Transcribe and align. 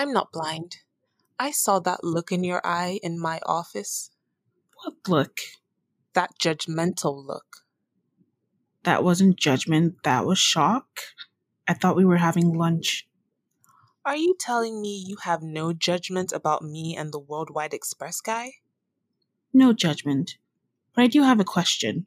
I'm 0.00 0.14
not 0.14 0.32
blind. 0.32 0.78
I 1.38 1.50
saw 1.50 1.78
that 1.80 2.02
look 2.02 2.32
in 2.32 2.42
your 2.42 2.62
eye 2.66 3.00
in 3.02 3.20
my 3.20 3.38
office. 3.44 4.10
What 4.76 4.94
look? 5.06 5.40
That 6.14 6.30
judgmental 6.40 7.22
look. 7.22 7.66
That 8.84 9.04
wasn't 9.04 9.36
judgment, 9.36 9.96
that 10.04 10.24
was 10.24 10.38
shock. 10.38 10.86
I 11.68 11.74
thought 11.74 11.96
we 11.96 12.06
were 12.06 12.16
having 12.16 12.54
lunch. 12.54 13.06
Are 14.02 14.16
you 14.16 14.34
telling 14.40 14.80
me 14.80 15.04
you 15.06 15.18
have 15.24 15.42
no 15.42 15.74
judgment 15.74 16.32
about 16.32 16.62
me 16.62 16.96
and 16.96 17.12
the 17.12 17.20
Worldwide 17.20 17.74
Express 17.74 18.22
guy? 18.22 18.52
No 19.52 19.74
judgment. 19.74 20.38
But 20.94 21.02
I 21.02 21.08
do 21.08 21.24
have 21.24 21.40
a 21.40 21.44
question. 21.44 22.06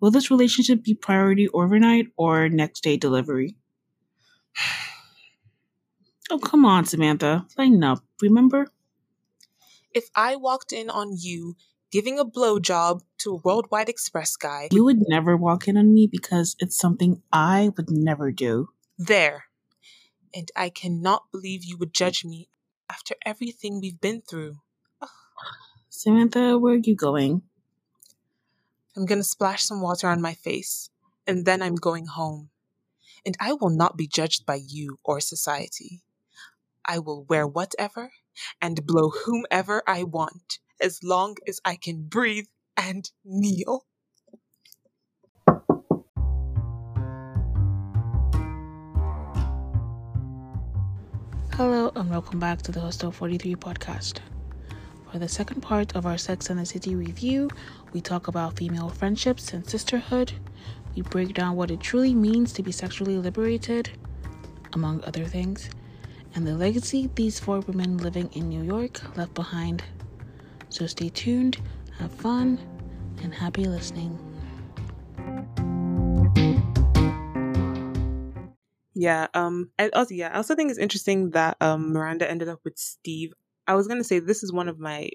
Will 0.00 0.10
this 0.10 0.30
relationship 0.30 0.82
be 0.82 0.94
priority 0.94 1.50
overnight 1.50 2.06
or 2.16 2.48
next 2.48 2.82
day 2.82 2.96
delivery? 2.96 3.58
Oh, 6.34 6.38
come 6.38 6.64
on, 6.64 6.84
Samantha. 6.84 7.46
Lighten 7.56 7.84
up, 7.84 8.02
remember? 8.20 8.68
If 9.92 10.10
I 10.16 10.36
walked 10.36 10.72
in 10.72 10.90
on 10.90 11.14
you 11.16 11.56
giving 11.92 12.18
a 12.18 12.24
blowjob 12.24 13.02
to 13.18 13.30
a 13.30 13.36
Worldwide 13.36 13.88
Express 13.88 14.36
guy, 14.36 14.68
You 14.72 14.84
would 14.84 15.02
never 15.08 15.36
walk 15.36 15.68
in 15.68 15.76
on 15.76 15.94
me 15.94 16.08
because 16.10 16.56
it's 16.58 16.76
something 16.76 17.22
I 17.32 17.70
would 17.76 17.90
never 17.90 18.32
do. 18.32 18.70
there. 18.98 19.44
And 20.36 20.50
I 20.56 20.68
cannot 20.68 21.30
believe 21.30 21.62
you 21.62 21.76
would 21.78 21.94
judge 21.94 22.24
me 22.24 22.48
after 22.90 23.14
everything 23.24 23.80
we've 23.80 24.00
been 24.00 24.20
through. 24.20 24.56
Samantha, 25.88 26.58
where 26.58 26.74
are 26.74 26.82
you 26.82 26.96
going? 26.96 27.42
I'm 28.96 29.06
gonna 29.06 29.22
splash 29.22 29.62
some 29.62 29.80
water 29.80 30.08
on 30.08 30.20
my 30.20 30.34
face, 30.34 30.90
and 31.24 31.44
then 31.46 31.62
I'm 31.62 31.76
going 31.76 32.06
home. 32.06 32.50
And 33.24 33.36
I 33.38 33.52
will 33.52 33.70
not 33.70 33.96
be 33.96 34.08
judged 34.08 34.44
by 34.44 34.56
you 34.56 34.98
or 35.04 35.20
society. 35.20 36.02
I 36.86 36.98
will 36.98 37.24
wear 37.24 37.46
whatever 37.46 38.10
and 38.60 38.84
blow 38.86 39.10
whomever 39.10 39.82
I 39.86 40.02
want, 40.02 40.58
as 40.80 41.00
long 41.02 41.36
as 41.48 41.60
I 41.64 41.76
can 41.76 42.02
breathe 42.02 42.46
and 42.76 43.10
kneel. 43.24 43.86
Hello 51.52 51.90
and 51.94 52.10
welcome 52.10 52.38
back 52.38 52.60
to 52.62 52.72
the 52.72 52.80
Hostel 52.80 53.10
43 53.10 53.54
podcast. 53.54 54.18
For 55.10 55.18
the 55.18 55.28
second 55.28 55.62
part 55.62 55.94
of 55.96 56.04
our 56.04 56.18
Sex 56.18 56.50
and 56.50 56.58
the 56.58 56.66
City 56.66 56.96
review, 56.96 57.48
we 57.92 58.00
talk 58.00 58.28
about 58.28 58.56
female 58.58 58.90
friendships 58.90 59.52
and 59.54 59.66
sisterhood. 59.66 60.32
We 60.96 61.02
break 61.02 61.32
down 61.32 61.56
what 61.56 61.70
it 61.70 61.80
truly 61.80 62.12
means 62.12 62.52
to 62.54 62.62
be 62.62 62.72
sexually 62.72 63.16
liberated, 63.16 63.88
among 64.72 65.02
other 65.04 65.24
things, 65.24 65.70
and 66.34 66.46
the 66.46 66.54
legacy 66.54 67.10
these 67.14 67.38
four 67.38 67.60
women 67.60 67.98
living 67.98 68.28
in 68.32 68.48
New 68.48 68.62
York 68.62 69.16
left 69.16 69.34
behind. 69.34 69.84
So 70.68 70.86
stay 70.86 71.08
tuned, 71.08 71.58
have 71.98 72.12
fun, 72.12 72.58
and 73.22 73.32
happy 73.34 73.64
listening. 73.66 74.18
Yeah, 78.96 79.26
um, 79.34 79.70
and 79.78 79.92
also, 79.94 80.14
yeah, 80.14 80.28
I 80.32 80.36
also 80.36 80.54
think 80.54 80.70
it's 80.70 80.78
interesting 80.78 81.30
that 81.30 81.56
um, 81.60 81.92
Miranda 81.92 82.30
ended 82.30 82.48
up 82.48 82.60
with 82.64 82.78
Steve. 82.78 83.32
I 83.66 83.74
was 83.74 83.88
gonna 83.88 84.04
say 84.04 84.18
this 84.20 84.42
is 84.42 84.52
one 84.52 84.68
of 84.68 84.78
my 84.78 85.10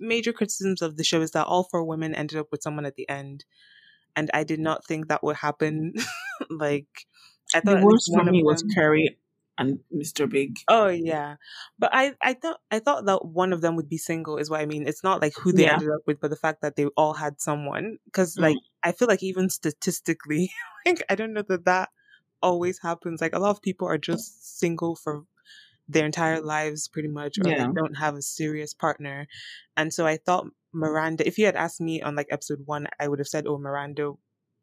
major 0.00 0.32
criticisms 0.32 0.82
of 0.82 0.96
the 0.96 1.04
show 1.04 1.20
is 1.20 1.32
that 1.32 1.46
all 1.46 1.64
four 1.64 1.84
women 1.84 2.14
ended 2.14 2.38
up 2.38 2.48
with 2.50 2.62
someone 2.62 2.86
at 2.86 2.96
the 2.96 3.08
end, 3.08 3.44
and 4.16 4.30
I 4.34 4.44
did 4.44 4.60
not 4.60 4.86
think 4.86 5.08
that 5.08 5.22
would 5.24 5.36
happen. 5.36 5.94
like, 6.50 7.06
I 7.54 7.60
thought 7.60 7.80
The 7.80 7.86
worst 7.86 8.06
for 8.10 8.18
one 8.18 8.28
of 8.28 8.32
me 8.32 8.42
was 8.42 8.62
them- 8.62 8.70
Carrie 8.74 9.18
and 9.58 9.78
Mr. 9.94 10.28
Big. 10.28 10.56
Oh 10.68 10.88
yeah, 10.88 11.36
but 11.78 11.90
I 11.92 12.14
I 12.22 12.34
thought 12.34 12.60
I 12.70 12.78
thought 12.78 13.04
that 13.06 13.24
one 13.26 13.52
of 13.52 13.60
them 13.60 13.76
would 13.76 13.88
be 13.88 13.98
single 13.98 14.38
is 14.38 14.50
what 14.50 14.60
I 14.60 14.66
mean. 14.66 14.86
It's 14.88 15.04
not 15.04 15.20
like 15.22 15.34
who 15.36 15.52
they 15.52 15.64
Yeah. 15.64 15.74
ended 15.74 15.90
up 15.90 16.02
with, 16.06 16.20
but 16.20 16.30
the 16.30 16.36
fact 16.36 16.62
that 16.62 16.76
they 16.76 16.86
all 16.96 17.14
had 17.14 17.40
someone. 17.40 17.98
Because 18.06 18.36
Mm. 18.36 18.42
like 18.42 18.56
I 18.82 18.92
feel 18.92 19.08
like 19.08 19.22
even 19.22 19.48
statistically, 19.50 20.50
like 20.86 21.02
I 21.08 21.14
don't 21.14 21.32
know 21.34 21.42
that 21.48 21.64
that 21.66 21.90
always 22.42 22.80
happens. 22.80 23.20
Like 23.20 23.34
a 23.34 23.38
lot 23.38 23.50
of 23.50 23.62
people 23.62 23.88
are 23.88 23.98
just 23.98 24.58
single 24.58 24.96
for 24.96 25.24
their 25.88 26.06
entire 26.06 26.40
lives, 26.40 26.88
pretty 26.88 27.08
much, 27.08 27.38
or 27.44 27.50
Yeah. 27.50 27.66
they 27.68 27.72
don't 27.74 27.94
have 27.96 28.14
a 28.16 28.22
serious 28.22 28.74
partner. 28.74 29.26
And 29.76 29.92
so 29.92 30.06
I 30.06 30.16
thought 30.16 30.46
Miranda. 30.72 31.26
If 31.26 31.38
you 31.38 31.46
had 31.46 31.56
asked 31.56 31.80
me 31.80 32.02
on 32.02 32.16
like 32.16 32.28
episode 32.30 32.60
one, 32.66 32.86
I 33.00 33.08
would 33.08 33.18
have 33.20 33.28
said, 33.28 33.46
"Oh, 33.46 33.58
Miranda." 33.58 34.12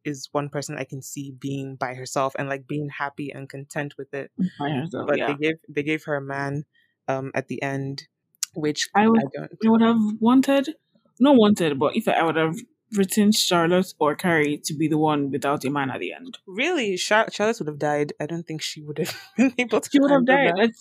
Is 0.03 0.29
one 0.31 0.49
person 0.49 0.77
I 0.77 0.83
can 0.83 1.01
see 1.01 1.31
being 1.31 1.75
by 1.75 1.93
herself 1.93 2.33
and 2.39 2.49
like 2.49 2.67
being 2.67 2.89
happy 2.89 3.31
and 3.31 3.47
content 3.47 3.95
with 3.97 4.13
it 4.13 4.31
By 4.59 4.69
herself, 4.71 5.07
but 5.07 5.17
yeah. 5.17 5.27
they 5.27 5.35
gave 5.35 5.55
they 5.69 5.83
gave 5.83 6.03
her 6.05 6.15
a 6.15 6.21
man 6.21 6.65
um 7.07 7.31
at 7.35 7.47
the 7.47 7.61
end 7.61 8.07
which 8.55 8.89
I 8.95 9.03
I, 9.03 9.07
would- 9.07 9.21
don't 9.33 9.51
I 9.65 9.69
would 9.69 9.81
have 9.81 9.97
wanted, 10.19 10.75
not 11.19 11.35
wanted, 11.37 11.77
but 11.79 11.95
if 11.95 12.07
I 12.07 12.23
would 12.23 12.35
have 12.35 12.55
written 12.97 13.31
Charlotte 13.31 13.93
or 13.99 14.15
Carrie 14.15 14.57
to 14.65 14.73
be 14.73 14.87
the 14.89 14.97
one 14.97 15.31
without 15.31 15.63
a 15.63 15.69
man 15.69 15.89
at 15.91 15.99
the 16.01 16.11
end. 16.13 16.37
really 16.45 16.97
Char- 16.97 17.29
Charlotte 17.31 17.59
would 17.59 17.67
have 17.69 17.79
died 17.79 18.11
I 18.19 18.25
don't 18.25 18.45
think 18.45 18.61
she 18.61 18.81
would 18.81 18.97
have 18.97 19.15
been 19.37 19.53
able 19.57 19.79
to 19.79 19.89
She 19.89 19.99
would 20.01 20.11
have 20.11 20.25
died. 20.25 20.53
that. 20.57 20.73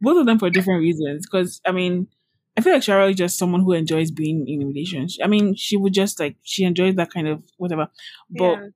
Both 0.00 0.18
of 0.18 0.26
them 0.26 0.38
for 0.40 0.50
different 0.50 0.80
reasons. 0.80 1.24
Because, 1.26 1.60
I 1.64 1.70
mean, 1.72 2.08
I 2.56 2.62
feel 2.62 2.72
like 2.72 2.82
Charlotte 2.82 3.10
is 3.10 3.16
just 3.16 3.38
someone 3.38 3.62
who 3.62 3.72
enjoys 3.72 4.10
being 4.10 4.48
in 4.48 4.62
a 4.62 4.66
relationship. 4.66 5.22
I 5.24 5.28
mean, 5.28 5.54
she 5.54 5.76
would 5.76 5.92
just 5.92 6.18
like, 6.18 6.36
she 6.42 6.64
enjoys 6.64 6.94
that 6.96 7.10
kind 7.12 7.28
of 7.28 7.42
whatever. 7.58 7.88
But 8.30 8.52
Yeah. 8.58 8.68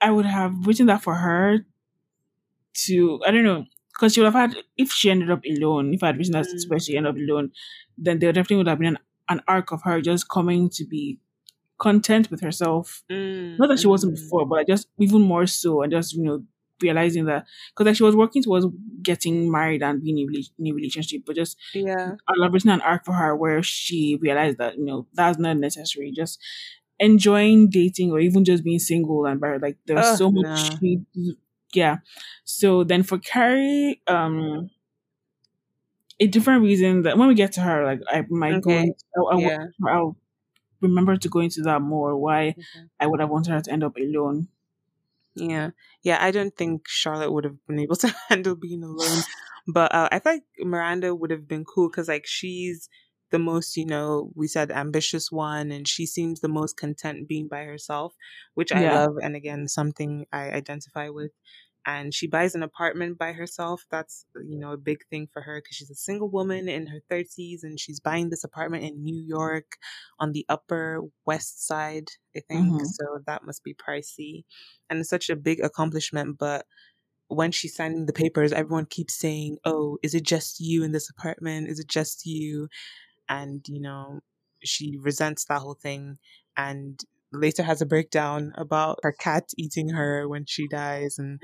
I 0.00 0.10
would 0.10 0.26
have 0.26 0.66
written 0.66 0.86
that 0.86 1.02
for 1.02 1.14
her 1.14 1.64
to, 2.86 3.20
I 3.26 3.30
don't 3.30 3.44
know, 3.44 3.66
because 3.92 4.14
she 4.14 4.20
would 4.20 4.32
have 4.32 4.50
had, 4.52 4.56
if 4.76 4.90
she 4.90 5.10
ended 5.10 5.30
up 5.30 5.42
alone, 5.44 5.94
if 5.94 6.02
I 6.02 6.06
had 6.08 6.18
written 6.18 6.32
that 6.32 6.46
Mm. 6.46 6.68
where 6.70 6.78
she 6.78 6.96
ended 6.96 7.10
up 7.10 7.16
alone, 7.16 7.52
then 7.96 8.18
there 8.18 8.32
definitely 8.32 8.58
would 8.58 8.68
have 8.68 8.78
been 8.78 8.96
an, 8.96 8.98
an 9.28 9.40
arc 9.48 9.72
of 9.72 9.82
her 9.82 10.00
just 10.00 10.28
coming 10.28 10.68
to 10.70 10.84
be 10.84 11.18
content 11.78 12.30
with 12.30 12.40
herself. 12.40 13.02
Mm, 13.10 13.58
Not 13.58 13.68
that 13.68 13.78
she 13.80 13.86
wasn't 13.86 14.14
mm. 14.14 14.16
before, 14.16 14.46
but 14.46 14.66
just 14.66 14.88
even 14.98 15.22
more 15.22 15.46
so, 15.46 15.82
and 15.82 15.92
just, 15.92 16.12
you 16.14 16.22
know, 16.24 16.44
realizing 16.82 17.24
that, 17.26 17.46
because 17.70 17.86
like 17.86 17.96
she 17.96 18.02
was 18.02 18.16
working 18.16 18.42
towards 18.42 18.66
getting 19.02 19.50
married 19.50 19.82
and 19.82 20.02
being 20.02 20.18
in 20.18 20.28
a, 20.28 20.32
rela- 20.38 20.74
relationship, 20.74 21.22
but 21.26 21.36
just 21.36 21.56
yeah 21.74 22.14
I'll 22.28 22.50
written 22.50 22.70
an 22.70 22.80
arc 22.82 23.04
for 23.04 23.12
her 23.12 23.34
where 23.36 23.62
she 23.62 24.18
realized 24.20 24.58
that, 24.58 24.76
you 24.78 24.84
know, 24.84 25.06
that's 25.14 25.38
not 25.38 25.56
necessary. 25.56 26.12
Just 26.12 26.38
enjoying 27.00 27.70
dating 27.70 28.10
or 28.10 28.20
even 28.20 28.44
just 28.44 28.64
being 28.64 28.78
single 28.78 29.26
and 29.26 29.40
by 29.40 29.56
like 29.58 29.78
there's 29.86 30.06
Ugh, 30.06 30.16
so 30.16 30.30
much 30.30 30.48
she, 30.80 31.00
yeah. 31.72 31.98
So 32.44 32.84
then 32.84 33.02
for 33.02 33.18
Carrie, 33.18 34.00
um 34.06 34.70
a 36.20 36.26
different 36.26 36.62
reason 36.62 37.02
that 37.02 37.16
when 37.16 37.28
we 37.28 37.34
get 37.34 37.52
to 37.52 37.60
her, 37.60 37.84
like 37.84 38.00
I 38.08 38.24
might 38.28 38.60
go 38.60 38.70
Okay. 38.70 38.82
into, 38.82 39.04
I, 39.16 39.36
I, 39.36 39.36
yeah 39.36 39.66
I'll 39.88 40.16
remember 40.80 41.16
to 41.16 41.28
go 41.28 41.40
into 41.40 41.62
that 41.62 41.80
more 41.82 42.16
why 42.16 42.56
Okay. 42.58 42.88
I 43.00 43.06
would 43.06 43.20
have 43.20 43.30
wanted 43.30 43.52
her 43.52 43.60
to 43.60 43.70
end 43.72 43.84
up 43.84 43.96
alone. 43.96 44.48
Yeah 45.38 45.70
yeah 46.02 46.18
I 46.20 46.30
don't 46.30 46.56
think 46.56 46.88
Charlotte 46.88 47.32
would 47.32 47.44
have 47.44 47.64
been 47.66 47.78
able 47.78 47.96
to 47.96 48.14
handle 48.28 48.56
being 48.56 48.82
alone 48.82 49.24
but 49.66 49.94
uh, 49.94 50.08
I 50.10 50.18
think 50.18 50.44
Miranda 50.60 51.14
would 51.14 51.30
have 51.30 51.46
been 51.46 51.64
cool 51.64 51.88
because 51.90 52.08
like 52.08 52.26
she's 52.26 52.88
the 53.30 53.38
most 53.38 53.76
you 53.76 53.84
know 53.86 54.30
we 54.34 54.48
said 54.48 54.70
ambitious 54.70 55.30
one 55.30 55.70
and 55.70 55.86
she 55.86 56.06
seems 56.06 56.40
the 56.40 56.48
most 56.48 56.76
content 56.76 57.28
being 57.28 57.46
by 57.48 57.62
herself 57.64 58.14
which 58.54 58.72
I 58.72 58.82
Yeah. 58.82 58.86
love 58.86 59.16
and 59.22 59.36
again 59.36 59.68
something 59.68 60.26
I 60.32 60.50
identify 60.50 61.08
with 61.10 61.32
and 61.88 62.14
she 62.14 62.28
buys 62.28 62.54
an 62.54 62.62
apartment 62.62 63.18
by 63.18 63.32
herself 63.32 63.86
that's 63.90 64.26
you 64.46 64.58
know 64.58 64.72
a 64.72 64.78
big 64.78 64.98
thing 65.10 65.28
for 65.32 65.42
her 65.42 65.60
because 65.62 65.76
she's 65.76 65.90
a 65.90 65.96
single 65.96 66.30
woman 66.30 66.68
in 66.68 66.86
her 66.88 67.00
30s 67.10 67.64
and 67.64 67.80
she's 67.80 68.00
buying 68.00 68.30
this 68.30 68.44
apartment 68.44 68.84
in 68.84 69.02
New 69.04 69.20
York 69.22 69.78
on 70.20 70.32
the 70.32 70.46
upper 70.50 71.02
west 71.26 71.66
side 71.66 72.08
I 72.36 72.42
think 72.48 72.76
Mhm. 72.76 72.86
so 72.86 73.20
that 73.26 73.44
must 73.44 73.64
be 73.64 73.74
pricey 73.74 74.44
and 74.90 75.00
it's 75.00 75.10
such 75.10 75.30
a 75.30 75.36
big 75.36 75.60
accomplishment 75.60 76.38
but 76.38 76.66
when 77.28 77.52
she's 77.52 77.74
signing 77.76 78.06
the 78.06 78.12
papers 78.12 78.52
everyone 78.52 78.86
keeps 78.86 79.14
saying 79.14 79.58
oh 79.64 79.98
is 80.02 80.14
it 80.14 80.24
just 80.24 80.60
you 80.60 80.82
in 80.82 80.92
this 80.92 81.10
apartment 81.10 81.68
is 81.68 81.78
it 81.78 81.88
just 81.88 82.24
you 82.26 82.68
and 83.28 83.66
you 83.68 83.80
know 83.80 84.20
she 84.64 84.96
resents 85.00 85.44
that 85.46 85.60
whole 85.60 85.74
thing 85.74 86.18
and 86.56 87.04
later 87.32 87.62
has 87.62 87.80
a 87.82 87.86
breakdown 87.86 88.52
about 88.56 88.98
her 89.02 89.12
cat 89.12 89.44
eating 89.56 89.90
her 89.90 90.28
when 90.28 90.44
she 90.46 90.66
dies 90.68 91.18
and 91.18 91.40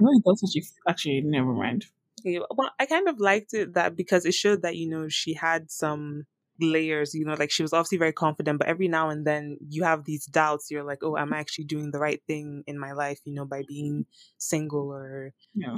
No, 0.00 0.10
that's 0.24 0.42
what 0.42 0.52
she 0.52 0.62
actually 0.88 1.22
never 1.22 1.52
mind. 1.52 1.86
Yeah, 2.22 2.40
well, 2.50 2.70
I 2.78 2.86
kind 2.86 3.08
of 3.08 3.20
liked 3.20 3.54
it 3.54 3.74
that 3.74 3.96
because 3.96 4.24
it 4.24 4.34
showed 4.34 4.62
that 4.62 4.76
you 4.76 4.88
know 4.88 5.08
she 5.08 5.34
had 5.34 5.70
some 5.70 6.26
layers. 6.60 7.14
You 7.14 7.24
know, 7.24 7.34
like 7.34 7.50
she 7.50 7.62
was 7.62 7.72
obviously 7.72 7.98
very 7.98 8.12
confident, 8.12 8.58
but 8.58 8.68
every 8.68 8.88
now 8.88 9.08
and 9.10 9.26
then 9.26 9.58
you 9.68 9.84
have 9.84 10.04
these 10.04 10.26
doubts. 10.26 10.70
You're 10.70 10.84
like, 10.84 10.98
oh, 11.02 11.16
am 11.16 11.32
I 11.32 11.38
actually 11.38 11.64
doing 11.64 11.90
the 11.90 11.98
right 11.98 12.20
thing 12.26 12.64
in 12.66 12.78
my 12.78 12.92
life? 12.92 13.20
You 13.24 13.34
know, 13.34 13.44
by 13.44 13.62
being 13.66 14.06
single 14.38 14.92
or 14.92 15.32
Yeah. 15.54 15.76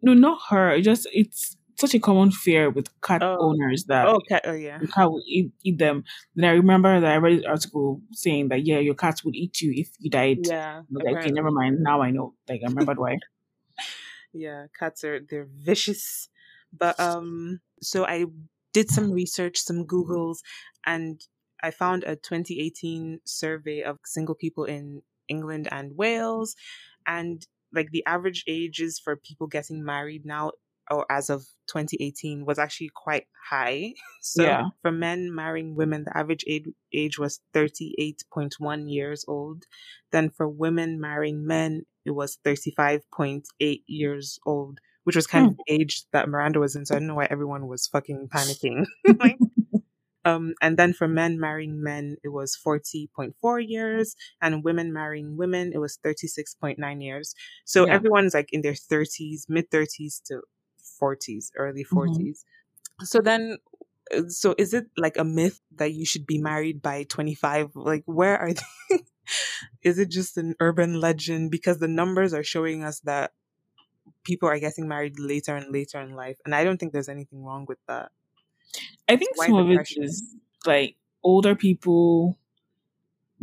No, 0.00 0.14
not 0.14 0.38
her. 0.50 0.70
It 0.74 0.82
just 0.82 1.08
it's 1.12 1.56
such 1.78 1.94
a 1.94 1.98
common 2.00 2.30
fear 2.30 2.70
with 2.70 2.88
cat 3.00 3.22
Oh. 3.22 3.36
owners 3.40 3.84
that 3.84 4.06
oh, 4.06 4.20
cat, 4.28 4.42
oh 4.44 4.52
yeah, 4.52 4.78
the 4.78 4.88
cat 4.88 5.10
will 5.10 5.22
eat, 5.26 5.52
eat 5.64 5.78
them. 5.78 6.04
Then 6.34 6.50
I 6.50 6.52
remember 6.54 7.00
that 7.00 7.10
I 7.12 7.16
read 7.16 7.38
an 7.40 7.46
article 7.46 8.00
saying 8.12 8.48
that 8.48 8.64
yeah, 8.66 8.78
your 8.78 8.94
cat 8.94 9.20
would 9.24 9.36
eat 9.36 9.60
you 9.60 9.72
if 9.74 9.90
you 9.98 10.10
died. 10.10 10.38
yeah. 10.44 10.82
Like, 10.90 11.16
okay, 11.18 11.30
never 11.30 11.50
mind. 11.50 11.78
Now 11.80 12.02
I 12.02 12.10
know. 12.10 12.34
Like 12.48 12.60
I 12.64 12.68
remembered 12.68 12.98
why. 12.98 13.18
yeah, 14.32 14.66
cats 14.78 15.04
are 15.04 15.20
they're 15.20 15.48
vicious. 15.50 16.28
But 16.76 16.98
um 17.00 17.60
so 17.80 18.04
I 18.04 18.26
did 18.72 18.90
some 18.90 19.12
research, 19.12 19.58
some 19.58 19.84
Googles, 19.86 20.38
and 20.84 21.20
I 21.62 21.70
found 21.70 22.04
a 22.04 22.16
2018 22.16 23.20
survey 23.24 23.82
of 23.82 23.98
single 24.04 24.34
people 24.34 24.64
in 24.64 25.02
England 25.28 25.68
and 25.70 25.96
Wales. 25.96 26.54
And 27.06 27.46
like 27.72 27.90
the 27.90 28.04
average 28.06 28.44
ages 28.46 28.98
for 29.02 29.16
people 29.16 29.46
getting 29.46 29.84
married 29.84 30.24
now 30.24 30.52
or 30.90 31.06
as 31.10 31.30
of 31.30 31.46
2018 31.68 32.44
was 32.46 32.58
actually 32.58 32.90
quite 32.94 33.26
high. 33.50 33.94
So 34.20 34.44
Yeah. 34.44 34.70
for 34.82 34.92
men 34.92 35.34
marrying 35.34 35.74
women, 35.74 36.04
the 36.04 36.16
average 36.16 36.44
age, 36.46 36.66
age 36.92 37.18
was 37.18 37.40
38.1 37.54 38.88
years 38.90 39.24
old. 39.28 39.64
Then 40.12 40.30
for 40.30 40.48
women 40.48 41.00
marrying 41.00 41.46
men, 41.46 41.86
it 42.04 42.10
was 42.10 42.38
35.8 42.44 43.84
years 43.86 44.38
old, 44.46 44.80
which 45.04 45.16
was 45.16 45.26
kind 45.26 45.46
of 45.46 45.54
the 45.56 45.72
age 45.74 46.04
that 46.12 46.28
Miranda 46.28 46.60
was 46.60 46.76
in. 46.76 46.84
So 46.86 46.94
I 46.94 46.98
don't 46.98 47.08
know 47.08 47.14
why 47.14 47.28
everyone 47.30 47.66
was 47.68 47.86
fucking 47.86 48.28
panicking. 48.34 48.86
like, 49.20 49.40
um, 50.24 50.54
and 50.60 50.76
then 50.76 50.92
for 50.92 51.08
men 51.08 51.38
marrying 51.40 51.82
men, 51.82 52.16
it 52.24 52.28
was 52.28 52.56
40.4 52.56 53.60
years, 53.66 54.14
and 54.42 54.64
women 54.64 54.92
marrying 54.92 55.36
women, 55.36 55.72
it 55.72 55.78
was 55.78 55.98
36.9 56.04 57.00
years. 57.02 57.34
So 57.64 57.84
Yeah. 57.84 57.90
everyone's 57.90 58.34
like 58.34 58.48
in 58.52 58.62
their 58.62 58.74
30s, 58.74 59.46
mid 59.48 59.70
30s 59.70 60.20
to 60.26 60.42
40s, 60.98 61.52
early 61.56 61.84
Mhm. 61.84 61.84
40s. 61.84 62.44
So 63.02 63.20
then, 63.20 63.58
uh, 64.14 64.28
so 64.28 64.54
is 64.58 64.74
it 64.74 64.86
like 64.96 65.16
a 65.18 65.24
myth 65.24 65.60
that 65.76 65.92
you 65.92 66.06
should 66.06 66.26
be 66.26 66.38
married 66.38 66.82
by 66.82 67.04
25? 67.04 67.76
Like, 67.76 68.04
where 68.06 68.38
are 68.38 68.52
they? 68.52 68.62
is 69.82 69.98
it 69.98 70.10
just 70.10 70.36
an 70.36 70.54
urban 70.60 71.00
legend? 71.00 71.50
Because 71.50 71.78
the 71.78 71.88
numbers 71.88 72.34
are 72.34 72.44
showing 72.44 72.84
us 72.84 73.00
that 73.00 73.32
people 74.24 74.48
are 74.48 74.58
getting 74.58 74.88
married 74.88 75.18
later 75.18 75.56
and 75.56 75.72
later 75.72 76.00
in 76.00 76.14
life. 76.14 76.38
And 76.44 76.54
I 76.54 76.64
don't 76.64 76.78
think 76.78 76.92
there's 76.92 77.08
anything 77.08 77.44
wrong 77.44 77.66
with 77.68 77.78
that. 77.88 78.12
I 79.08 79.16
think 79.16 79.36
Why 79.36 79.46
some 79.46 79.58
of 79.58 79.70
it 79.70 79.88
is 79.96 80.36
like 80.66 80.96
older 81.22 81.54
people 81.54 82.36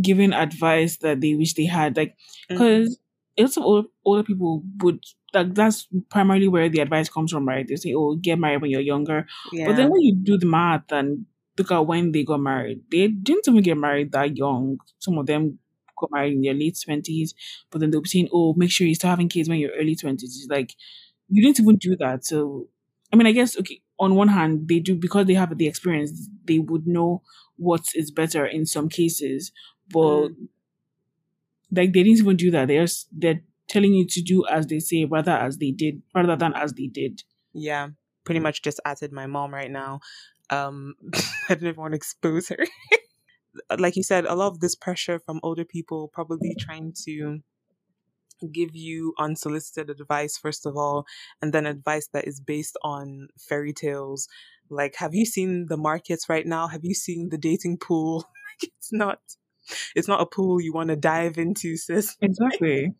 giving 0.01 0.33
advice 0.33 0.97
that 0.97 1.21
they 1.21 1.35
wish 1.35 1.53
they 1.53 1.65
had, 1.65 1.95
like 1.97 2.15
because 2.49 2.99
lots 3.37 3.57
of 3.57 3.63
older, 3.63 3.87
older 4.03 4.23
people 4.23 4.63
would 4.81 5.03
like 5.35 5.53
that's 5.53 5.87
primarily 6.09 6.47
where 6.47 6.69
the 6.69 6.79
advice 6.79 7.09
comes 7.09 7.31
from, 7.31 7.47
right? 7.47 7.67
They 7.67 7.75
say, 7.77 7.93
"Oh, 7.93 8.15
get 8.15 8.39
married 8.39 8.61
when 8.61 8.71
you're 8.71 8.81
younger," 8.81 9.27
Yeah. 9.53 9.65
but 9.67 9.75
then 9.75 9.89
when 9.91 10.01
you 10.01 10.15
do 10.15 10.37
the 10.37 10.45
math 10.47 10.91
and 10.91 11.25
look 11.57 11.71
at 11.71 11.87
when 11.87 12.11
they 12.11 12.23
got 12.23 12.39
married, 12.41 12.81
they 12.91 13.07
didn't 13.07 13.47
even 13.47 13.63
get 13.63 13.77
married 13.77 14.11
that 14.13 14.37
young. 14.37 14.77
Some 14.99 15.17
of 15.17 15.27
them 15.27 15.59
got 15.99 16.11
married 16.11 16.33
in 16.33 16.41
their 16.41 16.53
late 16.53 16.79
twenties, 16.83 17.33
but 17.71 17.79
then 17.81 17.91
they'll 17.91 18.01
be 18.01 18.09
saying, 18.09 18.29
"Oh, 18.33 18.53
make 18.55 18.71
sure 18.71 18.87
you 18.87 18.95
start 18.95 19.11
having 19.11 19.29
kids 19.29 19.49
when 19.49 19.59
you're 19.59 19.71
early 19.79 19.95
20s. 19.95 20.35
It's 20.37 20.49
like 20.49 20.73
you 21.29 21.41
didn't 21.41 21.59
even 21.59 21.77
do 21.77 21.95
that. 21.97 22.25
So, 22.25 22.69
I 23.11 23.15
mean, 23.15 23.27
I 23.27 23.31
guess 23.31 23.57
okay. 23.59 23.81
On 23.99 24.15
one 24.15 24.27
hand, 24.27 24.67
they 24.67 24.79
do 24.79 24.95
because 24.95 25.25
they 25.27 25.33
have 25.35 25.57
the 25.57 25.67
experience. 25.67 26.29
They 26.45 26.59
would 26.59 26.85
know 26.85 27.21
what 27.57 27.85
is 27.95 28.11
better 28.11 28.45
in 28.45 28.65
some 28.65 28.89
cases, 28.89 29.51
but 29.89 30.29
Mm. 30.29 30.47
like 31.71 31.93
they 31.93 32.03
didn't 32.03 32.19
even 32.19 32.35
do 32.37 32.51
that. 32.51 32.67
They're 32.67 32.87
they're 33.11 33.41
telling 33.67 33.93
you 33.93 34.05
to 34.07 34.21
do 34.21 34.45
as 34.47 34.67
they 34.67 34.79
say 34.79 35.05
rather 35.05 35.31
as 35.31 35.57
they 35.57 35.71
did 35.71 36.01
rather 36.13 36.35
than 36.35 36.53
as 36.53 36.73
they 36.73 36.87
did. 36.87 37.21
Yeah, 37.53 37.89
pretty 38.23 38.39
much 38.39 38.61
just 38.61 38.79
added 38.85 39.11
my 39.11 39.27
mom 39.27 39.53
right 39.53 39.71
now. 39.71 39.99
Um, 40.49 40.95
I 41.49 41.55
didn't 41.55 41.77
want 41.77 41.93
to 41.93 41.97
expose 41.97 42.49
her. 42.49 42.65
like 43.77 43.95
you 43.95 44.03
said, 44.03 44.25
a 44.25 44.35
lot 44.35 44.47
of 44.47 44.59
this 44.59 44.75
pressure 44.75 45.19
from 45.19 45.39
older 45.43 45.65
people 45.65 46.09
probably 46.13 46.55
trying 46.59 46.93
to 47.05 47.39
give 48.51 48.75
you 48.75 49.13
unsolicited 49.17 49.89
advice, 49.89 50.37
first 50.37 50.65
of 50.65 50.75
all, 50.75 51.05
and 51.41 51.53
then 51.53 51.65
advice 51.65 52.09
that 52.13 52.27
is 52.27 52.39
based 52.39 52.77
on 52.83 53.29
fairy 53.37 53.73
tales. 53.73 54.27
Like, 54.69 54.95
have 54.97 55.13
you 55.13 55.25
seen 55.25 55.67
the 55.69 55.77
markets 55.77 56.27
right 56.27 56.45
now? 56.45 56.67
Have 56.67 56.83
you 56.83 56.93
seen 56.93 57.29
the 57.29 57.37
dating 57.37 57.77
pool? 57.77 58.25
it's 58.61 58.91
not. 58.91 59.19
It's 59.95 60.07
not 60.07 60.21
a 60.21 60.25
pool 60.25 60.61
you 60.61 60.73
want 60.73 60.89
to 60.89 60.95
dive 60.95 61.37
into, 61.37 61.77
sis. 61.77 62.15
Exactly. 62.21 62.93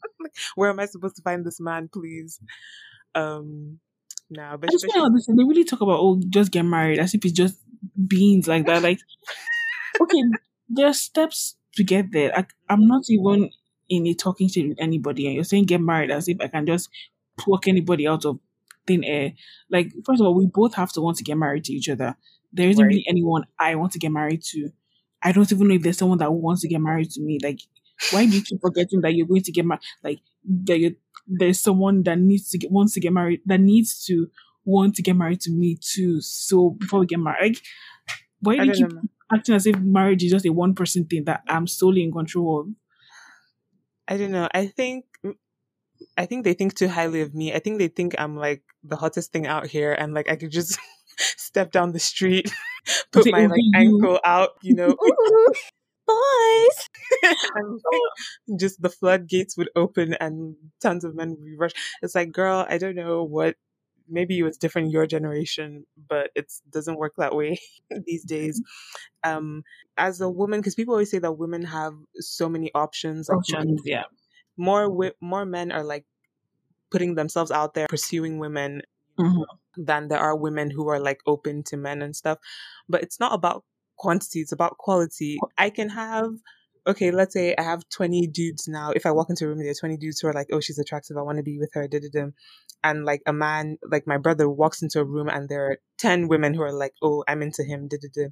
Where 0.56 0.69
am 0.69 0.79
I 0.79 0.85
supposed 0.85 1.15
to 1.17 1.21
find 1.21 1.45
this 1.45 1.59
man, 1.59 1.89
please? 1.91 2.39
Um, 3.13 3.79
nah, 4.29 4.57
but, 4.57 4.69
I 4.69 4.71
just 4.73 4.85
out 4.97 5.12
this, 5.13 5.27
they 5.27 5.33
really 5.44 5.63
talk 5.63 5.81
about 5.81 6.00
oh, 6.00 6.21
just 6.29 6.51
get 6.51 6.63
married 6.63 7.00
as 7.00 7.13
if 7.13 7.23
it's 7.23 7.33
just 7.33 7.57
beans 8.07 8.47
like 8.47 8.65
that. 8.65 8.83
Like, 8.83 9.00
okay, 10.01 10.21
there 10.69 10.88
are 10.88 10.94
steps 10.94 11.56
to 11.75 11.83
get 11.83 12.12
there. 12.12 12.38
I, 12.38 12.45
I'm 12.69 12.88
not 12.88 13.03
even 13.09 13.50
in 13.89 14.07
a 14.07 14.13
talking 14.13 14.50
stage 14.50 14.69
with 14.69 14.81
anybody, 14.81 15.27
and 15.27 15.35
you're 15.35 15.44
saying 15.44 15.65
get 15.65 15.81
married 15.81 16.12
as 16.12 16.27
if 16.27 16.38
I 16.41 16.47
can 16.47 16.65
just 16.65 16.89
pluck 17.38 17.67
anybody 17.67 18.07
out 18.07 18.25
of 18.25 18.39
thin 18.88 19.03
air. 19.03 19.33
Like, 19.69 19.91
first 20.06 20.21
of 20.21 20.27
all, 20.27 20.35
we 20.35 20.47
both 20.47 20.73
have 20.75 20.91
to 20.94 21.01
want 21.01 21.17
to 21.17 21.23
get 21.23 21.38
married 21.38 21.65
to 21.65 21.73
each 21.73 21.89
other. 21.89 22.15
There 22.53 22.69
isn't 22.69 22.81
Right. 22.81 22.89
really 22.89 23.06
anyone 23.07 23.44
I 23.59 23.75
want 23.75 23.91
to 23.94 24.00
get 24.00 24.12
married 24.12 24.41
to. 24.51 24.69
I 25.23 25.31
don't 25.31 25.51
even 25.51 25.67
know 25.67 25.75
if 25.75 25.81
there's 25.81 25.97
someone 25.97 26.19
that 26.19 26.31
wants 26.31 26.62
to 26.62 26.67
get 26.67 26.81
married 26.81 27.12
to 27.12 27.21
me. 27.21 27.39
Like, 27.41 27.59
why 28.12 28.25
do 28.25 28.35
you 28.35 28.44
keep 28.44 28.62
forgetting 28.62 29.01
that 29.01 29.15
you're 29.15 29.27
going 29.27 29.44
to 29.44 29.51
get 29.51 29.65
married? 29.65 29.81
Like, 30.03 30.19
that 30.65 30.79
you 30.79 30.95
there's 31.27 31.59
someone 31.59 32.03
that 32.03 32.19
needs 32.19 32.50
to 32.51 32.57
get 32.57 32.71
wants 32.71 32.94
to 32.94 33.00
get 33.00 33.13
married 33.13 33.41
that 33.45 33.59
needs 33.59 34.06
to 34.06 34.27
want 34.63 34.95
to 34.95 35.01
get 35.01 35.15
married 35.15 35.41
to 35.41 35.51
me 35.51 35.77
too. 35.79 36.21
So 36.21 36.71
before 36.71 37.00
we 37.00 37.06
get 37.06 37.19
married, 37.19 37.41
like, 37.41 37.62
why 38.41 38.57
do 38.57 38.65
you 38.65 38.73
keep 38.73 38.91
know. 38.91 39.01
acting 39.31 39.56
as 39.56 39.65
if 39.65 39.77
marriage 39.79 40.23
is 40.23 40.31
just 40.31 40.45
a 40.45 40.51
one 40.51 40.75
person 40.75 41.06
thing 41.06 41.25
that 41.25 41.41
I'm 41.47 41.67
solely 41.67 42.03
in 42.03 42.12
control 42.12 42.62
of? 42.62 42.67
I 44.07 44.17
don't 44.17 44.31
know. 44.31 44.47
I 44.53 44.67
think 44.67 45.06
mm, 45.25 45.35
I 46.17 46.25
think 46.25 46.44
they 46.44 46.53
think 46.53 46.75
too 46.75 46.88
highly 46.88 47.21
of 47.21 47.33
me. 47.33 47.53
I 47.53 47.59
think 47.59 47.79
they 47.79 47.88
think 47.88 48.15
I'm 48.17 48.35
like 48.35 48.63
the 48.83 48.95
hottest 48.95 49.31
thing 49.31 49.47
out 49.47 49.67
here 49.67 49.94
and 49.94 50.13
like 50.13 50.29
I 50.29 50.35
could 50.35 50.51
just 50.51 50.79
step 51.17 51.71
down 51.71 51.91
the 51.91 52.00
street, 52.00 52.51
put 53.12 53.32
my 53.32 53.44
"Oh, 53.46 53.48
like 53.48 53.62
ankle 53.76 54.20
out, 54.24 54.52
you 54.62 54.76
know, 54.76 54.96
boys. 56.08 56.90
and 58.48 58.60
just 58.60 58.82
the 58.82 58.90
floodgates 58.90 59.58
would 59.58 59.70
open 59.76 60.14
and 60.16 60.56
tons 60.82 61.04
of 61.04 61.16
men 61.16 61.32
would 61.32 61.46
be 61.46 61.56
rushed. 61.58 61.78
It's 62.02 62.16
like, 62.16 62.32
girl, 62.32 62.66
I 62.70 62.78
don't 62.78 62.96
know 62.96 63.24
what 63.24 63.56
maybe 64.08 64.38
it 64.38 64.44
was 64.44 64.58
different 64.58 64.86
in 64.88 64.92
your 64.92 65.08
generation, 65.08 65.86
but 66.10 66.30
it 66.36 66.52
doesn't 66.72 66.98
work 66.98 67.14
that 67.18 67.36
way 67.36 67.60
these 68.06 68.24
days. 68.24 68.62
Um 69.24 69.64
as 69.98 70.22
a 70.22 70.30
woman, 70.30 70.60
because 70.60 70.76
people 70.76 70.94
always 70.94 71.12
say 71.12 71.20
that 71.20 71.38
women 71.38 71.64
have 71.64 71.94
so 72.18 72.50
many 72.50 72.72
options, 72.76 73.30
Options, 73.30 73.82
yeah. 73.86 74.04
more 74.58 74.84
wi- 74.84 75.14
more 75.22 75.46
men 75.46 75.72
are 75.72 75.84
like 75.84 76.06
putting 76.92 77.16
themselves 77.16 77.52
out 77.52 77.74
there 77.74 77.88
pursuing 77.88 78.38
women 78.40 78.82
Mhm. 79.19 79.45
than 79.77 80.07
there 80.07 80.19
are 80.19 80.35
women 80.35 80.69
who 80.71 80.88
are 80.89 81.00
like 81.00 81.19
open 81.25 81.63
to 81.63 81.77
men 81.77 82.01
and 82.01 82.15
stuff 82.15 82.38
but 82.89 83.01
it's 83.03 83.19
not 83.19 83.34
about 83.34 83.63
quantity 83.98 84.39
it's 84.41 84.51
about 84.51 84.77
quality 84.77 85.38
i 85.57 85.69
can 85.69 85.89
have 85.89 86.31
okay 86.88 87.12
let's 87.12 87.34
say 87.34 87.55
i 87.57 87.62
have 87.62 87.88
20 87.89 88.27
dudes 88.27 88.67
now 88.67 88.91
if 88.91 89.05
i 89.05 89.12
walk 89.12 89.29
into 89.29 89.45
a 89.45 89.48
room 89.48 89.60
there 89.60 89.69
are 89.69 89.74
20 89.74 89.98
dudes 89.98 90.19
who 90.19 90.27
are 90.27 90.34
like 90.34 90.48
oh 90.51 90.60
she's 90.60 90.79
attractive 90.79 91.17
i 91.17 91.22
want 91.22 91.38
to 91.38 91.43
be 91.43 91.57
with 91.60 91.72
her 91.74 91.88
da-da-da. 91.88 92.27
and 92.84 93.05
like 93.05 93.22
a 93.25 93.34
man 93.34 93.77
like 93.89 94.05
my 94.07 94.17
brother 94.17 94.50
walks 94.50 94.81
into 94.81 95.00
a 95.00 95.03
room 95.05 95.29
and 95.29 95.50
there 95.50 95.65
are 95.65 95.77
10 95.98 96.27
women 96.27 96.53
who 96.53 96.62
are 96.62 96.74
like 96.74 96.93
oh 97.01 97.24
i'm 97.27 97.41
into 97.41 97.63
him 97.63 97.88
da-da-da. 97.88 98.29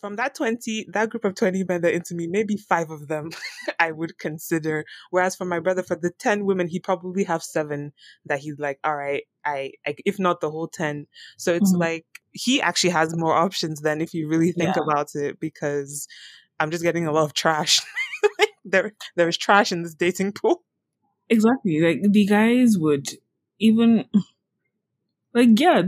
from 0.00 0.16
that 0.16 0.34
20 0.34 0.86
that 0.92 1.10
group 1.10 1.24
of 1.24 1.34
20 1.34 1.64
men 1.68 1.80
that 1.80 1.92
are 1.92 1.96
into 1.96 2.14
me 2.14 2.26
maybe 2.26 2.56
five 2.56 2.90
of 2.90 3.08
them 3.08 3.30
i 3.78 3.90
would 3.90 4.18
consider 4.18 4.84
whereas 5.10 5.36
for 5.36 5.44
my 5.44 5.60
brother 5.60 5.82
for 5.82 5.96
the 5.96 6.10
10 6.18 6.44
women 6.44 6.68
he'd 6.68 6.82
probably 6.84 7.24
have 7.24 7.42
seven 7.42 7.92
that 8.24 8.40
he's 8.40 8.58
like 8.58 8.78
all 8.84 8.96
right 8.96 9.24
i, 9.44 9.72
I 9.86 9.94
if 10.04 10.18
not 10.18 10.40
the 10.40 10.50
whole 10.50 10.68
10 10.68 11.06
so 11.36 11.54
it's 11.54 11.72
Mhm. 11.72 11.80
like 11.80 12.06
he 12.32 12.60
actually 12.60 12.90
has 12.90 13.16
more 13.16 13.34
options 13.34 13.80
than 13.80 14.00
if 14.00 14.14
you 14.14 14.28
really 14.28 14.52
think 14.52 14.76
Yeah. 14.76 14.82
about 14.82 15.14
it 15.14 15.40
because 15.40 16.08
i'm 16.60 16.70
just 16.70 16.82
getting 16.84 17.06
a 17.06 17.12
lot 17.12 17.24
of 17.24 17.34
trash 17.34 17.80
there 18.64 18.92
there's 19.16 19.36
trash 19.38 19.72
in 19.72 19.82
this 19.82 19.94
dating 19.94 20.32
pool 20.32 20.62
Exactly. 21.30 21.80
Like 21.80 22.02
the 22.12 22.26
guys 22.26 22.78
would 22.78 23.08
even 23.58 24.04
like 25.32 25.58
yeah, 25.58 25.82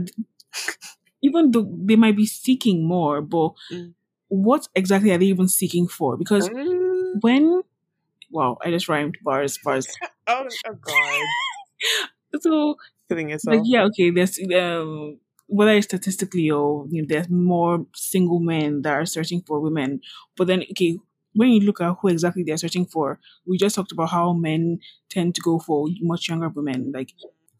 even 1.21 1.51
though 1.51 1.69
they 1.83 1.95
might 1.95 2.15
be 2.15 2.25
seeking 2.25 2.85
more, 2.87 3.21
but 3.21 3.51
Mm. 3.71 3.93
what 4.29 4.67
exactly 4.75 5.11
are 5.11 5.17
they 5.17 5.25
even 5.25 5.47
seeking 5.47 5.87
for? 5.87 6.17
Because 6.17 6.49
Mm. 6.49 7.21
when 7.21 7.61
wow, 8.31 8.57
I 8.63 8.71
just 8.71 8.89
rhymed 8.89 9.17
bars 9.23 9.57
bars. 9.63 9.87
oh, 10.27 10.47
oh 10.67 10.73
god 10.81 11.21
So 12.41 12.75
killing 13.09 13.29
yourself 13.29 13.57
like 13.57 13.61
yeah, 13.63 13.83
okay, 13.85 14.09
there's 14.11 14.39
um 14.55 15.19
whether 15.47 15.71
it's 15.71 15.85
statistically 15.87 16.49
or 16.51 16.85
you 16.89 17.01
know, 17.01 17.07
there's 17.07 17.29
more 17.29 17.85
single 17.95 18.39
men 18.39 18.81
that 18.81 18.93
are 18.93 19.05
searching 19.05 19.41
for 19.47 19.59
women. 19.59 20.01
But 20.35 20.47
then 20.47 20.63
okay, 20.71 20.97
when 21.33 21.49
you 21.49 21.61
look 21.61 21.81
at 21.81 21.95
who 22.01 22.09
exactly 22.09 22.43
they're 22.43 22.57
searching 22.57 22.85
for, 22.85 23.19
we 23.45 23.57
just 23.57 23.75
talked 23.75 23.91
about 23.91 24.09
how 24.09 24.33
men 24.33 24.79
tend 25.09 25.35
to 25.35 25.41
go 25.41 25.59
for 25.59 25.87
much 26.01 26.27
younger 26.27 26.49
women. 26.49 26.91
Like 26.93 27.11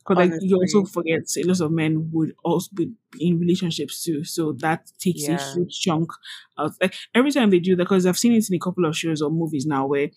because 0.08 0.30
like 0.30 0.42
you 0.42 0.56
also 0.56 0.86
forget 0.86 1.22
a 1.38 1.44
lot 1.44 1.60
of 1.60 1.72
men 1.72 2.10
would 2.14 2.34
also 2.44 2.70
be 2.74 2.92
in 3.20 3.40
relationships 3.40 4.04
too, 4.04 4.24
so 4.24 4.54
that 4.60 4.90
takes 5.00 5.28
yeah. 5.28 5.36
a 5.36 5.54
huge 5.54 5.82
chunk 5.82 6.12
of 6.58 6.76
like 6.82 6.96
every 7.14 7.32
time 7.32 7.50
they 7.50 7.60
do 7.60 7.76
that. 7.76 7.84
Because 7.84 8.06
I've 8.06 8.18
seen 8.18 8.34
it 8.34 8.50
in 8.50 8.56
a 8.56 8.60
couple 8.60 8.86
of 8.86 8.96
shows 8.96 9.22
or 9.22 9.30
movies 9.30 9.66
now 9.66 9.86
where 9.86 10.10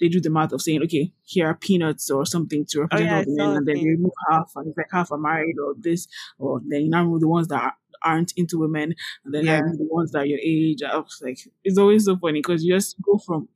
they 0.00 0.08
do 0.08 0.20
the 0.20 0.30
math 0.30 0.52
of 0.52 0.60
saying, 0.60 0.82
okay, 0.82 1.12
here 1.24 1.46
are 1.46 1.54
peanuts 1.54 2.10
or 2.10 2.26
something 2.26 2.66
to 2.66 2.80
represent 2.80 3.08
oh, 3.08 3.12
yeah, 3.12 3.18
all 3.18 3.24
the 3.24 3.36
men, 3.36 3.56
and 3.56 3.66
then 3.66 3.76
they 3.76 3.84
remove 3.84 4.12
half, 4.30 4.52
and 4.56 4.68
it's 4.68 4.76
like 4.76 4.88
half 4.92 5.12
are 5.12 5.18
married 5.18 5.56
or 5.58 5.74
this, 5.78 6.06
or 6.38 6.60
then 6.66 6.82
you 6.82 6.90
now 6.90 7.04
remove 7.04 7.20
the 7.20 7.28
ones 7.28 7.48
that 7.48 7.62
are, 7.62 7.74
aren't 8.04 8.32
into 8.36 8.58
women, 8.58 8.94
and 9.24 9.34
then 9.34 9.46
yeah. 9.46 9.60
the 9.60 9.88
ones 9.90 10.12
that 10.12 10.20
are 10.20 10.26
your 10.26 10.40
age. 10.42 10.82
I 10.82 10.96
was 10.96 11.20
like, 11.22 11.38
it's 11.64 11.78
always 11.78 12.04
so 12.04 12.16
funny 12.18 12.40
because 12.40 12.64
you 12.64 12.74
just 12.74 12.96
go 13.02 13.18
from 13.18 13.48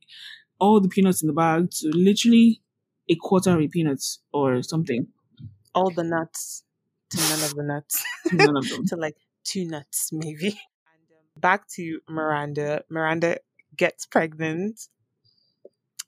all 0.59 0.79
the 0.79 0.89
peanuts 0.89 1.21
in 1.21 1.27
the 1.27 1.33
bag 1.33 1.69
to 1.71 1.91
literally 1.93 2.61
a 3.09 3.15
quarter 3.15 3.59
of 3.59 3.69
peanuts 3.69 4.19
or 4.31 4.63
something 4.63 5.07
all 5.73 5.89
the 5.89 6.03
nuts 6.03 6.63
to 7.11 7.17
none 7.17 7.43
of 7.43 7.55
the 7.55 7.63
nuts. 7.63 8.03
none 8.31 8.57
of 8.57 8.69
them. 8.69 8.85
to 8.87 8.95
like 8.95 9.15
two 9.43 9.65
nuts, 9.65 10.09
maybe. 10.11 10.47
And 10.47 10.55
um, 11.11 11.39
back 11.39 11.67
to 11.75 11.99
Miranda. 12.09 12.83
Miranda 12.89 13.37
gets 13.75 14.05
pregnant 14.05 14.87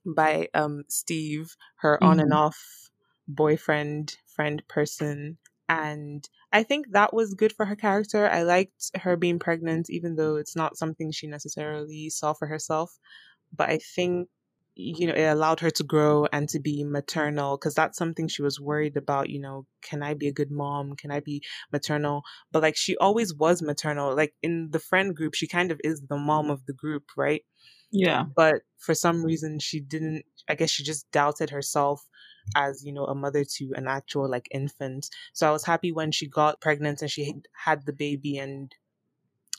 by 0.06 0.48
um 0.54 0.84
Steve, 0.88 1.56
her 1.78 1.96
mm-hmm. 1.96 2.06
on 2.06 2.20
and 2.20 2.32
mm-hmm. 2.32 2.40
off 2.40 2.90
boyfriend, 3.28 4.18
friend 4.26 4.64
person. 4.68 5.38
And 5.68 6.28
I 6.52 6.62
think 6.62 6.92
that 6.92 7.14
was 7.14 7.34
good 7.34 7.52
for 7.52 7.66
her 7.66 7.76
character. 7.76 8.30
I 8.30 8.44
liked 8.44 8.92
her 9.02 9.18
being 9.18 9.40
pregnant, 9.40 9.90
even 9.90 10.16
though 10.16 10.36
it's 10.36 10.56
not 10.56 10.78
something 10.78 11.12
she 11.12 11.26
necessarily 11.26 12.10
saw 12.10 12.34
for 12.34 12.48
herself. 12.48 13.00
But 13.56 13.70
I 13.70 13.80
think 13.80 14.30
you 14.76 15.08
know, 15.08 15.14
it 15.14 15.24
allowed 15.24 15.62
her 15.62 15.70
to 15.72 15.84
grow 15.84 16.28
and 16.34 16.50
to 16.50 16.60
be 16.60 16.84
maternal 16.84 17.58
because 17.58 17.74
that's 17.74 17.98
something 17.98 18.28
she 18.28 18.42
was 18.42 18.60
worried 18.60 18.98
about. 18.98 19.30
You 19.30 19.40
know, 19.40 19.66
can 19.82 20.04
I 20.04 20.14
be 20.14 20.28
a 20.28 20.34
good 20.34 20.52
mom? 20.52 20.96
Can 20.96 21.12
I 21.12 21.22
be 21.22 21.42
maternal? 21.72 22.24
But 22.52 22.62
like, 22.62 22.76
she 22.76 22.98
always 22.98 23.34
was 23.34 23.62
maternal. 23.62 24.16
Like 24.16 24.34
in 24.44 24.70
the 24.72 24.80
friend 24.80 25.16
group, 25.16 25.34
she 25.34 25.48
kind 25.48 25.72
of 25.72 25.80
is 25.84 26.02
the 26.02 26.18
mom 26.18 26.50
of 26.50 26.66
the 26.66 26.74
group, 26.74 27.04
right? 27.16 27.42
Yeah. 27.92 28.26
But 28.36 28.64
for 28.78 28.94
some 28.94 29.24
reason, 29.24 29.60
she 29.60 29.80
didn't, 29.80 30.26
I 30.50 30.56
guess 30.56 30.72
she 30.72 30.84
just 30.84 31.10
doubted 31.12 31.50
herself 31.50 32.06
as, 32.56 32.84
you 32.84 32.92
know, 32.92 33.06
a 33.06 33.16
mother 33.16 33.46
to 33.58 33.72
an 33.76 33.88
actual 33.88 34.30
like 34.30 34.48
infant. 34.52 35.10
So 35.34 35.48
I 35.48 35.52
was 35.52 35.66
happy 35.66 35.92
when 35.94 36.12
she 36.12 36.28
got 36.28 36.60
pregnant 36.60 37.02
and 37.02 37.10
she 37.10 37.34
had 37.54 37.86
the 37.86 37.94
baby 37.94 38.38
and 38.38 38.74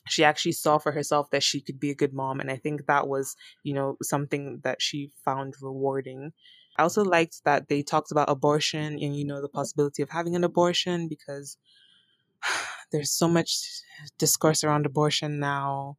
she 0.08 0.24
actually 0.24 0.52
saw 0.52 0.78
for 0.78 0.92
herself 0.92 1.30
that 1.30 1.42
she 1.42 1.60
could 1.60 1.78
be 1.80 1.90
a 1.90 1.94
good 1.94 2.12
mom 2.12 2.40
and 2.40 2.50
i 2.50 2.56
think 2.56 2.86
that 2.86 3.08
was 3.08 3.36
you 3.62 3.74
know 3.74 3.96
something 4.02 4.60
that 4.64 4.80
she 4.82 5.10
found 5.24 5.54
rewarding. 5.60 6.32
I 6.78 6.82
also 6.82 7.02
liked 7.02 7.42
that 7.44 7.68
they 7.68 7.82
talked 7.82 8.12
about 8.12 8.28
abortion 8.30 8.98
and 9.00 9.16
you 9.16 9.24
know 9.24 9.40
the 9.40 9.48
possibility 9.48 10.02
of 10.02 10.10
having 10.10 10.36
an 10.36 10.44
abortion 10.44 11.08
because 11.08 11.56
there's 12.92 13.12
so 13.12 13.28
much 13.28 13.50
discourse 14.18 14.64
around 14.64 14.86
abortion 14.86 15.38
now. 15.40 15.96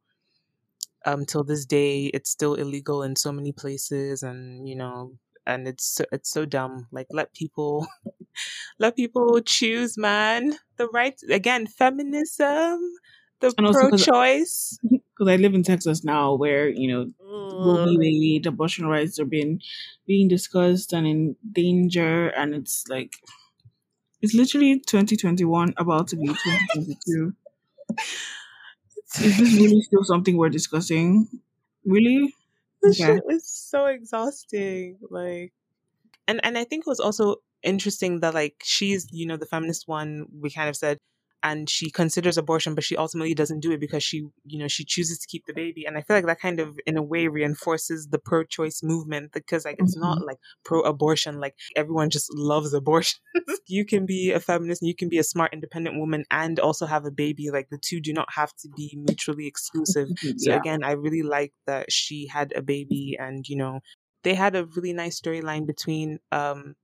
Um 1.04 1.24
till 1.24 1.44
this 1.44 1.64
day 1.64 2.06
it's 2.06 2.30
still 2.30 2.54
illegal 2.54 3.02
in 3.02 3.16
so 3.16 3.32
many 3.32 3.52
places 3.52 4.22
and 4.22 4.68
you 4.68 4.76
know 4.76 5.12
and 5.46 5.66
it's 5.66 5.84
so, 5.96 6.04
it's 6.12 6.30
so 6.30 6.44
dumb. 6.44 6.86
Like 6.92 7.06
let 7.10 7.32
people 7.34 7.86
let 8.78 8.96
people 8.96 9.40
choose 9.40 9.96
man. 9.98 10.58
The 10.76 10.88
right 10.88 11.18
again 11.30 11.66
feminism 11.66 12.80
the 13.40 13.52
pro-choice. 13.56 14.78
Because 15.18 15.32
I 15.32 15.36
live 15.36 15.54
in 15.54 15.64
Texas 15.64 16.04
now, 16.04 16.34
where 16.34 16.68
you 16.68 16.86
know 16.86 17.10
Roe 17.20 17.86
v. 17.86 17.96
Wade, 17.98 18.46
abortion 18.46 18.86
rights 18.86 19.18
are 19.18 19.24
being 19.24 19.60
being 20.06 20.28
discussed 20.28 20.92
and 20.92 21.08
in 21.08 21.34
danger, 21.50 22.28
and 22.28 22.54
it's 22.54 22.84
like 22.88 23.16
it's 24.22 24.32
literally 24.32 24.78
2021 24.78 25.74
about 25.76 26.06
to 26.08 26.16
be 26.16 26.28
2022. 26.28 27.34
Is 29.20 29.38
this 29.38 29.54
really 29.54 29.80
still 29.80 30.04
something 30.04 30.36
we're 30.36 30.50
discussing? 30.50 31.28
Really? 31.84 32.34
This 32.82 33.00
okay. 33.00 33.14
shit 33.14 33.22
is 33.28 33.44
so 33.48 33.86
exhausting. 33.86 34.98
Like, 35.10 35.52
and 36.26 36.40
and 36.44 36.56
I 36.56 36.64
think 36.64 36.84
it 36.86 36.90
was 36.90 37.00
also 37.00 37.36
interesting 37.62 38.20
that 38.20 38.34
like 38.34 38.62
she's 38.62 39.08
you 39.10 39.26
know 39.26 39.36
the 39.36 39.46
feminist 39.46 39.88
one. 39.88 40.26
We 40.40 40.50
kind 40.50 40.68
of 40.68 40.76
said 40.76 40.98
and 41.42 41.68
she 41.70 41.90
considers 41.90 42.36
abortion 42.36 42.74
but 42.74 42.84
she 42.84 42.96
ultimately 42.96 43.34
doesn't 43.34 43.60
do 43.60 43.70
it 43.72 43.80
because 43.80 44.02
she 44.02 44.24
you 44.44 44.58
know 44.58 44.68
she 44.68 44.84
chooses 44.84 45.18
to 45.18 45.26
keep 45.26 45.44
the 45.46 45.54
baby. 45.54 45.84
And 45.84 45.96
i 45.96 46.02
feel 46.02 46.16
like 46.16 46.26
that 46.26 46.40
kind 46.40 46.60
of 46.60 46.78
in 46.86 46.96
a 46.96 47.02
way 47.02 47.28
reinforces 47.28 48.08
the 48.08 48.18
pro-choice 48.18 48.82
movement 48.82 49.32
because 49.32 49.64
like 49.64 49.76
it's 49.78 49.96
mm-hmm. 49.96 50.06
not 50.06 50.24
like 50.24 50.38
pro-abortion 50.64 51.40
like 51.40 51.54
everyone 51.76 52.10
just 52.10 52.32
loves 52.34 52.74
abortion. 52.74 53.20
You 53.70 53.84
can 53.84 54.06
be 54.06 54.30
a 54.30 54.40
feminist 54.40 54.80
and 54.80 54.88
you 54.88 54.94
can 54.94 55.10
be 55.10 55.18
a 55.18 55.22
smart 55.22 55.52
independent 55.52 55.98
woman 55.98 56.24
and 56.30 56.58
also 56.58 56.86
have 56.86 57.04
a 57.04 57.10
baby. 57.10 57.50
Like 57.50 57.68
the 57.70 57.76
two 57.76 58.00
do 58.00 58.14
not 58.14 58.28
have 58.32 58.50
to 58.62 58.68
be 58.74 58.96
mutually 58.96 59.46
exclusive. 59.46 60.08
Yeah. 60.22 60.32
so 60.36 60.56
again 60.56 60.84
i 60.84 60.92
really 60.92 61.22
like 61.22 61.52
that 61.66 61.90
she 61.90 62.26
had 62.26 62.52
a 62.54 62.62
baby 62.62 63.16
and 63.18 63.48
you 63.48 63.56
know 63.56 63.80
they 64.24 64.34
had 64.34 64.56
a 64.56 64.66
really 64.76 64.92
nice 64.92 65.20
storyline 65.20 65.66
between 65.66 66.18
um 66.32 66.74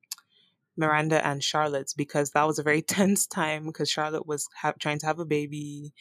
Miranda 0.77 1.25
and 1.27 1.43
Charlotte's 1.43 1.95
because 1.95 2.31
that 2.31 2.47
was 2.47 2.59
a 2.59 2.63
very 2.63 2.83
tense 2.97 3.27
time 3.27 3.67
because 3.67 3.91
Charlotte 3.91 4.27
was 4.27 4.47
ha- 4.61 4.75
trying 4.79 4.99
to 5.01 5.07
have 5.07 5.19
a 5.19 5.25
baby 5.25 5.93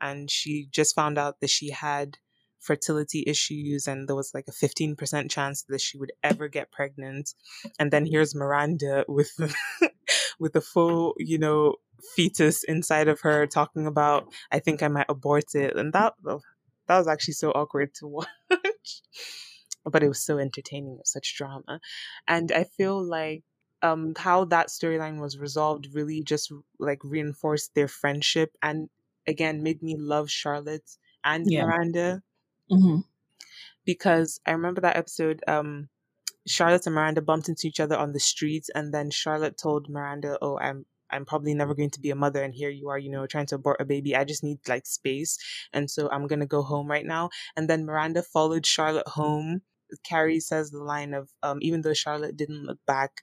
and 0.00 0.30
she 0.30 0.68
just 0.70 0.94
found 0.94 1.18
out 1.18 1.40
that 1.40 1.50
she 1.50 1.70
had 1.70 2.18
fertility 2.60 3.24
issues 3.26 3.86
and 3.86 4.08
there 4.08 4.16
was 4.16 4.32
like 4.34 4.46
a 4.48 4.52
15% 4.52 5.30
chance 5.30 5.64
that 5.68 5.80
she 5.80 5.96
would 5.98 6.12
ever 6.22 6.48
get 6.48 6.72
pregnant. 6.72 7.34
And 7.78 7.90
then 7.90 8.06
here's 8.06 8.34
Miranda 8.34 9.04
with 9.08 9.32
with 10.38 10.54
a 10.56 10.60
full 10.60 11.14
you 11.18 11.38
know 11.38 11.74
fetus 12.14 12.64
inside 12.64 13.08
of 13.08 13.20
her 13.20 13.46
talking 13.46 13.86
about 13.86 14.32
I 14.52 14.58
think 14.58 14.82
I 14.82 14.88
might 14.88 15.06
abort 15.08 15.54
it. 15.54 15.76
And 15.76 15.92
that 15.92 16.14
oh, 16.26 16.40
that 16.86 16.98
was 16.98 17.08
actually 17.08 17.34
so 17.34 17.50
awkward 17.50 17.94
to 17.94 18.06
watch. 18.06 19.02
But 19.84 20.02
it 20.02 20.08
was 20.08 20.24
so 20.24 20.38
entertaining 20.38 20.94
it 20.94 20.98
was 20.98 21.12
such 21.12 21.36
drama. 21.36 21.80
And 22.26 22.52
I 22.52 22.64
feel 22.64 23.02
like 23.02 23.44
um 23.82 24.14
how 24.16 24.44
that 24.44 24.68
storyline 24.68 25.20
was 25.20 25.38
resolved 25.38 25.88
really 25.92 26.22
just 26.22 26.52
like 26.78 27.02
reinforced 27.04 27.74
their 27.74 27.88
friendship 27.88 28.56
and 28.62 28.88
again 29.26 29.62
made 29.62 29.82
me 29.82 29.96
love 29.96 30.30
Charlotte 30.30 30.96
and 31.24 31.50
yeah. 31.50 31.64
Miranda 31.64 32.22
mm-hmm. 32.70 33.00
because 33.84 34.40
I 34.46 34.52
remember 34.52 34.80
that 34.80 34.96
episode 34.96 35.42
um 35.46 35.88
Charlotte 36.46 36.86
and 36.86 36.94
Miranda 36.94 37.20
bumped 37.20 37.48
into 37.48 37.66
each 37.66 37.80
other 37.80 37.96
on 37.96 38.12
the 38.12 38.20
streets 38.20 38.70
and 38.74 38.92
then 38.92 39.10
Charlotte 39.10 39.58
told 39.58 39.88
Miranda 39.88 40.38
oh 40.40 40.58
I'm 40.58 40.86
I'm 41.10 41.24
probably 41.24 41.54
never 41.54 41.74
going 41.74 41.90
to 41.90 42.00
be 42.00 42.10
a 42.10 42.16
mother 42.16 42.42
and 42.42 42.54
here 42.54 42.70
you 42.70 42.88
are, 42.90 42.98
you 42.98 43.10
know, 43.10 43.26
trying 43.26 43.46
to 43.46 43.54
abort 43.54 43.80
a 43.80 43.84
baby. 43.84 44.14
I 44.14 44.24
just 44.24 44.44
need 44.44 44.58
like 44.68 44.86
space. 44.86 45.38
And 45.72 45.90
so 45.90 46.08
I'm 46.10 46.26
going 46.26 46.40
to 46.40 46.46
go 46.46 46.62
home 46.62 46.86
right 46.86 47.06
now. 47.06 47.30
And 47.56 47.68
then 47.68 47.86
Miranda 47.86 48.22
followed 48.22 48.66
Charlotte 48.66 49.08
home. 49.08 49.62
Carrie 50.04 50.40
says 50.40 50.70
the 50.70 50.82
line 50.82 51.14
of 51.14 51.30
um, 51.42 51.58
even 51.62 51.80
though 51.80 51.94
Charlotte 51.94 52.36
didn't 52.36 52.64
look 52.64 52.78
back 52.86 53.22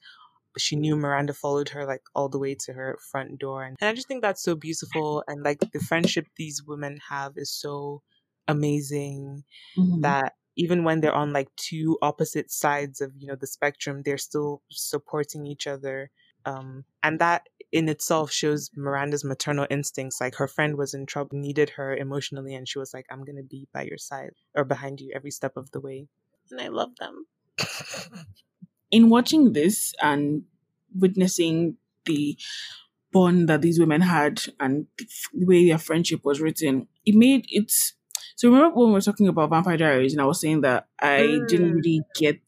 she 0.57 0.75
knew 0.75 0.95
Miranda 0.95 1.33
followed 1.33 1.69
her 1.69 1.85
like 1.85 2.01
all 2.13 2.29
the 2.29 2.39
way 2.39 2.55
to 2.65 2.73
her 2.73 2.97
front 3.11 3.39
door. 3.39 3.63
And, 3.63 3.75
and 3.79 3.89
I 3.89 3.93
just 3.93 4.07
think 4.07 4.21
that's 4.21 4.43
so 4.43 4.55
beautiful. 4.55 5.23
And 5.27 5.43
like 5.43 5.59
the 5.59 5.79
friendship 5.79 6.27
these 6.37 6.63
women 6.65 6.99
have 7.09 7.33
is 7.35 7.51
so 7.51 8.01
amazing 8.47 9.43
mm-hmm. 9.77 10.01
that 10.01 10.33
even 10.55 10.83
when 10.83 11.01
they're 11.01 11.13
on 11.13 11.33
like 11.33 11.49
two 11.57 11.97
opposite 12.01 12.51
sides 12.51 13.01
of, 13.01 13.11
you 13.17 13.27
know, 13.27 13.35
the 13.35 13.47
spectrum, 13.47 14.01
they're 14.03 14.17
still 14.17 14.61
supporting 14.71 15.45
each 15.45 15.67
other. 15.67 16.09
Um, 16.45 16.85
and 17.03 17.19
that 17.19 17.47
in 17.71 17.89
itself 17.89 18.31
shows 18.31 18.69
Miranda's 18.75 19.25
maternal 19.25 19.67
instincts. 19.69 20.21
Like 20.21 20.35
her 20.35 20.47
friend 20.47 20.77
was 20.77 20.93
in 20.93 21.05
trouble, 21.05 21.37
needed 21.37 21.71
her 21.71 21.95
emotionally, 21.95 22.55
and 22.55 22.67
she 22.67 22.79
was 22.79 22.93
like, 22.93 23.05
I'm 23.09 23.23
going 23.23 23.37
to 23.37 23.43
be 23.43 23.67
by 23.73 23.83
your 23.83 23.97
side 23.97 24.31
or 24.55 24.63
behind 24.63 25.01
you 25.01 25.11
every 25.13 25.31
step 25.31 25.57
of 25.57 25.71
the 25.71 25.81
way. 25.81 26.07
And 26.51 26.61
I 26.61 26.67
love 26.67 26.91
them. 26.99 27.25
in 28.95 29.09
watching 29.09 29.51
this 29.51 29.93
and 30.01 30.43
witnessing 30.97 31.75
the 32.05 32.37
bond 33.11 33.49
that 33.49 33.61
these 33.61 33.77
women 33.77 33.99
had 33.99 34.41
and 34.57 34.87
the 35.33 35.45
way 35.45 35.67
their 35.67 35.77
friendship 35.77 36.23
was 36.23 36.39
written, 36.39 36.87
it 37.05 37.13
made 37.13 37.45
it. 37.49 37.73
So 38.37 38.49
remember 38.49 38.73
when 38.73 38.87
we 38.87 38.93
were 38.93 39.01
talking 39.01 39.27
about 39.27 39.49
Vampire 39.49 39.75
Diaries, 39.75 40.13
and 40.13 40.21
I 40.21 40.25
was 40.25 40.39
saying 40.39 40.61
that 40.61 40.87
I 40.97 41.19
mm. 41.27 41.47
didn't 41.49 41.73
really 41.73 42.03
get 42.15 42.39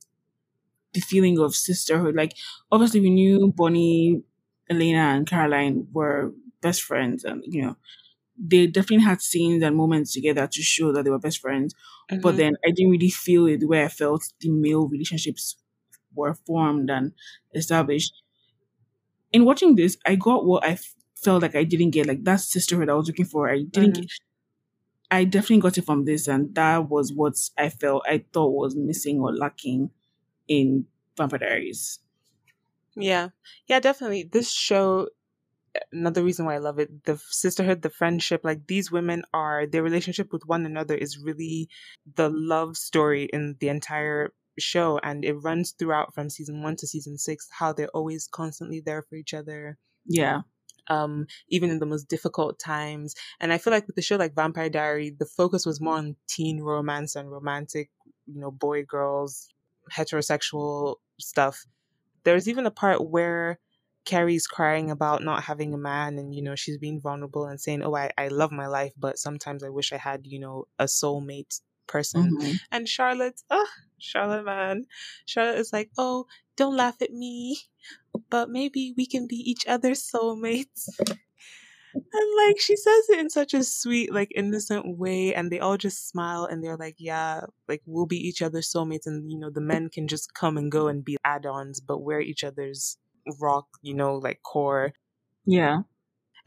the 0.94 1.02
feeling 1.02 1.38
of 1.38 1.54
sisterhood. 1.54 2.16
Like 2.16 2.34
obviously 2.72 3.02
we 3.02 3.10
knew 3.10 3.52
Bonnie, 3.54 4.24
Elena, 4.70 5.16
and 5.16 5.28
Caroline 5.28 5.88
were 5.92 6.32
best 6.62 6.82
friends, 6.82 7.26
and 7.26 7.44
you 7.46 7.62
know 7.62 7.76
they 8.40 8.68
definitely 8.68 9.04
had 9.04 9.22
scenes 9.22 9.64
and 9.64 9.76
moments 9.76 10.14
together 10.14 10.48
to 10.48 10.62
show 10.62 10.94
that 10.94 11.04
they 11.04 11.12
were 11.12 11.20
best 11.20 11.40
friends. 11.40 11.76
Mm-hmm. 12.10 12.22
But 12.22 12.38
then 12.38 12.56
I 12.66 12.72
didn't 12.72 12.92
really 12.92 13.10
feel 13.10 13.48
it 13.48 13.60
the 13.60 13.68
way 13.68 13.84
I 13.84 13.90
felt 13.90 14.32
the 14.40 14.50
male 14.50 14.88
relationships 14.88 15.58
were 16.18 16.34
formed 16.34 16.90
and 16.90 17.14
established. 17.54 18.14
In 19.32 19.46
watching 19.46 19.76
this, 19.76 19.98
I 20.06 20.16
got 20.16 20.46
what 20.46 20.66
I 20.66 20.78
felt 21.16 21.42
like 21.42 21.56
I 21.56 21.64
didn't 21.64 21.92
get, 21.92 22.08
like 22.08 22.24
that 22.24 22.42
sisterhood 22.42 22.90
I 22.90 22.94
was 22.94 23.08
looking 23.08 23.26
for. 23.26 23.50
I 23.50 23.64
didn't 23.64 23.94
mm-hmm. 23.94 24.02
get. 24.02 24.12
I 25.10 25.24
definitely 25.24 25.62
got 25.62 25.78
it 25.78 25.86
from 25.86 26.06
this, 26.06 26.28
and 26.28 26.54
that 26.56 26.90
was 26.90 27.14
what 27.14 27.36
I 27.58 27.70
felt 27.70 28.04
I 28.08 28.26
thought 28.34 28.50
was 28.50 28.76
missing 28.76 29.22
or 29.22 29.34
lacking 29.34 29.92
in 30.48 30.86
Vampire 31.16 31.40
Diaries. 31.40 32.00
Yeah, 32.96 33.30
yeah, 33.68 33.80
definitely. 33.80 34.24
This 34.24 34.52
show 34.52 35.08
another 35.92 36.24
reason 36.24 36.46
why 36.46 36.56
I 36.56 36.60
love 36.60 36.80
it. 36.80 37.06
The 37.06 37.18
sisterhood, 37.18 37.82
the 37.82 37.90
friendship, 37.90 38.42
like 38.44 38.68
these 38.68 38.92
women 38.92 39.24
are 39.34 39.66
their 39.66 39.84
relationship 39.84 40.32
with 40.32 40.46
one 40.46 40.66
another 40.66 40.96
is 40.96 41.18
really 41.18 41.70
the 42.16 42.30
love 42.30 42.78
story 42.78 43.30
in 43.32 43.56
the 43.60 43.70
entire 43.70 44.34
show 44.60 45.00
and 45.04 45.24
it 45.26 45.34
runs 45.34 45.72
throughout 45.72 46.14
from 46.14 46.30
season 46.30 46.62
1 46.62 46.76
to 46.78 46.88
season 46.88 47.18
6 47.18 47.48
how 47.52 47.74
they're 47.74 47.90
always 47.90 48.28
constantly 48.28 48.82
there 48.82 49.04
for 49.04 49.16
each 49.16 49.34
other. 49.34 49.78
Yeah. 50.06 50.42
Um 50.88 51.28
even 51.50 51.70
in 51.70 51.80
the 51.80 51.86
most 51.86 52.08
difficult 52.08 52.60
times. 52.60 53.16
And 53.40 53.54
I 53.54 53.58
feel 53.58 53.72
like 53.74 53.88
with 53.88 53.96
the 53.96 54.02
show 54.02 54.16
like 54.16 54.36
Vampire 54.36 54.70
Diary, 54.70 55.10
the 55.18 55.26
focus 55.26 55.66
was 55.66 55.82
more 55.82 55.98
on 55.98 56.16
teen 56.28 56.62
romance 56.62 57.16
and 57.16 57.32
romantic, 57.32 57.90
you 58.26 58.40
know, 58.40 58.52
boy 58.52 58.84
girls, 58.84 59.50
heterosexual 59.92 60.96
stuff. 61.20 61.66
There's 62.24 62.48
even 62.48 62.66
a 62.66 62.72
part 62.72 63.10
where 63.10 63.60
Carrie's 64.08 64.48
crying 64.48 64.90
about 64.90 65.22
not 65.22 65.44
having 65.44 65.74
a 65.74 65.78
man 65.78 66.18
and, 66.18 66.34
you 66.34 66.42
know, 66.42 66.56
she's 66.56 66.78
being 66.78 67.02
vulnerable 67.02 67.46
and 67.46 67.60
saying, 67.60 67.84
Oh, 67.84 67.94
I, 67.94 68.10
I 68.18 68.30
love 68.30 68.54
my 68.54 68.68
life, 68.68 68.94
but 68.98 69.18
sometimes 69.18 69.64
I 69.64 69.70
wish 69.70 69.92
I 69.92 69.98
had, 69.98 70.26
you 70.26 70.40
know, 70.40 70.66
a 70.80 70.86
soulmate 70.86 71.60
person. 71.88 72.32
Mhm. 72.40 72.60
And 72.72 72.88
Charlotte, 72.90 73.42
oh, 73.50 73.68
Charlotte, 74.00 74.46
man. 74.46 74.86
Charlotte 75.26 75.60
is 75.60 75.74
like, 75.74 75.92
Oh, 75.98 76.28
don't 76.56 76.76
laugh 76.78 77.02
at 77.02 77.12
me, 77.12 77.60
but 78.30 78.50
maybe 78.50 78.94
we 78.98 79.06
can 79.06 79.28
be 79.28 79.38
each 79.38 79.66
other's 79.68 80.02
soulmates. 80.10 80.90
And 81.94 82.48
like 82.48 82.60
she 82.60 82.76
says 82.76 83.10
it 83.10 83.20
in 83.20 83.30
such 83.30 83.54
a 83.54 83.64
sweet, 83.64 84.14
like 84.14 84.32
innocent 84.36 84.98
way, 84.98 85.34
and 85.34 85.52
they 85.52 85.60
all 85.60 85.78
just 85.78 86.08
smile 86.10 86.46
and 86.46 86.64
they're 86.64 86.78
like, 86.78 86.96
Yeah, 87.00 87.42
like 87.68 87.82
we'll 87.86 88.06
be 88.06 88.18
each 88.18 88.42
other's 88.42 88.72
soulmates, 88.72 89.08
and 89.08 89.32
you 89.32 89.38
know, 89.40 89.50
the 89.50 89.62
men 89.62 89.90
can 89.90 90.08
just 90.08 90.34
come 90.34 90.58
and 90.58 90.72
go 90.72 90.88
and 90.88 91.04
be 91.04 91.18
add 91.26 91.46
ons, 91.46 91.80
but 91.80 92.00
we're 92.00 92.22
each 92.22 92.44
other's 92.44 92.98
rock, 93.40 93.68
you 93.82 93.94
know, 93.94 94.16
like 94.16 94.42
core. 94.44 94.94
Yeah. 95.46 95.82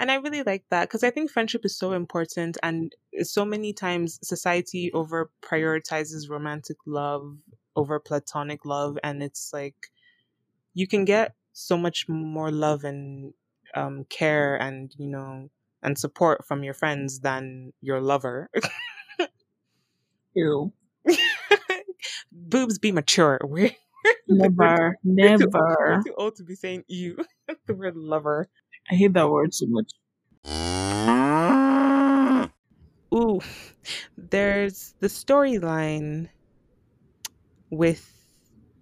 And 0.01 0.11
I 0.11 0.15
really 0.15 0.43
like 0.43 0.65
that 0.71 0.89
because 0.89 1.05
I 1.05 1.11
think 1.11 1.31
friendship 1.31 1.63
is 1.67 1.77
so 1.77 1.93
important, 1.93 2.57
and 2.63 2.91
so 3.21 3.45
many 3.45 3.75
times 3.75 4.19
society 4.23 4.91
over 4.95 5.31
prioritizes 5.43 6.31
romantic 6.31 6.79
love 6.87 7.37
over 7.77 8.01
platonic 8.01 8.65
love, 8.65 8.99
and 9.05 9.23
it's 9.23 9.53
like 9.53 9.77
you 10.73 10.89
can 10.89 11.05
get 11.05 11.35
so 11.53 11.77
much 11.77 12.09
more 12.09 12.51
love 12.51 12.85
and 12.85 13.35
um, 13.75 14.07
care 14.09 14.57
and 14.57 14.95
you 14.97 15.07
know 15.07 15.51
and 15.83 15.99
support 15.99 16.47
from 16.47 16.65
your 16.65 16.75
friends 16.75 17.21
than 17.21 17.75
your 17.83 18.01
lover. 18.01 18.49
Ew. 20.35 20.73
Boobs, 22.33 22.79
be 22.79 22.91
mature. 22.91 23.39
We're 23.45 23.73
Never. 24.29 24.97
we're 25.05 25.37
too, 25.37 25.49
Never. 25.49 25.77
we're 25.79 26.03
too 26.03 26.15
old 26.17 26.37
to 26.37 26.45
be 26.45 26.55
saying 26.55 26.85
you. 26.89 27.19
the 27.67 27.75
word 27.75 27.97
lover. 27.97 28.49
I 28.89 28.95
hate 28.95 29.13
that 29.15 29.29
word 29.29 29.53
so 29.55 29.67
much. 29.69 29.91
Ooh, 33.13 33.41
there's 34.17 34.95
the 35.01 35.09
storyline 35.09 36.29
with 37.71 38.13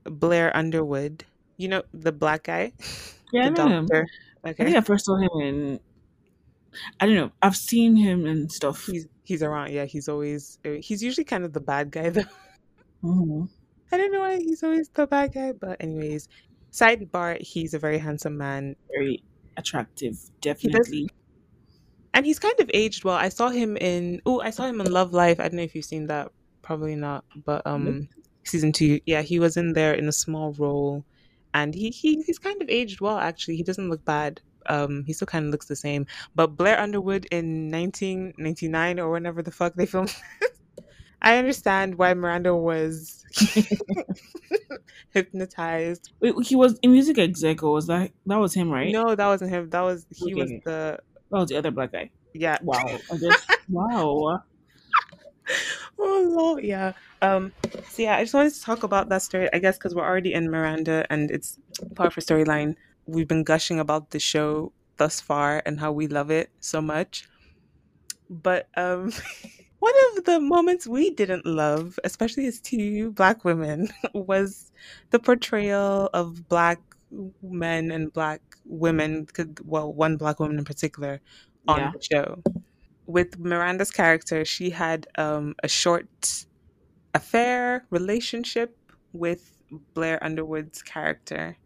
Blair 0.05 0.55
Underwood. 0.57 1.25
You 1.57 1.69
know 1.69 1.83
the 1.93 2.13
black 2.13 2.45
guy, 2.45 2.73
Yeah, 3.33 3.47
I 3.47 3.49
the 3.49 3.51
know 3.51 3.69
him. 3.69 3.87
doctor. 3.87 4.07
I 4.45 4.53
think 4.53 4.77
I 4.77 4.81
first 4.83 5.07
saw 5.07 5.17
him 5.17 5.31
in. 5.43 5.81
I 7.01 7.07
don't 7.07 7.15
know. 7.17 7.33
I've 7.43 7.57
seen 7.57 7.97
him 7.97 8.27
and 8.27 8.51
stuff. 8.53 8.87
he's 8.87 9.09
he's 9.25 9.43
around. 9.43 9.73
Yeah, 9.73 9.85
he's 9.87 10.09
always 10.09 10.59
uh, 10.65 10.77
he's 10.81 11.03
usually 11.03 11.25
kind 11.25 11.45
of 11.45 11.53
the 11.53 11.61
bad 11.61 11.91
guy 11.91 12.11
though. 12.17 12.25
Mhm. 13.03 13.49
I 13.91 13.97
don't 13.97 14.13
know 14.13 14.21
why 14.21 14.37
he's 14.39 14.63
always 14.63 14.89
the 14.91 15.07
bad 15.07 15.33
guy, 15.33 15.53
but 15.53 15.79
anyways, 15.81 16.29
sidebar, 16.71 17.41
he's 17.41 17.73
a 17.75 17.79
very 17.79 17.99
handsome 17.99 18.37
man, 18.37 18.77
Very 18.91 19.23
attractive, 19.59 20.19
He 20.57 20.69
definitely. 20.69 21.11
and 22.15 22.25
he's 22.27 22.39
kind 22.39 22.59
of 22.61 22.71
aged 22.75 23.05
well. 23.05 23.17
I 23.17 23.29
saw 23.29 23.49
him 23.51 23.77
in 23.77 24.23
oh, 24.27 24.41
I 24.41 24.51
saw 24.51 24.65
him 24.67 24.81
in 24.81 24.91
Love 24.91 25.13
Life. 25.13 25.39
I 25.41 25.45
don't 25.45 25.55
know 25.55 25.63
if 25.63 25.75
you've 25.75 25.85
seen 25.85 26.07
that. 26.09 26.33
Probably 26.63 26.97
not, 26.97 27.25
but 27.45 27.67
um, 27.67 28.09
season 28.45 28.73
two, 28.73 29.01
yeah, 29.07 29.23
he 29.23 29.39
was 29.39 29.57
in 29.57 29.73
there 29.73 29.95
in 29.95 30.09
a 30.09 30.13
small 30.13 30.53
role, 30.55 31.05
and 31.55 31.75
he 31.75 31.91
he 31.91 32.23
he's 32.23 32.39
kind 32.39 32.61
of 32.61 32.69
aged 32.69 33.01
well. 33.01 33.19
Actually, 33.19 33.57
he 33.57 33.63
doesn't 33.63 33.89
look 33.91 34.05
bad. 34.05 34.41
Um, 34.67 35.05
he 35.07 35.15
still 35.15 35.27
kind 35.27 35.47
of 35.47 35.51
looks 35.51 35.67
the 35.67 35.77
same. 35.77 36.07
But 36.35 36.57
Blair 36.57 36.79
Underwood 36.79 37.27
in 37.31 37.71
1999 37.71 39.01
or 39.01 39.11
whenever 39.11 39.43
the 39.43 39.51
fuck 39.51 39.75
they 39.75 39.87
filmed, 39.87 40.15
I 41.21 41.37
understand 41.39 41.97
why 41.99 42.15
Miranda 42.15 42.55
was 42.55 43.25
hypnotized. 45.11 46.13
Wait, 46.21 46.35
he 46.45 46.57
was 46.57 46.79
in 46.83 46.93
music 46.93 47.19
exec, 47.19 47.63
or 47.63 47.73
was 47.73 47.87
that 47.89 48.13
that 48.27 48.37
was 48.37 48.55
him, 48.55 48.71
right? 48.71 48.93
No, 48.93 49.15
that 49.15 49.27
wasn't 49.27 49.51
him. 49.51 49.71
That 49.71 49.83
was 49.83 50.07
he 50.15 50.35
was 50.35 50.51
the 50.65 50.99
that 51.31 51.39
was 51.39 51.49
the 51.49 51.57
other 51.57 51.71
black 51.71 51.93
guy. 51.93 52.11
yeah. 52.35 52.59
Wow, 52.63 52.99
guess. 53.21 53.47
wow. 53.69 54.43
Oh 55.99 56.27
lord, 56.31 56.65
yeah. 56.65 56.93
Um. 57.23 57.53
So 57.89 58.03
yeah, 58.03 58.17
I 58.17 58.23
just 58.23 58.35
wanted 58.35 58.55
to 58.55 58.61
talk 58.63 58.83
about 58.83 59.09
that 59.09 59.23
story. 59.23 59.49
I 59.53 59.59
guess 59.59 59.77
because 59.77 59.95
we're 59.95 60.05
already 60.07 60.33
in 60.33 60.51
Miranda 60.51 61.07
and 61.11 61.31
it's 61.31 61.59
part 61.95 62.07
of 62.09 62.15
her 62.15 62.21
storyline. 62.21 62.77
We've 63.07 63.27
been 63.29 63.45
gushing 63.45 63.81
about 63.81 64.11
the 64.11 64.21
show 64.21 64.73
thus 64.99 65.21
far 65.21 65.63
and 65.65 65.81
how 65.81 65.91
we 65.93 66.07
love 66.07 66.31
it 66.31 66.51
so 66.61 66.81
much. 66.83 67.27
But 68.29 68.69
um, 68.77 69.13
one 69.81 69.95
of 70.17 70.25
the 70.25 70.41
moments 70.41 70.87
we 70.87 71.11
didn't 71.11 71.47
love, 71.47 71.99
especially 72.05 72.47
as 72.47 72.61
two 72.61 73.13
black 73.13 73.45
women, 73.45 73.89
was 74.15 74.73
the 75.11 75.19
portrayal 75.19 76.11
of 76.15 76.49
black 76.49 76.81
men 77.43 77.91
and 77.91 78.13
black 78.13 78.43
women, 78.65 79.27
Well, 79.65 79.93
one 79.93 80.17
black 80.17 80.41
woman 80.41 80.59
in 80.59 80.65
particular 80.65 81.21
on 81.69 81.79
Yeah. 81.79 81.93
the 81.93 82.01
show. 82.03 82.45
With 83.07 83.39
Miranda's 83.39 83.91
character, 83.91 84.45
she 84.45 84.71
had 84.71 85.07
um, 85.19 85.55
a 85.63 85.69
short 85.69 86.09
affair 87.15 87.87
relationship 87.91 88.77
with 89.13 89.59
Blair 89.95 90.23
Underwood's 90.25 90.83
character, 90.83 91.59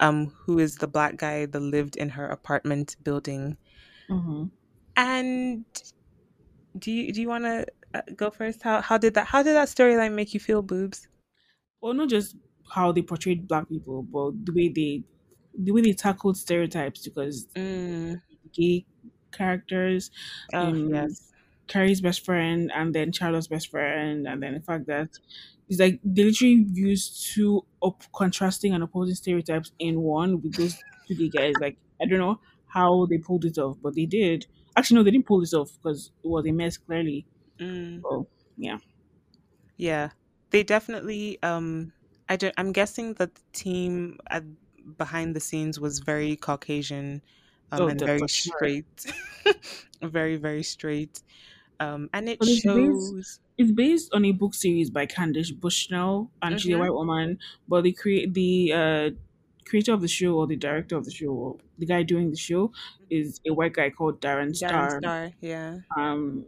um, 0.00 0.26
who 0.46 0.58
is 0.58 0.76
the 0.76 0.88
black 0.88 1.16
guy 1.16 1.46
that 1.46 1.60
lived 1.60 1.96
in 1.96 2.10
her 2.10 2.26
apartment 2.28 2.96
building. 3.02 3.58
hmm 4.08 4.50
And 4.96 5.64
do 6.76 6.90
you 6.90 7.12
do 7.12 7.20
you 7.20 7.28
want 7.28 7.44
to 7.44 7.66
uh, 7.94 8.02
go 8.16 8.30
first? 8.30 8.62
How 8.62 8.80
how 8.82 8.98
did 8.98 9.14
that 9.14 9.26
how 9.28 9.42
did 9.42 9.54
that 9.54 9.68
storyline 9.68 10.14
make 10.14 10.34
you 10.34 10.40
feel, 10.40 10.62
boobs? 10.62 11.08
Well, 11.80 11.94
not 11.94 12.08
just 12.08 12.36
how 12.72 12.92
they 12.92 13.02
portrayed 13.02 13.48
black 13.48 13.68
people, 13.68 14.02
but 14.02 14.44
the 14.46 14.52
way 14.52 14.68
they 14.68 15.04
the 15.54 15.72
way 15.72 15.80
they 15.80 15.92
tackled 15.92 16.36
stereotypes 16.36 17.02
because 17.04 17.48
Mm. 17.54 18.22
gay 18.52 18.86
characters, 19.32 20.10
Oh 20.52 20.74
um, 20.74 20.84
yes. 20.84 21.32
Carrie's 21.66 22.00
best 22.00 22.24
friend, 22.24 22.70
and 22.74 22.94
then 22.94 23.12
Charlotte's 23.12 23.48
best 23.48 23.70
friend, 23.70 24.26
and 24.26 24.42
then 24.42 24.54
the 24.54 24.60
fact 24.60 24.86
that 24.86 25.18
it's 25.68 25.78
like 25.80 26.00
they 26.04 26.24
literally 26.24 26.66
used 26.72 27.32
two 27.34 27.66
op- 27.80 28.10
contrasting 28.12 28.72
and 28.72 28.82
opposing 28.82 29.14
stereotypes 29.14 29.72
in 29.78 30.00
one 30.00 30.40
with 30.42 30.56
those 30.56 30.84
two 31.06 31.14
gay 31.14 31.28
guys. 31.28 31.60
Like 31.60 31.78
I 32.00 32.06
don't 32.06 32.18
know 32.18 32.40
how 32.66 33.06
they 33.06 33.18
pulled 33.18 33.44
it 33.44 33.58
off, 33.58 33.78
but 33.82 33.94
they 33.94 34.06
did. 34.06 34.46
Actually, 34.78 34.96
no, 34.96 35.04
they 35.04 35.12
didn't 35.12 35.26
pull 35.26 35.40
this 35.40 35.54
off 35.54 35.72
because 35.82 36.12
it 36.24 36.28
was 36.28 36.46
a 36.46 36.52
mess. 36.52 36.78
Clearly, 36.78 37.26
Mm. 37.60 38.04
so 38.04 38.28
yeah, 38.58 38.78
Yeah, 39.76 40.10
they 40.50 40.62
definitely. 40.62 41.42
Um, 41.42 41.92
I 42.28 42.36
don't, 42.36 42.54
I'm 42.58 42.72
guessing 42.72 43.14
that 43.14 43.34
the 43.34 43.42
team 43.52 44.18
at, 44.30 44.44
behind 44.96 45.34
the 45.36 45.40
scenes 45.40 45.78
was 45.80 46.00
very 46.00 46.36
Caucasian, 46.36 47.22
um, 47.72 47.86
oh, 47.86 47.88
and 47.88 48.02
very 48.02 48.28
sure. 48.28 48.28
straight, 48.28 49.06
very 50.02 50.36
very 50.36 50.62
straight. 50.62 51.22
Um, 51.80 52.10
and 52.12 52.28
it 52.28 52.38
But 52.38 52.48
it's 52.48 52.66
based 52.66 53.14
shows. 53.14 53.40
it's 53.56 53.72
based 53.72 54.12
on 54.14 54.24
a 54.24 54.32
book 54.32 54.54
series 54.54 54.90
by 54.90 55.06
Candace 55.06 55.50
Bushnell, 55.50 56.30
and 56.42 56.60
she's 56.60 56.72
a 56.72 56.78
Mm-hmm. 56.78 56.78
white 56.78 56.92
woman. 56.92 57.38
But 57.66 57.82
the 57.82 57.92
create 57.92 58.34
the 58.34 58.72
uh, 58.72 59.10
creator 59.68 59.92
of 59.92 60.00
the 60.00 60.08
show 60.08 60.34
or 60.34 60.46
the 60.46 60.56
director 60.56 60.96
of 60.96 61.04
the 61.04 61.10
show, 61.10 61.28
or 61.28 61.56
the 61.78 61.86
guy 61.86 62.02
doing 62.02 62.30
the 62.30 62.36
show, 62.36 62.72
is 63.10 63.40
a 63.46 63.52
white 63.52 63.74
guy 63.74 63.90
called 63.90 64.20
Darren 64.20 64.54
Star. 64.54 64.70
Darren 64.70 64.88
Star. 64.90 65.00
Star, 65.00 65.32
yeah. 65.40 65.76
Um, 65.96 66.46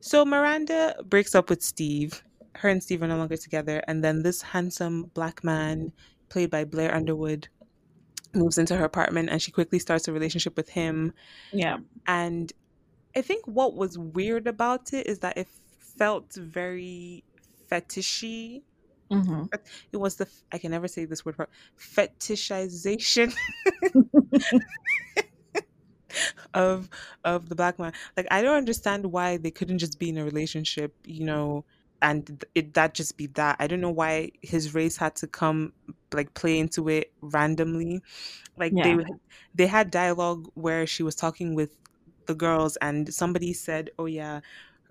So 0.00 0.24
Miranda 0.24 0.96
breaks 1.04 1.34
up 1.34 1.50
with 1.50 1.62
Steve. 1.62 2.22
Her 2.54 2.68
and 2.68 2.82
Steve 2.82 3.02
are 3.02 3.08
no 3.08 3.18
longer 3.18 3.36
together, 3.36 3.82
and 3.88 4.02
then 4.04 4.22
this 4.22 4.40
handsome 4.42 5.10
black 5.14 5.42
man, 5.44 5.92
played 6.28 6.50
by 6.50 6.64
Blair 6.64 6.94
Underwood, 6.94 7.48
moves 8.34 8.58
into 8.58 8.76
her 8.76 8.84
apartment, 8.84 9.30
and 9.30 9.40
she 9.42 9.50
quickly 9.50 9.78
starts 9.78 10.08
a 10.08 10.12
relationship 10.12 10.56
with 10.56 10.68
him. 10.70 11.12
yeah, 11.52 11.78
And 12.06 12.52
I 13.16 13.22
think 13.22 13.46
what 13.46 13.74
was 13.74 13.98
weird 13.98 14.46
about 14.46 14.92
it 14.92 15.06
is 15.06 15.18
that 15.20 15.36
it 15.38 15.48
felt 15.98 16.34
very 16.34 17.24
fetishy. 17.70 18.62
Hmm 19.10 19.46
It 19.92 19.96
was 19.98 20.16
the 20.16 20.28
I 20.52 20.58
can 20.58 20.70
never 20.70 20.88
say 20.88 21.04
this 21.04 21.24
word 21.24 21.36
pro- 21.36 21.46
fetishization 21.78 23.34
of 26.54 26.88
of 27.24 27.48
the 27.48 27.54
black 27.54 27.78
man. 27.78 27.92
Like 28.16 28.26
I 28.30 28.42
don't 28.42 28.56
understand 28.56 29.06
why 29.06 29.36
they 29.36 29.50
couldn't 29.50 29.78
just 29.78 29.98
be 29.98 30.08
in 30.10 30.18
a 30.18 30.24
relationship, 30.24 30.94
you 31.04 31.24
know, 31.24 31.64
and 32.02 32.44
it 32.54 32.74
that 32.74 32.94
just 32.94 33.16
be 33.16 33.26
that. 33.28 33.56
I 33.58 33.66
don't 33.66 33.80
know 33.80 33.90
why 33.90 34.30
his 34.42 34.74
race 34.74 34.96
had 34.96 35.16
to 35.16 35.26
come 35.26 35.72
like 36.12 36.34
play 36.34 36.58
into 36.58 36.88
it 36.88 37.12
randomly. 37.20 38.00
Like 38.56 38.76
Yeah. 38.76 38.82
they 38.82 39.04
they 39.54 39.66
had 39.66 39.90
dialogue 39.90 40.48
where 40.54 40.86
she 40.86 41.02
was 41.02 41.16
talking 41.16 41.54
with 41.54 41.76
the 42.26 42.34
girls 42.34 42.76
and 42.78 43.12
somebody 43.14 43.52
said, 43.52 43.90
"Oh 43.98 44.06
yeah, 44.06 44.40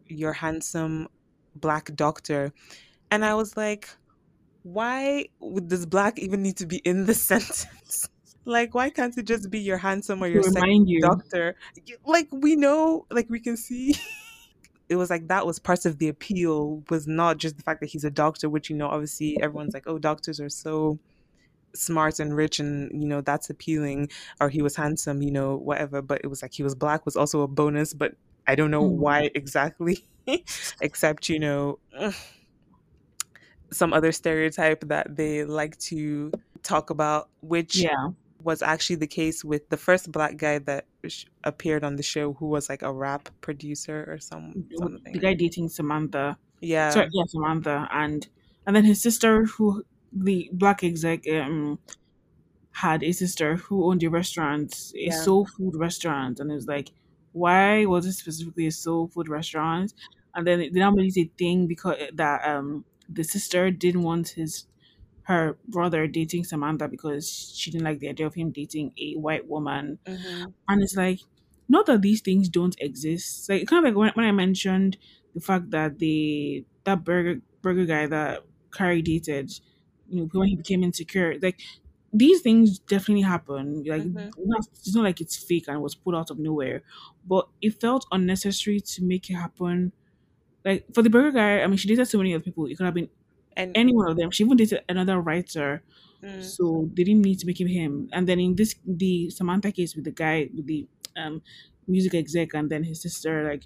you're 0.08 0.34
handsome 0.34 1.08
black 1.56 1.96
doctor." 1.96 2.54
And 3.12 3.26
I 3.26 3.36
was 3.36 3.58
like, 3.58 3.90
why 4.66 5.28
would 5.40 5.70
this 5.70 5.86
black 5.86 6.18
even 6.20 6.42
need 6.42 6.58
to 6.58 6.66
be 6.66 6.78
in 6.80 7.06
the 7.06 7.14
sentence? 7.30 8.10
Like, 8.46 8.74
why 8.74 8.90
can't 8.90 9.18
it 9.18 9.26
just 9.28 9.50
be 9.52 9.60
your 9.60 9.78
handsome 9.78 10.24
or 10.24 10.28
your 10.28 10.44
remind 10.44 10.88
you. 10.88 11.02
doctor? 11.02 11.56
Like, 12.06 12.28
we 12.32 12.56
know, 12.56 13.06
like, 13.12 13.30
we 13.30 13.40
can 13.40 13.58
see. 13.58 13.96
It 14.90 14.98
was 14.98 15.10
like 15.10 15.30
that 15.30 15.48
was 15.48 15.58
part 15.60 15.86
of 15.86 15.98
the 15.98 16.10
appeal, 16.10 16.84
was 16.92 17.08
not 17.08 17.38
just 17.38 17.58
the 17.58 17.64
fact 17.64 17.80
that 17.82 17.90
he's 17.90 18.04
a 18.04 18.12
doctor, 18.12 18.50
which, 18.50 18.70
you 18.70 18.76
know, 18.76 18.88
obviously 18.88 19.40
everyone's 19.42 19.74
like, 19.74 19.86
oh, 19.88 19.98
doctors 19.98 20.40
are 20.40 20.50
so 20.50 21.00
smart 21.76 22.20
and 22.20 22.36
rich 22.36 22.60
and, 22.60 22.92
you 23.02 23.08
know, 23.08 23.22
that's 23.22 23.50
appealing. 23.50 24.10
Or 24.42 24.50
he 24.50 24.62
was 24.62 24.76
handsome, 24.76 25.22
you 25.22 25.32
know, 25.32 25.58
whatever. 25.58 26.02
But 26.02 26.22
it 26.24 26.28
was 26.28 26.42
like 26.42 26.54
he 26.54 26.64
was 26.64 26.76
black 26.76 27.06
was 27.06 27.16
also 27.16 27.42
a 27.42 27.48
bonus, 27.48 27.94
but 27.94 28.16
I 28.48 28.56
don't 28.56 28.72
know 28.72 28.84
Mm. 28.84 28.98
why 28.98 29.32
exactly, 29.36 30.08
except, 30.82 31.30
you 31.30 31.40
know, 31.40 31.80
some 33.72 33.94
other 33.94 34.12
stereotype 34.12 34.82
that 34.88 35.16
they 35.16 35.44
like 35.46 35.78
to 35.80 36.32
talk 36.64 36.90
about, 36.90 37.30
which 37.42 37.88
Yeah. 37.88 38.10
was 38.40 38.62
actually 38.62 38.98
the 38.98 39.08
case 39.08 39.44
with 39.44 39.70
the 39.70 39.78
first 39.78 40.12
black 40.12 40.38
guy 40.38 40.60
that 40.60 40.88
sh- 41.08 41.26
appeared 41.44 41.84
on 41.84 41.96
the 41.96 42.04
show, 42.04 42.34
who 42.34 42.48
was 42.48 42.70
like 42.70 42.82
a 42.82 42.94
rap 42.94 43.30
producer 43.42 44.06
or 44.08 44.20
some 44.20 44.58
The 45.12 45.20
guy 45.20 45.34
dating 45.34 45.70
Samantha. 45.70 46.38
Yeah, 46.62 46.92
Sorry, 46.92 47.08
yeah, 47.12 47.24
Samantha, 47.28 47.88
and 47.92 48.28
and 48.66 48.76
then 48.76 48.86
his 48.86 49.02
sister, 49.02 49.46
who 49.46 49.84
the 50.12 50.50
black 50.54 50.84
exec 50.84 51.28
um 51.28 51.80
had 52.74 53.04
a 53.04 53.12
sister 53.14 53.56
who 53.58 53.86
owned 53.86 54.04
a 54.04 54.10
restaurant, 54.10 54.94
a 54.96 55.10
Yeah. 55.10 55.12
soul 55.12 55.46
food 55.46 55.76
restaurant, 55.78 56.40
and 56.40 56.52
it 56.52 56.56
was 56.56 56.68
like, 56.68 56.92
why 57.34 57.86
was 57.86 58.06
it 58.06 58.14
specifically 58.14 58.68
a 58.68 58.72
soul 58.72 59.08
food 59.08 59.30
restaurant? 59.30 59.94
And 60.36 60.46
then 60.48 60.60
they 60.60 60.70
now 60.70 60.92
made 60.92 61.16
it 61.18 61.22
a 61.22 61.32
thing 61.38 61.68
because 61.68 61.98
that 62.14 62.46
um 62.48 62.86
the 63.10 63.24
sister 63.24 63.72
didn't 63.72 64.04
want 64.04 64.30
his 64.30 64.68
her 65.24 65.58
brother 65.68 66.08
dating 66.08 66.44
Samantha 66.46 66.88
because 66.88 67.30
she 67.56 67.72
didn't 67.72 67.86
like 67.86 68.00
the 68.00 68.10
idea 68.10 68.28
of 68.28 68.36
him 68.36 68.52
dating 68.52 68.94
a 69.00 69.16
white 69.16 69.48
woman. 69.48 70.00
Mhm. 70.06 70.54
And 70.68 70.82
it's 70.84 70.96
like, 70.96 71.20
not 71.68 71.86
that 71.88 72.02
these 72.02 72.22
things 72.22 72.50
don't 72.50 72.76
exist. 72.80 73.50
Like 73.50 73.68
kind 73.68 73.86
of 73.86 73.92
like 73.94 73.98
when, 74.00 74.12
when 74.14 74.26
I 74.26 74.32
mentioned 74.32 74.98
the 75.34 75.42
fact 75.42 75.72
that 75.72 76.00
the 76.00 76.66
that 76.84 77.04
burger 77.04 77.42
burger 77.62 77.86
guy 77.86 78.08
that 78.08 78.44
Carrie 78.72 79.02
dated, 79.02 79.52
you 80.08 80.22
know, 80.22 80.30
when 80.32 80.48
he 80.50 80.56
became 80.56 80.84
insecure, 80.84 81.38
like 81.42 81.60
these 82.14 82.42
things 82.42 82.80
definitely 82.80 83.24
happen. 83.24 83.84
Like 83.84 84.04
Mhm. 84.04 84.32
it's 84.38 84.94
not 84.96 85.04
like 85.04 85.22
it's 85.22 85.36
fake 85.36 85.68
and 85.68 85.82
was 85.82 85.96
put 85.96 86.16
out 86.16 86.30
of 86.30 86.40
nowhere, 86.40 86.84
but 87.26 87.50
it 87.62 87.80
felt 87.82 88.06
unnecessary 88.12 88.80
to 88.80 89.04
make 89.04 89.30
it 89.30 89.34
happen. 89.34 89.92
Like 90.66 90.86
for 90.94 91.04
the 91.04 91.10
burger 91.12 91.32
guy, 91.32 91.62
I 91.62 91.68
mean, 91.68 91.78
she 91.78 91.88
dated 91.88 92.08
so 92.08 92.18
many 92.18 92.34
other 92.36 92.44
people. 92.44 92.66
It 92.68 92.78
could 92.78 92.86
have 92.86 92.96
been 92.96 93.10
and 93.58 93.76
any 93.76 93.94
one 93.94 94.10
of 94.12 94.18
them. 94.18 94.32
She 94.32 94.44
even 94.44 94.58
dated 94.58 94.84
another 94.90 95.20
writer, 95.22 95.84
mm, 96.22 96.56
so 96.56 96.90
they 96.94 97.04
didn't 97.04 97.24
need 97.24 97.40
to 97.40 97.48
make 97.48 97.60
him 97.62 97.68
him. 97.68 98.10
And 98.14 98.28
then 98.28 98.40
in 98.40 98.56
this, 98.56 98.76
the 98.86 99.30
Samantha 99.30 99.72
case 99.72 99.96
with 99.96 100.06
the 100.06 100.12
guy 100.12 100.50
with 100.56 100.68
the 100.68 100.88
um 101.18 101.42
music 101.88 102.16
exec 102.16 102.54
and 102.56 102.70
then 102.70 102.84
his 102.84 103.02
sister, 103.02 103.48
like 103.50 103.66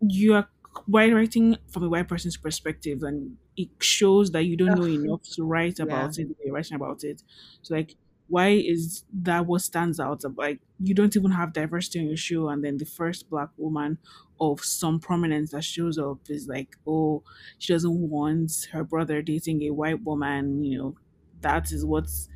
you 0.00 0.34
are 0.34 0.48
white 0.86 1.12
writing 1.14 1.56
from 1.70 1.84
a 1.84 1.88
white 1.88 2.08
person's 2.08 2.36
perspective, 2.36 3.02
and 3.02 3.36
it 3.56 3.68
shows 3.80 4.32
that 4.32 4.44
you 4.44 4.56
don't 4.56 4.74
know 4.74 4.86
enough 4.88 5.22
to 5.34 5.44
write 5.44 5.78
Yeah. 5.78 5.80
about 5.80 6.18
it. 6.18 6.28
You're 6.44 6.54
writing 6.54 6.76
about 6.76 7.04
it, 7.04 7.22
so 7.62 7.74
like. 7.74 7.96
Why 8.28 8.48
is 8.50 9.04
that 9.12 9.44
what 9.46 9.60
stands 9.60 10.00
out? 10.00 10.22
Like 10.38 10.60
you 10.78 10.94
don't 10.94 11.14
even 11.14 11.32
have 11.32 11.52
diversity 11.52 11.98
on 11.98 12.06
your 12.06 12.16
show, 12.16 12.48
and 12.48 12.64
then 12.64 12.78
the 12.78 12.86
first 12.86 13.28
black 13.28 13.50
woman 13.58 13.98
of 14.42 14.60
some 14.64 15.00
prominence 15.00 15.52
that 15.52 15.64
shows 15.64 15.98
up 15.98 16.20
is 16.28 16.48
like, 16.48 16.76
oh, 16.86 17.24
she 17.58 17.72
doesn't 17.72 18.10
want 18.10 18.68
her 18.72 18.84
brother 18.84 19.22
dating 19.22 19.62
a 19.62 19.70
white 19.70 20.02
woman. 20.04 20.64
You 20.64 20.78
know, 20.78 20.98
that 21.42 21.72
is 21.72 21.86
what's 21.86 22.28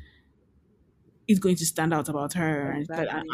is 1.27 1.39
going 1.39 1.55
to 1.57 1.65
stand 1.65 1.93
out 1.93 2.07
about 2.07 2.33
her, 2.33 2.71
and, 2.71 2.87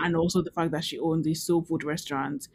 and 0.04 0.16
also 0.16 0.42
the 0.42 0.52
fact 0.52 0.72
that 0.72 0.84
she 0.84 0.98
owns 1.00 1.28
a 1.28 1.34
soul 1.34 1.62
food 1.64 1.84
restaurant. 1.84 2.48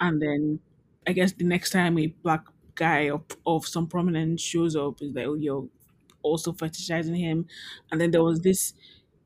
And 0.00 0.20
then 0.20 0.60
I 1.06 1.12
guess 1.12 1.32
the 1.32 1.44
next 1.44 1.70
time 1.70 1.98
a 1.98 2.08
black 2.08 2.44
guy 2.74 3.08
of, 3.10 3.24
of 3.46 3.66
some 3.66 3.86
prominence 3.88 4.42
shows 4.42 4.76
up, 4.76 5.00
is 5.00 5.14
like, 5.14 5.26
oh, 5.26 5.34
you're 5.34 5.68
also 6.22 6.52
fetishizing 6.52 7.18
him. 7.18 7.46
And 7.90 8.00
then 8.00 8.10
there 8.10 8.22
was 8.24 8.40
this. 8.40 8.74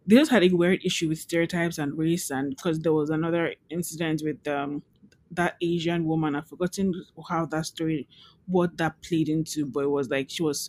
They 0.06 0.16
just 0.16 0.30
had 0.30 0.44
a 0.44 0.50
weird 0.50 0.84
issue 0.84 1.08
with 1.08 1.18
stereotypes 1.18 1.78
and 1.78 1.98
race, 1.98 2.30
and 2.30 2.50
because 2.50 2.80
there 2.80 2.92
was 2.94 3.10
another 3.10 3.54
incident 3.70 4.22
with 4.24 4.46
um 4.48 4.82
that 5.30 5.56
Asian 5.60 6.04
woman. 6.06 6.34
I've 6.34 6.48
forgotten 6.48 6.94
how 7.28 7.46
that 7.46 7.66
story, 7.66 8.08
what 8.46 8.76
that 8.78 9.02
played 9.02 9.28
into, 9.28 9.66
but 9.66 9.84
it 9.84 9.88
was 9.90 10.08
like 10.10 10.30
she 10.30 10.42
was 10.42 10.68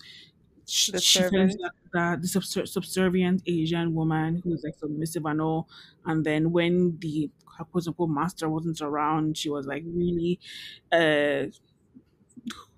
she, 0.66 0.92
The 0.92 1.02
she 1.02 1.24
servant. 1.24 1.58
that, 1.62 1.72
that 1.94 2.22
the 2.22 2.28
subser- 2.28 2.68
subservient 2.68 3.44
Asian 3.48 3.94
woman 3.96 4.38
who 4.44 4.52
was 4.52 4.64
like 4.64 4.76
submissive 4.78 5.26
and 5.26 5.42
all. 5.42 5.70
And 6.06 6.26
then 6.26 6.52
when 6.52 7.00
the 7.00 7.32
her 7.58 7.66
quote 7.66 7.88
unquote 7.88 8.10
master 8.10 8.50
wasn't 8.50 8.82
around, 8.82 9.38
she 9.38 9.50
was 9.50 9.66
like 9.68 9.84
really 9.86 10.40
uh 10.92 11.48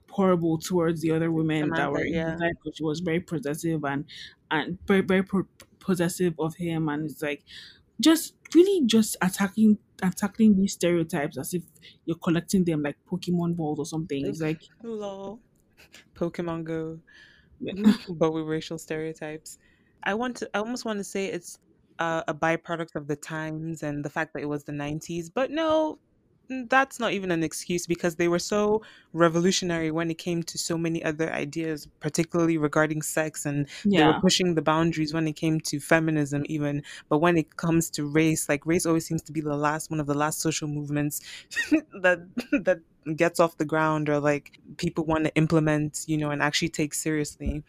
horrible 0.09 0.57
towards 0.57 1.01
the 1.01 1.11
other 1.11 1.31
women 1.31 1.73
that 1.73 1.91
were 1.91 1.99
Samantha, 1.99 2.03
in 2.03 2.13
yeah. 2.13 2.35
life 2.37 2.53
because 2.61 2.75
she 2.77 2.83
was 2.83 2.99
very 2.99 3.19
possessive 3.21 3.83
and 3.85 4.05
and 4.49 4.77
very 4.85 5.01
very 5.01 5.23
po- 5.23 5.47
possessive 5.79 6.33
of 6.37 6.55
him 6.55 6.89
and 6.89 7.09
it's 7.09 7.21
like 7.21 7.43
just 8.01 8.35
really 8.53 8.85
just 8.85 9.17
attacking 9.21 9.77
attacking 10.03 10.57
these 10.57 10.73
stereotypes 10.73 11.37
as 11.37 11.53
if 11.53 11.63
you're 12.05 12.17
collecting 12.17 12.63
them 12.65 12.83
like 12.83 12.97
Pokemon 13.09 13.55
balls 13.55 13.79
or 13.79 13.85
something. 13.85 14.25
It's 14.25 14.41
like 14.41 14.61
lol, 14.83 15.39
Pokemon 16.15 16.63
Go, 16.65 16.99
but 18.09 18.31
with 18.31 18.45
racial 18.45 18.77
stereotypes. 18.77 19.57
I 20.03 20.13
want 20.15 20.37
to. 20.37 20.49
I 20.53 20.59
almost 20.59 20.85
want 20.85 20.99
to 20.99 21.03
say 21.03 21.27
it's 21.27 21.59
uh, 21.99 22.23
a 22.27 22.33
byproduct 22.33 22.95
of 22.95 23.07
the 23.07 23.15
times 23.15 23.83
and 23.83 24.03
the 24.03 24.09
fact 24.09 24.33
that 24.33 24.41
it 24.41 24.49
was 24.49 24.63
the 24.63 24.71
'90s, 24.71 25.29
but 25.33 25.51
no, 25.51 25.99
that's 26.69 26.99
not 26.99 27.13
even 27.13 27.31
an 27.31 27.43
excuse 27.43 27.87
because 27.87 28.15
they 28.15 28.27
were 28.27 28.39
so 28.39 28.81
revolutionary 29.13 29.91
when 29.91 30.11
it 30.11 30.17
came 30.17 30.43
to 30.43 30.57
so 30.57 30.77
many 30.77 31.03
other 31.03 31.31
ideas, 31.31 31.87
particularly 31.99 32.57
regarding 32.57 33.01
sex, 33.01 33.45
and 33.45 33.67
they 33.95 34.03
were 34.03 34.13
pushing 34.13 34.55
the 34.55 34.61
boundaries 34.61 35.13
when 35.13 35.27
it 35.27 35.33
came 35.35 35.59
to 35.61 35.79
feminism, 35.79 36.43
even. 36.47 36.83
But 37.09 37.19
when 37.19 37.37
it 37.37 37.57
comes 37.57 37.89
to 37.91 38.05
race, 38.05 38.49
like 38.49 38.65
race 38.65 38.85
always 38.85 39.05
seems 39.05 39.21
to 39.23 39.31
be 39.31 39.41
the 39.41 39.55
last 39.55 39.89
one 39.89 39.99
of 39.99 40.07
the 40.07 40.13
last 40.13 40.39
social 40.41 40.67
movements 40.67 41.21
that 42.01 42.19
that 42.51 42.79
gets 43.15 43.39
off 43.39 43.57
the 43.57 43.65
ground 43.65 44.09
or 44.09 44.19
like 44.19 44.59
people 44.77 45.05
want 45.05 45.25
to 45.25 45.35
implement, 45.35 46.03
you 46.07 46.17
know, 46.17 46.29
and 46.31 46.41
actually 46.41 46.69
take 46.69 46.93
seriously 46.93 47.63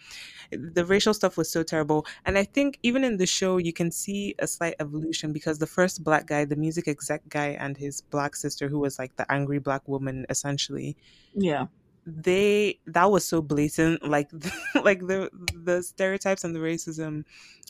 the 0.50 0.84
racial 0.84 1.14
stuff 1.14 1.36
was 1.36 1.50
so 1.50 1.62
terrible. 1.62 2.06
And 2.24 2.36
I 2.38 2.44
think 2.44 2.78
even 2.82 3.04
in 3.04 3.16
the 3.16 3.26
show, 3.26 3.56
you 3.56 3.72
can 3.72 3.90
see 3.90 4.34
a 4.38 4.46
slight 4.46 4.74
evolution 4.80 5.32
because 5.32 5.58
the 5.58 5.66
first 5.66 6.04
black 6.04 6.26
guy, 6.26 6.44
the 6.44 6.56
music 6.56 6.88
exec 6.88 7.22
guy, 7.28 7.56
and 7.58 7.76
his 7.76 8.00
black 8.02 8.36
sister, 8.36 8.68
who 8.68 8.78
was 8.78 8.98
like 8.98 9.16
the 9.16 9.30
angry 9.32 9.58
black 9.58 9.86
woman, 9.88 10.26
essentially, 10.28 10.96
Yeah. 11.34 11.66
they 12.06 12.78
that 12.86 13.10
was 13.10 13.24
so 13.26 13.40
blatant. 13.42 14.06
Like, 14.06 14.30
like 14.82 15.00
the 15.06 15.30
the 15.54 15.82
stereotypes 15.82 16.44
and 16.44 16.54
the 16.54 16.60
racism 16.60 17.24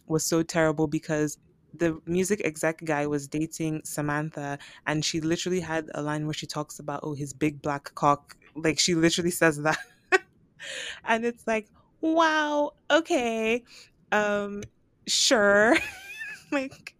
was 0.06 0.24
so 0.24 0.42
terrible 0.42 0.86
because 0.88 1.38
the 1.74 2.00
music 2.06 2.42
exec 2.44 2.84
guy 2.84 3.06
was 3.06 3.26
dating 3.28 3.82
Samantha, 3.84 4.58
and 4.86 5.04
she 5.04 5.20
literally 5.20 5.60
had 5.60 5.90
a 5.94 6.02
line 6.02 6.26
where 6.26 6.34
she 6.34 6.46
talks 6.46 6.78
about 6.78 7.00
oh 7.02 7.14
his 7.14 7.32
big 7.32 7.62
black 7.62 7.94
cock. 7.94 8.36
Like 8.54 8.78
she 8.78 8.94
literally 8.94 9.30
says 9.30 9.62
that, 9.62 9.78
and 11.04 11.24
it's 11.24 11.46
like 11.46 11.68
wow 12.00 12.72
okay 12.90 13.62
um 14.10 14.62
sure 15.06 15.76
like 16.52 16.94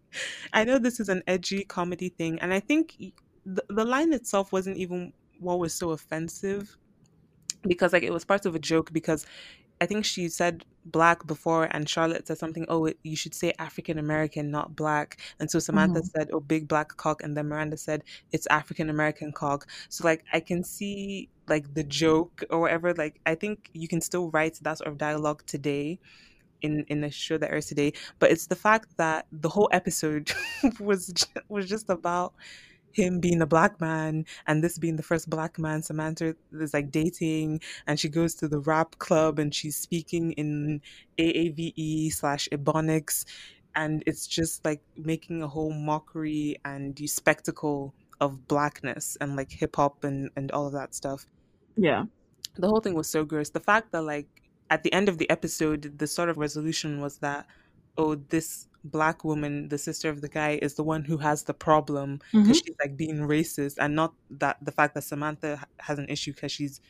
i 0.53 0.63
know 0.63 0.77
this 0.77 0.99
is 0.99 1.09
an 1.09 1.21
edgy 1.27 1.63
comedy 1.65 2.09
thing 2.09 2.39
and 2.39 2.53
i 2.53 2.59
think 2.59 3.13
the, 3.45 3.63
the 3.69 3.83
line 3.83 4.13
itself 4.13 4.51
wasn't 4.51 4.75
even 4.77 5.11
what 5.39 5.59
was 5.59 5.73
so 5.73 5.91
offensive 5.91 6.77
because 7.63 7.93
like 7.93 8.03
it 8.03 8.13
was 8.13 8.23
part 8.23 8.45
of 8.45 8.55
a 8.55 8.59
joke 8.59 8.91
because 8.93 9.25
i 9.81 9.85
think 9.85 10.05
she 10.05 10.29
said 10.29 10.63
black 10.85 11.25
before 11.25 11.65
and 11.71 11.87
charlotte 11.89 12.27
said 12.27 12.37
something 12.37 12.65
oh 12.69 12.85
it, 12.85 12.97
you 13.03 13.15
should 13.15 13.33
say 13.33 13.53
african 13.59 13.97
american 13.97 14.51
not 14.51 14.75
black 14.75 15.19
and 15.39 15.49
so 15.49 15.59
samantha 15.59 16.01
Mhm. 16.01 16.05
said 16.15 16.29
oh 16.33 16.39
big 16.39 16.67
black 16.67 16.95
cock 16.97 17.23
and 17.23 17.37
then 17.37 17.47
miranda 17.47 17.77
said 17.77 18.03
it's 18.31 18.47
african 18.47 18.89
american 18.89 19.31
cock 19.31 19.67
so 19.89 20.03
like 20.05 20.23
i 20.33 20.39
can 20.39 20.63
see 20.63 21.29
like 21.47 21.73
the 21.73 21.83
joke 21.83 22.43
or 22.49 22.59
whatever 22.61 22.93
like 22.93 23.19
i 23.25 23.35
think 23.35 23.69
you 23.73 23.87
can 23.87 24.01
still 24.01 24.29
write 24.31 24.57
that 24.61 24.77
sort 24.77 24.87
of 24.89 24.97
dialogue 24.97 25.43
today 25.45 25.99
in 26.61 26.85
in 26.87 27.03
a 27.03 27.11
show 27.11 27.37
that 27.37 27.51
airs 27.51 27.65
today 27.65 27.91
but 28.19 28.31
it's 28.31 28.47
the 28.47 28.55
fact 28.55 28.95
that 28.97 29.25
the 29.31 29.49
whole 29.49 29.69
episode 29.71 30.31
was 30.79 31.13
was 31.49 31.67
just 31.67 31.89
about 31.89 32.33
him 32.93 33.19
being 33.19 33.41
a 33.41 33.45
black 33.45 33.81
man 33.81 34.25
and 34.47 34.63
this 34.63 34.77
being 34.77 34.95
the 34.95 35.03
first 35.03 35.29
black 35.29 35.59
man 35.59 35.81
Samantha 35.81 36.35
is 36.53 36.73
like 36.73 36.91
dating 36.91 37.59
and 37.87 37.99
she 37.99 38.07
goes 38.07 38.35
to 38.35 38.47
the 38.47 38.59
rap 38.59 38.97
club 38.99 39.39
and 39.39 39.53
she's 39.53 39.75
speaking 39.75 40.31
in 40.33 40.81
AAVE 41.17 42.13
slash 42.13 42.47
Ebonics 42.51 43.25
and 43.75 44.03
it's 44.05 44.27
just 44.27 44.63
like 44.63 44.81
making 44.95 45.41
a 45.41 45.47
whole 45.47 45.73
mockery 45.73 46.55
and 46.63 46.99
you 46.99 47.07
spectacle 47.07 47.93
of 48.21 48.47
blackness 48.47 49.17
and 49.19 49.35
like 49.35 49.51
hip 49.51 49.75
hop 49.75 50.03
and, 50.03 50.29
and 50.35 50.51
all 50.51 50.67
of 50.67 50.73
that 50.73 50.93
stuff. 50.93 51.25
Yeah. 51.75 52.05
The 52.55 52.67
whole 52.67 52.79
thing 52.79 52.93
was 52.93 53.09
so 53.09 53.25
gross. 53.25 53.49
The 53.49 53.59
fact 53.59 53.91
that 53.91 54.03
like 54.03 54.27
at 54.69 54.83
the 54.83 54.93
end 54.93 55.09
of 55.09 55.17
the 55.17 55.29
episode 55.29 55.97
the 55.97 56.07
sort 56.07 56.29
of 56.29 56.37
resolution 56.37 57.01
was 57.01 57.17
that 57.17 57.45
oh 57.97 58.15
this 58.15 58.67
black 58.83 59.23
woman, 59.23 59.69
the 59.69 59.77
sister 59.77 60.09
of 60.09 60.21
the 60.21 60.27
guy, 60.29 60.59
is 60.61 60.73
the 60.75 60.83
one 60.83 61.03
who 61.05 61.17
has 61.17 61.43
the 61.43 61.53
problem 61.53 62.19
because 62.31 62.47
Mhm. 62.59 62.65
she's 62.65 62.75
like 62.83 62.97
being 62.97 63.17
racist, 63.19 63.77
and 63.79 63.95
not 63.95 64.13
that 64.29 64.57
the 64.61 64.71
fact 64.71 64.93
that 64.95 65.03
Samantha 65.03 65.65
has 65.79 65.99
an 65.99 66.07
issue 66.09 66.33
because 66.33 66.51
she's 66.51 66.81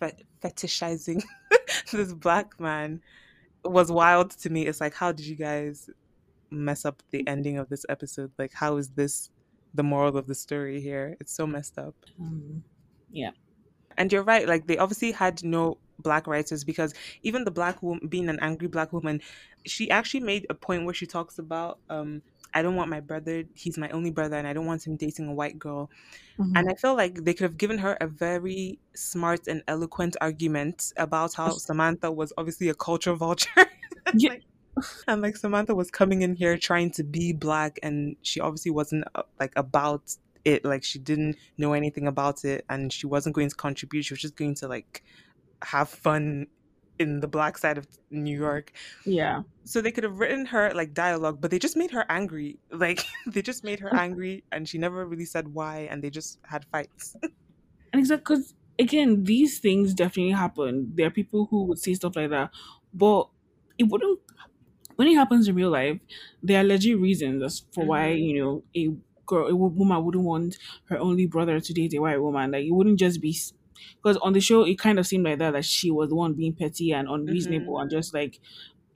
fe- 0.00 0.24
fetishizing 0.42 1.22
this 1.92 2.12
black 2.12 2.58
man 2.60 3.00
was 3.64 3.90
wild 3.90 4.30
to 4.32 4.50
me. 4.50 4.66
It's 4.66 4.80
like, 4.80 4.94
how 4.94 5.10
did 5.12 5.26
you 5.26 5.36
guys 5.36 5.88
mess 6.50 6.84
up 6.84 7.02
the 7.10 7.26
ending 7.26 7.58
of 7.58 7.68
this 7.68 7.84
episode? 7.88 8.30
Like, 8.38 8.52
how 8.52 8.76
is 8.76 8.90
this 8.90 9.30
the 9.74 9.82
moral 9.82 10.16
of 10.16 10.26
the 10.26 10.34
story 10.34 10.80
here? 10.80 11.16
It's 11.20 11.32
so 11.32 11.46
messed 11.46 11.78
up. 11.78 11.94
Um, 12.20 12.62
yeah. 13.10 13.30
And 13.96 14.12
you're 14.12 14.22
right, 14.22 14.46
like 14.46 14.66
they 14.66 14.78
obviously 14.78 15.12
had 15.12 15.42
no 15.42 15.78
black 15.98 16.26
writers 16.26 16.64
because 16.64 16.94
even 17.22 17.44
the 17.44 17.50
black 17.50 17.82
woman 17.82 18.06
being 18.08 18.28
an 18.28 18.38
angry 18.40 18.68
black 18.68 18.92
woman, 18.92 19.20
she 19.66 19.90
actually 19.90 20.20
made 20.20 20.46
a 20.50 20.54
point 20.54 20.84
where 20.84 20.94
she 20.94 21.06
talks 21.06 21.38
about 21.38 21.78
um 21.90 22.22
I 22.54 22.62
don't 22.62 22.76
want 22.76 22.88
my 22.88 23.00
brother, 23.00 23.44
he's 23.54 23.76
my 23.76 23.90
only 23.90 24.10
brother 24.10 24.36
and 24.36 24.46
I 24.46 24.54
don't 24.54 24.64
want 24.64 24.86
him 24.86 24.96
dating 24.96 25.28
a 25.28 25.34
white 25.34 25.58
girl. 25.58 25.90
Mhm. 26.38 26.52
And 26.56 26.70
I 26.70 26.74
feel 26.74 26.94
like 26.96 27.24
they 27.24 27.34
could 27.34 27.44
have 27.44 27.58
given 27.58 27.78
her 27.78 27.96
a 28.00 28.06
very 28.06 28.78
smart 28.94 29.46
and 29.48 29.62
eloquent 29.68 30.16
argument 30.22 30.92
about 30.96 31.34
how 31.34 31.50
Samantha 31.50 32.10
was 32.10 32.32
obviously 32.38 32.68
a 32.70 32.74
culture 32.74 33.14
vulture. 33.14 33.50
Yeah. 34.14 34.30
Like- 34.30 34.42
and 35.08 35.22
like 35.22 35.36
Samantha 35.36 35.74
was 35.74 35.90
coming 35.90 36.22
in 36.22 36.36
here 36.36 36.56
trying 36.56 36.90
to 36.92 37.02
be 37.04 37.32
black 37.32 37.78
and 37.82 38.16
she 38.22 38.40
obviously 38.40 38.70
wasn't 38.70 39.04
uh, 39.14 39.22
like 39.40 39.52
about 39.56 40.14
it 40.44 40.64
like 40.64 40.84
she 40.84 40.98
didn't 41.00 41.36
know 41.58 41.72
anything 41.72 42.06
about 42.06 42.44
it 42.44 42.64
and 42.70 42.92
she 42.92 43.06
wasn't 43.06 43.34
going 43.34 43.48
to 43.50 43.56
contribute 43.56 44.04
she 44.04 44.14
was 44.14 44.20
just 44.20 44.36
going 44.36 44.54
to 44.54 44.68
like 44.68 45.02
have 45.62 45.88
fun 45.88 46.46
in 46.98 47.20
the 47.20 47.28
black 47.28 47.56
side 47.58 47.78
of 47.78 47.86
New 48.10 48.36
York 48.36 48.72
Yeah. 49.06 49.42
so 49.64 49.80
they 49.80 49.92
could 49.92 50.04
have 50.04 50.18
written 50.18 50.46
her 50.46 50.72
like 50.74 50.94
dialogue 50.94 51.40
but 51.40 51.50
they 51.50 51.58
just 51.58 51.76
made 51.76 51.92
her 51.92 52.04
angry 52.08 52.58
like 52.72 53.04
they 53.26 53.42
just 53.42 53.62
made 53.64 53.80
her 53.80 53.94
angry 54.06 54.44
and 54.50 54.68
she 54.68 54.78
never 54.78 55.06
really 55.06 55.24
said 55.24 55.48
why 55.54 55.86
and 55.90 56.02
they 56.02 56.10
just 56.10 56.38
had 56.44 56.64
fights 56.72 57.16
And 57.92 58.00
exactly 58.00 58.36
because 58.36 58.54
again, 58.78 59.24
these 59.24 59.60
things 59.60 59.94
definitely 59.94 60.32
happen. 60.32 60.92
There 60.94 61.06
are 61.06 61.10
people 61.10 61.46
who 61.50 61.64
would 61.64 61.78
say 61.78 61.94
stuff 61.94 62.16
like 62.16 62.30
that, 62.30 62.50
but 62.92 63.28
it 63.78 63.84
wouldn't. 63.84 64.20
When 64.96 65.08
it 65.08 65.14
happens 65.14 65.48
in 65.48 65.54
real 65.54 65.70
life, 65.70 65.98
there 66.42 66.60
are 66.60 66.64
legit 66.64 66.98
reasons 66.98 67.42
as 67.42 67.64
for 67.72 67.84
why 67.86 68.08
Mhm. 68.10 68.22
you 68.26 68.34
know 68.42 68.62
a 68.76 68.94
girl, 69.26 69.46
a 69.48 69.56
woman 69.56 70.04
wouldn't 70.04 70.24
want 70.24 70.58
her 70.86 70.98
only 70.98 71.26
brother 71.26 71.60
to 71.60 71.72
date 71.72 71.94
a 71.94 71.98
white 71.98 72.20
woman. 72.20 72.50
Like 72.50 72.66
it 72.66 72.72
wouldn't 72.72 72.98
just 72.98 73.20
be 73.22 73.32
because 73.96 74.16
on 74.18 74.32
the 74.32 74.40
show 74.40 74.64
it 74.64 74.78
kind 74.78 74.98
of 74.98 75.06
seemed 75.06 75.24
like 75.24 75.38
that 75.38 75.52
that 75.52 75.64
she 75.64 75.90
was 75.90 76.08
the 76.08 76.14
one 76.14 76.34
being 76.34 76.54
petty 76.54 76.92
and 76.92 77.08
unreasonable 77.08 77.78
and 77.78 77.90
just 77.90 78.14
like 78.14 78.40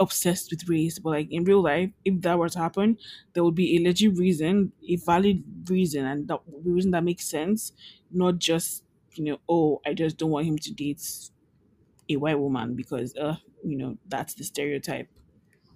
obsessed 0.00 0.50
with 0.50 0.68
race. 0.68 0.98
But 0.98 1.10
like 1.10 1.28
in 1.32 1.44
real 1.44 1.62
life, 1.62 1.92
if 2.04 2.20
that 2.22 2.38
were 2.38 2.48
to 2.48 2.58
happen, 2.58 2.98
there 3.34 3.44
would 3.44 3.54
be 3.54 3.76
a 3.76 3.82
legit 3.82 4.16
reason, 4.16 4.72
a 4.88 4.96
valid 4.96 5.44
reason, 5.70 6.04
and 6.06 6.28
that 6.28 6.40
the 6.46 6.70
reason 6.70 6.90
that 6.92 7.04
makes 7.04 7.26
sense, 7.28 7.72
not 8.10 8.38
just 8.38 8.84
you 9.14 9.24
know, 9.24 9.38
oh, 9.48 9.80
I 9.86 9.94
just 9.94 10.16
don't 10.16 10.30
want 10.30 10.46
him 10.46 10.58
to 10.58 10.72
date 10.72 11.02
a 12.08 12.16
white 12.16 12.38
woman 12.38 12.74
because 12.74 13.14
uh, 13.16 13.36
you 13.64 13.76
know, 13.76 13.98
that's 14.06 14.34
the 14.34 14.44
stereotype. 14.44 15.08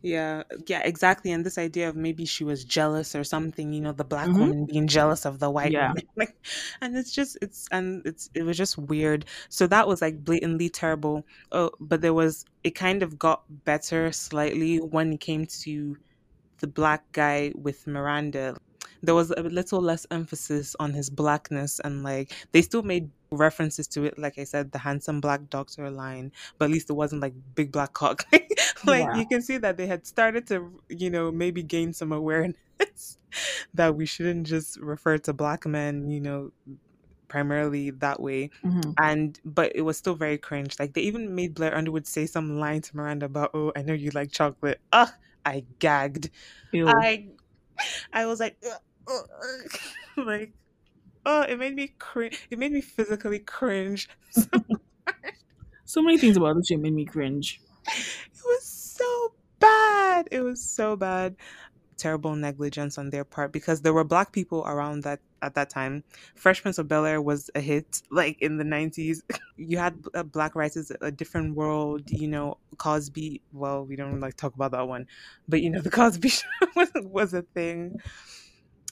Yeah 0.07 0.42
yeah 0.69 0.83
exactly 0.85 1.33
and 1.33 1.45
this 1.45 1.59
idea 1.59 1.88
of 1.88 1.97
maybe 1.97 2.25
she 2.25 2.45
was 2.45 2.64
jealous 2.64 3.14
or 3.14 3.25
something 3.25 3.73
you 3.73 3.81
know 3.81 3.92
the 3.92 4.05
black 4.05 4.29
Mhm. 4.29 4.38
woman 4.38 4.66
being 4.66 4.87
jealous 4.87 5.25
of 5.27 5.38
the 5.40 5.51
white 5.51 5.73
Yeah. 5.73 5.88
woman 5.88 6.03
like 6.16 6.35
and 6.81 6.97
it's 6.97 7.12
just 7.12 7.37
it's 7.42 7.66
and 7.73 8.07
it's 8.07 8.31
it 8.35 8.42
was 8.45 8.57
just 8.57 8.79
weird 8.79 9.25
so 9.49 9.66
that 9.66 9.88
was 9.88 10.01
like 10.03 10.23
blatantly 10.25 10.69
terrible 10.69 11.27
oh 11.53 11.71
but 11.81 12.03
there 12.03 12.14
was 12.14 12.45
it 12.62 12.73
kind 12.77 13.03
of 13.03 13.19
got 13.19 13.42
better 13.64 14.12
slightly 14.12 14.79
when 14.79 15.12
it 15.12 15.21
came 15.21 15.47
to 15.64 15.97
the 16.61 16.66
black 16.66 17.11
guy 17.12 17.53
with 17.55 17.87
Miranda. 17.87 18.57
There 19.03 19.14
was 19.14 19.31
a 19.31 19.42
little 19.42 19.81
less 19.81 20.07
emphasis 20.11 20.75
on 20.81 20.92
his 20.95 21.11
blackness, 21.11 21.81
and 21.81 22.03
like 22.03 22.33
they 22.53 22.62
still 22.62 22.83
made 22.83 23.11
references 23.31 23.87
to 23.89 24.05
it. 24.05 24.19
Like 24.19 24.39
I 24.39 24.45
said, 24.45 24.73
the 24.73 24.79
handsome 24.79 25.21
black 25.21 25.49
doctor 25.51 25.91
line, 25.91 26.33
but 26.59 26.67
at 26.67 26.71
least 26.71 26.91
it 26.91 26.95
wasn't 26.95 27.23
like 27.23 27.35
big 27.55 27.73
black 27.73 27.93
cock. 27.93 28.25
like 28.87 29.05
Yeah. 29.05 29.17
you 29.17 29.27
can 29.27 29.43
see 29.43 29.59
that 29.59 29.77
they 29.77 29.87
had 29.87 30.07
started 30.07 30.47
to, 30.49 30.81
you 30.89 31.11
know, 31.11 31.31
maybe 31.33 31.62
gain 31.62 31.93
some 31.93 32.12
awareness 32.12 32.57
that 33.75 33.97
we 33.97 34.07
shouldn't 34.07 34.47
just 34.47 34.79
refer 34.81 35.19
to 35.19 35.33
black 35.33 35.67
men, 35.67 36.11
you 36.11 36.21
know, 36.21 36.53
primarily 37.29 37.91
that 37.91 38.21
way 38.21 38.49
Mhm. 38.65 38.95
and 39.03 39.41
but 39.45 39.73
it 39.75 39.81
was 39.83 39.97
still 39.99 40.15
very 40.15 40.39
cringe. 40.39 40.79
Like 40.79 40.95
they 40.95 41.01
even 41.03 41.35
made 41.35 41.55
Blair 41.55 41.75
Underwood 41.77 42.07
say 42.07 42.25
some 42.27 42.61
line 42.61 42.83
to 42.83 42.97
Miranda 42.97 43.27
about, 43.27 43.51
"Oh, 43.53 43.73
I 43.75 43.83
know 43.83 43.95
you 43.95 44.11
like 44.15 44.31
chocolate." 44.31 44.81
Ugh, 44.93 45.09
I 45.45 45.65
gagged. 45.81 46.31
Ew. 46.73 46.87
I, 46.87 47.27
I 48.12 48.27
was 48.27 48.39
like, 48.39 48.57
"Ugh, 48.65 48.79
ugh, 49.09 49.29
ugh." 49.43 49.81
like, 50.27 50.53
oh, 51.27 51.43
it 51.43 51.59
made 51.59 51.75
me 51.75 51.89
cringe. 51.99 52.47
It 52.51 52.59
made 52.59 52.73
me 52.73 52.81
physically 52.81 53.41
cringe. 53.41 54.09
so 55.85 56.01
many 56.01 56.17
things 56.17 56.37
about 56.37 56.57
this 56.57 56.69
show 56.69 56.79
made 56.79 56.95
me 56.95 57.05
cringe. 57.05 57.61
It 57.87 58.43
was 58.45 58.65
so 58.65 59.33
bad. 59.59 60.29
It 60.31 60.41
was 60.41 60.62
so 60.62 60.97
bad. 60.97 61.37
Terrible 61.99 62.37
negligence 62.37 62.99
on 62.99 63.11
their 63.11 63.25
part 63.25 63.53
because 63.53 63.81
there 63.81 63.93
were 63.93 64.05
black 64.05 64.31
people 64.31 64.62
around 64.67 65.03
that 65.03 65.21
at 65.43 65.55
that 65.55 65.71
time. 65.71 66.05
Fresh 66.35 66.62
Prince 66.62 66.79
of 66.79 66.89
Bel 66.89 67.07
Air 67.07 67.23
was 67.23 67.51
a 67.55 67.61
hit, 67.61 68.03
like 68.11 68.41
in 68.43 68.59
the 68.59 68.65
nineties. 68.65 69.23
you 69.57 69.79
had 69.79 69.99
uh, 70.15 70.23
black 70.23 70.55
writers, 70.55 70.93
a 71.01 71.11
different 71.11 71.57
world. 71.57 72.03
You 72.11 72.29
know, 72.29 72.59
Cosby. 72.77 73.41
Well, 73.53 73.85
we 73.85 73.97
don't 73.97 74.21
like 74.21 74.37
talk 74.37 74.55
about 74.55 74.73
that 74.73 74.87
one, 74.87 75.07
but 75.49 75.62
you 75.62 75.71
know, 75.71 75.81
the 75.81 75.91
Cosby 75.91 76.29
Show 76.29 76.47
was, 76.77 76.91
was 76.97 77.35
a 77.35 77.43
thing. 77.43 77.99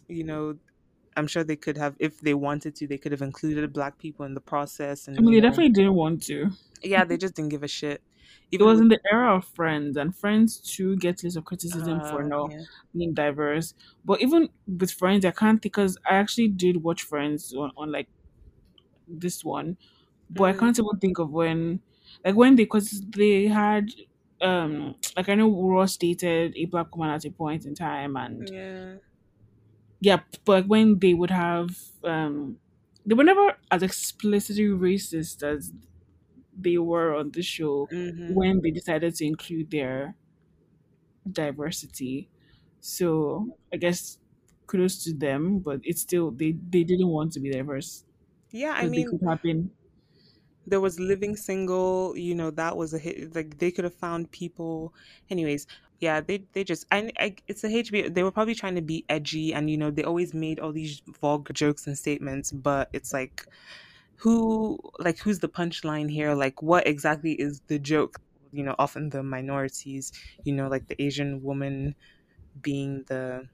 You 0.08 0.24
know, 0.24 0.56
I'm 1.16 1.26
sure 1.26 1.44
they 1.44 1.56
could 1.56 1.76
have, 1.76 1.96
if 2.00 2.20
they 2.20 2.34
wanted 2.34 2.74
to, 2.76 2.86
they 2.86 2.98
could 2.98 3.12
have 3.12 3.22
included 3.22 3.72
black 3.72 3.98
people 3.98 4.24
in 4.26 4.34
the 4.34 4.40
process. 4.40 5.08
And 5.08 5.18
I 5.18 5.22
mean, 5.22 5.34
they 5.34 5.40
know, 5.40 5.40
definitely 5.40 5.72
didn't 5.72 5.94
want 5.94 6.22
to. 6.24 6.50
yeah, 6.82 7.04
they 7.04 7.16
just 7.16 7.34
didn't 7.34 7.50
give 7.50 7.62
a 7.62 7.68
shit. 7.68 8.02
It 8.50 8.62
was 8.62 8.80
in 8.80 8.88
the 8.88 9.00
era 9.10 9.36
of 9.36 9.44
Friends, 9.46 9.96
and 9.96 10.16
Friends 10.16 10.58
too 10.60 10.96
gets 10.96 11.24
lots 11.24 11.36
of 11.36 11.44
criticism 11.44 12.00
for 12.00 12.22
uh, 12.22 12.28
not 12.28 12.54
yeah. 12.54 12.64
being 12.96 13.12
diverse. 13.14 13.74
But 14.04 14.22
even 14.22 14.48
with 14.66 14.92
Friends, 14.92 15.24
I 15.24 15.30
can't 15.32 15.60
because 15.60 15.98
I 16.08 16.14
actually 16.14 16.48
did 16.48 16.82
watch 16.82 17.02
Friends 17.02 17.52
on, 17.54 17.72
on 17.76 17.90
like 17.92 18.08
this 19.06 19.44
one, 19.44 19.78
but 20.30 20.44
I 20.44 20.52
Mm. 20.52 20.54
can't 20.54 20.78
even 20.78 20.98
think 21.00 21.18
of 21.18 21.30
when, 21.30 21.82
like 22.24 22.34
when 22.36 22.56
they, 22.56 22.64
because 22.64 23.02
they 23.10 23.46
had, 23.48 23.90
um, 24.40 24.96
like 25.16 25.28
I 25.28 25.34
know 25.34 25.50
Ross 25.70 25.96
dated 25.96 26.54
a 26.56 26.66
black 26.66 26.94
woman 26.96 27.14
at 27.14 27.24
a 27.24 27.30
point 27.30 27.66
in 27.66 27.74
time, 27.74 28.16
and 28.16 28.50
Yeah. 28.50 28.98
Yeah, 30.04 30.20
but 30.44 30.66
when 30.68 30.98
they 30.98 31.14
would 31.14 31.30
have, 31.30 31.70
um, 32.04 32.58
they 33.06 33.14
were 33.14 33.24
never 33.24 33.56
as 33.70 33.82
explicitly 33.82 34.64
racist 34.64 35.42
as 35.42 35.72
they 36.56 36.78
were 36.78 37.14
on 37.14 37.32
the 37.32 37.42
show 37.42 37.90
hmm 37.90 38.36
when 38.36 38.60
they 38.62 38.70
decided 38.70 39.14
to 39.16 39.26
include 39.26 39.70
their 39.70 40.16
diversity. 41.30 42.28
So 42.80 43.56
I 43.72 43.76
guess 43.76 44.18
kudos 44.66 45.02
to 45.04 45.14
them, 45.14 45.58
but 45.60 45.80
it's 45.82 46.00
still 46.02 46.30
they 46.30 46.52
they 46.52 46.84
didn't 46.84 47.08
want 47.08 47.32
to 47.34 47.40
be 47.40 47.50
diverse 47.50 48.04
Yeah, 48.50 48.72
I 48.72 48.86
mean, 48.86 49.08
could 49.08 49.20
have 49.28 49.40
been. 49.42 49.70
there 50.66 50.80
was 50.80 50.98
Living 50.98 51.36
Single, 51.36 52.16
you 52.16 52.34
know, 52.34 52.50
that 52.50 52.76
was 52.76 52.94
a 52.94 52.98
hit. 52.98 53.34
Like 53.34 53.58
they 53.58 53.70
could 53.70 53.84
have 53.84 53.94
found 53.94 54.30
people. 54.32 54.94
Anyways, 55.28 55.66
yeah, 56.00 56.20
they 56.20 56.44
they 56.52 56.64
just 56.64 56.86
I, 56.90 57.10
I 57.18 57.36
it's 57.48 57.64
a 57.64 57.68
HBO. 57.68 58.08
They 58.08 58.22
were 58.22 58.32
probably 58.32 58.54
trying 58.54 58.74
to 58.76 58.82
be 58.82 59.04
edgy, 59.08 59.54
and 59.54 59.70
you 59.70 59.76
know, 59.78 59.90
they 59.90 60.04
always 60.04 60.34
made 60.34 60.60
all 60.60 60.72
these 60.72 61.02
vulgar 61.20 61.52
jokes 61.52 61.86
and 61.86 61.96
statements. 61.96 62.52
But 62.52 62.90
it's 62.92 63.12
like, 63.12 63.46
who 64.16 64.78
like 64.98 65.18
who's 65.18 65.40
the 65.40 65.48
punchline 65.48 66.10
here? 66.10 66.34
Like, 66.34 66.62
what 66.62 66.86
exactly 66.86 67.32
is 67.34 67.62
the 67.68 67.78
joke? 67.78 68.20
You 68.52 68.64
know, 68.64 68.74
often 68.78 69.10
the 69.10 69.22
minorities. 69.22 70.12
You 70.44 70.54
know, 70.54 70.68
like 70.68 70.88
the 70.88 71.00
Asian 71.02 71.42
woman 71.42 71.94
being 72.60 73.04
the 73.08 73.48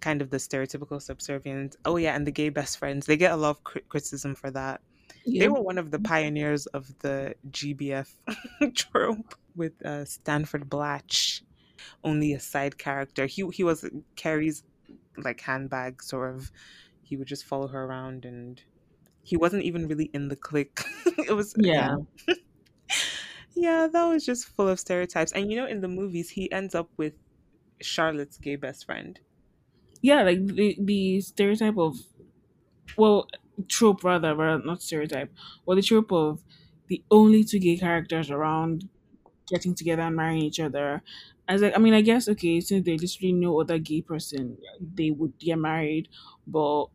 kind 0.00 0.22
of 0.22 0.30
the 0.30 0.36
stereotypical 0.38 1.00
subservient. 1.00 1.76
Oh 1.84 1.96
yeah, 1.96 2.14
and 2.14 2.26
the 2.26 2.32
gay 2.32 2.48
best 2.50 2.78
friends. 2.78 3.06
They 3.06 3.16
get 3.16 3.32
a 3.32 3.36
lot 3.36 3.50
of 3.50 3.64
cri- 3.64 3.82
criticism 3.88 4.34
for 4.34 4.50
that. 4.52 4.80
They 5.36 5.48
were 5.48 5.60
one 5.60 5.78
of 5.78 5.90
the 5.90 5.98
pioneers 5.98 6.66
of 6.66 6.88
the 7.00 7.34
GBF 7.50 8.08
trope 8.74 9.34
with 9.56 9.74
uh, 9.84 10.04
Stanford 10.04 10.68
Blatch, 10.70 11.42
only 12.02 12.32
a 12.32 12.40
side 12.40 12.78
character. 12.78 13.26
He 13.26 13.46
he 13.52 13.64
was 13.64 13.88
Carrie's 14.16 14.62
like 15.16 15.40
handbag 15.40 16.02
sort 16.02 16.34
of. 16.34 16.50
He 17.02 17.16
would 17.16 17.28
just 17.28 17.44
follow 17.44 17.68
her 17.68 17.84
around 17.84 18.24
and 18.24 18.62
he 19.22 19.36
wasn't 19.36 19.64
even 19.64 19.88
really 19.88 20.10
in 20.14 20.28
the 20.28 20.36
clique. 20.36 20.80
it 21.18 21.32
was 21.32 21.54
yeah. 21.58 21.96
Yeah. 22.28 22.34
Yeah, 23.56 23.86
that 23.86 24.04
was 24.06 24.26
just 24.26 24.48
full 24.48 24.68
of 24.68 24.80
stereotypes. 24.80 25.32
And 25.32 25.50
you 25.50 25.56
know, 25.56 25.66
in 25.66 25.80
the 25.80 25.88
movies, 25.88 26.30
he 26.30 26.50
ends 26.50 26.74
up 26.74 26.90
with 26.96 27.14
Charlotte's 27.80 28.36
gay 28.36 28.56
best 28.56 28.84
friend. 28.84 29.18
Yeah, 30.02 30.22
like 30.22 30.44
the 30.44 30.76
the 30.78 31.20
stereotype 31.20 31.78
of 31.78 31.96
well, 32.96 33.28
trope 33.68 34.04
rather, 34.04 34.34
rather 34.34 34.64
not 34.64 34.82
stereotype. 34.82 35.32
Well 35.64 35.76
the 35.76 35.82
trope 35.82 36.12
of 36.12 36.42
the 36.88 37.02
only 37.10 37.44
two 37.44 37.58
gay 37.58 37.76
characters 37.76 38.30
around 38.30 38.88
getting 39.46 39.74
together 39.74 40.02
and 40.02 40.16
marrying 40.16 40.42
each 40.44 40.60
other. 40.60 41.02
I 41.48 41.52
was 41.54 41.62
like, 41.62 41.74
I 41.76 41.78
mean, 41.78 41.94
I 41.94 42.00
guess 42.00 42.28
okay, 42.28 42.60
since 42.60 42.84
there's 42.84 43.02
literally 43.02 43.32
no 43.32 43.60
other 43.60 43.78
gay 43.78 44.02
person, 44.02 44.58
they 44.80 45.10
would 45.10 45.38
get 45.38 45.56
married. 45.58 46.08
But 46.46 46.86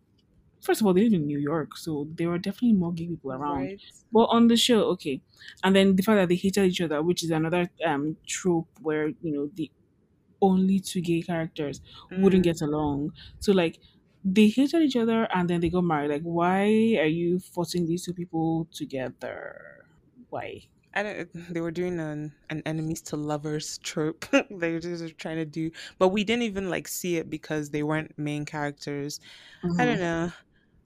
first 0.61 0.81
of 0.81 0.87
all, 0.87 0.93
they 0.93 1.03
live 1.03 1.13
in 1.13 1.27
New 1.27 1.39
York, 1.39 1.77
so 1.77 2.07
there 2.15 2.31
are 2.31 2.37
definitely 2.37 2.73
more 2.73 2.93
gay 2.93 3.07
people 3.07 3.31
around. 3.33 3.71
Right. 3.71 3.81
But 4.11 4.25
on 4.25 4.47
the 4.47 4.57
show, 4.57 4.83
okay, 4.91 5.21
and 5.63 5.75
then 5.75 5.95
the 5.95 6.03
fact 6.03 6.17
that 6.17 6.29
they 6.29 6.35
hated 6.35 6.65
each 6.65 6.81
other, 6.81 7.01
which 7.03 7.23
is 7.23 7.31
another 7.31 7.69
um 7.85 8.17
trope 8.27 8.69
where 8.81 9.09
you 9.09 9.31
know 9.33 9.51
the 9.55 9.71
only 10.41 10.79
two 10.79 11.01
gay 11.01 11.21
characters 11.21 11.81
wouldn't 12.15 12.43
Mm. 12.43 12.43
get 12.43 12.61
along. 12.61 13.13
So 13.39 13.51
like 13.51 13.79
they 14.23 14.47
hated 14.49 14.81
each 14.81 14.95
other 14.95 15.27
and 15.33 15.49
then 15.49 15.61
they 15.61 15.69
got 15.69 15.83
married. 15.83 16.09
Like 16.11 16.23
why 16.23 16.63
are 16.99 17.07
you 17.21 17.39
forcing 17.39 17.85
these 17.85 18.05
two 18.05 18.13
people 18.13 18.67
together? 18.71 19.85
Why? 20.29 20.63
I 20.93 21.03
don't, 21.03 21.29
they 21.53 21.61
were 21.61 21.71
doing 21.71 21.99
an, 21.99 22.35
an 22.49 22.61
enemies 22.65 23.01
to 23.03 23.17
lovers 23.17 23.77
trope. 23.79 24.25
they 24.51 24.73
were 24.73 24.79
just 24.79 25.17
trying 25.17 25.37
to 25.37 25.45
do, 25.45 25.71
but 25.97 26.09
we 26.09 26.23
didn't 26.23 26.43
even 26.43 26.69
like 26.69 26.87
see 26.87 27.17
it 27.17 27.29
because 27.29 27.69
they 27.71 27.83
weren't 27.83 28.17
main 28.17 28.45
characters. 28.45 29.19
I 29.79 29.85
don't 29.85 29.99
hmm 29.99 29.99
know. 29.99 30.31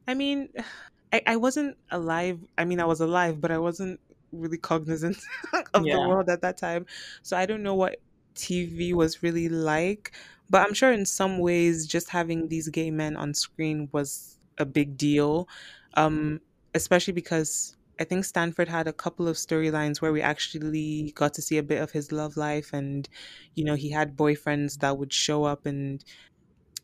I 0.07 0.13
mean, 0.15 0.49
I, 1.13 1.21
I 1.27 1.35
wasn't 1.37 1.77
alive. 1.91 2.39
I 2.57 2.65
mean, 2.65 2.79
I 2.81 2.85
was 2.85 3.01
alive, 3.01 3.41
but 3.41 3.51
I 3.51 3.59
wasn't 3.59 3.99
really 4.31 4.57
cognizant 4.57 5.17
of 5.73 5.91
the 5.91 6.01
world 6.01 6.29
at 6.29 6.41
that 6.41 6.57
time. 6.57 6.85
So 7.23 7.37
I 7.37 7.45
don't 7.45 7.63
know 7.63 7.75
what 7.75 7.97
TV 8.35 8.93
was 8.93 9.23
really 9.23 9.49
like. 9.49 10.15
But 10.49 10.67
I'm 10.67 10.73
sure 10.73 10.91
in 10.91 11.05
some 11.05 11.39
ways, 11.39 11.87
just 11.87 12.09
having 12.09 12.49
these 12.49 12.69
gay 12.69 12.91
men 12.91 13.15
on 13.17 13.33
screen 13.35 13.89
was 13.93 14.39
a 14.57 14.65
big 14.65 14.97
deal. 14.97 15.47
Um, 15.95 16.41
especially 16.73 17.13
because 17.13 17.77
I 17.99 18.03
think 18.06 18.25
Stanford 18.25 18.69
had 18.69 18.88
a 18.88 18.93
couple 18.93 19.27
of 19.27 19.36
storylines 19.38 20.01
where 20.01 20.12
we 20.13 20.21
actually 20.21 21.12
got 21.15 21.34
to 21.36 21.41
see 21.41 21.58
a 21.58 21.63
bit 21.63 21.82
of 21.82 21.91
his 21.91 22.12
love 22.12 22.38
life, 22.38 22.71
and 22.73 23.08
you 23.56 23.63
know, 23.65 23.75
he 23.75 23.91
had 23.91 24.17
boyfriends 24.17 24.79
that 24.79 24.97
would 24.97 25.13
show 25.13 25.43
up 25.45 25.65
and 25.65 26.03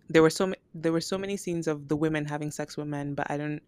there 0.09 0.21
were 0.21 0.29
so 0.29 0.53
there 0.73 0.91
were 0.91 1.01
so 1.01 1.17
many 1.17 1.37
scenes 1.37 1.67
of 1.67 1.87
the 1.87 1.95
women 1.95 2.25
having 2.25 2.51
sex 2.51 2.77
with 2.77 2.87
men, 2.87 3.15
but 3.15 3.29
I 3.31 3.37
don't 3.37 3.61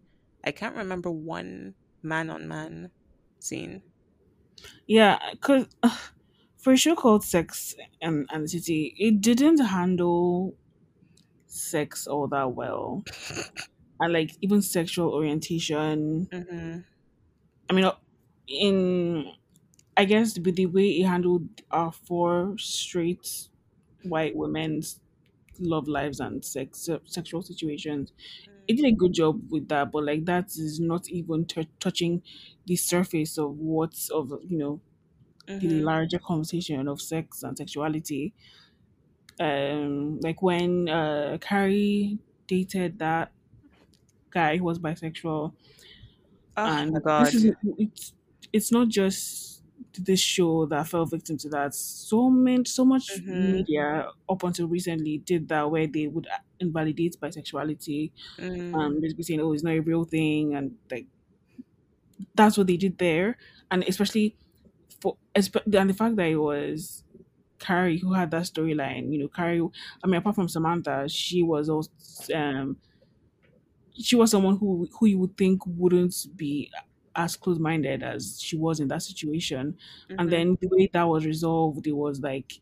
I 0.44 0.52
can't 0.52 0.76
remember 0.76 1.10
one 1.10 1.74
man 2.02 2.30
on 2.30 2.48
man 2.48 2.90
scene. 3.40 3.82
Yeah, 4.86 5.18
cause 5.40 5.66
uh, 5.82 5.96
for 6.58 6.72
a 6.72 6.76
show 6.76 6.94
called 6.94 7.24
Sex 7.24 7.74
and, 8.00 8.26
and 8.30 8.44
the 8.44 8.48
City, 8.48 8.94
it 8.98 9.20
didn't 9.20 9.58
handle 9.58 10.54
sex 11.46 12.06
all 12.06 12.28
that 12.28 12.52
well. 12.54 13.04
And 14.00 14.12
like 14.12 14.32
even 14.42 14.62
sexual 14.62 15.10
orientation. 15.14 16.28
Mhm. 16.32 16.84
I 17.72 17.74
mean, 17.74 17.86
uh, 17.86 17.96
in 18.46 19.32
I 19.96 20.04
guess 20.04 20.38
with 20.38 20.56
the 20.56 20.66
way 20.66 20.90
it 21.00 21.06
handled 21.06 21.48
our 21.70 21.92
four 21.92 22.56
straight 22.58 23.48
white 24.02 24.36
women's 24.36 25.00
love 25.58 25.88
lives 25.88 26.20
and 26.20 26.44
sex 26.44 26.88
sexual 27.06 27.42
situations, 27.42 28.12
it 28.68 28.76
did 28.76 28.86
a 28.86 28.92
good 28.96 29.14
job 29.14 29.50
with 29.50 29.68
that. 29.68 29.92
But 29.92 30.04
like 30.04 30.26
that 30.26 30.46
is 30.56 30.80
not 30.80 31.08
even 31.10 31.46
t- 31.46 31.68
touching 31.80 32.22
the 32.66 32.76
surface 32.76 33.38
of 33.38 33.58
what's 33.58 34.10
of 34.10 34.32
you 34.44 34.58
know 34.58 34.80
the 35.60 35.68
Mhm. 35.68 35.82
larger 35.82 36.18
conversation 36.18 36.88
of 36.88 37.00
sex 37.02 37.42
and 37.42 37.58
sexuality. 37.58 38.34
Um, 39.40 40.20
like 40.20 40.42
when 40.42 40.88
uh 40.88 41.38
Carrie 41.40 42.18
dated 42.46 42.98
that 42.98 43.32
guy 44.30 44.56
who 44.56 44.64
was 44.64 44.78
bisexual, 44.78 45.54
Oh 46.56 46.70
my 46.70 46.78
and 46.90 47.02
this 47.16 47.34
is 47.34 47.52
it's 47.78 48.14
it's 48.52 48.72
not 48.72 48.88
just 48.88 49.62
this 49.98 50.20
show 50.20 50.66
that 50.66 50.88
fell 50.88 51.04
victim 51.06 51.36
to 51.38 51.48
that. 51.50 51.74
So 51.74 52.30
many, 52.30 52.64
so 52.64 52.84
much 52.84 53.22
Mhm. 53.26 53.26
media 53.28 54.08
up 54.28 54.42
until 54.44 54.68
recently 54.68 55.18
did 55.18 55.48
that, 55.48 55.70
where 55.70 55.86
they 55.86 56.06
would 56.06 56.26
invalidate 56.60 57.16
bisexuality, 57.20 58.12
um, 58.74 59.00
basically 59.00 59.24
saying, 59.24 59.40
"Oh, 59.40 59.52
it's 59.52 59.64
not 59.64 59.74
a 59.74 59.80
real 59.80 60.04
thing," 60.04 60.54
and 60.54 60.78
like 60.90 61.06
that's 62.34 62.56
what 62.56 62.66
they 62.66 62.76
did 62.76 62.98
there, 62.98 63.36
and 63.70 63.82
especially 63.84 64.36
for 65.00 65.16
and 65.34 65.90
the 65.90 65.94
fact 65.94 66.16
that 66.16 66.28
it 66.28 66.36
was 66.36 67.04
Carrie 67.58 67.98
who 67.98 68.14
had 68.14 68.30
that 68.32 68.44
storyline. 68.44 69.12
You 69.12 69.20
know, 69.20 69.28
Carrie. 69.28 69.62
I 70.04 70.06
mean, 70.06 70.16
apart 70.16 70.36
from 70.36 70.48
Samantha, 70.48 71.08
she 71.08 71.42
was 71.42 71.68
also 71.68 71.90
um 72.34 72.78
she 73.94 74.16
was 74.16 74.30
someone 74.30 74.56
who 74.58 74.88
who 74.98 75.06
you 75.06 75.18
would 75.18 75.36
think 75.36 75.62
wouldn't 75.66 76.14
be 76.36 76.70
as 77.14 77.36
close 77.36 77.58
minded 77.58 78.02
as 78.02 78.40
she 78.40 78.56
was 78.56 78.80
in 78.80 78.88
that 78.88 79.02
situation. 79.02 79.76
And 80.18 80.30
Mhm. 80.30 80.32
then 80.32 80.56
the 80.60 80.68
way 80.68 80.88
that 80.92 81.04
was 81.04 81.26
resolved, 81.26 81.86
it 81.86 81.92
was 81.92 82.20
like 82.20 82.54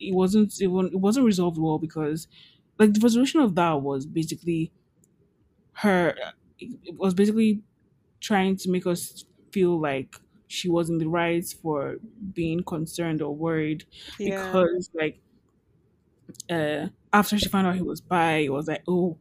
it 0.00 0.14
wasn't 0.14 0.60
it 0.60 0.68
wasn't, 0.68 0.94
it 0.94 0.98
wasn't 0.98 1.26
resolved 1.26 1.58
well 1.58 1.78
because 1.78 2.28
like 2.78 2.94
the 2.94 3.00
resolution 3.00 3.40
of 3.40 3.54
that 3.56 3.82
was 3.82 4.06
basically 4.06 4.72
her 5.72 6.10
it 6.58 6.78
it 6.84 6.94
was 6.96 7.14
basically 7.14 7.62
trying 8.20 8.56
to 8.56 8.70
make 8.70 8.86
us 8.86 9.24
feel 9.52 9.80
like 9.80 10.16
she 10.48 10.68
was 10.68 10.90
in 10.90 10.98
the 10.98 11.08
right 11.08 11.46
for 11.62 11.98
being 12.32 12.62
concerned 12.64 13.22
or 13.22 13.34
worried 13.36 13.84
Yeah. 14.18 14.56
because 14.56 14.90
like 14.94 15.20
uh 16.50 16.88
after 17.12 17.38
she 17.38 17.48
found 17.48 17.66
out 17.66 17.74
he 17.76 17.82
was 17.82 18.00
bi, 18.00 18.36
it 18.38 18.52
was 18.52 18.68
like, 18.68 18.82
oh, 18.88 19.18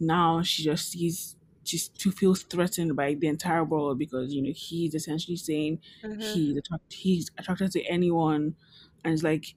now 0.00 0.42
she 0.42 0.62
just 0.64 0.90
sees 0.92 1.36
just 1.64 2.00
she 2.00 2.10
feels 2.10 2.42
threatened 2.44 2.96
by 2.96 3.14
the 3.14 3.26
entire 3.28 3.64
world 3.64 3.98
because 3.98 4.32
you 4.34 4.42
know 4.42 4.52
he's 4.54 4.94
essentially 4.94 5.36
saying 5.36 5.80
Mhm. 6.02 6.34
he's 6.34 6.56
attract 6.56 6.92
he's 6.92 7.30
attracted 7.38 7.72
to 7.72 7.82
anyone, 7.84 8.56
and 9.04 9.14
it's 9.14 9.22
like 9.22 9.54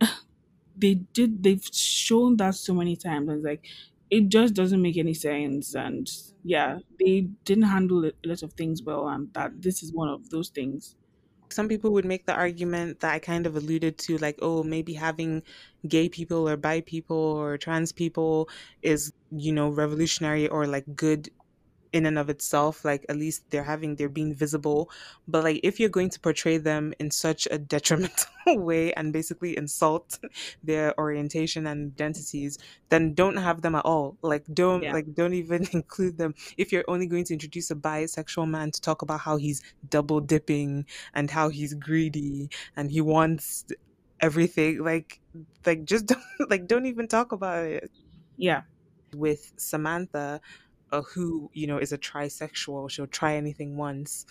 they 0.76 0.94
did 0.94 1.42
they've 1.42 1.64
shown 1.72 2.36
that 2.38 2.54
so 2.54 2.74
many 2.74 2.96
times. 2.96 3.28
And 3.28 3.38
it's 3.38 3.44
like 3.46 3.66
it 4.10 4.28
just 4.28 4.54
doesn't 4.54 4.82
make 4.82 4.96
any 4.96 5.14
sense. 5.14 5.74
And 5.74 6.08
yeah 6.44 6.80
they 6.98 7.22
didn't 7.44 7.64
handle 7.64 8.04
a 8.06 8.12
lot 8.24 8.42
of 8.42 8.52
things 8.54 8.82
well. 8.82 9.08
And 9.08 9.32
that 9.34 9.62
this 9.62 9.82
is 9.82 9.92
one 9.92 10.08
of 10.08 10.30
those 10.30 10.50
things 10.50 10.96
Some 11.52 11.68
people 11.68 11.92
would 11.92 12.04
make 12.04 12.26
the 12.26 12.34
argument 12.34 13.00
that 13.00 13.12
I 13.12 13.18
kind 13.18 13.46
of 13.46 13.56
alluded 13.56 13.98
to, 13.98 14.18
like, 14.18 14.38
oh, 14.42 14.62
maybe 14.62 14.94
having 14.94 15.42
gay 15.88 16.08
people 16.08 16.48
or 16.48 16.56
bi 16.56 16.80
people 16.80 17.16
or 17.16 17.58
trans 17.58 17.92
people 17.92 18.48
is, 18.82 19.12
you 19.30 19.52
know, 19.52 19.68
revolutionary 19.68 20.48
or 20.48 20.66
like 20.66 20.84
good 20.96 21.30
in 21.92 22.06
and 22.06 22.18
of 22.18 22.30
itself 22.30 22.84
like 22.84 23.04
at 23.08 23.16
least 23.16 23.42
they're 23.50 23.64
having 23.64 23.96
they're 23.96 24.08
being 24.08 24.34
visible. 24.34 24.90
But 25.28 25.44
like 25.44 25.60
if 25.62 25.78
you're 25.78 25.88
going 25.88 26.10
to 26.10 26.20
portray 26.20 26.58
them 26.58 26.94
in 26.98 27.10
such 27.10 27.46
a 27.50 27.58
detrimental 27.72 28.26
way 28.46 28.92
and 28.94 29.12
basically 29.12 29.56
insult 29.56 30.18
their 30.64 30.98
orientation 30.98 31.66
and 31.66 31.92
identities 31.92 32.58
then 32.88 33.14
don't 33.14 33.36
have 33.36 33.62
them 33.62 33.74
at 33.74 33.84
all. 33.84 34.16
Like 34.22 34.44
don't 34.52 34.82
yeah. 34.82 34.92
like 34.92 35.14
don't 35.14 35.34
even 35.34 35.66
include 35.72 36.18
them. 36.18 36.34
If 36.56 36.72
you're 36.72 36.84
only 36.88 37.06
going 37.06 37.24
to 37.24 37.32
introduce 37.32 37.70
a 37.70 37.74
bisexual 37.74 38.48
man 38.48 38.70
to 38.70 38.80
talk 38.80 39.02
about 39.02 39.20
how 39.20 39.36
he's 39.36 39.62
double 39.88 40.20
dipping 40.20 40.86
and 41.14 41.30
how 41.30 41.48
he's 41.48 41.74
greedy 41.74 42.50
and 42.76 42.90
he 42.90 43.00
wants 43.00 43.64
everything 44.20 44.82
like 44.82 45.20
like 45.66 45.84
just 45.84 46.06
don't 46.06 46.22
like 46.48 46.66
don't 46.66 46.86
even 46.86 47.08
talk 47.08 47.32
about 47.32 47.64
it. 47.64 47.90
Yeah. 48.36 48.62
With 49.14 49.52
Samantha, 49.56 50.40
uh, 50.92 51.02
who 51.14 51.50
you 51.54 51.66
know 51.66 51.78
is 51.78 51.92
a 51.92 51.98
trisexual. 51.98 52.90
She'll 52.90 53.06
try 53.08 53.34
anything 53.36 53.76
once. 53.76 54.26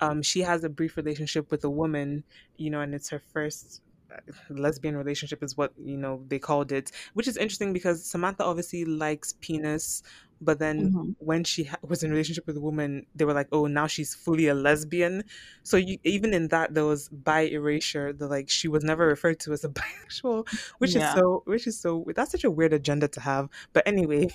Um, 0.00 0.22
she 0.22 0.40
has 0.40 0.64
a 0.64 0.70
brief 0.70 0.96
relationship 0.96 1.50
with 1.50 1.64
a 1.64 1.70
woman, 1.70 2.24
you 2.56 2.70
know, 2.70 2.80
and 2.80 2.94
it's 2.94 3.10
her 3.10 3.18
first 3.18 3.82
uh, 4.12 4.18
lesbian 4.50 4.96
relationship, 4.96 5.42
is 5.42 5.56
what 5.56 5.72
you 5.76 5.96
know 5.98 6.24
they 6.28 6.38
called 6.38 6.72
it, 6.72 6.90
which 7.14 7.28
is 7.28 7.36
interesting 7.36 7.72
because 7.72 8.04
Samantha 8.08 8.44
obviously 8.44 8.84
likes 8.84 9.34
penis, 9.40 10.02
but 10.40 10.58
then 10.58 10.92
hmm 10.92 11.12
when 11.18 11.44
she 11.44 11.64
ha- 11.64 11.76
was 11.82 12.02
in 12.02 12.10
a 12.10 12.14
relationship 12.14 12.46
with 12.46 12.56
a 12.56 12.60
woman, 12.62 13.04
they 13.14 13.26
were 13.26 13.34
like, 13.34 13.48
oh, 13.52 13.66
now 13.66 13.86
she's 13.86 14.14
fully 14.14 14.48
a 14.48 14.54
lesbian. 14.54 15.22
So 15.64 15.76
you, 15.76 15.98
even 16.04 16.32
in 16.32 16.48
that, 16.48 16.72
there 16.72 16.86
was 16.86 17.08
bi 17.10 17.42
erasure. 17.42 18.12
The 18.14 18.26
like 18.26 18.48
she 18.48 18.68
was 18.68 18.82
never 18.82 19.06
referred 19.06 19.38
to 19.40 19.52
as 19.52 19.64
a 19.64 19.68
bisexual, 19.70 20.46
which 20.78 20.96
is 20.96 21.10
so, 21.10 21.42
which 21.46 21.66
is 21.66 21.78
so. 21.80 22.06
That's 22.16 22.32
such 22.32 22.44
a 22.44 22.50
weird 22.50 22.72
agenda 22.72 23.08
to 23.08 23.20
have. 23.20 23.48
But 23.74 23.86
anyway, 23.86 24.28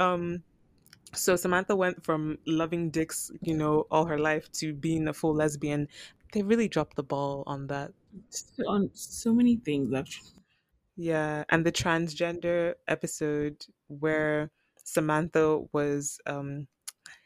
um, 0.00 0.44
so 1.14 1.36
Samantha 1.36 1.76
went 1.76 2.04
from 2.04 2.38
loving 2.46 2.90
dicks, 2.90 3.30
you 3.42 3.54
know, 3.54 3.86
all 3.90 4.06
her 4.06 4.18
life 4.18 4.50
to 4.54 4.74
being 4.74 5.08
a 5.08 5.14
full 5.14 5.34
lesbian. 5.34 5.88
They 6.32 6.42
really 6.42 6.68
dropped 6.68 6.96
the 6.96 7.04
ball 7.04 7.44
on 7.46 7.68
that. 7.68 7.92
so, 8.30 8.64
on 8.68 8.90
so 8.94 9.32
many 9.34 9.56
things 9.56 9.92
actually 9.94 10.32
Yeah, 10.96 11.44
and 11.48 11.64
the 11.64 11.72
transgender 11.72 12.74
episode 12.88 13.66
where 13.88 14.50
Samantha 14.84 15.60
was 15.72 16.20
um 16.26 16.68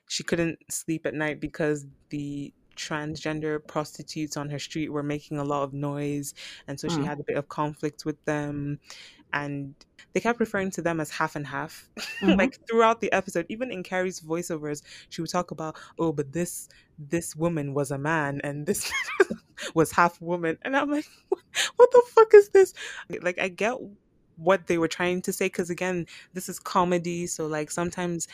she 0.09 0.25
couldn't 0.25 0.61
sleep 0.73 1.07
at 1.07 1.15
night 1.15 1.41
because 1.41 1.87
the 2.11 2.55
transgender 2.77 3.67
prostitutes 3.67 4.37
on 4.37 4.51
her 4.51 4.59
street 4.59 4.91
were 4.91 5.03
making 5.03 5.39
a 5.39 5.45
lot 5.45 5.65
of 5.65 5.73
noise 5.75 6.35
and 6.69 6.81
so 6.81 6.89
she 6.89 7.03
Mm. 7.03 7.05
had 7.05 7.21
a 7.21 7.25
bit 7.25 7.37
of 7.37 7.49
conflict 7.49 8.05
with 8.07 8.23
them 8.27 8.81
and 9.35 9.75
they 10.15 10.21
kept 10.21 10.39
referring 10.41 10.71
to 10.71 10.81
them 10.81 11.01
as 11.01 11.11
half 11.11 11.35
and 11.37 11.47
half 11.47 11.89
Mhm. 12.23 12.39
like 12.39 12.59
throughout 12.67 13.01
the 13.03 13.13
episode 13.13 13.45
even 13.51 13.71
in 13.71 13.83
carrie's 13.83 14.21
voiceovers 14.21 14.81
she 15.11 15.21
would 15.21 15.31
talk 15.31 15.51
about 15.51 15.77
oh 15.99 16.13
but 16.13 16.33
this 16.33 16.69
this 16.99 17.35
woman 17.37 17.75
was 17.75 17.91
a 17.91 17.99
man 17.99 18.41
and 18.45 18.65
this 18.67 18.91
was 19.75 19.91
half 19.93 20.21
woman 20.23 20.57
and 20.63 20.77
i'm 20.77 20.91
like 20.91 21.07
what, 21.29 21.43
what 21.77 21.91
the 21.93 22.03
fuck 22.15 22.33
is 22.35 22.49
this 22.51 22.73
like 23.21 23.39
i 23.41 23.49
get 23.49 23.75
what 24.37 24.67
they 24.69 24.79
were 24.79 24.89
trying 24.89 25.21
to 25.23 25.33
say 25.33 25.47
because 25.47 25.71
again 25.71 26.07
this 26.33 26.49
is 26.49 26.59
comedy 26.59 27.27
so 27.27 27.47
like 27.47 27.71
sometimes 27.71 28.27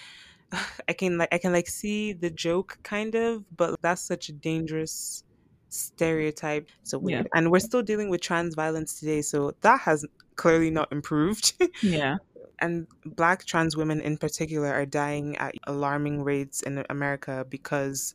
i 0.88 0.92
can 0.92 1.16
like 1.18 1.28
i 1.32 1.38
can 1.38 1.52
like 1.52 1.68
see 1.68 2.12
the 2.12 2.30
joke 2.30 2.78
kind 2.82 3.14
of 3.14 3.44
but 3.56 3.80
that's 3.82 4.02
such 4.02 4.28
a 4.28 4.32
dangerous 4.32 5.24
stereotype 5.68 6.68
so 6.82 7.00
Yeah. 7.06 7.22
and 7.34 7.50
we're 7.50 7.60
still 7.60 7.82
dealing 7.82 8.10
with 8.10 8.20
trans 8.20 8.54
violence 8.54 8.98
today 9.00 9.22
so 9.22 9.52
that 9.62 9.80
has 9.80 10.04
clearly 10.42 10.70
not 10.70 10.88
improved. 10.98 11.46
Yeah. 11.82 12.16
and 12.64 12.86
black 13.20 13.44
trans 13.50 13.76
women 13.76 14.00
in 14.00 14.16
particular 14.16 14.70
are 14.78 14.86
dying 15.02 15.36
at 15.36 15.54
alarming 15.74 16.16
rates 16.32 16.62
in 16.68 16.84
america 16.90 17.34
because 17.56 18.14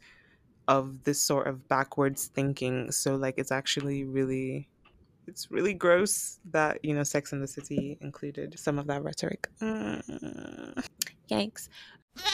of 0.67 1.03
this 1.03 1.19
sort 1.21 1.47
of 1.47 1.55
backwards 1.67 2.21
thinking. 2.37 2.91
So 2.91 3.15
like 3.15 3.35
it's 3.37 3.51
actually 3.51 4.03
really 4.03 4.67
it's 5.27 5.49
really 5.51 5.73
gross 5.73 6.39
that 6.51 6.73
you 6.83 6.93
know 6.95 7.03
sex 7.03 7.33
in 7.33 7.39
the 7.41 7.47
city 7.47 7.97
included 8.01 8.57
some 8.59 8.79
of 8.79 8.85
that 8.87 9.03
rhetoric. 9.03 9.47
Mm. 9.61 10.85
yikes. 11.29 11.69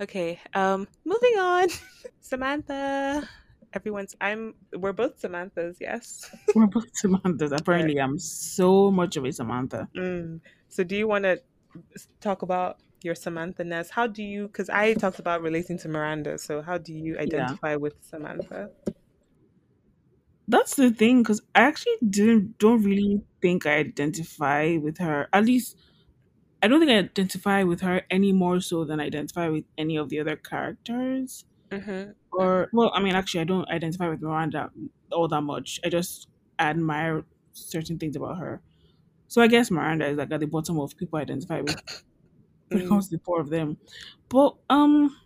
Okay 0.00 0.40
um 0.54 0.88
moving 1.04 1.36
on. 1.38 1.68
Samantha 2.20 3.28
everyone's 3.74 4.14
i'm 4.20 4.54
we're 4.76 4.92
both 4.92 5.18
samantha's 5.18 5.76
yes 5.80 6.30
We're 6.54 6.66
both 6.66 6.96
Samantha's. 6.96 7.52
Apparently, 7.58 8.00
I'm 8.00 8.18
so 8.18 8.90
much 8.90 9.16
of 9.16 9.24
a 9.24 9.32
Samantha. 9.32 9.88
Mm. 9.96 10.40
So, 10.68 10.84
do 10.84 10.96
you 10.96 11.08
want 11.08 11.24
to 11.24 11.40
talk 12.20 12.42
about 12.42 12.78
your 13.02 13.14
Samantha 13.14 13.64
ness? 13.64 13.90
How 13.90 14.06
do 14.06 14.22
you? 14.22 14.46
Because 14.46 14.70
I 14.70 14.94
talked 14.94 15.18
about 15.18 15.42
relating 15.42 15.78
to 15.78 15.88
Miranda. 15.88 16.38
So, 16.38 16.62
how 16.62 16.78
do 16.78 16.92
you 16.92 17.18
identify 17.18 17.76
with 17.76 17.94
Samantha? 18.00 18.70
That's 20.46 20.76
the 20.76 20.90
thing, 20.90 21.22
because 21.22 21.40
I 21.54 21.62
actually 21.62 21.96
didn't 22.08 22.58
don't 22.58 22.82
really 22.82 23.22
think 23.40 23.66
I 23.66 23.76
identify 23.76 24.76
with 24.76 24.98
her. 24.98 25.28
At 25.32 25.44
least 25.44 25.76
I 26.62 26.68
don't 26.68 26.80
think 26.80 26.92
I 26.92 26.98
identify 26.98 27.62
with 27.62 27.80
her 27.80 28.02
any 28.10 28.32
more 28.32 28.60
so 28.60 28.84
than 28.84 29.00
I 29.00 29.06
identify 29.06 29.48
with 29.48 29.64
any 29.76 29.96
of 29.96 30.08
the 30.08 30.20
other 30.20 30.36
characters. 30.36 31.44
Mm-hmm. 31.74 32.12
Or 32.32 32.68
well, 32.72 32.90
I 32.94 33.00
mean, 33.02 33.14
actually, 33.14 33.40
I 33.42 33.44
don't 33.44 33.68
identify 33.70 34.08
with 34.08 34.22
Miranda 34.22 34.70
all 35.12 35.28
that 35.28 35.42
much. 35.42 35.80
I 35.84 35.88
just 35.88 36.28
admire 36.58 37.24
certain 37.52 37.98
things 37.98 38.16
about 38.16 38.38
her. 38.38 38.62
So 39.28 39.42
I 39.42 39.48
guess 39.48 39.70
Miranda 39.70 40.06
is 40.08 40.18
like 40.18 40.32
at 40.32 40.40
the 40.40 40.46
bottom 40.46 40.80
of 40.80 40.96
people 40.96 41.18
I 41.18 41.22
identify 41.22 41.60
with 41.62 41.78
when 42.70 42.82
it 42.82 42.86
Mm. 42.86 42.88
comes 42.88 43.08
to 43.10 43.16
the 43.18 43.24
four 43.24 43.40
of 43.40 43.50
them. 43.50 43.78
But 44.28 44.56
um, 44.70 45.16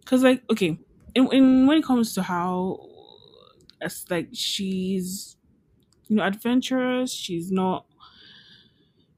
because 0.00 0.22
like 0.24 0.44
okay, 0.50 0.78
in, 1.14 1.32
in 1.32 1.66
when 1.66 1.78
it 1.78 1.84
comes 1.84 2.14
to 2.14 2.22
how 2.22 2.78
as 3.80 4.04
like 4.10 4.28
she's 4.32 5.36
you 6.08 6.16
know 6.16 6.24
adventurous, 6.24 7.12
she's 7.14 7.52
not. 7.52 7.86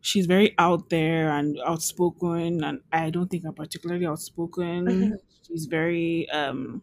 She's 0.01 0.27
very 0.27 0.55
out 0.59 0.89
there 0.91 1.31
and 1.31 1.59
outspoken, 1.65 2.65
and 2.65 2.83
I 2.93 3.11
don't 3.11 3.29
think 3.29 3.45
I'm 3.45 3.55
particularly 3.55 4.07
outspoken. 4.07 5.19
She's 5.49 5.66
very 5.66 6.28
um, 6.30 6.82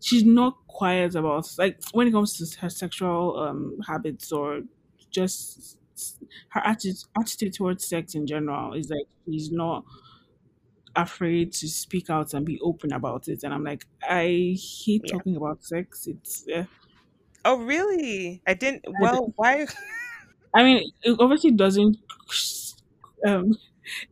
she's 0.00 0.24
not 0.24 0.58
quiet 0.68 1.14
about 1.14 1.48
like 1.58 1.80
when 1.92 2.08
it 2.08 2.12
comes 2.12 2.34
to 2.38 2.60
her 2.60 2.70
sexual 2.70 3.38
um 3.38 3.78
habits 3.86 4.32
or 4.32 4.62
just 5.10 5.78
her 6.50 6.60
attitude 6.60 6.96
attitude 7.18 7.54
towards 7.54 7.86
sex 7.86 8.14
in 8.14 8.26
general 8.26 8.74
is 8.74 8.90
like 8.90 9.06
she's 9.26 9.50
not 9.50 9.84
afraid 10.94 11.52
to 11.52 11.68
speak 11.68 12.08
out 12.08 12.32
and 12.32 12.46
be 12.46 12.58
open 12.60 12.92
about 12.92 13.28
it 13.28 13.42
and 13.42 13.52
i'm 13.52 13.62
like 13.64 13.86
i 14.08 14.56
hate 14.58 15.02
Yeah. 15.02 15.06
talking 15.06 15.36
about 15.36 15.62
sex 15.62 16.06
it's 16.06 16.46
uh, 16.48 16.64
Oh, 17.44 17.58
really? 17.62 18.42
I 18.46 18.54
didn't. 18.54 18.84
Well, 19.00 19.32
why? 19.36 19.66
i 20.54 20.62
mean 20.62 20.90
it 21.02 21.16
obviously 21.20 21.50
doesn't 21.52 21.96
um 23.26 23.52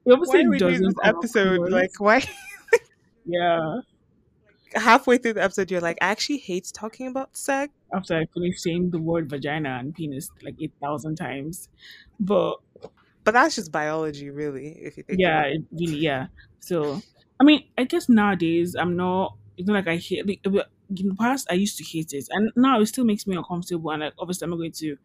it 0.07 0.13
obviously 0.13 0.41
Why 0.41 0.45
are 0.45 0.51
we 0.51 0.61
doing 0.61 0.83
doesn't 0.83 0.85
this 0.85 0.99
come 1.03 1.23
episode? 1.23 1.69
Like, 1.69 1.91
why? 1.99 2.25
yeah 3.25 3.81
Halfway 4.75 5.19
through 5.19 5.35
the 5.35 5.43
episode, 5.45 5.71
you're 5.71 5.81
like, 5.81 5.99
I 6.03 6.07
actually 6.07 6.39
hate 6.39 6.71
talking 6.75 7.07
about 7.07 7.37
sex. 7.37 7.73
after 7.95 8.17
i 8.17 8.25
finished 8.35 8.61
saying 8.61 8.91
the 8.91 8.99
word 8.99 9.31
vagina 9.31 9.79
and 9.81 9.95
penis 9.95 10.31
like 10.43 10.57
8000 10.61 11.15
times 11.17 11.69
but 12.19 12.57
But 13.25 13.33
that's 13.35 13.55
just 13.55 13.71
biology, 13.73 14.31
really. 14.31 14.69
If 14.83 14.97
you 14.97 15.03
think. 15.05 15.21
yeah 15.21 15.43
it. 15.43 15.63
really 15.73 15.99
yeah 15.99 16.27
so 16.61 17.01
i 17.41 17.45
mean 17.45 17.63
i 17.79 17.85
guess 17.85 18.09
nowadays 18.09 18.75
i'm 18.75 18.97
not 18.97 19.37
it's 19.57 19.67
not 19.69 19.75
like 19.75 19.89
i 19.89 19.97
hate 19.97 20.27
like, 20.27 20.41
in 20.45 21.09
the 21.09 21.15
past 21.19 21.47
i 21.51 21.55
used 21.55 21.77
to 21.79 21.85
hate 21.85 22.13
it 22.13 22.27
and 22.31 22.51
now 22.57 22.81
it 22.81 22.87
still 22.87 23.05
makes 23.05 23.27
me 23.27 23.37
uncomfortable 23.37 23.91
and 23.93 24.01
like 24.03 24.13
obviously 24.19 24.45
i'm 24.45 24.51
not 24.51 24.57
going 24.57 24.73
to 24.73 24.97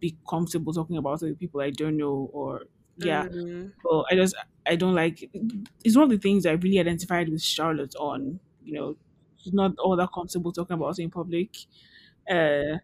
be 0.00 0.16
comfortable 0.28 0.72
talking 0.72 0.96
about 0.96 1.22
it 1.22 1.26
with 1.30 1.38
people 1.38 1.60
i 1.60 1.70
don't 1.70 1.96
know 1.96 2.30
or 2.32 2.62
yeah 2.98 3.24
Mm. 3.26 3.72
but 3.84 4.04
i 4.10 4.14
just 4.16 4.34
i 4.66 4.74
don't 4.76 4.94
like 4.94 5.30
it's 5.84 5.96
one 5.96 6.04
of 6.04 6.10
the 6.10 6.18
things 6.18 6.46
i 6.46 6.52
really 6.52 6.80
identified 6.80 7.28
with 7.28 7.40
charlotte 7.42 7.94
on 8.00 8.40
you 8.64 8.72
know 8.74 8.96
she's 9.38 9.52
not 9.52 9.78
all 9.78 9.96
that 9.96 10.10
comfortable 10.14 10.52
talking 10.52 10.74
about 10.74 10.98
it 10.98 11.02
in 11.02 11.10
public. 11.10 11.56
Uh 12.30 12.78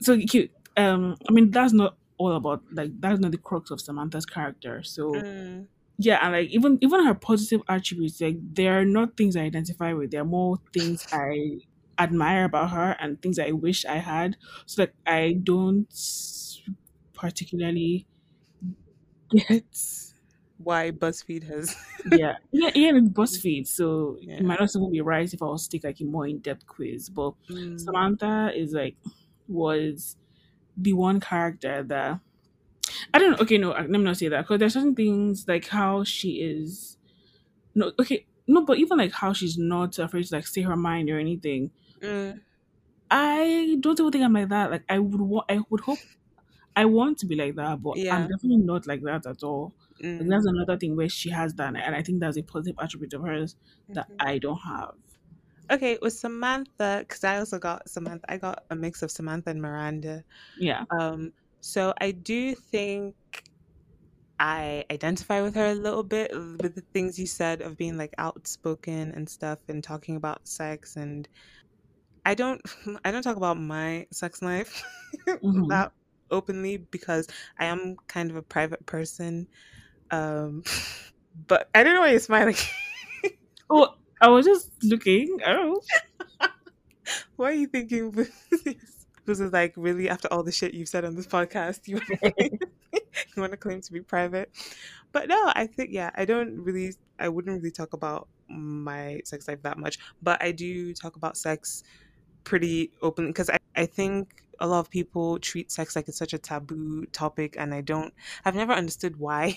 so 0.00 0.16
cute 0.18 0.50
um 0.76 1.16
i 1.28 1.32
mean 1.32 1.50
that's 1.50 1.72
not 1.72 1.96
all 2.18 2.32
about 2.34 2.62
like 2.72 2.90
that's 3.00 3.20
not 3.20 3.30
the 3.30 3.38
crux 3.38 3.70
of 3.70 3.80
samantha's 3.80 4.26
character. 4.26 4.82
So 4.82 5.24
Mm. 5.24 5.68
yeah 5.98 6.20
and 6.24 6.32
like 6.34 6.50
even 6.50 6.78
even 6.82 7.04
her 7.04 7.14
positive 7.14 7.62
attributes 7.68 8.20
like 8.20 8.36
they 8.54 8.68
are 8.68 8.84
not 8.84 9.16
things 9.16 9.36
i 9.36 9.42
identify 9.42 9.92
with. 9.94 10.10
They're 10.12 10.24
more 10.24 10.58
things 10.72 11.06
i 11.12 11.60
admire 11.98 12.44
about 12.44 12.70
her 12.70 12.96
and 13.00 13.20
things 13.22 13.38
i 13.38 13.52
wish 13.52 13.84
i 13.86 13.96
had. 13.96 14.36
So 14.66 14.82
like 14.82 14.94
i 15.06 15.34
don't 15.42 15.92
particularly 17.12 18.06
get 19.30 20.07
Why 20.68 20.90
BuzzFeed 20.90 21.44
has. 21.44 21.74
yeah 22.04 22.34
yeah 22.52 22.70
yeah 22.74 22.92
it's 22.94 23.08
buzzfeed 23.08 23.66
so 23.66 24.18
Yeah. 24.20 24.36
it 24.36 24.44
might 24.44 24.60
not 24.60 24.70
even 24.76 24.90
be 24.92 25.00
right 25.00 25.32
if 25.32 25.42
i 25.42 25.46
was 25.46 25.66
to 25.66 25.70
take 25.76 25.84
like 25.84 26.00
a 26.00 26.04
more 26.04 26.26
in-depth 26.26 26.66
quiz 26.66 27.08
but 27.10 27.32
Mm. 27.50 27.78
samantha 27.80 28.52
is 28.54 28.72
like 28.72 28.96
was 29.48 30.16
the 30.76 30.92
one 30.94 31.20
character 31.20 31.82
that 31.84 32.20
I 33.14 33.18
don't 33.18 33.32
know. 33.32 33.38
Okay, 33.40 33.58
no, 33.58 33.70
let 33.70 33.90
me 33.90 33.98
not 33.98 34.16
say 34.16 34.28
that 34.28 34.42
because 34.42 34.58
there's 34.58 34.74
certain 34.74 34.94
things 34.94 35.46
like 35.48 35.66
how 35.68 36.04
she 36.04 36.40
is. 36.42 36.98
No, 37.74 37.92
okay, 38.00 38.26
no, 38.46 38.64
but 38.64 38.78
even 38.78 38.98
like 38.98 39.12
how 39.12 39.32
she's 39.32 39.58
not 39.58 39.98
afraid 39.98 40.26
to 40.26 40.36
like 40.36 40.46
say 40.46 40.62
her 40.62 40.76
mind 40.76 41.10
or 41.10 41.18
anything. 41.18 41.70
Mm. 42.00 42.40
I 43.10 43.76
don't 43.80 43.98
even 43.98 44.12
think 44.12 44.24
I'm 44.24 44.32
like 44.32 44.48
that. 44.50 44.70
Like 44.70 44.84
I 44.88 44.98
would 44.98 45.20
want, 45.20 45.46
I 45.50 45.60
would 45.70 45.80
hope, 45.80 45.98
I 46.76 46.84
want 46.86 47.18
to 47.18 47.26
be 47.26 47.36
like 47.36 47.56
that, 47.56 47.82
but 47.82 47.98
Yeah. 47.98 48.16
I'm 48.16 48.28
definitely 48.28 48.58
not 48.58 48.86
like 48.86 49.02
that 49.02 49.26
at 49.26 49.42
all. 49.42 49.74
Mm. 50.02 50.28
that's 50.30 50.46
another 50.46 50.76
thing 50.78 50.96
where 50.96 51.08
she 51.08 51.30
has 51.30 51.54
that, 51.54 51.74
and 51.76 51.94
I 51.94 52.02
think 52.02 52.20
that's 52.20 52.36
a 52.38 52.42
positive 52.42 52.76
attribute 52.80 53.12
of 53.14 53.22
hers 53.22 53.56
that 53.94 54.08
Mhm. 54.08 54.16
I 54.20 54.38
don't 54.38 54.58
have. 54.58 54.94
Okay, 55.70 55.98
with 56.00 56.14
Samantha, 56.14 57.04
because 57.06 57.24
I 57.24 57.38
also 57.38 57.58
got 57.58 57.88
Samantha. 57.88 58.30
I 58.32 58.38
got 58.38 58.64
a 58.70 58.76
mix 58.76 59.02
of 59.02 59.10
Samantha 59.10 59.50
and 59.50 59.60
Miranda. 59.60 60.24
Yeah. 60.56 60.84
Um, 61.00 61.32
so 61.60 61.94
I 62.00 62.12
do 62.12 62.54
think 62.54 63.16
I 64.40 64.84
identify 64.90 65.42
with 65.42 65.54
her 65.56 65.66
a 65.66 65.74
little 65.74 66.04
bit 66.04 66.30
with 66.32 66.74
the 66.74 66.84
things 66.92 67.18
you 67.18 67.26
said 67.26 67.60
of 67.60 67.76
being 67.76 67.96
like 67.96 68.14
outspoken 68.18 69.10
and 69.12 69.28
stuff 69.28 69.58
and 69.68 69.82
talking 69.82 70.14
about 70.16 70.46
sex 70.46 70.96
and 70.96 71.28
I 72.24 72.34
don't 72.34 72.60
I 73.04 73.10
don't 73.10 73.22
talk 73.22 73.36
about 73.36 73.58
my 73.58 74.06
sex 74.12 74.42
life 74.42 74.82
Mhm. 75.42 75.68
that 75.68 75.92
openly 76.30 76.78
because 76.78 77.28
I 77.58 77.66
am 77.66 77.96
kind 78.08 78.30
of 78.30 78.36
a 78.36 78.42
private 78.42 78.84
person. 78.86 79.48
Um 80.10 80.62
but 81.46 81.68
I 81.74 81.82
don't 81.82 81.94
know 81.94 82.00
why 82.02 82.10
you're 82.10 82.20
smiling. 82.20 82.56
Oh, 83.70 83.94
I 84.20 84.28
was 84.28 84.46
just 84.46 84.70
looking. 84.82 85.38
Oh, 85.46 85.82
Why 87.36 87.50
are 87.50 87.54
you 87.54 87.66
thinking 87.66 88.10
this? 88.12 88.30
Is 89.28 89.40
like 89.52 89.74
really 89.76 90.08
after 90.08 90.26
all 90.32 90.42
the 90.42 90.50
shit 90.52 90.72
you've 90.72 90.88
said 90.88 91.04
on 91.04 91.14
this 91.14 91.26
podcast, 91.26 91.86
you 91.86 92.00
you 92.92 93.40
want 93.42 93.52
to 93.52 93.58
claim 93.58 93.82
to 93.82 93.92
be 93.92 94.00
private. 94.00 94.50
But 95.12 95.28
no, 95.28 95.52
I 95.54 95.66
think 95.66 95.90
yeah, 95.92 96.10
I 96.14 96.24
don't 96.24 96.58
really 96.58 96.94
I 97.18 97.28
wouldn't 97.28 97.54
really 97.56 97.70
talk 97.70 97.92
about 97.92 98.28
my 98.48 99.20
sex 99.24 99.46
life 99.46 99.62
that 99.62 99.78
much, 99.78 99.98
but 100.22 100.42
I 100.42 100.52
do 100.52 100.94
talk 100.94 101.16
about 101.16 101.36
sex 101.36 101.84
pretty 102.44 102.92
openly 103.02 103.30
because 103.30 103.50
I, 103.50 103.58
I 103.76 103.86
think 103.86 104.44
a 104.60 104.66
lot 104.66 104.80
of 104.80 104.90
people 104.90 105.38
treat 105.38 105.70
sex 105.70 105.94
like 105.94 106.08
it's 106.08 106.18
such 106.18 106.32
a 106.32 106.38
taboo 106.38 107.06
topic 107.12 107.56
and 107.58 107.74
I 107.74 107.82
don't 107.82 108.14
I've 108.44 108.56
never 108.56 108.72
understood 108.72 109.18
why. 109.18 109.56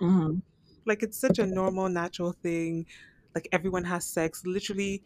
Mhm. 0.00 0.42
like 0.86 1.02
it's 1.02 1.18
such 1.18 1.38
a 1.38 1.46
normal, 1.46 1.88
natural 1.88 2.32
thing. 2.32 2.86
Like 3.34 3.48
everyone 3.52 3.84
has 3.84 4.06
sex. 4.06 4.42
Literally, 4.46 5.02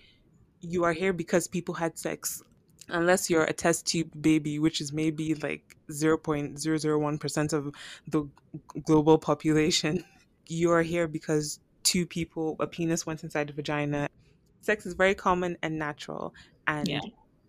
you 0.60 0.84
are 0.84 0.92
here 0.92 1.12
because 1.12 1.48
people 1.48 1.74
had 1.74 1.98
sex. 1.98 2.42
Unless 2.88 3.30
you're 3.30 3.44
a 3.44 3.52
test 3.52 3.86
tube 3.86 4.10
baby, 4.20 4.58
which 4.58 4.80
is 4.80 4.92
maybe 4.92 5.34
like 5.36 5.76
0.001% 5.90 7.52
of 7.52 7.72
the 8.08 8.28
global 8.84 9.18
population, 9.18 10.04
you 10.48 10.70
are 10.72 10.82
here 10.82 11.08
because 11.08 11.60
two 11.84 12.06
people, 12.06 12.56
a 12.60 12.66
penis 12.66 13.06
went 13.06 13.22
inside 13.24 13.50
a 13.50 13.52
vagina. 13.52 14.08
Sex 14.62 14.86
is 14.86 14.94
very 14.94 15.14
common 15.14 15.56
and 15.62 15.78
natural. 15.78 16.34
And 16.66 16.88
Yeah. 16.88 17.00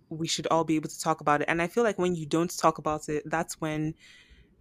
we 0.10 0.28
should 0.28 0.48
all 0.48 0.64
be 0.64 0.76
able 0.76 0.90
to 0.90 1.00
talk 1.00 1.22
about 1.22 1.42
it. 1.42 1.50
And 1.50 1.62
I 1.62 1.68
feel 1.68 1.84
like 1.84 2.00
when 2.00 2.16
you 2.16 2.26
don't 2.26 2.56
talk 2.58 2.78
about 2.78 3.10
it, 3.10 3.24
that's 3.26 3.60
when 3.62 3.96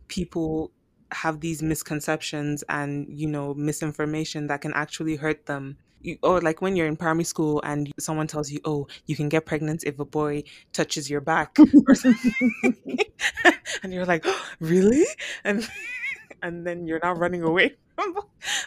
people 0.08 0.72
have 1.14 1.40
these 1.40 1.62
misconceptions 1.62 2.62
and 2.68 3.06
you 3.08 3.26
know 3.28 3.54
misinformation 3.54 4.46
that 4.48 4.60
can 4.60 4.72
actually 4.74 5.16
hurt 5.16 5.46
them. 5.46 5.76
You, 6.00 6.18
or 6.24 6.40
like 6.40 6.60
when 6.60 6.74
you're 6.74 6.88
in 6.88 6.96
primary 6.96 7.22
school 7.24 7.60
and 7.62 7.92
someone 7.98 8.26
tells 8.26 8.50
you 8.50 8.58
oh 8.64 8.88
you 9.06 9.14
can 9.14 9.28
get 9.28 9.46
pregnant 9.46 9.84
if 9.84 10.00
a 10.00 10.04
boy 10.04 10.42
touches 10.72 11.08
your 11.08 11.20
back 11.20 11.56
or 11.88 11.94
something. 11.94 12.32
And 13.82 13.92
you're 13.92 14.06
like 14.06 14.22
oh, 14.26 14.46
really? 14.60 15.04
And 15.44 15.68
and 16.42 16.66
then 16.66 16.86
you're 16.86 17.00
not 17.02 17.18
running 17.18 17.42
away 17.42 17.76
from 17.94 18.14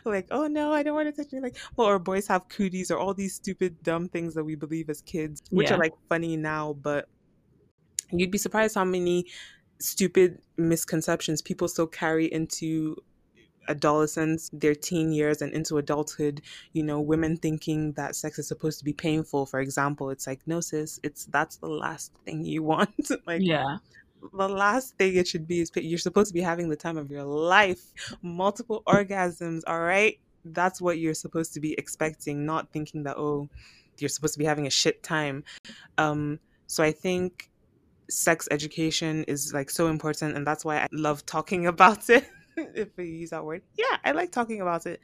like 0.06 0.28
oh 0.32 0.48
no 0.48 0.72
i 0.72 0.82
don't 0.84 0.94
want 0.96 1.14
to 1.14 1.24
touch 1.24 1.34
you 1.34 1.42
like 1.42 1.58
well 1.76 1.88
or 1.88 2.00
boys 2.00 2.28
have 2.28 2.48
cooties 2.48 2.90
or 2.90 2.98
all 2.98 3.14
these 3.14 3.36
stupid 3.36 3.82
dumb 3.84 4.08
things 4.08 4.34
that 4.34 4.44
we 4.44 4.56
believe 4.56 4.90
as 4.90 5.02
kids 5.02 5.42
which 5.50 5.70
Yeah. 5.70 5.76
are 5.76 5.80
like 5.80 5.94
funny 6.08 6.38
now 6.38 6.74
but 6.74 7.10
you'd 8.12 8.32
be 8.32 8.38
surprised 8.38 8.76
how 8.76 8.86
many 8.86 9.26
stupid 9.80 10.40
misconceptions 10.58 11.42
people 11.42 11.68
still 11.68 11.88
carry 11.88 12.26
into 12.32 12.96
adolescence, 13.68 14.50
their 14.54 14.76
teen 14.76 15.12
years, 15.12 15.42
and 15.42 15.52
into 15.54 15.78
adulthood. 15.78 16.42
You 16.74 16.84
know, 16.84 17.02
women 17.02 17.38
thinking 17.38 17.94
that 17.94 18.16
sex 18.16 18.38
is 18.40 18.48
supposed 18.48 18.80
to 18.80 18.86
be 18.86 18.94
painful. 18.94 19.46
For 19.46 19.60
example, 19.60 20.10
it's 20.12 20.28
like, 20.28 20.42
no, 20.46 20.62
sis, 20.62 21.00
it's 21.04 21.26
that's 21.26 21.58
the 21.58 21.68
last 21.68 22.12
thing 22.26 22.46
you 22.46 22.64
want. 22.72 22.94
like, 23.26 23.42
Yeah. 23.42 23.78
the 24.38 24.50
last 24.50 24.96
thing 24.98 25.16
it 25.16 25.28
should 25.28 25.48
be 25.48 25.62
is 25.62 25.72
you're 25.76 25.98
supposed 25.98 26.28
to 26.30 26.34
be 26.34 26.42
having 26.42 26.70
the 26.70 26.76
time 26.76 26.98
of 26.98 27.10
your 27.10 27.24
life, 27.24 27.92
multiple 28.22 28.84
orgasms. 28.88 29.62
All 29.68 29.80
right, 29.82 30.20
that's 30.46 30.80
what 30.82 31.00
you're 31.00 31.14
supposed 31.14 31.54
to 31.56 31.60
be 31.60 31.74
expecting, 31.74 32.46
not 32.46 32.72
thinking 32.72 33.04
that 33.04 33.18
oh, 33.18 33.50
you're 33.98 34.10
supposed 34.10 34.34
to 34.34 34.40
be 34.40 34.46
having 34.46 34.68
a 34.68 34.72
shit 34.72 35.02
time. 35.04 35.44
Um, 35.98 36.40
so 36.68 36.84
I 36.84 36.92
think 36.92 37.50
sex 38.10 38.48
education 38.52 39.24
is 39.28 39.54
like 39.54 39.70
so 39.70 39.88
important 39.88 40.36
and 40.36 40.46
that's 40.46 40.64
why 40.66 40.78
I 40.78 40.88
love 40.92 41.26
talking 41.26 41.68
about 41.74 42.10
it 42.10 42.28
if 42.58 42.90
we 42.98 43.06
use 43.08 43.32
that 43.32 43.44
word. 43.46 43.64
Yeah 43.78 43.98
I 44.04 44.12
like 44.12 44.32
talking 44.32 44.62
about 44.62 44.86
it. 44.86 45.02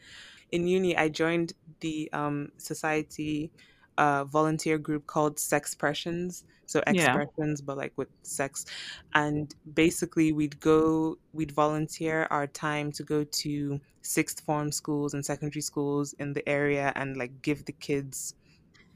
In 0.51 0.67
uni 0.67 0.95
I 0.97 1.09
joined 1.09 1.53
the 1.79 2.09
um 2.13 2.49
society 2.57 3.51
uh 3.97 4.23
volunteer 4.25 4.77
group 4.77 5.07
called 5.07 5.37
Sexpressions 5.37 6.43
so 6.65 6.81
Yeah. 6.87 7.19
expressions 7.19 7.61
but 7.61 7.77
like 7.77 7.93
with 7.97 8.09
sex. 8.23 8.65
And 9.13 9.53
basically 9.73 10.31
we'd 10.31 10.59
go 10.59 11.17
we'd 11.33 11.51
volunteer 11.51 12.27
our 12.31 12.47
time 12.47 12.91
to 12.93 13.03
go 13.03 13.23
to 13.23 13.79
sixth 14.01 14.41
form 14.41 14.71
schools 14.71 15.13
and 15.13 15.25
secondary 15.25 15.61
schools 15.61 16.13
in 16.19 16.33
the 16.33 16.47
area 16.47 16.93
and 16.95 17.17
like 17.17 17.41
give 17.41 17.65
the 17.65 17.73
kids 17.73 18.35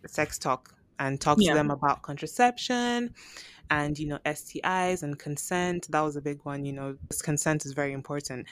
sex 0.07 0.37
talk 0.39 0.73
and 0.99 1.19
talk 1.19 1.37
Yeah. 1.39 1.51
to 1.51 1.55
them 1.55 1.71
about 1.71 2.01
contraception 2.01 3.13
and 3.69 3.97
you 3.99 4.07
know 4.07 4.19
STIs 4.25 5.03
and 5.03 5.17
consent. 5.19 5.87
That 5.91 6.01
was 6.01 6.15
a 6.15 6.21
big 6.21 6.39
one. 6.45 6.65
You 6.65 6.73
know, 6.73 6.97
this 7.09 7.21
consent 7.21 7.65
is 7.65 7.73
very 7.73 7.93
important. 7.93 8.47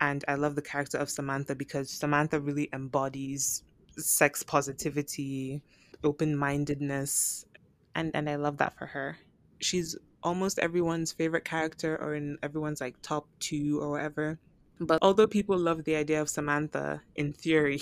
And 0.00 0.24
I 0.28 0.34
love 0.34 0.56
the 0.56 0.62
character 0.62 0.98
of 0.98 1.08
Samantha 1.10 1.54
because 1.54 1.90
Samantha 1.90 2.40
really 2.40 2.68
embodies 2.72 3.62
sex 3.96 4.42
positivity, 4.42 5.62
open-mindedness, 6.04 7.46
and 7.94 8.10
and 8.14 8.28
I 8.28 8.36
love 8.36 8.58
that 8.58 8.76
for 8.78 8.86
her. 8.86 9.18
She's 9.60 9.96
almost 10.22 10.58
everyone's 10.58 11.12
favorite 11.12 11.44
character 11.44 11.96
or 12.00 12.14
in 12.14 12.38
everyone's 12.42 12.80
like 12.80 13.00
top 13.02 13.28
2 13.40 13.80
or 13.80 13.90
whatever. 13.92 14.38
But 14.80 14.98
although 15.02 15.26
people 15.26 15.56
love 15.58 15.84
the 15.84 15.96
idea 15.96 16.20
of 16.20 16.28
Samantha 16.28 17.02
in 17.14 17.32
theory, 17.32 17.80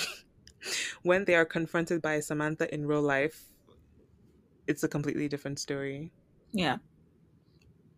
when 1.02 1.24
they 1.24 1.34
are 1.34 1.44
confronted 1.44 2.00
by 2.02 2.20
Samantha 2.20 2.72
in 2.72 2.86
real 2.86 3.02
life, 3.02 3.53
it's 4.66 4.82
a 4.84 4.88
completely 4.88 5.28
different 5.28 5.58
story. 5.58 6.12
Yeah. 6.52 6.78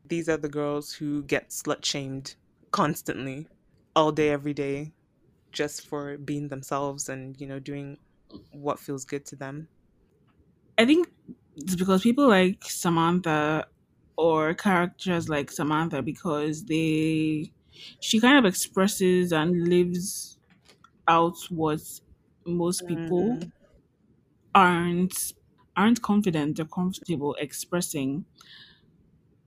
These 0.04 0.28
are 0.30 0.38
the 0.38 0.48
girls 0.48 0.94
who 0.94 1.22
get 1.22 1.50
slut 1.50 1.84
shamed 1.84 2.36
constantly, 2.70 3.48
all 3.94 4.10
day, 4.10 4.30
every 4.30 4.54
day, 4.54 4.94
just 5.52 5.86
for 5.86 6.18
being 6.18 6.48
themselves 6.48 7.08
and, 7.08 7.40
you 7.40 7.46
know, 7.46 7.60
doing 7.60 7.98
what 8.52 8.80
feels 8.80 9.04
good 9.04 9.26
to 9.26 9.36
them. 9.36 9.68
I 10.78 10.84
think 10.86 11.08
it's 11.56 11.76
because 11.76 12.02
people 12.02 12.28
like 12.28 12.64
Samantha 12.64 13.66
or 14.16 14.54
characters 14.54 15.28
like 15.28 15.50
Samantha 15.50 16.02
because 16.02 16.64
they 16.64 17.52
she 18.00 18.20
kind 18.20 18.38
of 18.38 18.44
expresses 18.44 19.32
and 19.32 19.68
lives 19.68 20.38
out 21.08 21.36
what 21.50 21.80
most 22.46 22.86
people 22.86 23.38
Mhm. 23.38 23.52
aren't 24.54 25.32
aren't 25.76 26.02
confident 26.02 26.60
or 26.60 26.64
comfortable 26.66 27.34
expressing. 27.40 28.26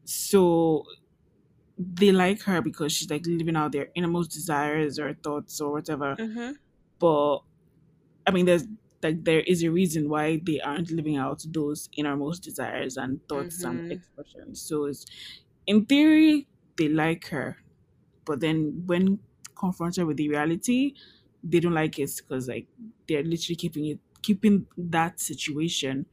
So 0.06 0.86
they 1.78 2.12
like 2.12 2.42
her 2.44 2.62
because 2.62 2.94
she's 2.94 3.10
like 3.10 3.26
living 3.28 3.56
out 3.56 3.72
their 3.74 3.90
innermost 3.96 4.32
desires 4.32 5.00
or 5.00 5.14
thoughts 5.16 5.62
or 5.62 5.72
whatever. 5.74 6.18
Mhm. 6.18 6.60
But 7.00 7.40
I 8.28 8.32
mean, 8.32 8.46
there's 8.46 8.68
like 9.04 9.24
there 9.26 9.42
is 9.42 9.64
a 9.64 9.70
reason 9.72 10.10
why 10.10 10.42
they 10.44 10.62
aren't 10.62 10.92
living 10.92 11.18
out 11.18 11.44
those 11.50 11.90
innermost 11.98 12.44
desires 12.44 12.98
and 12.98 13.28
thoughts 13.30 13.64
and 13.64 13.84
Mhm. 13.84 13.90
expressions. 13.90 14.62
So 14.62 14.86
it's 14.86 15.06
in 15.68 15.86
theory 15.86 16.48
they 16.78 16.90
like 16.90 17.28
her, 17.28 17.58
but 18.26 18.40
then 18.42 18.84
when 18.86 19.20
confronted 19.56 20.06
with 20.06 20.18
the 20.18 20.30
reality, 20.30 20.94
they 21.44 21.60
don't 21.60 21.74
like 21.74 22.00
it 22.00 22.12
because 22.18 22.48
like 22.48 22.68
they're 23.08 23.24
literally 23.24 23.56
keeping 23.56 23.86
it 23.88 24.00
keeping 24.22 24.68
that 24.78 25.20
situation 25.20 26.06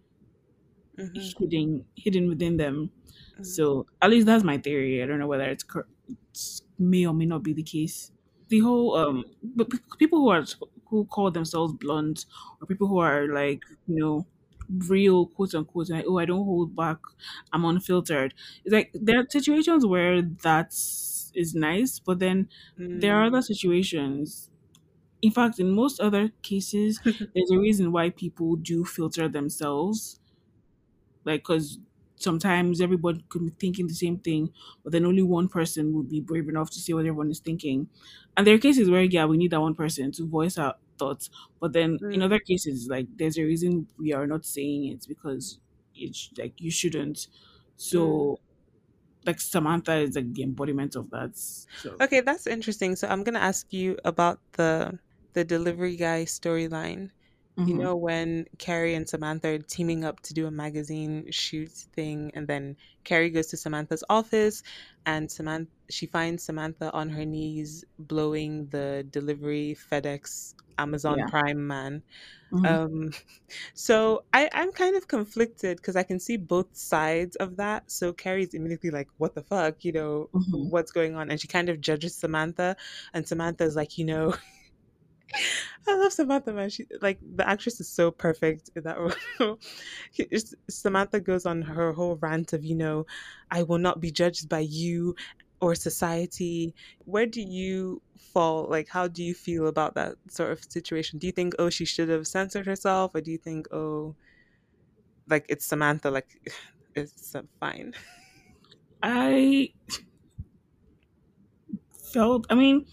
Mhm. 0.99 1.37
hidden 1.39 1.85
hidden 1.97 2.29
within 2.29 2.57
them. 2.57 2.91
Mhm. 3.39 3.61
So 3.61 3.87
at 4.03 4.11
least 4.11 4.27
that's 4.27 4.45
my 4.45 4.59
theory. 4.59 5.03
I 5.03 5.07
don't 5.07 5.19
know 5.19 5.27
whether 5.27 5.45
it's, 5.45 5.63
cor- 5.65 5.89
it's 6.09 6.63
may 6.79 7.07
or 7.07 7.15
may 7.15 7.27
not 7.27 7.43
be 7.43 7.53
the 7.53 7.63
case. 7.63 8.13
The 8.49 8.61
whole 8.61 8.97
um, 8.97 9.25
but 9.43 9.69
people 9.99 10.21
who 10.21 10.29
are 10.29 10.45
who 10.87 11.05
call 11.07 11.31
themselves 11.31 11.75
blunt 11.75 12.27
or 12.61 12.67
people 12.67 12.87
who 12.87 12.99
are 12.99 13.27
like 13.29 13.65
you 13.89 13.97
know 13.97 14.27
real 14.89 15.27
quote 15.27 15.55
unquote 15.55 15.91
like 15.91 16.05
oh 16.09 16.19
I 16.19 16.25
don't 16.25 16.45
hold 16.45 16.75
back 16.77 16.99
I'm 17.53 17.65
unfiltered. 17.65 18.35
It's 18.65 18.73
like 18.73 18.91
there 18.95 19.21
are 19.21 19.27
situations 19.29 19.85
where 19.87 20.23
that 20.23 20.69
is 21.35 21.55
nice, 21.55 21.99
but 21.99 22.19
then 22.19 22.49
there 22.95 23.15
are 23.17 23.27
Mm. 23.27 23.27
other 23.27 23.43
situations. 23.43 24.51
In 25.23 25.31
fact, 25.33 25.59
in 25.61 25.71
most 25.71 26.01
other 26.01 26.31
cases, 26.43 27.01
there's 27.35 27.51
a 27.53 27.59
reason 27.59 27.93
why 27.93 28.11
people 28.11 28.57
do 28.57 28.85
filter 28.85 29.29
themselves 29.29 30.21
like 31.27 31.43
because 31.43 31.79
sometimes 32.19 32.81
everybody 32.81 33.25
could 33.29 33.45
be 33.45 33.53
thinking 33.61 33.89
the 33.89 33.95
same 33.95 34.19
thing 34.19 34.51
but 34.85 34.93
then 34.93 35.05
only 35.07 35.23
one 35.23 35.49
person 35.49 35.95
would 35.95 36.09
be 36.09 36.21
brave 36.21 36.49
enough 36.49 36.71
to 36.71 36.81
say 36.81 36.95
what 36.95 37.01
everyone 37.07 37.31
is 37.31 37.41
thinking 37.41 37.89
and 38.37 38.47
there 38.47 38.55
are 38.55 38.59
cases 38.59 38.91
where 38.91 39.03
yeah 39.03 39.27
we 39.27 39.37
need 39.37 39.51
that 39.51 39.61
one 39.61 39.75
person 39.75 40.13
to 40.13 40.27
voice 40.27 40.59
our 40.59 40.77
thoughts 40.99 41.31
but 41.61 41.73
then 41.75 42.01
in 42.11 42.23
Mm. 42.23 42.23
other 42.23 42.39
cases 42.39 42.89
like 42.91 43.07
there's 43.17 43.39
a 43.39 43.45
reason 43.45 43.89
we 43.99 44.13
are 44.15 44.27
not 44.27 44.47
saying 44.47 44.87
it 44.87 45.05
because 45.09 45.61
it's 45.95 46.31
like 46.39 46.55
you 46.61 46.71
shouldn't 46.71 47.29
Mm. 47.93 48.27
so 48.29 48.41
like 49.27 49.41
samantha 49.41 49.97
is 49.97 50.17
like 50.17 50.33
the 50.35 50.43
embodiment 50.45 50.97
of 50.97 51.11
that 51.11 51.37
so 51.37 52.01
Okay, 52.01 52.21
that's 52.21 52.47
interesting. 52.47 52.97
So 52.97 53.09
I'm 53.09 53.25
gonna 53.25 53.39
ask 53.41 53.73
you 53.73 53.99
about 54.05 54.41
the 54.55 54.99
the 55.35 55.45
delivery 55.45 55.97
guy 55.97 56.25
storyline. 56.25 57.11
You 57.65 57.75
mhm. 57.75 57.87
know 57.87 57.97
when 57.97 58.47
Carrie 58.59 58.95
and 58.95 59.09
Samantha 59.09 59.49
are 59.55 59.59
teaming 59.59 60.05
up 60.05 60.21
to 60.23 60.35
do 60.35 60.47
a 60.47 60.51
magazine 60.53 61.31
shoot 61.33 61.71
thing, 61.73 62.31
and 62.35 62.47
then 62.49 62.77
Carrie 63.05 63.31
goes 63.31 63.49
to 63.49 63.57
Samantha's 63.57 64.05
office, 64.09 64.63
and 65.05 65.31
Samantha 65.31 65.71
she 65.91 66.07
finds 66.07 66.45
Samantha 66.45 66.93
on 66.93 67.09
her 67.11 67.25
knees 67.25 67.85
blowing 67.99 68.69
the 68.69 69.07
delivery 69.11 69.77
FedEx 69.91 70.55
Amazon 70.79 71.23
yeah 71.23 71.27
Prime 71.27 71.67
man. 71.67 72.03
Mhm. 72.51 72.77
Um, 72.77 73.11
so 73.75 74.25
I 74.33 74.49
I'm 74.53 74.73
kind 74.73 74.97
of 74.97 75.09
conflicted 75.09 75.77
because 75.79 75.97
I 75.97 76.03
can 76.03 76.21
see 76.21 76.37
both 76.37 76.77
sides 76.77 77.37
of 77.37 77.57
that. 77.59 77.91
So 77.91 78.13
Carrie's 78.13 78.55
immediately 78.55 78.91
like, 78.91 79.09
"What 79.19 79.35
the 79.35 79.43
fuck?" 79.43 79.85
You 79.85 79.93
know, 79.93 80.31
Mhm. 80.33 80.71
what's 80.71 80.93
going 80.93 81.17
on? 81.17 81.31
And 81.31 81.41
she 81.41 81.49
kind 81.49 81.69
of 81.69 81.81
judges 81.81 82.17
Samantha, 82.17 82.77
and 83.15 83.27
Samantha's 83.29 83.77
like, 83.77 83.99
you 83.99 84.05
know. 84.05 84.35
I 85.89 85.97
love 85.97 86.13
Samantha, 86.13 86.53
man. 86.53 86.71
She 86.71 86.87
like 87.01 87.19
the 87.23 87.49
actress 87.49 87.81
is 87.81 87.89
so 87.89 88.11
perfect 88.11 88.71
in 88.77 88.83
that 88.85 88.99
role. 89.41 89.59
Samantha 90.69 91.21
goes 91.21 91.47
on 91.47 91.63
her 91.63 91.93
whole 91.93 92.17
rant 92.17 92.53
of, 92.53 92.65
you 92.65 92.75
know, 92.75 93.07
I 93.51 93.63
will 93.63 93.79
not 93.79 94.01
be 94.01 94.11
judged 94.11 94.49
by 94.49 94.61
you. 94.61 95.15
or 95.61 95.75
society? 95.75 96.75
Where 97.07 97.27
do 97.27 97.41
you 97.43 98.03
fall? 98.19 98.69
Like, 98.69 98.89
how 98.89 99.09
do 99.09 99.23
you 99.25 99.35
feel 99.35 99.67
about 99.69 99.95
that 99.95 100.17
sort 100.29 100.53
of 100.53 100.65
situation? 100.65 101.19
Do 101.19 101.27
you 101.27 101.33
think, 101.33 101.55
oh, 101.59 101.71
she 101.71 101.85
should 101.87 102.11
have 102.11 102.27
censored 102.29 102.67
herself, 102.67 103.13
or 103.15 103.23
do 103.23 103.31
you 103.33 103.39
think, 103.39 103.67
oh, 103.73 104.17
like 105.29 105.47
it's 105.49 105.65
Samantha, 105.67 106.11
like 106.11 106.29
it's 106.95 107.35
uh, 107.35 107.43
fine? 107.61 107.95
I 109.03 109.73
felt. 112.13 112.47
I 112.51 112.55
mean, 112.55 112.87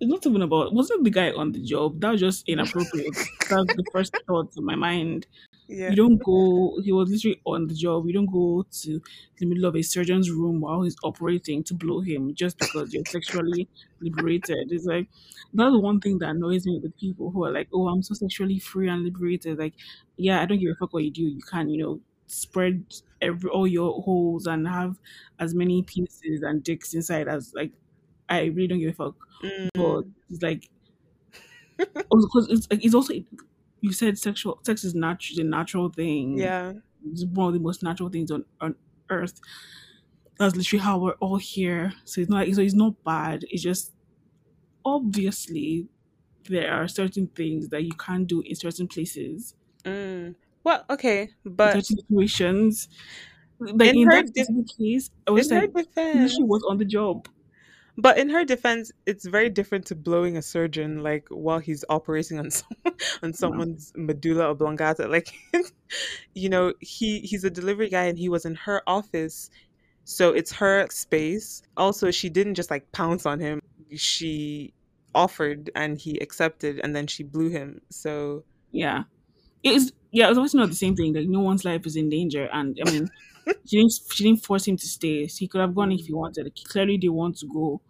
it's 0.00 0.10
not 0.10 0.26
even 0.26 0.42
about. 0.42 0.72
Wasn't 0.74 1.04
the 1.04 1.10
guy 1.10 1.30
on 1.32 1.52
the 1.52 1.60
job? 1.62 2.00
That 2.00 2.12
was 2.12 2.20
just 2.20 2.48
inappropriate. 2.48 3.14
That's 3.48 3.74
the 3.76 3.84
first 3.92 4.14
thought 4.26 4.52
in 4.56 4.64
my 4.64 4.74
mind. 4.74 5.26
Yeah. 5.68 5.90
You 5.90 5.96
don't 5.96 6.22
go. 6.22 6.80
He 6.84 6.92
was 6.92 7.10
literally 7.10 7.40
on 7.44 7.66
the 7.66 7.74
job. 7.74 8.06
You 8.06 8.12
don't 8.12 8.30
go 8.30 8.64
to 8.82 9.02
the 9.38 9.46
middle 9.46 9.64
of 9.64 9.74
a 9.74 9.82
surgeon's 9.82 10.30
room 10.30 10.60
while 10.60 10.82
he's 10.82 10.96
operating 11.02 11.64
to 11.64 11.74
blow 11.74 12.00
him 12.00 12.34
just 12.34 12.58
because 12.58 12.92
you're 12.94 13.04
sexually 13.06 13.68
liberated. 14.00 14.68
It's 14.70 14.84
like 14.84 15.08
that's 15.52 15.74
one 15.76 16.00
thing 16.00 16.18
that 16.18 16.30
annoys 16.30 16.66
me 16.66 16.78
with 16.82 16.96
people 16.98 17.30
who 17.30 17.44
are 17.44 17.50
like, 17.50 17.68
"Oh, 17.72 17.88
I'm 17.88 18.02
so 18.02 18.14
sexually 18.14 18.58
free 18.58 18.88
and 18.88 19.02
liberated." 19.02 19.58
Like, 19.58 19.74
yeah, 20.16 20.40
I 20.40 20.46
don't 20.46 20.58
give 20.58 20.70
a 20.72 20.74
fuck 20.76 20.92
what 20.92 21.04
you 21.04 21.10
do. 21.10 21.22
You 21.22 21.40
can, 21.40 21.68
you 21.68 21.82
know, 21.82 22.00
spread 22.26 22.84
every 23.20 23.50
all 23.50 23.66
your 23.66 24.02
holes 24.02 24.46
and 24.46 24.66
have 24.68 24.98
as 25.38 25.54
many 25.54 25.82
pieces 25.82 26.42
and 26.42 26.62
dicks 26.62 26.94
inside 26.94 27.28
as 27.28 27.52
like. 27.54 27.72
I 28.28 28.44
really 28.46 28.68
don't 28.68 28.80
give 28.80 28.90
a 28.90 28.94
fuck. 28.94 29.16
But 29.74 30.02
Mm, 30.02 30.14
it's 30.30 30.42
like 30.42 30.70
because 32.10 32.48
it's 32.50 32.66
like 32.70 32.84
it's 32.84 32.94
also 32.94 33.14
you 33.80 33.92
said 33.92 34.18
sexual 34.18 34.60
sex 34.64 34.84
is 34.84 34.94
not 34.94 35.22
a 35.38 35.44
natural 35.44 35.90
thing. 35.90 36.38
yeah. 36.38 36.72
It's 37.04 37.24
one 37.26 37.48
of 37.48 37.54
the 37.54 37.60
most 37.60 37.82
natural 37.82 38.08
things 38.08 38.30
on, 38.30 38.44
on 38.60 38.74
earth. 39.10 39.40
That's 40.38 40.56
literally 40.56 40.82
how 40.82 40.98
we're 40.98 41.14
all 41.14 41.36
here. 41.38 41.92
So 42.04 42.20
it's 42.20 42.30
not 42.30 42.46
so 42.48 42.60
it's 42.62 42.74
not 42.74 43.02
bad. 43.04 43.44
It's 43.50 43.62
just 43.62 43.94
obviously 44.84 45.88
there 46.48 46.72
are 46.72 46.88
certain 46.88 47.28
things 47.28 47.68
that 47.70 47.84
you 47.84 47.92
can't 47.92 48.26
do 48.26 48.42
in 48.42 48.56
certain 48.56 48.88
places, 48.88 49.54
Mm. 49.84 50.34
Well, 50.64 50.84
okay, 50.90 51.30
in 51.62 51.70
but 51.70 51.70
certain 51.70 51.96
situations. 51.96 52.88
Like 53.60 53.94
in 53.94 53.96
in 53.96 54.08
her 54.08 54.10
that 54.10 54.28
specific 54.28 54.66
case, 54.78 55.10
I 55.26 55.30
was 55.30 55.50
in 55.50 55.58
like, 55.58 55.72
defense, 55.72 55.92
literally 56.12 56.44
was 56.48 56.62
on 56.68 56.78
the 56.78 56.84
job. 56.84 57.28
But 57.98 58.18
in 58.18 58.28
her 58.30 58.44
defense, 58.44 58.92
it's 59.06 59.26
very 59.26 59.48
different 59.48 59.86
to 59.86 59.94
blowing 59.94 60.36
a 60.36 60.42
surgeon 60.42 61.02
like 61.02 61.26
while 61.30 61.58
he's 61.58 61.84
operating 61.88 62.38
on 62.38 62.50
some, 62.50 62.76
on 63.22 63.32
someone's 63.32 63.92
medulla 63.96 64.50
oblongata. 64.50 65.08
Like, 65.08 65.28
you 66.34 66.48
know, 66.48 66.74
he 66.80 67.20
he's 67.20 67.44
a 67.44 67.50
delivery 67.50 67.88
guy 67.88 68.04
and 68.04 68.18
he 68.18 68.28
was 68.28 68.44
in 68.44 68.54
her 68.56 68.82
office, 68.86 69.50
so 70.04 70.30
it's 70.30 70.52
her 70.52 70.86
space. 70.90 71.62
Also, 71.76 72.10
she 72.10 72.28
didn't 72.28 72.54
just 72.54 72.70
like 72.70 72.90
pounce 72.92 73.26
on 73.26 73.40
him. 73.40 73.60
She 73.94 74.74
offered 75.14 75.70
and 75.74 75.98
he 75.98 76.18
accepted, 76.18 76.80
and 76.84 76.94
then 76.94 77.06
she 77.06 77.22
blew 77.22 77.48
him. 77.48 77.80
So, 77.90 78.44
Yeah. 78.72 79.04
It 79.62 79.72
is 79.74 79.92
yeah, 80.12 80.28
it's 80.28 80.38
also 80.38 80.58
not 80.58 80.68
the 80.68 80.74
same 80.74 80.96
thing. 80.96 81.14
Like 81.14 81.28
no 81.28 81.40
one's 81.40 81.64
life 81.64 81.86
is 81.86 81.96
in 81.96 82.08
danger 82.08 82.48
and 82.52 82.78
I 82.84 82.90
mean 82.90 83.08
she 83.66 83.76
didn't 83.78 83.92
she 84.12 84.24
didn't 84.24 84.44
force 84.44 84.66
him 84.68 84.76
to 84.76 84.86
stay. 84.86 85.26
He 85.26 85.48
could 85.48 85.60
have 85.60 85.74
gone 85.74 85.92
if 85.92 86.06
he 86.06 86.12
wanted. 86.14 86.52
Clearly 86.64 86.98
they 86.98 87.08
want 87.08 87.38
to 87.38 87.46
go. 87.46 87.82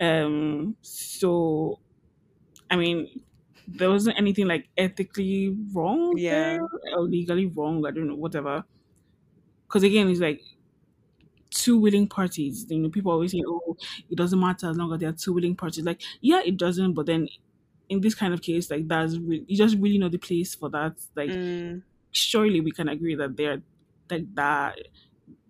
Um 0.00 0.76
so 0.82 1.80
I 2.70 2.76
mean 2.76 3.22
there 3.68 3.90
wasn't 3.90 4.18
anything 4.18 4.46
like 4.48 4.68
ethically 4.76 5.50
wrong 5.74 6.16
yeah. 6.16 6.58
there 6.58 6.60
or 6.96 7.02
legally 7.02 7.46
wrong, 7.46 7.86
I 7.86 7.92
don't 7.92 8.08
know, 8.08 8.16
whatever. 8.16 8.64
Because 9.66 9.82
again, 9.82 10.08
it's 10.08 10.20
like 10.20 10.42
two 11.50 11.78
willing 11.78 12.08
parties. 12.08 12.66
You 12.70 12.80
know, 12.80 12.90
people 12.90 13.12
always 13.12 13.32
say, 13.32 13.42
"Oh, 13.46 13.76
it 14.10 14.16
doesn't 14.16 14.38
matter 14.38 14.68
as 14.70 14.76
long 14.76 14.92
as 14.92 15.00
there 15.00 15.08
are 15.10 15.12
two 15.12 15.32
willing 15.32 15.56
parties." 15.56 15.84
Like, 15.84 16.02
yeah, 16.20 16.40
it 16.44 16.56
doesn't. 16.56 16.94
But 16.94 17.06
then, 17.06 17.28
in 17.88 18.00
this 18.00 18.14
kind 18.14 18.34
of 18.34 18.42
case, 18.42 18.70
like 18.70 18.88
that's 18.88 19.18
re- 19.18 19.44
you 19.46 19.56
just 19.56 19.76
really 19.78 19.98
know 19.98 20.08
the 20.08 20.18
place 20.18 20.54
for 20.54 20.68
that. 20.70 20.96
Like, 21.14 21.32
Mm, 21.32 21.82
surely 22.12 22.60
we 22.60 22.72
can 22.72 22.88
agree 22.88 23.14
that 23.16 23.36
there, 23.36 23.62
like 24.10 24.34
that, 24.34 24.78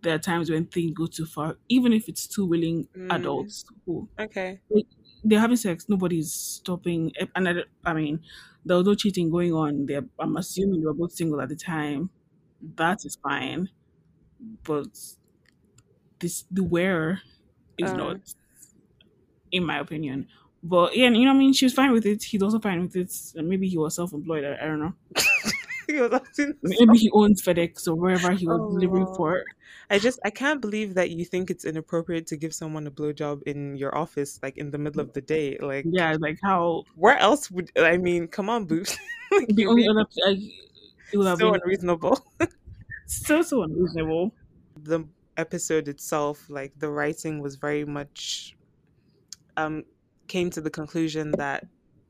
there 0.02 0.14
are 0.14 0.18
times 0.18 0.50
when 0.50 0.66
things 0.66 0.92
go 0.92 1.06
too 1.06 1.26
far, 1.26 1.58
even 1.68 1.92
if 1.92 2.08
it's 2.08 2.26
two 2.28 2.46
willing 2.46 2.88
mm, 2.96 3.10
adults 3.10 3.64
who 3.86 4.08
okay. 4.18 4.60
like, 4.70 4.86
they're 5.24 5.40
having 5.40 5.56
sex. 5.56 5.88
Nobody's 5.88 6.32
stopping. 6.32 7.12
eh, 7.18 7.26
And 7.36 7.48
I, 7.48 7.54
I 7.84 7.94
mean, 7.94 8.22
there 8.64 8.76
was 8.76 8.86
no 8.86 8.94
cheating 8.94 9.30
going 9.30 9.52
on. 9.54 9.86
There, 9.86 10.02
I'm 10.18 10.36
assuming 10.36 10.80
they 10.80 10.86
were 10.86 10.94
both 10.94 11.12
single 11.12 11.40
at 11.40 11.48
the 11.48 11.56
time. 11.56 12.10
That 12.62 13.04
is 13.04 13.16
fine, 13.16 13.70
but 14.64 14.88
this 16.20 16.44
the 16.50 16.64
wearer 16.64 17.20
is 17.78 17.92
Uh, 17.92 17.94
not, 17.94 18.34
in 19.50 19.64
my 19.64 19.78
opinion. 19.78 20.28
But 20.62 20.96
yeah, 20.96 21.08
you 21.10 21.24
know, 21.24 21.30
what 21.32 21.36
I 21.36 21.38
mean, 21.38 21.52
she 21.52 21.66
was 21.66 21.74
fine 21.74 21.92
with 21.92 22.06
it. 22.06 22.22
He's 22.22 22.42
also 22.42 22.58
fine 22.58 22.80
with 22.82 22.96
it. 22.96 23.12
And 23.34 23.48
maybe 23.48 23.68
he 23.68 23.76
was 23.76 23.94
self-employed. 23.94 24.44
I, 24.44 24.54
I 24.64 24.66
don't 24.66 24.80
know. 24.80 24.94
he 25.88 26.00
was 26.00 26.12
asking 26.12 26.54
Maybe 26.62 26.98
he 26.98 27.10
owns 27.12 27.42
FedEx 27.42 27.86
or 27.88 27.94
wherever 27.94 28.32
he 28.32 28.46
was 28.46 28.60
delivering 28.74 29.06
Oh, 29.08 29.14
for. 29.16 29.44
I 29.90 29.98
just 29.98 30.18
I 30.24 30.30
can't 30.30 30.60
believe 30.60 30.94
that 30.94 31.10
you 31.10 31.24
think 31.24 31.50
it's 31.50 31.64
inappropriate 31.64 32.26
to 32.28 32.36
give 32.36 32.54
someone 32.54 32.86
a 32.86 32.90
blowjob 32.90 33.42
in 33.44 33.76
your 33.76 33.96
office, 33.96 34.40
like 34.42 34.56
in 34.56 34.70
the 34.70 34.78
middle 34.78 35.00
of 35.00 35.12
the 35.12 35.20
day. 35.20 35.58
Like, 35.60 35.84
Yeah, 35.88 36.16
like 36.18 36.38
how 36.42 36.84
where 36.96 37.16
else 37.18 37.50
would 37.50 37.70
I 37.78 37.96
mean? 37.98 38.28
Come 38.28 38.48
on, 38.48 38.64
Boots. 38.66 38.96
like 39.32 39.48
the 39.48 39.66
only 39.66 39.86
other 39.88 40.06
like 40.26 40.38
it 41.12 41.18
would 41.18 41.26
have 41.26 41.38
so 41.38 41.52
been 41.52 41.60
unreasonable. 41.62 42.24
so 43.06 43.42
so 43.42 43.62
unreasonable. 43.62 44.32
The 44.82 45.04
episode 45.36 45.88
itself, 45.88 46.48
like 46.48 46.72
the 46.78 46.88
writing, 46.90 47.40
was 47.40 47.56
very 47.56 47.84
much 47.84 48.56
um 49.56 49.84
came 50.26 50.50
to 50.50 50.60
the 50.60 50.70
conclusion 50.70 51.32
that 51.32 51.66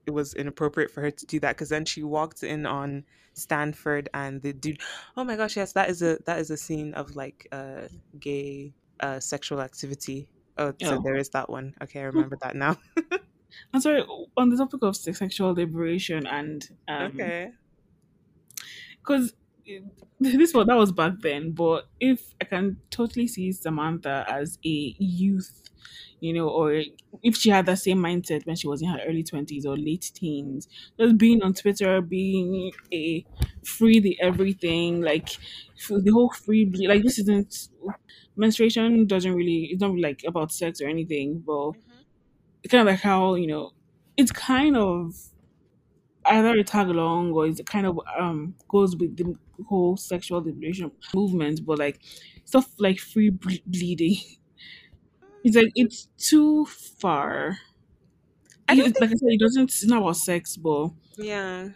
it 0.07 0.11
was 0.13 0.35
inappropriate 0.35 0.91
for 0.91 1.01
her 1.03 1.11
to 1.11 1.27
do 1.27 1.41
that 1.41 1.57
because 1.57 1.71
then 1.71 1.85
she 1.85 2.03
walked 2.03 2.43
in 2.43 2.67
on 2.67 3.05
Stanford 3.35 4.09
and 4.15 4.43
the 4.43 4.53
dude. 4.53 4.81
Oh 5.17 5.25
my 5.25 5.37
gosh, 5.37 5.57
yes, 5.57 5.73
that 5.73 5.91
is 5.91 6.03
a 6.03 6.19
that 6.27 6.39
is 6.39 6.51
a 6.51 6.57
scene 6.57 6.95
of 6.95 7.17
like 7.17 7.47
uh 7.53 7.89
gay 8.19 8.75
uh 9.01 9.21
sexual 9.21 9.61
activity. 9.61 10.29
Oh, 10.57 10.73
so 10.83 10.97
Oh, 10.97 11.03
there 11.03 11.17
is 11.17 11.31
that 11.31 11.51
one. 11.51 11.75
Okay, 11.83 12.01
I 12.01 12.05
remember 12.05 12.37
that 12.43 12.55
now. 12.57 12.77
I'm 13.73 13.81
sorry. 13.81 14.03
On 14.37 14.49
the 14.49 14.57
topic 14.57 14.83
of 14.83 14.97
sexual 14.97 15.53
liberation 15.55 16.27
and 16.27 16.69
um 16.89 17.35
Okay. 17.35 17.53
because 18.99 19.35
this 20.21 20.53
was 20.55 20.67
that 20.67 20.77
was 20.77 20.93
back 20.93 21.15
then 21.21 21.53
but 21.53 21.89
if 22.01 22.35
i 22.41 22.45
can 22.45 22.81
totally 22.91 23.27
see 23.27 23.51
samantha 23.51 24.25
as 24.29 24.59
a 24.65 24.95
youth 24.99 25.63
you 26.21 26.33
know 26.33 26.49
or 26.49 26.83
if 27.23 27.37
she 27.37 27.51
had 27.51 27.67
that 27.67 27.79
same 27.79 27.99
mindset 27.99 28.47
when 28.47 28.57
she 28.57 28.67
was 28.67 28.83
in 28.83 28.89
her 28.89 29.01
early 29.07 29.23
20s 29.23 29.67
or 29.67 29.77
late 29.77 30.11
teens 30.15 30.69
just 30.99 31.19
being 31.19 31.43
on 31.43 31.53
twitter 31.55 32.01
being 32.01 32.73
a 32.93 33.25
free 33.65 34.01
the 34.01 34.19
everything 34.21 35.01
like 35.03 35.29
the 35.89 36.11
whole 36.13 36.31
free 36.33 36.65
ble- 36.65 36.89
like 36.89 37.03
this 37.03 37.19
isn't 37.19 37.69
menstruation 38.37 39.07
doesn't 39.07 39.35
really 39.35 39.69
it's 39.73 39.81
not 39.81 39.99
like 39.99 40.23
about 40.27 40.53
sex 40.53 40.81
or 40.81 40.89
anything 40.89 41.41
but 41.41 41.73
hmm 41.73 42.05
it's 42.63 42.71
kind 42.73 42.89
of 42.89 42.93
like 42.93 43.01
how 43.03 43.35
you 43.35 43.47
know 43.47 43.73
it's 44.17 44.33
kind 44.33 44.77
of 44.77 45.15
either 46.27 46.59
a 46.59 46.65
tag 46.65 46.89
along 46.89 47.33
or 47.33 47.47
it 47.47 47.67
kind 47.67 47.87
of 47.87 48.01
um 48.19 48.55
goes 48.69 48.97
with 48.97 49.17
the 49.17 49.35
whole 49.69 49.97
sexual 49.97 50.43
liberation 50.43 50.91
movement, 51.15 51.65
but 51.65 51.79
like 51.79 52.01
stuff 52.45 52.69
like 52.79 52.99
free 52.99 53.31
ble- 53.31 53.65
bleeding. 53.67 54.17
It's 55.45 55.57
like 55.57 55.73
it's 55.77 56.07
too 56.19 56.67
far. 56.67 57.59
I 58.69 58.75
don't 58.75 58.89
It, 58.89 59.01
like 59.01 59.11
I 59.11 59.15
said, 59.15 59.29
it 59.31 59.41
doesn't. 59.41 59.65
It's 59.71 59.85
not 59.87 60.03
about 60.03 60.17
sex, 60.17 60.57
but 60.57 60.91
Yeah. 61.17 61.71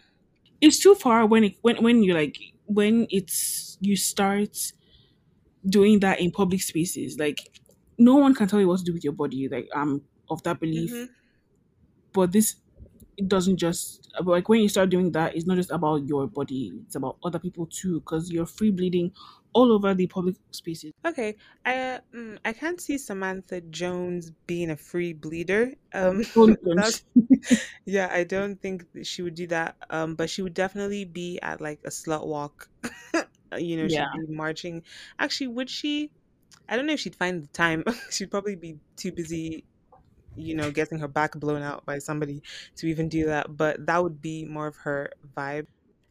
it's 0.61 0.79
too 0.79 0.95
far 0.95 1.25
when 1.25 1.43
it 1.43 1.55
when 1.61 1.81
when 1.83 2.03
you 2.03 2.13
like 2.13 2.37
when 2.65 3.07
it's 3.09 3.77
you 3.81 3.95
start 3.95 4.55
doing 5.67 5.99
that 5.99 6.19
in 6.19 6.31
public 6.31 6.61
spaces. 6.61 7.17
Like 7.19 7.39
no 7.97 8.15
one 8.15 8.33
can 8.35 8.47
tell 8.47 8.59
you 8.59 8.67
what 8.67 8.79
to 8.79 8.85
do 8.85 8.93
with 8.93 9.03
your 9.03 9.13
body. 9.13 9.47
Like 9.49 9.69
I'm 9.75 10.05
of 10.29 10.43
that 10.43 10.59
belief, 10.59 10.93
hmm 10.93 11.19
but 12.13 12.31
this 12.31 12.55
it 13.17 13.27
doesn't 13.27 13.57
just 13.57 14.09
but 14.17 14.27
like 14.27 14.49
when 14.49 14.61
you 14.61 14.69
start 14.69 14.89
doing 14.89 15.11
that 15.11 15.35
it's 15.35 15.45
not 15.45 15.57
just 15.57 15.71
about 15.71 15.97
your 16.07 16.27
body 16.27 16.71
it's 16.85 16.95
about 16.95 17.17
other 17.23 17.39
people 17.39 17.65
too 17.67 17.99
because 17.99 18.31
you're 18.31 18.45
free 18.45 18.71
bleeding 18.71 19.11
all 19.53 19.71
over 19.71 19.93
the 19.93 20.07
public 20.07 20.35
spaces 20.51 20.93
Okay. 21.05 21.35
I 21.65 21.99
mm, 22.13 22.37
I 22.45 22.53
can't 22.53 22.79
see 22.79 22.97
Samantha 22.97 23.61
Jones 23.61 24.31
being 24.47 24.69
a 24.69 24.77
free 24.77 25.13
bleeder. 25.13 25.73
Um, 25.93 26.23
yeah. 27.85 28.09
I 28.11 28.23
don't 28.23 28.61
think 28.61 28.85
she 29.03 29.21
would 29.21 29.35
do 29.35 29.47
that. 29.47 29.75
Um, 29.89 30.15
but 30.15 30.29
she 30.29 30.41
would 30.41 30.53
definitely 30.53 31.05
be 31.05 31.39
at 31.41 31.61
like 31.61 31.79
a 31.85 31.89
slut 31.89 32.25
walk. 32.25 32.69
You 33.57 33.77
know, 33.77 33.87
yeah 33.89 34.05
she'd 34.13 34.27
be 34.27 34.35
marching. 34.35 34.83
Actually, 35.17 35.47
would 35.47 35.71
she? 35.71 36.11
I 36.67 36.75
don't 36.77 36.85
know 36.85 36.93
if 36.93 36.99
she'd 36.99 37.15
find 37.15 37.41
the 37.41 37.47
time. 37.47 37.83
she'd 38.11 38.29
probably 38.29 38.55
be 38.55 38.77
too 38.95 39.11
busy, 39.11 39.65
you 40.35 40.53
know, 40.53 40.69
getting 40.69 40.99
her 40.99 41.07
back 41.07 41.33
blown 41.33 41.63
out 41.63 41.83
by 41.83 41.97
somebody 41.97 42.43
to 42.75 42.85
even 42.85 43.09
do 43.09 43.25
that. 43.25 43.57
But 43.57 43.87
that 43.87 44.03
would 44.03 44.21
be 44.21 44.45
more 44.45 44.67
of 44.67 44.77
her 44.85 45.09
vibe. 45.35 45.65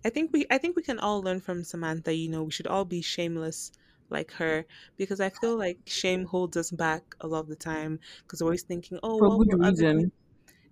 I 0.05 0.11
think 0.11 0.33
we 0.33 0.47
I 0.51 0.59
think 0.59 0.77
we 0.77 0.83
can 0.83 0.99
all 0.99 1.23
learn 1.23 1.41
from 1.41 1.65
Samantha, 1.65 2.15
you 2.15 2.29
know, 2.29 2.45
we 2.45 2.51
should 2.53 2.67
all 2.67 2.85
be 2.85 3.03
shameless 3.03 3.73
like 4.11 4.31
her 4.33 4.67
because 4.97 5.21
I 5.21 5.31
feel 5.31 5.57
like 5.59 5.81
shame 5.87 6.25
holds 6.25 6.57
us 6.57 6.71
back 6.71 7.15
a 7.21 7.27
lot 7.29 7.41
of 7.41 7.49
the 7.49 7.57
time 7.57 8.01
because 8.23 8.41
we're 8.43 8.47
always 8.49 8.63
thinking, 8.65 8.99
oh, 9.03 9.19
For 9.19 9.31
good 9.31 9.49
will 9.49 9.59
other 9.63 9.85
people? 9.85 10.05
reason. 10.05 10.13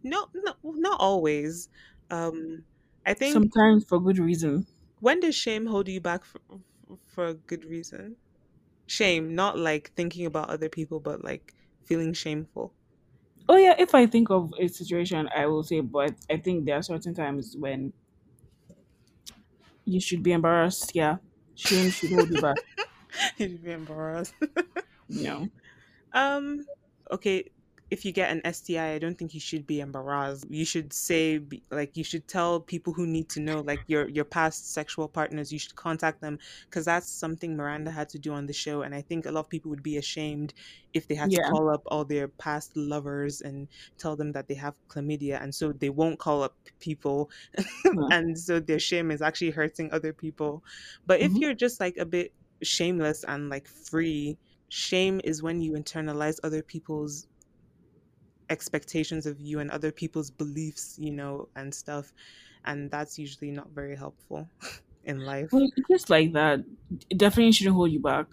No, 0.05 0.29
no, 0.35 0.55
not 0.65 1.01
always. 1.01 1.69
Um, 2.11 2.67
I 3.07 3.15
think 3.15 3.49
Sometimes 3.51 3.85
for 3.85 4.01
good 4.01 4.19
reason. 4.19 4.67
when 4.99 5.21
does 5.21 5.35
shame 5.35 5.67
hold 5.67 5.89
you 5.89 6.01
back 6.03 6.25
for, 6.25 6.41
for 7.07 7.27
a 7.27 7.35
good 7.35 7.65
reason? 7.65 8.17
Shame, 8.87 9.35
not 9.35 9.59
like 9.59 9.93
thinking 9.95 10.27
about 10.27 10.51
other 10.51 10.69
people, 10.71 11.01
but 11.01 11.25
like 11.25 11.55
feeling 11.85 12.15
shameful. 12.15 12.77
Oh 13.49 13.57
yeah, 13.57 13.75
if 13.79 13.95
I 13.95 14.07
think 14.07 14.31
of 14.31 14.53
a 14.59 14.67
situation, 14.69 15.29
I 15.35 15.47
will 15.47 15.63
say, 15.63 15.81
but 15.81 16.15
I 16.29 16.37
think 16.39 16.65
there 16.65 16.77
are 16.77 16.83
certain 16.83 17.15
times 17.15 17.57
when 17.57 17.93
you 19.87 20.01
should 20.01 20.23
be 20.23 20.33
embarrassed. 20.33 20.93
Yeah, 20.95 21.19
shame 21.55 21.91
should 21.91 22.13
hold 22.13 22.31
you 22.31 22.41
back. 22.43 22.59
You'd 23.39 23.65
be 23.65 23.73
embarrassed. 23.73 24.35
no. 25.09 25.49
Um, 26.15 26.67
okay, 27.13 27.51
if 27.91 28.05
you 28.05 28.13
get 28.13 28.33
an 28.33 28.41
STI, 28.45 28.93
I 28.95 28.99
don't 28.99 29.17
think 29.17 29.33
you 29.33 29.41
should 29.41 29.67
be 29.67 29.81
embarrassed. 29.81 30.47
You 30.51 30.65
should 30.65 30.93
say 30.93 31.41
like 31.71 31.97
you 31.97 32.03
should 32.05 32.27
tell 32.27 32.61
people 32.61 32.93
who 32.93 33.07
need 33.07 33.29
to 33.31 33.41
know, 33.41 33.61
like 33.61 33.85
your 33.87 34.09
your 34.09 34.25
past 34.25 34.73
sexual 34.73 35.09
partners, 35.09 35.53
you 35.53 35.59
should 35.59 35.77
contact 35.77 36.21
them 36.21 36.39
because 36.69 36.85
that's 36.87 37.09
something 37.11 37.57
Miranda 37.57 37.91
had 37.93 38.09
to 38.11 38.19
do 38.19 38.33
on 38.33 38.47
the 38.47 38.53
show 38.53 38.83
and 38.83 38.95
I 38.95 39.03
think 39.03 39.25
a 39.27 39.31
lot 39.31 39.41
of 39.47 39.51
people 39.51 39.71
would 39.71 39.83
be 39.83 39.97
ashamed 39.97 40.53
if 40.95 41.07
they 41.09 41.15
had 41.15 41.31
to 41.33 41.41
call 41.41 41.69
up 41.71 41.83
all 41.87 42.05
their 42.05 42.29
past 42.29 42.77
lovers 42.77 43.41
and 43.41 43.69
tell 43.99 44.17
them 44.17 44.33
that 44.33 44.49
they 44.49 44.55
have 44.55 44.75
chlamydia 44.89 45.41
and 45.43 45.55
so 45.55 45.73
they 45.73 45.91
won't 45.91 46.19
call 46.19 46.43
up 46.43 46.57
people 46.81 47.31
Yeah. 47.93 48.11
and 48.11 48.39
so 48.39 48.61
their 48.61 48.79
shame 48.79 49.11
is 49.11 49.23
actually 49.23 49.51
hurting 49.51 49.91
other 49.93 50.13
people. 50.13 50.63
But 51.07 51.21
if 51.21 51.41
hmm 51.41 51.41
you're 51.41 51.55
just 51.55 51.81
like 51.81 51.97
a 51.99 52.07
bit 52.07 52.35
shameless 52.63 53.25
and 53.25 53.49
like 53.49 53.69
free, 53.69 54.39
shame 54.69 55.21
is 55.25 55.43
when 55.43 55.61
you 55.61 55.73
internalize 55.73 56.39
other 56.43 56.63
people's 56.63 57.27
expectations 58.51 59.27
of 59.27 59.41
you 59.41 59.61
and 59.61 59.71
other 59.71 59.93
people's 59.93 60.31
beliefs, 60.31 60.97
you 60.99 61.13
know, 61.13 61.49
and 61.57 61.75
stuff. 61.75 62.13
And 62.65 62.91
that's 62.91 63.19
usually 63.19 63.51
not 63.53 63.71
very 63.71 63.97
helpful 63.97 64.51
in 65.05 65.25
life. 65.25 65.53
Well, 65.53 65.69
just 65.91 66.11
like 66.11 66.33
that. 66.33 66.61
It 67.11 67.19
definitely 67.19 67.53
shouldn't 67.53 67.77
hold 67.77 67.91
you 67.93 68.01
back. 68.01 68.29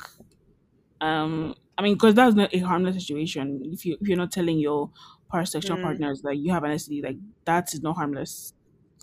Um, 1.01 1.55
I 1.78 1.82
mean, 1.82 1.95
because 1.95 2.16
that's 2.16 2.36
not 2.36 2.53
a 2.53 2.59
harmless 2.59 2.95
situation. 2.95 3.61
If 3.66 3.86
you 3.86 3.97
if 3.99 4.07
you're 4.07 4.18
not 4.18 4.32
telling 4.32 4.59
your 4.59 4.91
parasexual 5.32 5.82
Mm, 5.82 5.82
partners 5.82 6.22
that 6.22 6.38
you 6.38 6.51
have 6.53 6.64
an 6.64 6.72
STD, 6.72 7.07
like 7.07 7.18
that 7.45 7.74
is 7.74 7.82
not 7.82 7.95
harmless. 7.97 8.53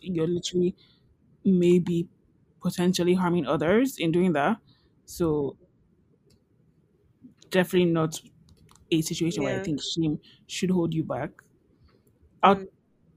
You're 0.03 0.29
literally 0.29 0.77
maybe 1.45 2.09
potentially 2.63 3.15
harming 3.15 3.47
others 3.47 3.99
in 3.99 4.13
doing 4.13 4.33
that. 4.35 4.59
So 5.07 5.57
definitely 7.51 7.91
not 7.91 8.21
a 8.91 9.01
situation 9.03 9.43
where 9.43 9.55
I 9.55 9.59
yeah. 9.59 9.61
think 9.61 9.83
shame 9.83 10.21
should 10.47 10.71
hold 10.71 10.95
you 10.95 11.05
back. 11.05 11.43
I'll 12.43 12.61
Um, 12.61 12.69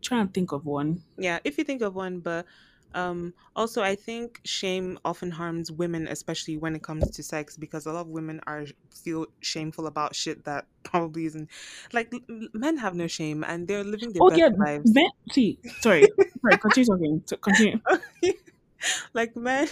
try 0.02 0.22
and 0.22 0.34
think 0.34 0.52
of 0.54 0.66
one. 0.66 1.04
yeah, 1.18 1.40
if 1.44 1.58
you 1.58 1.64
think 1.64 1.82
of 1.82 1.96
one, 1.96 2.20
but 2.22 2.46
um, 2.96 3.34
also 3.56 3.82
I 3.84 3.96
think 3.96 4.42
shame 4.46 5.00
often 5.06 5.32
harms 5.32 5.72
women, 5.72 6.08
especially 6.08 6.58
when 6.58 6.76
it 6.76 6.84
comes 6.84 7.10
to 7.12 7.24
sex, 7.24 7.58
because 7.58 7.86
a 7.86 7.94
lot 7.94 8.02
of 8.02 8.08
women 8.08 8.42
are 8.48 8.66
feel 8.94 9.28
shameful 9.42 9.88
about 9.88 10.16
shit 10.16 10.46
that 10.46 10.68
probably 10.84 11.26
isn't 11.26 11.50
like 11.94 12.14
l- 12.14 12.20
l- 12.30 12.48
men 12.54 12.78
have 12.78 12.96
no 12.96 13.08
shame 13.08 13.44
and 13.44 13.68
they're 13.68 13.84
living 13.84 14.14
their 14.14 14.24
Oh 14.24 14.30
best 14.30 14.44
yeah, 14.44 14.50
lives. 14.58 14.96
men. 14.96 15.10
See, 15.32 15.60
sorry, 15.80 16.10
sorry. 16.42 16.58
Continue 16.58 16.86
talking. 16.88 17.24
So 17.26 17.38
continue. 17.38 17.80
like 19.14 19.36
men, 19.36 19.68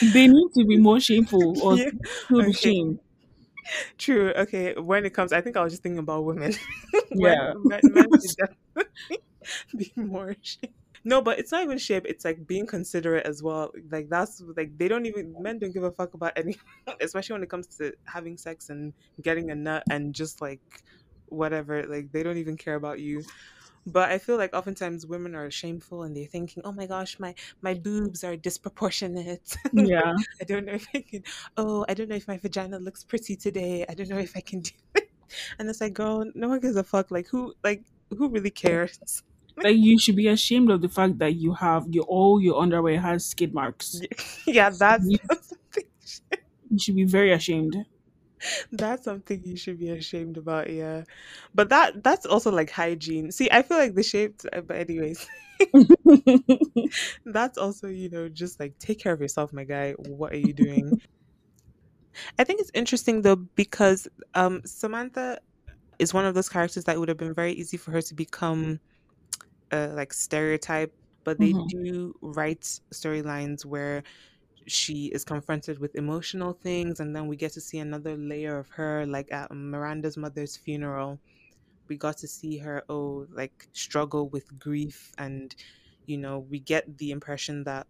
They 0.00 0.28
need 0.28 0.50
to 0.56 0.64
be 0.64 0.76
more 0.76 1.00
shameful 1.00 1.60
or 1.60 1.78
yeah, 1.78 1.90
feel 2.28 2.44
the 2.44 2.52
okay. 2.56 2.64
shame. 2.64 3.00
True. 3.98 4.32
Okay. 4.36 4.74
When 4.74 5.04
it 5.04 5.10
comes, 5.14 5.32
I 5.32 5.40
think 5.40 5.56
I 5.56 5.62
was 5.62 5.72
just 5.72 5.82
thinking 5.82 5.98
about 5.98 6.24
women. 6.24 6.54
Yeah. 7.10 7.52
men, 7.62 7.80
men 7.84 8.06
be 9.76 9.92
more. 9.96 10.34
No, 11.04 11.20
but 11.20 11.38
it's 11.38 11.52
not 11.52 11.62
even 11.62 11.76
shame. 11.78 12.02
It's 12.06 12.24
like 12.24 12.46
being 12.46 12.66
considerate 12.66 13.26
as 13.26 13.42
well. 13.42 13.72
Like 13.90 14.08
that's 14.08 14.42
like 14.56 14.76
they 14.78 14.88
don't 14.88 15.06
even 15.06 15.34
men 15.40 15.58
don't 15.58 15.72
give 15.72 15.84
a 15.84 15.90
fuck 15.92 16.14
about 16.14 16.32
any, 16.36 16.56
especially 17.00 17.34
when 17.34 17.42
it 17.42 17.50
comes 17.50 17.66
to 17.78 17.92
having 18.04 18.36
sex 18.36 18.70
and 18.70 18.92
getting 19.20 19.50
a 19.50 19.54
nut 19.54 19.84
and 19.90 20.14
just 20.14 20.40
like 20.40 20.60
whatever. 21.26 21.86
Like 21.86 22.10
they 22.10 22.22
don't 22.22 22.38
even 22.38 22.56
care 22.56 22.74
about 22.76 23.00
you. 23.00 23.22
But 23.86 24.10
I 24.10 24.18
feel 24.18 24.36
like 24.36 24.54
oftentimes 24.54 25.06
women 25.06 25.34
are 25.34 25.50
shameful 25.50 26.02
and 26.04 26.16
they're 26.16 26.26
thinking, 26.26 26.62
"Oh 26.64 26.72
my 26.72 26.86
gosh, 26.86 27.18
my 27.18 27.34
my 27.60 27.74
boobs 27.74 28.24
are 28.24 28.36
disproportionate. 28.36 29.56
Yeah. 29.72 30.14
I 30.40 30.44
don't 30.44 30.64
know 30.64 30.72
if 30.72 30.86
I 30.94 31.00
can. 31.00 31.22
Oh, 31.56 31.84
I 31.88 31.94
don't 31.94 32.08
know 32.08 32.16
if 32.16 32.26
my 32.28 32.38
vagina 32.38 32.78
looks 32.78 33.04
pretty 33.04 33.36
today. 33.36 33.84
I 33.88 33.94
don't 33.94 34.08
know 34.08 34.18
if 34.18 34.36
I 34.36 34.40
can 34.40 34.60
do." 34.60 34.70
It. 34.94 35.10
And 35.58 35.68
it's 35.68 35.80
like, 35.80 35.94
girl, 35.94 36.24
no 36.34 36.48
one 36.48 36.60
gives 36.60 36.76
a 36.76 36.84
fuck. 36.84 37.10
Like 37.10 37.26
who, 37.28 37.54
like 37.64 37.82
who 38.16 38.28
really 38.28 38.50
cares? 38.50 39.22
Like 39.56 39.76
you 39.76 39.98
should 39.98 40.16
be 40.16 40.28
ashamed 40.28 40.70
of 40.70 40.80
the 40.80 40.88
fact 40.88 41.18
that 41.18 41.36
you 41.36 41.54
have 41.54 41.86
your 41.90 42.04
all 42.04 42.40
your 42.40 42.60
underwear 42.60 43.00
has 43.00 43.26
skid 43.26 43.54
marks. 43.54 44.00
yeah, 44.46 44.70
that's 44.70 45.04
You, 45.06 45.18
you 46.70 46.78
should 46.78 46.96
be 46.96 47.04
very 47.04 47.32
ashamed. 47.32 47.76
That's 48.72 49.04
something 49.04 49.42
you 49.44 49.56
should 49.56 49.78
be 49.78 49.90
ashamed 49.90 50.36
about. 50.36 50.70
Yeah, 50.70 51.04
but 51.54 51.68
that 51.70 52.02
that's 52.02 52.26
also 52.26 52.50
like 52.50 52.70
hygiene. 52.70 53.32
See, 53.32 53.48
I 53.50 53.62
feel 53.62 53.78
like 53.78 53.94
the 53.94 54.02
shape. 54.02 54.40
But 54.52 54.76
anyways, 54.76 55.26
that's 57.24 57.58
also 57.58 57.88
you 57.88 58.08
know 58.10 58.28
just 58.28 58.60
like 58.60 58.78
take 58.78 59.00
care 59.00 59.12
of 59.12 59.20
yourself, 59.20 59.52
my 59.52 59.64
guy. 59.64 59.92
What 59.92 60.32
are 60.32 60.38
you 60.38 60.52
doing? 60.54 60.96
I 62.38 62.44
think 62.44 62.60
it's 62.60 62.70
interesting 62.74 63.22
though 63.22 63.36
because 63.56 64.08
um 64.34 64.60
Samantha 64.64 65.38
is 65.98 66.14
one 66.14 66.26
of 66.26 66.34
those 66.34 66.48
characters 66.48 66.84
that 66.84 66.98
would 66.98 67.08
have 67.10 67.18
been 67.18 67.34
very 67.34 67.52
easy 67.54 67.78
for 67.78 67.92
her 67.92 68.02
to 68.02 68.14
become 68.14 68.80
a 69.72 69.88
like 69.88 70.12
stereotype, 70.12 70.94
but 71.24 71.40
they 71.40 71.54
hmm 71.54 71.68
do 71.68 72.14
write 72.22 72.62
storylines 72.94 73.64
where 73.66 74.02
she 74.66 75.06
is 75.08 75.24
confronted 75.24 75.78
with 75.78 75.94
emotional 75.96 76.52
things, 76.54 77.00
and 77.00 77.14
then 77.14 77.26
we 77.28 77.36
get 77.36 77.52
to 77.52 77.60
see 77.60 77.78
another 77.78 78.16
layer 78.16 78.58
of 78.58 78.68
her, 78.70 79.06
like 79.06 79.32
at 79.32 79.50
Miranda's 79.52 80.16
mother's 80.16 80.56
funeral. 80.56 81.20
We 81.88 81.96
got 81.98 82.18
to 82.18 82.28
see 82.28 82.58
her, 82.58 82.84
oh, 82.88 83.26
like 83.30 83.68
struggle 83.72 84.28
with 84.30 84.58
grief, 84.58 85.12
and 85.18 85.54
you 86.06 86.18
know, 86.18 86.40
we 86.40 86.60
get 86.60 86.98
the 86.98 87.10
impression 87.12 87.64
that 87.64 87.86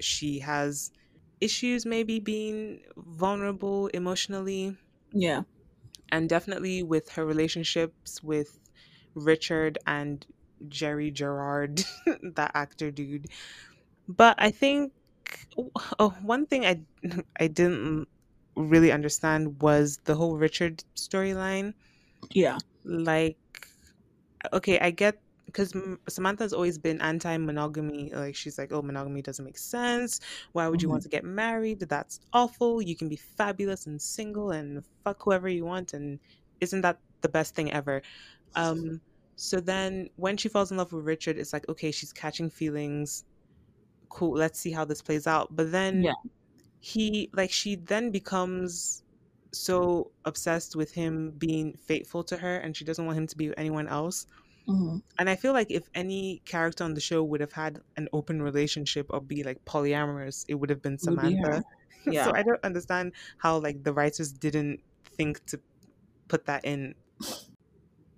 she 0.00 0.40
has 0.40 0.92
issues, 1.40 1.86
maybe 1.86 2.20
being 2.20 2.82
vulnerable 2.96 3.88
emotionally 3.88 4.76
Yeah. 5.12 5.42
and 6.10 6.28
definitely 6.28 6.82
with 6.82 7.10
her 7.10 7.24
relationships 7.24 8.22
with 8.22 8.58
Richard 9.14 9.78
and 9.86 10.26
Jerry 10.68 11.10
Gerard, 11.10 11.82
that 12.22 12.52
actor 12.54 12.90
dude. 12.90 13.28
But 14.08 14.36
I 14.38 14.50
think 14.52 14.92
oh, 15.98 16.10
one 16.22 16.46
thing 16.46 16.66
I 16.66 16.82
I 17.40 17.48
didn't 17.48 18.08
really 18.56 18.92
understand 18.92 19.60
was 19.62 19.98
the 20.04 20.14
whole 20.14 20.36
Richard 20.38 20.84
storyline. 20.96 21.74
Yeah. 22.30 22.58
Like, 22.84 23.38
okay, 24.52 24.78
I 24.80 24.90
get 24.90 25.16
because 25.46 25.72
Samantha's 26.10 26.52
always 26.52 26.76
been 26.78 27.00
anti-monogamy. 27.00 28.12
Like, 28.14 28.36
she's 28.36 28.58
like, 28.58 28.70
"Oh, 28.72 28.82
monogamy 28.82 29.22
doesn't 29.22 29.44
make 29.44 29.58
sense. 29.58 30.20
Why 30.52 30.68
would 30.68 30.82
you 30.82 30.88
hmm 30.88 30.90
want 30.90 31.02
to 31.04 31.08
get 31.08 31.24
married? 31.24 31.80
That's 31.80 32.20
awful. 32.32 32.82
You 32.82 32.96
can 32.96 33.08
be 33.08 33.16
fabulous 33.16 33.86
and 33.86 34.00
single 34.00 34.50
and 34.50 34.84
fuck 35.04 35.22
whoever 35.24 35.48
you 35.48 35.64
want, 35.64 35.94
and 35.94 36.20
isn't 36.60 36.82
that 36.82 36.98
the 37.22 37.28
best 37.28 37.54
thing 37.54 37.72
ever?" 37.72 38.02
Um, 38.56 39.00
so 39.36 39.60
then 39.60 40.08
when 40.16 40.36
she 40.38 40.48
falls 40.50 40.70
in 40.72 40.78
love 40.78 40.92
with 40.92 41.06
Richard, 41.06 41.38
it's 41.38 41.52
like, 41.54 41.68
okay, 41.70 41.92
she's 41.92 42.12
catching 42.12 42.50
feelings. 42.50 43.24
Cool, 44.10 44.32
let's 44.36 44.58
see 44.60 44.72
how 44.72 44.84
this 44.84 45.02
plays 45.02 45.26
out. 45.26 45.54
But 45.54 45.72
then 45.72 46.08
Yeah. 46.08 46.14
he, 46.80 47.30
like, 47.34 47.52
she 47.52 47.76
then 47.76 48.10
becomes 48.12 49.04
so 49.54 50.12
obsessed 50.24 50.76
with 50.76 50.92
him 50.94 51.32
being 51.38 51.76
faithful 51.76 52.24
to 52.24 52.38
her 52.38 52.58
and 52.58 52.76
she 52.76 52.84
doesn't 52.84 53.06
want 53.06 53.18
him 53.18 53.26
to 53.28 53.36
be 53.36 53.48
with 53.48 53.58
anyone 53.58 53.88
else 53.88 54.26
hmm 54.66 54.98
and 55.18 55.28
I 55.28 55.36
feel 55.36 55.52
like 55.52 55.70
if 55.70 55.88
any 55.94 56.42
character 56.46 56.84
on 56.84 56.94
the 56.94 57.00
show 57.00 57.24
would 57.24 57.40
have 57.40 57.52
had 57.52 57.80
an 57.96 58.08
open 58.12 58.40
relationship 58.42 59.06
or 59.10 59.20
be 59.20 59.42
like 59.42 59.64
polyamorous, 59.66 60.44
it 60.48 60.54
would 60.54 60.70
have 60.70 60.80
been 60.82 60.98
Would 61.00 61.20
be 61.20 61.34
Samantha. 61.40 61.44
her. 61.44 61.64
so 62.14 62.32
I 62.34 62.42
don't 62.42 62.62
understand 62.64 63.14
how 63.38 63.58
like 63.58 63.82
the 63.82 63.92
writers 63.92 64.32
didn't 64.32 64.80
think 65.04 65.44
to 65.46 65.60
put 66.28 66.46
that 66.46 66.64
in. 66.64 66.94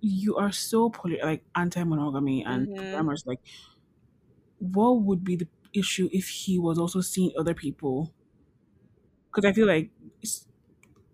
You 0.03 0.35
are 0.37 0.51
so 0.51 0.89
poly 0.89 1.19
like 1.21 1.43
anti-monogamy 1.55 2.43
and 2.43 2.67
hmm 2.67 2.73
polyamorous. 2.73 3.25
Like, 3.25 3.39
what 4.59 5.01
would 5.01 5.23
be 5.23 5.35
the 5.35 5.47
issue 5.73 6.09
if 6.11 6.27
he 6.29 6.59
was 6.59 6.77
also 6.79 7.01
seeing 7.01 7.31
other 7.37 7.53
people? 7.53 8.13
Because 9.33 9.45
I 9.49 9.53
feel 9.53 9.67
like 9.67 9.91
it's, 10.21 10.47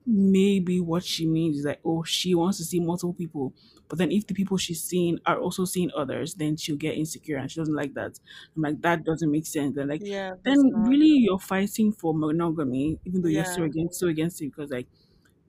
maybe 0.06 0.82
what 0.82 1.04
she 1.04 1.28
means 1.28 1.60
is 1.60 1.66
like, 1.66 1.82
oh, 1.86 2.04
she 2.04 2.36
wants 2.36 2.58
to 2.60 2.66
see 2.66 2.80
multiple 2.80 3.14
people. 3.14 3.54
But 3.90 4.00
then 4.00 4.12
if 4.12 4.28
the 4.28 4.34
people 4.36 4.58
she's 4.58 4.84
seeing 4.84 5.20
are 5.26 5.40
also 5.40 5.66
seeing 5.66 5.92
others, 5.96 6.36
then 6.36 6.58
she'll 6.58 6.78
get 6.78 6.98
insecure 6.98 7.38
and 7.38 7.52
she 7.52 7.60
doesn't 7.62 7.76
like 7.76 7.94
that. 7.96 8.20
I'm 8.56 8.64
like, 8.64 8.82
that 8.82 9.06
doesn't 9.06 9.32
make 9.32 9.48
sense. 9.48 9.78
And 9.78 9.90
like, 9.90 10.04
Yeah, 10.04 10.36
then 10.46 10.58
not. 10.72 10.88
really 10.88 11.08
you're 11.08 11.40
fighting 11.40 11.94
for 11.94 12.14
monogamy, 12.14 13.00
even 13.06 13.22
though 13.22 13.30
you're 13.30 13.46
so 13.46 13.64
against 13.64 14.00
so 14.00 14.08
against 14.10 14.42
it 14.42 14.48
because 14.56 14.72
like 14.72 14.88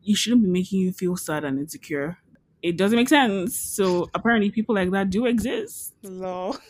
you 0.03 0.17
shouldn't 0.17 0.45
be 0.45 0.51
making 0.51 0.81
you 0.81 0.93
feel 0.93 1.17
sad 1.17 1.45
and 1.45 1.59
insecure. 1.59 2.19
It 2.63 2.77
doesn't 2.79 2.97
make 2.97 3.09
sense. 3.11 3.57
So 3.59 4.11
apparently 4.15 4.51
people 4.51 4.75
like 4.75 4.91
that 4.93 5.11
do 5.11 5.27
exist. 5.27 5.95
Lol. 6.03 6.57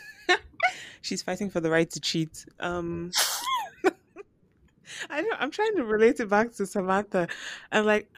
She's 1.02 1.22
fighting 1.22 1.50
for 1.50 1.60
the 1.60 1.70
right 1.70 1.90
to 1.90 2.00
cheat. 2.00 2.44
Um, 2.60 3.10
I 5.10 5.20
know. 5.22 5.36
I'm 5.38 5.50
trying 5.50 5.76
to 5.76 5.84
relate 5.84 6.20
it 6.20 6.28
back 6.28 6.52
to 6.54 6.66
Samantha, 6.66 7.28
and 7.70 7.86
like, 7.86 8.08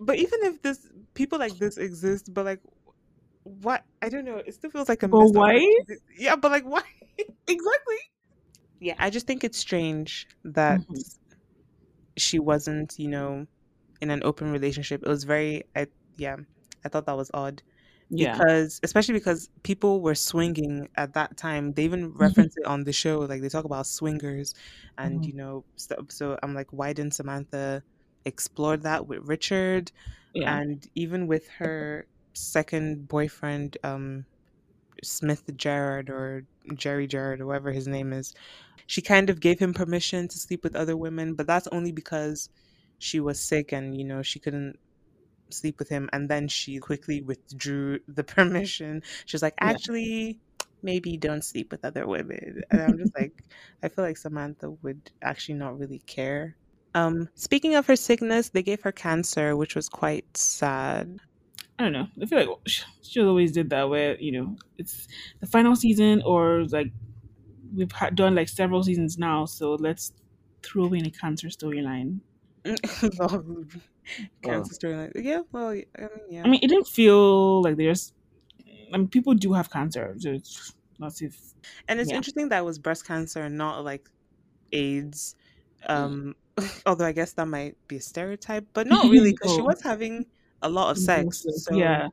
but 0.00 0.16
even 0.16 0.38
if 0.42 0.62
this 0.62 0.86
people 1.14 1.38
like 1.38 1.58
this 1.58 1.78
exist, 1.78 2.32
but 2.32 2.44
like, 2.44 2.60
what? 3.44 3.84
I 4.02 4.08
don't 4.08 4.24
know. 4.24 4.38
It 4.38 4.54
still 4.54 4.70
feels 4.70 4.88
like 4.88 5.02
a 5.02 5.08
But 5.08 5.28
why? 5.28 5.80
Yeah, 6.18 6.36
but 6.36 6.50
like, 6.50 6.64
why? 6.64 6.82
Exactly. 7.48 7.96
Yeah, 8.80 8.94
I 8.98 9.10
just 9.10 9.26
think 9.26 9.44
it's 9.44 9.58
strange 9.58 10.26
that 10.44 10.82
Mhm. 10.88 11.02
she 12.16 12.38
wasn't, 12.38 12.94
you 12.98 13.08
know, 13.08 13.46
in 14.00 14.10
an 14.10 14.22
open 14.24 14.50
relationship. 14.52 15.02
It 15.04 15.08
was 15.08 15.24
very, 15.24 15.64
I 15.76 15.88
yeah, 16.16 16.36
I 16.84 16.88
thought 16.88 17.06
that 17.06 17.16
was 17.16 17.30
odd. 17.34 17.62
Yeah. 18.10 18.38
because 18.38 18.80
especially 18.84 19.14
because 19.14 19.48
people 19.64 20.00
were 20.00 20.14
swinging 20.14 20.88
at 20.96 21.14
that 21.14 21.36
time 21.36 21.72
they 21.72 21.84
even 21.84 22.12
reference 22.14 22.54
it 22.56 22.64
on 22.66 22.84
the 22.84 22.92
show 22.92 23.20
like 23.20 23.42
they 23.42 23.48
talk 23.48 23.64
about 23.64 23.86
swingers 23.86 24.54
and 24.98 25.22
Mhm. 25.22 25.26
you 25.26 25.32
know 25.34 25.64
so, 25.76 25.96
so 26.08 26.38
i'm 26.42 26.54
like 26.54 26.72
why 26.72 26.92
didn't 26.92 27.14
samantha 27.14 27.82
explore 28.24 28.76
that 28.78 29.06
with 29.08 29.20
richard 29.24 29.90
Yeah. 30.34 30.56
and 30.58 30.86
even 30.94 31.26
with 31.26 31.48
her 31.58 32.06
second 32.34 33.08
boyfriend 33.08 33.76
um 33.82 34.26
smith 35.02 35.44
gerard 35.56 36.08
or 36.10 36.44
jerry 36.74 37.06
gerard 37.06 37.40
or 37.40 37.46
whatever 37.46 37.72
his 37.72 37.86
name 37.88 38.12
is 38.12 38.34
she 38.86 39.02
kind 39.02 39.30
of 39.30 39.40
gave 39.40 39.58
him 39.58 39.74
permission 39.74 40.28
to 40.28 40.38
sleep 40.38 40.64
with 40.64 40.76
other 40.76 40.96
women 40.96 41.34
but 41.34 41.46
that's 41.46 41.68
only 41.68 41.92
because 41.92 42.48
she 42.98 43.20
was 43.20 43.40
sick 43.40 43.72
and 43.72 43.96
you 43.96 44.04
know 44.04 44.22
she 44.22 44.38
couldn't 44.40 44.78
sleep 45.50 45.78
with 45.78 45.88
him 45.88 46.08
and 46.12 46.28
then 46.28 46.48
she 46.48 46.78
quickly 46.78 47.22
withdrew 47.22 47.98
the 48.08 48.24
permission 48.36 49.02
she 49.26 49.34
was 49.34 49.42
like 49.42 49.54
Yeah. 49.60 49.76
actually 49.76 50.40
maybe 50.82 51.16
don't 51.16 51.42
sleep 51.44 51.70
with 51.72 51.84
other 51.84 52.06
women 52.06 52.62
and 52.70 52.80
i'm 52.80 52.98
just 52.98 53.14
like 53.18 53.44
i 53.82 53.88
feel 53.88 54.04
like 54.04 54.16
samantha 54.16 54.70
would 54.70 55.10
actually 55.22 55.54
not 55.54 55.78
really 55.78 56.00
care 56.06 56.56
um 56.94 57.28
speaking 57.34 57.74
of 57.74 57.86
her 57.86 57.96
sickness 57.96 58.50
they 58.50 58.62
gave 58.62 58.82
her 58.82 58.92
cancer 58.92 59.56
which 59.56 59.74
was 59.74 59.88
quite 59.88 60.36
sad 60.36 61.18
I 61.78 61.82
don't 61.84 61.92
know. 61.92 62.08
I 62.20 62.26
feel 62.26 62.38
like 62.38 62.48
she 62.66 62.84
she 63.02 63.20
always 63.20 63.52
did 63.52 63.70
that 63.70 63.88
where, 63.88 64.18
you 64.18 64.32
know, 64.32 64.56
it's 64.78 65.06
the 65.40 65.46
final 65.46 65.76
season 65.76 66.22
or 66.22 66.64
like 66.66 66.90
we've 67.74 67.92
done 68.14 68.34
like 68.34 68.48
several 68.48 68.82
seasons 68.82 69.18
now, 69.18 69.44
so 69.44 69.74
let's 69.74 70.12
throw 70.62 70.92
in 70.94 71.06
a 71.06 71.10
cancer 71.10 71.48
storyline. 71.48 72.20
Well, 74.42 74.64
cancer 74.64 74.74
storyline 74.74 75.12
yeah 75.16 75.42
well 75.52 75.68
i 75.70 75.74
mean 75.74 75.84
yeah 76.30 76.44
I 76.44 76.48
mean, 76.48 76.60
it 76.62 76.68
didn't 76.68 76.86
feel 76.86 77.62
like 77.62 77.76
there's. 77.76 78.12
I 78.92 78.98
mean, 78.98 79.08
people 79.08 79.34
do 79.34 79.52
have 79.52 79.70
cancer, 79.70 80.14
so 80.18 80.30
it's 80.32 80.74
not 80.98 81.12
if. 81.20 81.36
and 81.88 82.00
it's 82.00 82.10
Yeah. 82.10 82.16
interesting 82.16 82.48
that 82.50 82.60
it 82.60 82.64
was 82.64 82.78
breast 82.78 83.06
cancer 83.06 83.42
and 83.42 83.56
not 83.58 83.84
like 83.84 84.08
aids 84.72 85.34
Mm. 85.90 85.96
um 85.96 86.36
although 86.86 87.06
i 87.06 87.12
guess 87.12 87.34
that 87.34 87.46
might 87.46 87.76
be 87.88 87.96
a 87.96 88.00
stereotype 88.00 88.66
but 88.74 88.86
not 88.94 89.08
really 89.10 89.32
because 89.32 89.52
she 89.52 89.62
Oh. 89.62 89.66
was 89.66 89.82
having 89.82 90.26
a 90.62 90.68
lot 90.68 90.90
of 90.90 90.98
sex 90.98 91.44
so 91.50 91.74
yeah, 91.76 92.08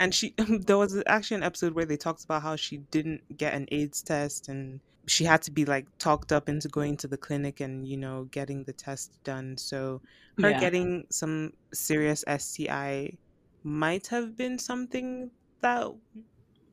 and 0.00 0.14
she 0.14 0.34
there 0.66 0.78
was 0.78 1.02
actually 1.06 1.36
an 1.36 1.42
episode 1.42 1.74
where 1.74 1.86
they 1.86 1.96
talked 1.96 2.24
about 2.24 2.42
how 2.42 2.56
she 2.56 2.78
didn't 2.90 3.22
get 3.36 3.54
an 3.54 3.66
aids 3.72 4.02
test 4.02 4.48
and 4.48 4.80
she 5.10 5.24
had 5.24 5.42
to 5.42 5.50
be 5.50 5.64
like 5.64 5.86
talked 5.98 6.32
up 6.32 6.48
into 6.48 6.68
going 6.68 6.96
to 6.96 7.08
the 7.08 7.18
clinic 7.18 7.60
and 7.60 7.86
you 7.88 7.96
know 7.96 8.24
getting 8.24 8.64
the 8.64 8.72
test 8.72 9.22
done 9.24 9.56
so 9.56 10.02
her 10.40 10.52
yeah. 10.52 10.60
getting 10.60 11.06
some 11.10 11.52
serious 11.74 12.24
sti 12.38 13.18
might 13.62 14.06
have 14.08 14.36
been 14.36 14.58
something 14.58 15.30
that 15.60 15.88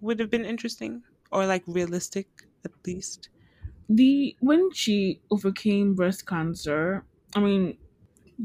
would 0.01 0.19
have 0.19 0.29
been 0.29 0.45
interesting 0.45 1.03
or 1.31 1.45
like 1.45 1.63
realistic 1.67 2.27
at 2.65 2.71
least 2.85 3.29
The 3.89 4.35
when 4.41 4.71
she 4.73 5.21
overcame 5.31 5.95
breast 5.95 6.25
cancer, 6.27 7.05
I 7.35 7.39
mean, 7.41 7.77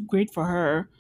great 0.07 0.33
for 0.33 0.47
her, 0.47 0.91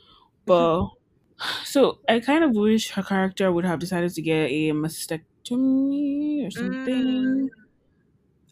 but 0.47 0.90
so 1.64 2.01
I 2.09 2.20
kind 2.20 2.45
of 2.45 2.53
wish 2.57 2.90
her 2.93 3.03
character 3.03 3.53
would 3.53 3.64
have 3.64 3.80
decided 3.80 4.14
to 4.14 4.22
get 4.22 4.51
a 4.51 4.72
mastectomy 4.72 6.47
or 6.47 6.51
something. 6.51 7.51
Mm, 7.51 7.61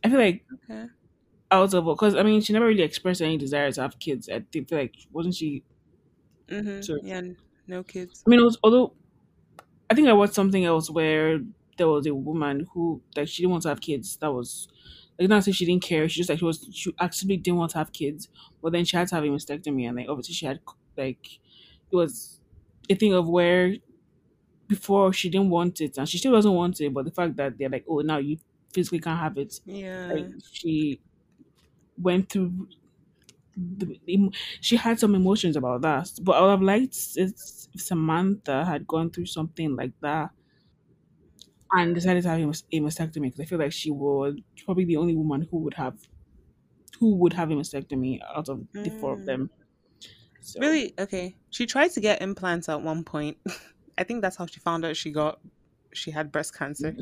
I 0.04 0.08
feel 0.10 0.18
like 0.18 0.44
okay 0.52 0.90
out 1.50 1.74
of 1.74 1.84
because 1.84 2.14
I 2.14 2.22
mean 2.22 2.40
she 2.40 2.52
never 2.52 2.66
really 2.66 2.82
expressed 2.82 3.20
any 3.22 3.36
desire 3.36 3.70
to 3.72 3.82
have 3.82 3.98
kids. 3.98 4.28
I 4.28 4.40
think 4.40 4.68
feel 4.68 4.78
like 4.78 4.96
wasn't 5.12 5.34
she? 5.34 5.64
mm-hmm. 6.48 6.80
So 6.82 6.98
yeah 7.02 7.22
no 7.66 7.82
kids 7.84 8.26
I 8.26 8.30
mean, 8.30 8.42
was, 8.42 8.58
although 8.62 8.94
I 9.90 9.94
think 9.94 10.08
I 10.08 10.12
watched 10.12 10.34
something 10.34 10.64
else 10.64 10.90
where 10.90 11.40
there 11.78 11.88
was 11.88 12.06
a 12.06 12.14
woman 12.14 12.66
who 12.72 13.02
like 13.16 13.28
she 13.28 13.42
didn't 13.42 13.52
want 13.52 13.62
to 13.64 13.70
have 13.70 13.80
kids. 13.80 14.16
That 14.18 14.32
was 14.32 14.68
like 15.18 15.28
not 15.28 15.44
say 15.44 15.52
she 15.52 15.66
didn't 15.66 15.82
care. 15.82 16.08
She 16.08 16.20
just 16.20 16.30
like 16.30 16.40
she 16.40 16.44
was 16.44 16.68
she 16.72 16.94
actually 17.00 17.38
didn't 17.38 17.58
want 17.58 17.72
to 17.72 17.78
have 17.78 17.92
kids, 17.92 18.28
but 18.62 18.72
then 18.72 18.84
she 18.84 18.96
had 18.96 19.08
to 19.08 19.14
have 19.16 19.24
a 19.24 19.28
mastectomy, 19.28 19.86
and 19.88 19.96
like 19.96 20.08
obviously 20.08 20.34
she 20.34 20.46
had 20.46 20.60
like 20.96 21.40
it 21.90 21.96
was 21.96 22.40
a 22.90 22.94
thing 22.94 23.14
of 23.14 23.28
where 23.28 23.76
before 24.68 25.12
she 25.12 25.28
didn't 25.30 25.50
want 25.50 25.80
it 25.80 25.98
and 25.98 26.08
she 26.08 26.18
still 26.18 26.32
doesn't 26.32 26.52
want 26.54 26.80
it, 26.80 26.92
but 26.94 27.04
the 27.04 27.10
fact 27.10 27.36
that 27.36 27.58
they're 27.58 27.68
like, 27.68 27.84
oh, 27.88 28.00
now 28.00 28.18
you 28.18 28.38
physically 28.72 29.00
can't 29.00 29.20
have 29.20 29.38
it, 29.38 29.60
yeah 29.64 30.14
like 30.14 30.28
she 30.52 31.00
went 31.98 32.30
through. 32.30 32.68
The, 33.56 34.32
she 34.60 34.76
had 34.76 34.98
some 35.00 35.14
emotions 35.14 35.56
about 35.56 35.82
that, 35.82 36.10
but 36.22 36.32
I 36.36 36.42
would 36.42 36.50
have 36.50 36.62
liked 36.62 36.96
if 37.16 37.32
Samantha 37.76 38.64
had 38.64 38.86
gone 38.86 39.10
through 39.10 39.26
something 39.26 39.76
like 39.76 39.92
that 40.00 40.30
and 41.72 41.94
decided 41.94 42.22
to 42.22 42.28
have 42.28 42.40
a 42.40 42.42
a 42.76 42.80
mastectomy 42.80 43.22
because 43.28 43.40
I 43.40 43.44
feel 43.44 43.58
like 43.58 43.72
she 43.72 43.90
would 43.90 44.42
probably 44.64 44.84
the 44.84 44.96
only 44.96 45.14
woman 45.14 45.46
who 45.50 45.58
would 45.58 45.74
have 45.74 45.98
who 47.00 47.16
would 47.16 47.34
have 47.34 47.50
a 47.50 47.54
mastectomy 47.54 48.20
out 48.36 48.48
of 48.48 48.66
the 48.82 48.90
four 48.90 49.14
of 49.14 49.24
Mm. 49.24 49.26
them. 49.26 49.50
So 50.40 50.60
Really? 50.60 50.94
Okay. 50.98 51.38
She 51.50 51.66
tried 51.66 51.90
to 51.92 52.00
get 52.00 52.22
implants 52.22 52.68
at 52.68 52.82
one 52.82 53.04
point. 53.04 53.38
I 53.98 54.04
think 54.04 54.22
that's 54.22 54.36
how 54.36 54.46
she 54.46 54.60
found 54.60 54.84
out 54.84 54.96
she 54.96 55.10
got 55.10 55.40
she 55.94 56.10
had 56.10 56.32
breast 56.32 56.54
cancer 56.54 56.96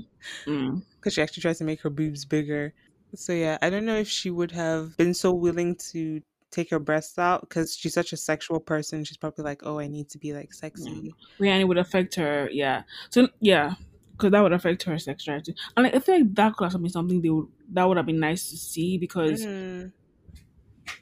mm, 0.46 0.82
because 1.00 1.14
she 1.14 1.22
actually 1.22 1.42
tried 1.42 1.56
to 1.56 1.64
make 1.64 1.80
her 1.82 1.90
boobs 1.90 2.24
bigger. 2.24 2.74
So 3.14 3.32
yeah, 3.32 3.58
I 3.62 3.70
don't 3.70 3.84
know 3.86 3.96
if 3.96 4.08
she 4.08 4.30
would 4.30 4.52
have 4.52 4.96
been 4.96 5.14
so 5.14 5.32
willing 5.32 5.76
to 5.92 6.20
take 6.50 6.70
her 6.70 6.78
breasts 6.78 7.18
out 7.18 7.42
because 7.42 7.74
she's 7.76 7.94
such 7.94 8.12
a 8.12 8.16
sexual 8.16 8.60
person. 8.60 9.04
She's 9.04 9.16
probably 9.16 9.44
like, 9.44 9.62
"Oh, 9.64 9.78
I 9.78 9.88
need 9.88 10.08
to 10.10 10.18
be 10.18 10.34
like 10.34 10.52
sexy." 10.52 11.16
yeah, 11.40 11.52
and 11.52 11.62
it 11.62 11.64
would 11.66 11.78
affect 11.78 12.14
her. 12.16 12.48
Yeah, 12.52 12.82
so 13.10 13.28
yeah, 13.40 13.74
because 14.12 14.32
that 14.32 14.40
would 14.42 14.52
affect 14.52 14.82
her 14.84 14.98
sex 14.98 15.24
drive 15.24 15.44
too. 15.44 15.54
And 15.76 15.84
like, 15.84 15.94
I 15.94 16.00
feel 16.00 16.16
like 16.20 16.34
that 16.34 16.56
could 16.56 16.72
have 16.72 16.82
been 16.82 16.90
something 16.90 17.22
they 17.22 17.30
would 17.30 17.48
that 17.72 17.84
would 17.84 17.96
have 17.96 18.06
been 18.06 18.20
nice 18.20 18.50
to 18.50 18.56
see 18.56 18.98
because 18.98 19.46
Mhm. 19.46 19.92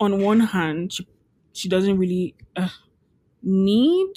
on 0.01 0.20
one 0.20 0.41
hand, 0.41 0.93
she, 0.93 1.07
she 1.53 1.68
doesn't 1.68 1.99
really 1.99 2.34
uh, 2.57 2.68
need 3.43 4.12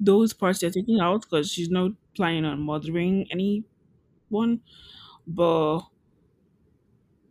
those 0.00 0.32
parts 0.34 0.60
they're 0.60 0.70
taking 0.70 1.00
out 1.00 1.22
because 1.22 1.52
she's 1.52 1.70
not 1.70 1.92
planning 2.16 2.44
on 2.46 2.60
mothering 2.60 3.28
anyone, 3.30 4.62
but 5.26 5.80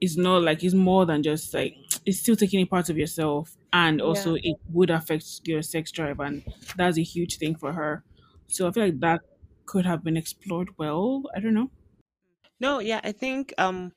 it's 0.01 0.17
not 0.17 0.41
like 0.43 0.63
it's 0.63 0.73
more 0.73 1.05
than 1.05 1.23
just 1.23 1.53
like 1.53 1.75
it's 2.05 2.19
still 2.19 2.35
taking 2.35 2.61
a 2.61 2.65
part 2.65 2.89
of 2.89 2.97
yourself, 2.97 3.57
and 3.73 4.01
also 4.01 4.35
it 4.35 4.55
would 4.71 4.89
affect 4.89 5.41
your 5.45 5.61
sex 5.61 5.91
drive, 5.91 6.19
and 6.19 6.43
that's 6.75 6.97
a 6.97 7.03
huge 7.03 7.37
thing 7.37 7.55
for 7.55 7.73
her. 7.73 8.03
So 8.47 8.67
I 8.67 8.71
feel 8.71 8.85
like 8.85 8.99
that 9.01 9.21
could 9.65 9.85
have 9.85 10.03
been 10.03 10.17
explored 10.17 10.69
well. 10.77 11.23
I 11.35 11.39
don't 11.39 11.53
know. 11.53 11.71
No, 12.59 12.79
yeah, 12.79 13.01
I 13.03 13.11
think 13.11 13.53
um 13.57 13.91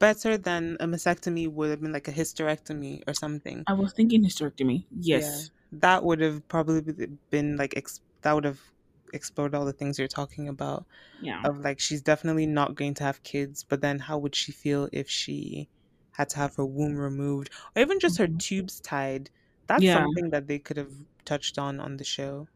better 0.00 0.36
than 0.36 0.76
a 0.80 0.86
mastectomy 0.86 1.48
would 1.48 1.70
have 1.70 1.80
been 1.80 1.92
like 1.92 2.08
a 2.08 2.12
hysterectomy 2.12 3.02
or 3.06 3.14
something. 3.14 3.66
I 3.66 3.74
was 3.74 3.92
thinking 3.92 4.24
hysterectomy. 4.24 4.86
Yeah, 5.12 5.44
Yes. 5.44 5.50
that 5.72 6.04
would 6.04 6.20
have 6.20 6.46
probably 6.48 6.80
be- 6.80 7.18
been 7.30 7.56
like 7.56 7.76
ex- 7.76 8.00
that 8.26 8.34
would 8.34 8.44
have 8.44 8.62
explored 9.14 9.54
all 9.56 9.64
the 9.66 9.72
things 9.74 9.98
you're 9.98 10.08
talking 10.08 10.48
about. 10.48 10.86
Yeah. 11.18 11.44
Of 11.44 11.58
like 11.60 11.80
she's 11.80 12.02
definitely 12.02 12.46
not 12.46 12.74
going 12.76 12.94
to 12.94 13.04
have 13.04 13.22
kids, 13.24 13.64
but 13.64 13.80
then 13.82 14.00
how 14.00 14.18
would 14.18 14.34
she 14.36 14.52
feel 14.52 14.88
if 14.92 15.08
she 15.10 15.70
had 16.12 16.28
to 16.30 16.38
have 16.38 16.56
her 16.56 16.66
womb 16.66 16.96
removed 16.96 17.50
or 17.76 17.82
even 17.82 18.00
just 18.00 18.18
her 18.18 18.28
Mhm. 18.28 18.40
tubes 18.40 18.80
tied? 18.80 19.30
That's 19.68 19.90
Yeah. 19.90 19.92
something 19.92 20.30
that 20.30 20.48
they 20.48 20.58
could 20.58 20.76
have 20.78 20.94
touched 21.26 21.58
on 21.58 21.80
on 21.80 21.98
the 21.98 22.04
show. 22.04 22.48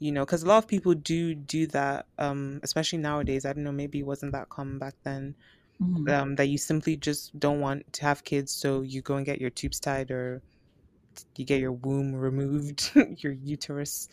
You 0.00 0.12
know, 0.12 0.24
because 0.26 0.42
a 0.44 0.48
lot 0.48 0.58
of 0.64 0.68
people 0.68 0.94
do 0.94 1.34
do 1.34 1.66
that, 1.68 2.08
um, 2.18 2.60
especially 2.64 2.98
nowadays. 3.00 3.44
I 3.46 3.52
don't 3.54 3.64
know, 3.64 3.72
maybe 3.72 4.00
it 4.00 4.06
wasn't 4.06 4.32
that 4.32 4.48
common 4.50 4.78
back 4.80 4.96
then. 5.04 5.36
Mhm. 5.80 6.12
Um, 6.12 6.36
that 6.36 6.46
you 6.48 6.58
simply 6.58 6.96
just 6.96 7.38
don't 7.38 7.60
want 7.60 7.92
to 7.94 8.02
have 8.02 8.24
kids, 8.24 8.52
so 8.52 8.82
you 8.82 9.02
go 9.02 9.16
and 9.16 9.26
get 9.26 9.40
your 9.40 9.50
tubes 9.50 9.80
tied 9.80 10.10
or 10.10 10.42
you 11.36 11.44
get 11.44 11.60
your 11.60 11.72
womb 11.72 12.14
removed, 12.14 12.92
your 13.22 13.32
uterus. 13.32 14.08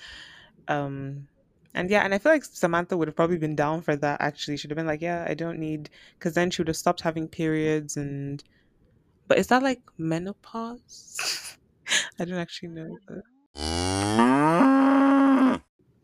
Um, 0.68 1.28
and 1.74 1.89
yeah, 1.89 2.03
and 2.03 2.13
I 2.13 2.18
feel 2.18 2.32
like 2.32 2.43
Samantha 2.45 2.97
would 2.97 3.07
have 3.07 3.15
probably 3.15 3.38
been 3.38 3.55
down 3.55 3.82
for 3.82 3.95
that. 3.95 4.20
Actually, 4.22 4.57
should 4.57 4.72
have 4.72 4.78
been 4.78 4.88
like, 4.88 5.01
yeah, 5.01 5.26
I 5.28 5.34
don't 5.34 5.59
need, 5.59 5.89
because 6.18 6.34
then 6.34 6.49
she 6.49 6.61
would 6.61 6.68
have 6.70 6.78
stopped 6.78 7.01
having 7.01 7.28
periods. 7.28 7.97
And 7.97 8.43
but 9.28 9.38
is 9.38 9.47
that 9.47 9.61
like 9.63 9.82
menopause? 9.97 11.57
I 12.20 12.26
don't 12.26 12.38
actually 12.39 12.70
know. 12.70 12.97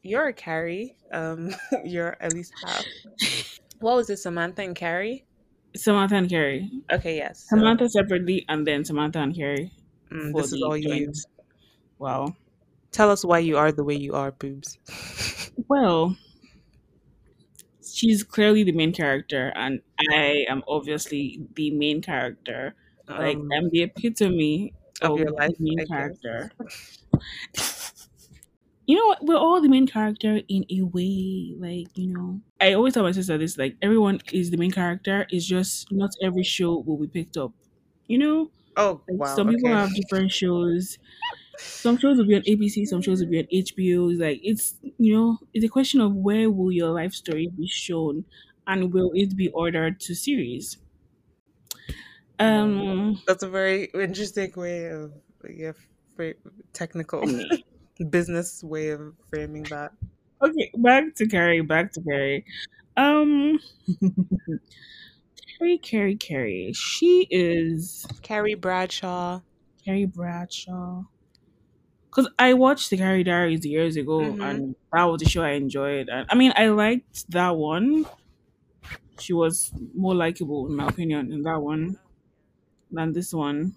You're 0.04 0.28
a 0.28 0.34
Carrie. 0.34 0.96
Um, 1.12 1.56
you're 1.86 2.18
at 2.20 2.34
least 2.34 2.54
half. 2.64 2.86
What 3.80 3.96
was 3.96 4.10
it, 4.10 4.18
Samantha 4.18 4.62
and 4.62 4.76
Carrie? 4.76 5.26
Samantha 5.76 6.16
and 6.16 6.30
Carrie. 6.30 6.70
Okay, 6.92 7.18
yes. 7.18 7.48
so- 7.50 7.58
Samantha 7.58 7.90
separately, 7.90 8.46
and 8.50 8.68
then 8.68 8.86
Samantha 8.86 9.20
and 9.20 9.36
Carrie. 9.36 9.72
Mm, 10.12 10.36
this 10.36 10.54
is 10.54 10.62
all 10.62 10.78
you. 10.78 11.12
Wow. 11.98 12.36
Tell 12.94 13.10
us 13.12 13.26
why 13.26 13.40
you 13.40 13.58
are 13.58 13.72
the 13.74 13.84
way 13.84 13.96
you 13.96 14.14
are, 14.14 14.32
boobs. 14.32 14.78
Well, 15.68 16.16
she's 17.82 18.24
clearly 18.24 18.64
the 18.64 18.72
main 18.72 18.94
character, 18.94 19.52
and 19.56 19.82
I 20.12 20.46
am 20.50 20.64
obviously 20.68 21.48
the 21.56 21.72
main 21.72 22.02
character. 22.02 22.76
Like 23.18 23.40
Um, 23.40 23.50
I'm 23.52 23.70
the 23.70 23.84
epitome 23.84 24.74
of 25.02 25.16
of, 25.16 25.18
your 25.18 25.32
the 25.46 25.54
life, 25.54 25.56
main 25.60 25.82
I 25.82 25.86
character. 25.86 26.52
You 28.86 28.98
know 28.98 29.06
what? 29.08 29.24
We're 29.26 29.38
all 29.38 29.62
the 29.62 29.70
main 29.70 29.88
character 29.88 30.42
in 30.48 30.66
a 30.70 30.82
way. 30.82 31.56
Like, 31.58 31.98
you 31.98 32.08
know, 32.14 32.42
I 32.60 32.74
always 32.74 32.94
tell 32.94 33.04
my 33.04 33.12
sister 33.14 33.38
this 33.38 33.58
like, 33.58 33.78
everyone 33.82 34.20
is 34.34 34.52
the 34.52 34.58
main 34.58 34.72
character, 34.72 35.26
it's 35.30 35.46
just 35.46 35.90
not 35.92 36.12
every 36.22 36.44
show 36.44 36.80
will 36.80 36.98
be 36.98 37.08
picked 37.08 37.38
up. 37.38 37.54
You 38.08 38.18
know? 38.18 38.52
Oh 38.76 39.02
Like, 39.10 39.20
wow. 39.20 39.28
some 39.28 39.50
people 39.50 39.72
have 39.72 39.94
different 39.96 40.32
shows. 40.32 40.98
Some 41.58 41.98
shows 41.98 42.18
will 42.18 42.26
be 42.26 42.36
on 42.36 42.42
ABC, 42.42 42.86
some 42.86 43.02
shows 43.02 43.22
will 43.22 43.30
be 43.30 43.40
on 43.40 43.46
HBO. 43.46 44.12
It's 44.12 44.20
like, 44.22 44.40
it's, 44.44 44.76
you 44.98 45.16
know, 45.16 45.38
it's 45.54 45.66
a 45.66 45.70
question 45.70 46.02
of 46.02 46.14
where 46.16 46.50
will 46.50 46.72
your 46.72 46.90
life 46.92 47.14
story 47.14 47.48
be 47.56 47.68
shown 47.68 48.26
and 48.68 48.94
will 48.94 49.12
it 49.14 49.36
be 49.36 49.50
ordered 49.50 50.00
to 50.02 50.16
series? 50.16 50.78
Um, 52.40 53.22
That's 53.28 53.44
a 53.44 53.50
very 53.50 53.86
interesting 53.94 54.52
way 54.56 54.88
of 54.88 55.14
yeah, 55.48 55.74
fra- 56.16 56.34
technical 56.74 57.24
business 58.10 58.64
way 58.64 58.90
of 58.90 59.14
framing 59.30 59.64
that. 59.64 59.92
okay, 60.42 60.72
back 60.78 61.14
to 61.16 61.28
Carrie, 61.28 61.62
back 61.62 61.92
to 61.94 62.02
Carrie. 62.02 62.46
Um, 62.98 63.60
Carrie, 65.58 65.78
Carrie, 65.78 66.16
Carrie. 66.16 66.74
She 66.74 67.28
is 67.30 68.06
Carrie 68.22 68.56
Bradshaw. 68.56 69.42
Carrie 69.86 70.06
Bradshaw. 70.06 71.04
Because 72.14 72.32
I 72.38 72.54
watched 72.54 72.90
the 72.92 72.98
Carrie 72.98 73.24
Diaries 73.24 73.66
years 73.66 73.96
ago, 73.98 74.20
Mhm. 74.20 74.44
and 74.44 74.76
that 74.92 75.04
was 75.06 75.22
the 75.22 75.30
show 75.30 75.42
I 75.42 75.52
enjoyed. 75.54 76.10
And 76.10 76.28
I 76.30 76.36
mean, 76.36 76.54
I 76.56 76.68
liked 76.68 77.30
that 77.32 77.56
one. 77.58 78.06
She 79.20 79.34
was 79.34 79.72
more 79.96 80.16
likable, 80.16 80.68
in 80.68 80.76
my 80.76 80.88
opinion, 80.88 81.32
in 81.32 81.44
that 81.44 81.62
one 81.62 82.00
than 82.92 83.14
this 83.14 83.34
one. 83.34 83.76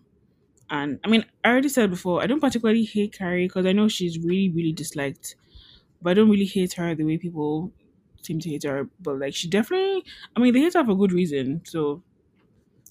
And 0.70 1.00
I 1.04 1.08
mean, 1.08 1.24
I 1.44 1.50
already 1.50 1.68
said 1.70 1.90
before, 1.90 2.22
I 2.22 2.26
don't 2.26 2.40
particularly 2.40 2.84
hate 2.84 3.12
Carrie 3.14 3.46
because 3.46 3.66
I 3.66 3.72
know 3.72 3.88
she's 3.88 4.18
really, 4.18 4.50
really 4.50 4.72
disliked. 4.72 5.36
But 6.02 6.12
I 6.12 6.14
don't 6.14 6.30
really 6.30 6.46
hate 6.46 6.74
her 6.74 6.94
the 6.94 7.04
way 7.04 7.18
people 7.18 7.72
seem 8.22 8.40
to 8.40 8.50
hate 8.50 8.64
her. 8.64 8.90
But 9.00 9.20
like, 9.20 9.34
she 9.34 9.48
definitely, 9.48 10.04
I 10.36 10.40
mean, 10.40 10.54
they 10.54 10.60
hate 10.60 10.74
her 10.74 10.84
for 10.84 10.96
good 10.96 11.12
reason. 11.12 11.62
So 11.64 12.02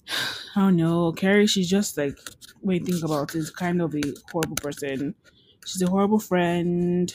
I 0.56 0.60
don't 0.60 0.76
know. 0.76 1.12
Carrie, 1.12 1.46
she's 1.46 1.68
just 1.68 1.96
like, 1.96 2.18
when 2.60 2.78
you 2.78 2.84
think 2.86 3.04
about 3.04 3.34
it, 3.34 3.38
is 3.38 3.50
kind 3.50 3.82
of 3.82 3.94
a 3.94 4.02
horrible 4.32 4.56
person. 4.56 5.14
She's 5.66 5.82
a 5.82 5.90
horrible 5.90 6.20
friend. 6.20 7.12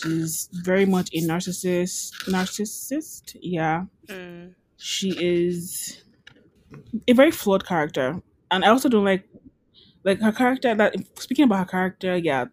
She's 0.00 0.48
very 0.52 0.86
much 0.86 1.10
a 1.12 1.20
narcissist. 1.20 2.12
Narcissist, 2.28 3.36
yeah. 3.40 3.86
Mm. 4.08 4.54
She 4.76 5.10
is 5.18 6.02
a 7.08 7.12
very 7.12 7.30
flawed 7.30 7.66
character, 7.66 8.22
and 8.50 8.64
I 8.64 8.68
also 8.68 8.88
don't 8.88 9.04
like 9.04 9.28
like 10.04 10.20
her 10.20 10.32
character. 10.32 10.74
That 10.74 10.94
speaking 11.18 11.44
about 11.46 11.58
her 11.58 11.70
character, 11.70 12.16
yeah, 12.16 12.46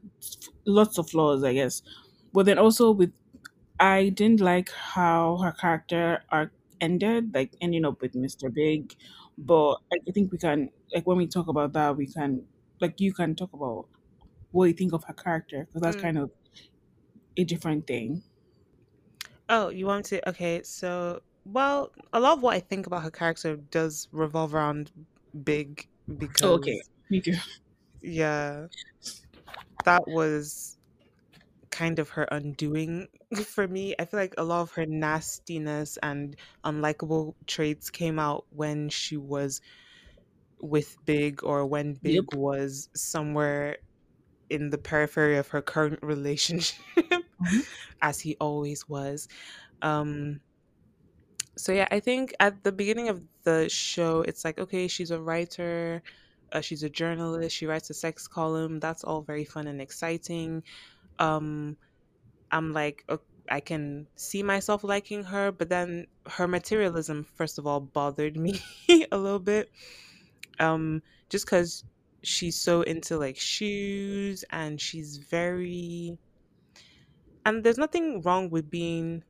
lots 0.66 0.98
of 0.98 1.10
flaws, 1.10 1.44
I 1.44 1.54
guess. 1.54 1.82
But 2.34 2.46
then 2.46 2.58
also 2.58 2.92
with, 2.92 3.12
I 3.80 4.10
didn't 4.10 4.42
like 4.42 4.72
how 4.72 5.38
her 5.38 5.52
character 5.52 6.24
arc 6.30 6.52
ended, 6.80 7.34
like 7.34 7.56
ending 7.62 7.86
up 7.86 8.02
with 8.02 8.16
Mister 8.16 8.50
Big. 8.50 8.96
But 9.38 9.76
I 9.92 9.98
I 10.08 10.12
think 10.12 10.32
we 10.32 10.38
can, 10.38 10.70
like, 10.94 11.08
when 11.08 11.18
we 11.18 11.28
talk 11.28 11.48
about 11.48 11.74
that, 11.74 11.98
we 11.98 12.08
can, 12.08 12.46
like, 12.80 13.00
you 13.02 13.14
can 13.14 13.36
talk 13.36 13.54
about 13.54 13.88
what 14.52 14.66
you 14.66 14.74
think 14.74 14.93
of 14.93 15.04
her 15.06 15.14
character 15.14 15.66
because 15.66 15.82
that's 15.82 15.95
Mm. 15.95 16.02
kind 16.02 16.18
of 16.18 16.32
a 17.38 17.43
different 17.43 17.88
thing. 17.88 18.24
Oh, 19.49 19.70
you 19.70 19.86
want 19.86 20.06
to? 20.06 20.28
Okay, 20.30 20.64
so 20.64 21.22
well, 21.45 21.91
a 22.14 22.20
lot 22.20 22.38
of 22.38 22.43
what 22.43 22.54
I 22.56 22.60
think 22.60 22.88
about 22.88 23.04
her 23.04 23.12
character 23.12 23.58
does 23.58 24.08
revolve 24.12 24.54
around 24.54 24.91
Big 25.43 25.88
because 26.18 26.41
Oh, 26.43 26.56
okay, 26.56 26.82
me 27.10 27.22
too. 27.22 27.36
yeah, 28.02 28.68
that 29.86 30.08
was 30.08 30.78
kind 31.72 31.99
of 31.99 32.10
her 32.12 32.26
undoing 32.32 33.08
for 33.45 33.68
me. 33.68 33.95
I 33.99 34.06
feel 34.06 34.20
like 34.20 34.36
a 34.38 34.43
lot 34.45 34.62
of 34.62 34.74
her 34.74 34.86
nastiness 34.88 35.97
and 36.04 36.38
unlikable 36.66 37.36
traits 37.47 37.89
came 37.89 38.20
out 38.20 38.45
when 38.49 38.89
she 38.89 39.18
was 39.18 39.62
with 40.62 40.95
Big 41.06 41.43
or 41.43 41.66
when 41.66 41.93
Yep. 42.04 42.26
Big 42.26 42.32
was 42.32 42.89
somewhere 42.95 43.78
in 44.52 44.70
the 44.72 44.78
periphery 44.78 45.38
of 45.38 45.49
her 45.49 45.62
current 45.64 45.99
relationship, 46.04 46.78
Mhm. 47.39 47.66
as 48.02 48.22
he 48.22 48.36
always 48.39 48.88
was. 48.88 49.28
Um, 49.82 50.41
so 51.58 51.72
yeah, 51.74 51.88
I 51.91 51.99
think 51.99 52.34
at 52.39 52.64
the 52.64 52.72
beginning 52.72 53.10
of 53.10 53.24
the 53.43 53.68
show, 53.70 54.22
it's 54.22 54.45
like, 54.45 54.58
okay, 54.60 54.88
she's 54.88 55.12
a 55.12 55.22
writer, 55.22 56.02
uh, 56.52 56.62
she's 56.62 56.84
a 56.84 56.89
journalist, 56.89 57.56
she 57.56 57.66
writes 57.66 57.89
a 57.89 57.93
sex 57.93 58.28
column. 58.28 58.80
That's 58.80 59.04
all 59.04 59.22
very 59.22 59.45
fun 59.45 59.68
and 59.68 59.82
exciting. 59.82 60.64
Um, 61.20 61.78
I'm 62.52 62.74
like, 62.74 63.06
I 63.49 63.62
can 63.62 64.08
see 64.16 64.43
myself 64.43 64.84
liking 64.84 65.26
her, 65.26 65.52
but 65.52 65.70
then 65.70 66.08
her 66.28 66.47
materialism, 66.47 67.26
first 67.26 67.60
of 67.60 67.68
all, 67.68 67.82
bothered 67.82 68.38
me 68.39 68.60
a 69.12 69.18
little 69.18 69.39
bit. 69.39 69.72
Um, 70.60 71.02
just 71.30 71.45
because 71.45 71.84
she's 72.24 72.57
so 72.59 72.82
into 72.82 73.17
like 73.17 73.38
shoes 73.38 74.43
and 74.51 74.80
she's 74.80 75.17
very, 75.17 76.17
and 77.45 77.63
there's 77.63 77.78
nothing 77.78 78.22
wrong 78.22 78.49
with 78.49 78.69
being 78.69 79.24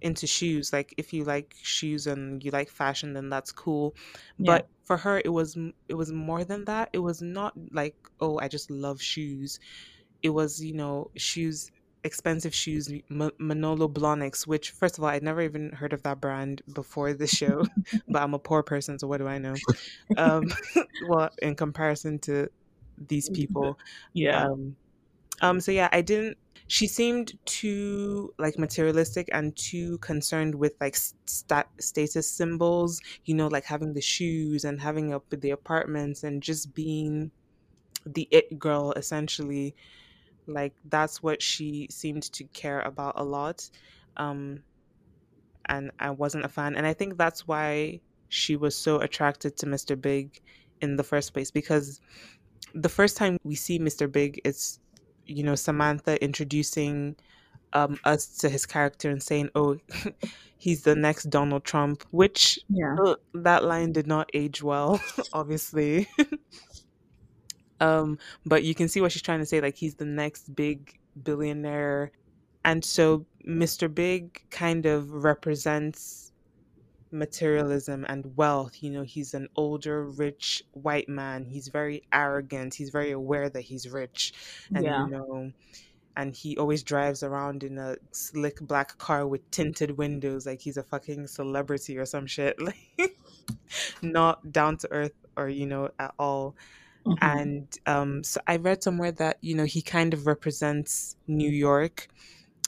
into 0.00 0.26
shoes. 0.26 0.72
Like 0.72 0.94
if 0.96 1.12
you 1.12 1.24
like 1.24 1.54
shoes 1.62 2.06
and 2.06 2.42
you 2.44 2.50
like 2.50 2.68
fashion, 2.70 3.12
then 3.14 3.28
that's 3.30 3.52
cool. 3.52 3.94
Yeah. 4.38 4.58
But 4.58 4.68
for 4.84 4.96
her, 4.98 5.20
it 5.24 5.30
was 5.30 5.56
it 5.88 5.94
was 5.94 6.12
more 6.12 6.44
than 6.44 6.64
that. 6.66 6.90
It 6.92 6.98
was 7.00 7.20
not 7.22 7.54
like, 7.72 7.96
oh, 8.20 8.38
I 8.38 8.48
just 8.48 8.70
love 8.70 9.00
shoes 9.00 9.58
it 10.22 10.30
was 10.30 10.62
you 10.62 10.74
know 10.74 11.10
shoes 11.16 11.70
expensive 12.04 12.54
shoes 12.54 12.88
M- 13.10 13.30
manolo 13.38 13.88
blahniks 13.88 14.46
which 14.46 14.70
first 14.70 14.98
of 14.98 15.04
all 15.04 15.10
i'd 15.10 15.22
never 15.22 15.40
even 15.40 15.70
heard 15.72 15.92
of 15.92 16.02
that 16.04 16.20
brand 16.20 16.62
before 16.72 17.12
the 17.12 17.26
show 17.26 17.64
but 18.08 18.22
i'm 18.22 18.34
a 18.34 18.38
poor 18.38 18.62
person 18.62 18.98
so 18.98 19.06
what 19.06 19.18
do 19.18 19.26
i 19.28 19.38
know 19.38 19.54
um 20.16 20.44
well 21.08 21.30
in 21.42 21.54
comparison 21.54 22.18
to 22.20 22.48
these 23.08 23.28
people 23.28 23.78
Yeah. 24.12 24.46
um 24.46 24.76
um 25.40 25.60
so 25.60 25.72
yeah 25.72 25.88
i 25.92 26.00
didn't 26.00 26.36
she 26.66 26.86
seemed 26.86 27.32
too 27.46 28.34
like 28.38 28.58
materialistic 28.58 29.28
and 29.32 29.56
too 29.56 29.98
concerned 29.98 30.54
with 30.54 30.74
like 30.80 30.96
stat- 30.96 31.70
status 31.80 32.30
symbols 32.30 33.00
you 33.24 33.34
know 33.34 33.48
like 33.48 33.64
having 33.64 33.94
the 33.94 34.00
shoes 34.00 34.64
and 34.64 34.80
having 34.80 35.12
up 35.14 35.24
the 35.30 35.50
apartments 35.50 36.24
and 36.24 36.42
just 36.42 36.74
being 36.74 37.30
the 38.06 38.28
it 38.30 38.58
girl 38.58 38.92
essentially 38.92 39.74
like 40.48 40.74
that's 40.84 41.22
what 41.22 41.42
she 41.42 41.88
seemed 41.90 42.24
to 42.32 42.44
care 42.46 42.80
about 42.80 43.14
a 43.16 43.24
lot 43.24 43.70
um 44.16 44.62
and 45.66 45.90
i 45.98 46.10
wasn't 46.10 46.44
a 46.44 46.48
fan 46.48 46.74
and 46.76 46.86
i 46.86 46.92
think 46.92 47.16
that's 47.16 47.46
why 47.46 48.00
she 48.28 48.56
was 48.56 48.76
so 48.76 49.00
attracted 49.00 49.56
to 49.56 49.66
mr 49.66 50.00
big 50.00 50.40
in 50.80 50.96
the 50.96 51.04
first 51.04 51.32
place 51.32 51.50
because 51.50 52.00
the 52.74 52.88
first 52.88 53.16
time 53.16 53.36
we 53.44 53.54
see 53.54 53.78
mr 53.78 54.10
big 54.10 54.40
it's 54.44 54.80
you 55.26 55.42
know 55.44 55.54
samantha 55.54 56.22
introducing 56.22 57.16
um 57.74 57.98
us 58.04 58.26
to 58.38 58.48
his 58.48 58.66
character 58.66 59.10
and 59.10 59.22
saying 59.22 59.50
oh 59.54 59.78
he's 60.58 60.82
the 60.84 60.96
next 60.96 61.24
donald 61.30 61.64
trump 61.64 62.04
which 62.10 62.58
Yeah. 62.68 62.96
uh, 63.04 63.16
that 63.34 63.64
line 63.64 63.92
did 63.92 64.06
not 64.06 64.30
age 64.34 64.62
well 64.62 65.00
obviously 65.32 66.08
um 67.80 68.18
but 68.46 68.64
you 68.64 68.74
can 68.74 68.88
see 68.88 69.00
what 69.00 69.12
she's 69.12 69.22
trying 69.22 69.38
to 69.40 69.46
say 69.46 69.60
like 69.60 69.76
he's 69.76 69.96
the 69.96 70.04
next 70.04 70.54
big 70.54 70.98
billionaire 71.22 72.10
and 72.64 72.84
so 72.84 73.24
mr 73.46 73.92
big 73.92 74.42
kind 74.50 74.86
of 74.86 75.10
represents 75.12 76.32
materialism 77.10 78.04
and 78.08 78.36
wealth. 78.36 78.82
You 78.82 78.90
know, 78.90 79.02
he's 79.02 79.34
an 79.34 79.48
older, 79.56 80.04
rich 80.04 80.62
white 80.72 81.08
man. 81.08 81.44
He's 81.44 81.68
very 81.68 82.02
arrogant. 82.12 82.74
He's 82.74 82.90
very 82.90 83.12
aware 83.12 83.48
that 83.48 83.62
he's 83.62 83.88
rich. 83.88 84.32
And, 84.74 84.84
Yeah. 84.84 85.04
you 85.04 85.10
know, 85.10 85.52
and 86.16 86.34
he 86.34 86.56
always 86.58 86.82
drives 86.82 87.22
around 87.22 87.62
in 87.62 87.78
a 87.78 87.96
slick 88.10 88.60
black 88.60 88.98
car 88.98 89.26
with 89.26 89.48
tinted 89.50 89.96
windows 89.96 90.46
like 90.46 90.60
he's 90.60 90.76
a 90.76 90.82
fucking 90.82 91.26
celebrity 91.28 91.96
or 91.96 92.06
some 92.06 92.26
shit. 92.26 92.58
Like, 92.98 93.16
not 94.02 94.52
down 94.52 94.76
to 94.78 94.90
earth 94.92 95.14
or, 95.36 95.48
you 95.48 95.66
know, 95.66 95.90
at 95.98 96.12
all. 96.18 96.56
Mhm. 97.08 97.18
And 97.22 97.78
um, 97.86 98.24
so 98.24 98.40
I 98.46 98.56
read 98.56 98.82
somewhere 98.82 99.12
that, 99.12 99.38
you 99.42 99.54
know, 99.54 99.64
he 99.64 99.82
kind 99.82 100.14
of 100.14 100.26
represents 100.26 101.16
New 101.26 101.50
York. 101.50 102.08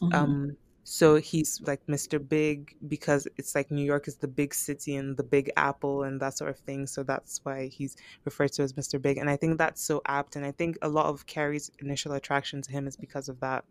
Mhm. 0.03 0.15
Um, 0.15 0.57
so 0.85 1.17
he's 1.17 1.61
like 1.67 1.87
Mr. 1.87 2.19
Big 2.19 2.77
because 2.89 3.29
it's 3.37 3.55
like 3.55 3.71
New 3.71 3.85
York 3.85 4.09
is 4.09 4.17
the 4.17 4.29
big 4.29 4.55
city 4.55 4.97
and 4.97 5.17
the 5.17 5.23
big 5.23 5.51
apple 5.57 6.03
and 6.03 6.21
that 6.21 6.37
sort 6.37 6.51
of 6.51 6.59
thing. 6.59 6.87
So 6.87 7.03
that's 7.05 7.41
why 7.45 7.69
he's 7.69 7.97
referred 8.25 8.53
to 8.55 8.63
as 8.63 8.73
Mr. 8.75 8.99
Big. 8.99 9.19
And 9.19 9.31
I 9.31 9.37
think 9.37 9.59
that's 9.59 9.83
so 9.83 10.03
apt. 10.07 10.37
And 10.37 10.45
I 10.45 10.53
think 10.53 10.79
a 10.83 10.89
lot 10.89 11.07
of 11.07 11.27
Carrie's 11.27 11.71
initial 11.81 12.13
attraction 12.13 12.63
to 12.63 12.73
him 12.73 12.87
is 12.89 12.97
because 12.97 13.29
of 13.29 13.41
that. 13.41 13.65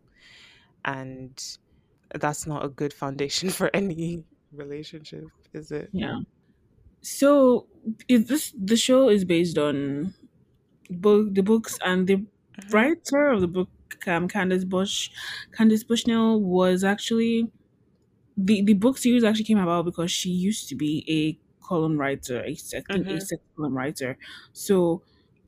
And 0.84 1.42
that's 2.18 2.46
not 2.46 2.64
a 2.64 2.68
good 2.68 2.92
foundation 2.92 3.50
for 3.58 3.70
any 3.74 4.24
relationship, 4.52 5.24
is 5.52 5.70
it? 5.72 5.90
Yeah. 5.92 6.20
So 7.02 7.66
is 8.08 8.26
this 8.26 8.54
the 8.58 8.76
show 8.76 9.08
is 9.08 9.24
based 9.24 9.58
on 9.58 10.14
book 10.90 11.34
the 11.34 11.42
books 11.42 11.78
and 11.84 12.06
the 12.06 12.26
Mhm. 12.58 12.72
writer 12.72 13.28
of 13.28 13.40
the 13.40 13.48
book 13.48 13.68
um, 14.06 14.28
Candace 14.28 14.64
Bush 14.64 15.10
Candace 15.52 15.84
Bushnell 15.84 16.40
was 16.42 16.84
actually 16.84 17.50
the 18.36 18.62
the 18.62 18.74
book 18.74 18.98
series 18.98 19.24
actually 19.24 19.44
came 19.44 19.58
about 19.58 19.84
because 19.84 20.10
she 20.10 20.30
used 20.30 20.68
to 20.68 20.74
be 20.74 21.04
a 21.08 21.38
column 21.66 21.98
writer, 21.98 22.40
a 22.44 22.52
I 22.52 22.82
think 22.92 23.10
a 23.10 23.20
sex 23.20 23.42
column 23.56 23.76
writer. 23.76 24.18
So 24.52 25.02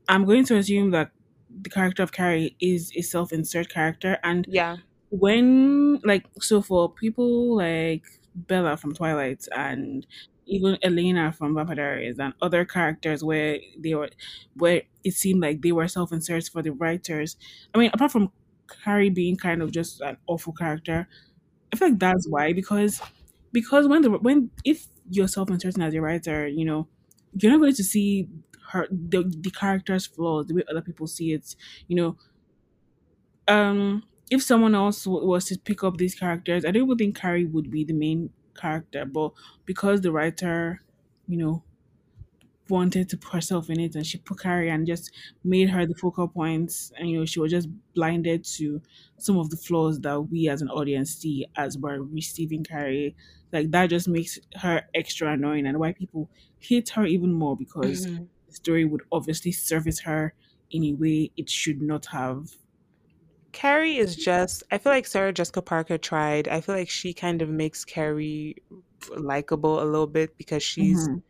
I'm 0.08 0.24
going 0.24 0.44
to 0.46 0.56
assume 0.56 0.90
that 0.92 1.12
the 1.50 1.70
character 1.70 2.02
of 2.02 2.12
Carrie 2.12 2.56
is 2.60 2.92
a 2.96 3.02
self-insert 3.02 3.68
character 3.70 4.18
and 4.24 4.46
Yeah. 4.46 4.78
when 5.10 6.00
like 6.04 6.26
so 6.40 6.62
for 6.62 6.92
people 6.92 7.56
like 7.56 8.04
Bella 8.34 8.76
from 8.76 8.94
Twilight 8.94 9.46
and 9.54 10.06
even 10.46 10.78
Elena 10.82 11.32
from 11.32 11.54
Vampire 11.54 11.76
Diaries 11.76 12.18
and 12.18 12.34
other 12.42 12.64
characters 12.64 13.22
where 13.24 13.58
they 13.78 13.94
were 13.94 14.10
where 14.54 14.82
it 15.04 15.12
seemed 15.14 15.40
like 15.40 15.62
they 15.62 15.72
were 15.72 15.88
self-inserts 15.88 16.48
for 16.48 16.62
the 16.62 16.72
writers. 16.72 17.36
I 17.74 17.78
mean, 17.78 17.90
apart 17.92 18.12
from 18.12 18.32
Carrie 18.84 19.10
being 19.10 19.36
kind 19.36 19.62
of 19.62 19.72
just 19.72 20.00
an 20.00 20.16
awful 20.26 20.52
character, 20.52 21.08
I 21.72 21.76
feel 21.76 21.90
like 21.90 21.98
that's 21.98 22.28
why 22.28 22.52
because 22.52 23.00
because 23.52 23.88
when 23.88 24.02
the 24.02 24.10
when 24.10 24.50
if 24.64 24.88
you're 25.10 25.28
self-inserting 25.28 25.82
as 25.82 25.94
a 25.94 26.00
writer, 26.00 26.46
you 26.46 26.64
know, 26.64 26.88
you're 27.34 27.52
not 27.52 27.60
going 27.60 27.74
to 27.74 27.84
see 27.84 28.28
her 28.70 28.86
the, 28.90 29.24
the 29.24 29.50
character's 29.50 30.06
flaws 30.06 30.46
the 30.46 30.54
way 30.54 30.62
other 30.70 30.82
people 30.82 31.06
see 31.06 31.32
it. 31.32 31.56
You 31.88 31.96
know, 31.96 32.18
um 33.48 34.02
if 34.30 34.42
someone 34.42 34.74
else 34.74 35.06
was 35.06 35.44
to 35.46 35.58
pick 35.58 35.84
up 35.84 35.98
these 35.98 36.14
characters, 36.14 36.64
I 36.64 36.70
don't 36.70 36.84
even 36.84 36.96
think 36.96 37.16
Carrie 37.16 37.44
would 37.44 37.70
be 37.70 37.84
the 37.84 37.92
main 37.92 38.30
character, 38.54 39.04
but 39.04 39.32
because 39.66 40.00
the 40.00 40.12
writer, 40.12 40.80
you 41.28 41.36
know, 41.38 41.62
wanted 42.68 43.08
to 43.08 43.16
put 43.18 43.34
herself 43.34 43.68
in 43.68 43.80
it 43.80 43.94
and 43.96 44.06
she 44.06 44.18
put 44.18 44.40
Carrie 44.40 44.70
and 44.70 44.86
just 44.86 45.10
made 45.44 45.68
her 45.68 45.84
the 45.84 45.94
focal 45.94 46.28
point 46.28 46.72
and 46.96 47.10
you 47.10 47.18
know 47.18 47.24
she 47.26 47.40
was 47.40 47.50
just 47.50 47.68
blinded 47.94 48.44
to 48.44 48.80
some 49.18 49.36
of 49.36 49.50
the 49.50 49.56
flaws 49.56 50.00
that 50.00 50.20
we 50.20 50.48
as 50.48 50.62
an 50.62 50.70
audience 50.70 51.14
see 51.16 51.44
as 51.56 51.76
we're 51.76 52.00
receiving 52.00 52.62
Carrie 52.64 53.16
like 53.52 53.70
that 53.72 53.88
just 53.90 54.08
makes 54.08 54.38
her 54.56 54.88
extra 54.94 55.32
annoying 55.32 55.66
and 55.66 55.78
why 55.78 55.92
people 55.92 56.30
hate 56.60 56.88
her 56.90 57.04
even 57.04 57.32
more 57.32 57.56
because 57.56 58.06
Mhm. 58.06 58.28
the 58.46 58.52
story 58.54 58.84
would 58.84 59.02
obviously 59.10 59.52
service 59.52 60.00
her 60.00 60.32
in 60.70 60.84
a 60.84 60.92
way 60.92 61.30
it 61.36 61.50
should 61.50 61.82
not 61.82 62.06
have 62.06 62.54
Carrie 63.52 63.96
is 63.96 64.16
just, 64.16 64.62
I 64.70 64.78
feel 64.78 64.92
like 64.92 65.06
Sarah 65.06 65.32
Jessica 65.32 65.62
Parker 65.62 65.98
tried. 65.98 66.48
I 66.48 66.60
feel 66.60 66.74
like 66.74 66.88
she 66.88 67.12
kind 67.12 67.42
of 67.42 67.48
makes 67.48 67.84
Carrie 67.84 68.56
likable 69.16 69.82
a 69.82 69.84
little 69.84 70.06
bit 70.06 70.36
because 70.38 70.62
she's 70.62 71.08
Mhm. 71.08 71.22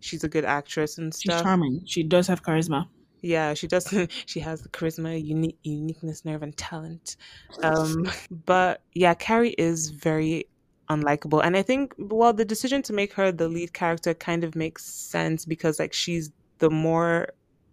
she's 0.00 0.24
a 0.24 0.28
good 0.28 0.44
actress 0.44 0.98
and 0.98 1.14
she's 1.14 1.40
charming 1.42 1.82
she 1.86 2.02
does 2.02 2.26
have 2.26 2.42
charisma 2.42 2.88
Yeah, 3.22 3.54
she 3.54 3.66
does. 3.66 3.86
She 4.26 4.40
has 4.40 4.62
the 4.62 4.68
charisma, 4.70 5.22
unique, 5.22 5.58
uniqueness, 5.62 6.24
nerve, 6.24 6.42
and 6.42 6.56
talent. 6.56 7.16
Um, 7.62 8.10
but 8.46 8.82
yeah, 8.94 9.14
Carrie 9.14 9.54
is 9.58 9.90
very 9.90 10.46
unlikable, 10.90 11.42
and 11.44 11.56
I 11.56 11.62
think 11.62 11.94
well, 11.98 12.32
the 12.32 12.44
decision 12.44 12.82
to 12.82 12.92
make 12.92 13.12
her 13.14 13.30
the 13.30 13.48
lead 13.48 13.72
character 13.74 14.14
kind 14.14 14.42
of 14.44 14.56
makes 14.56 14.84
sense 14.86 15.44
because 15.44 15.78
like 15.78 15.92
she's 15.92 16.30
the 16.58 16.70
more 16.70 17.28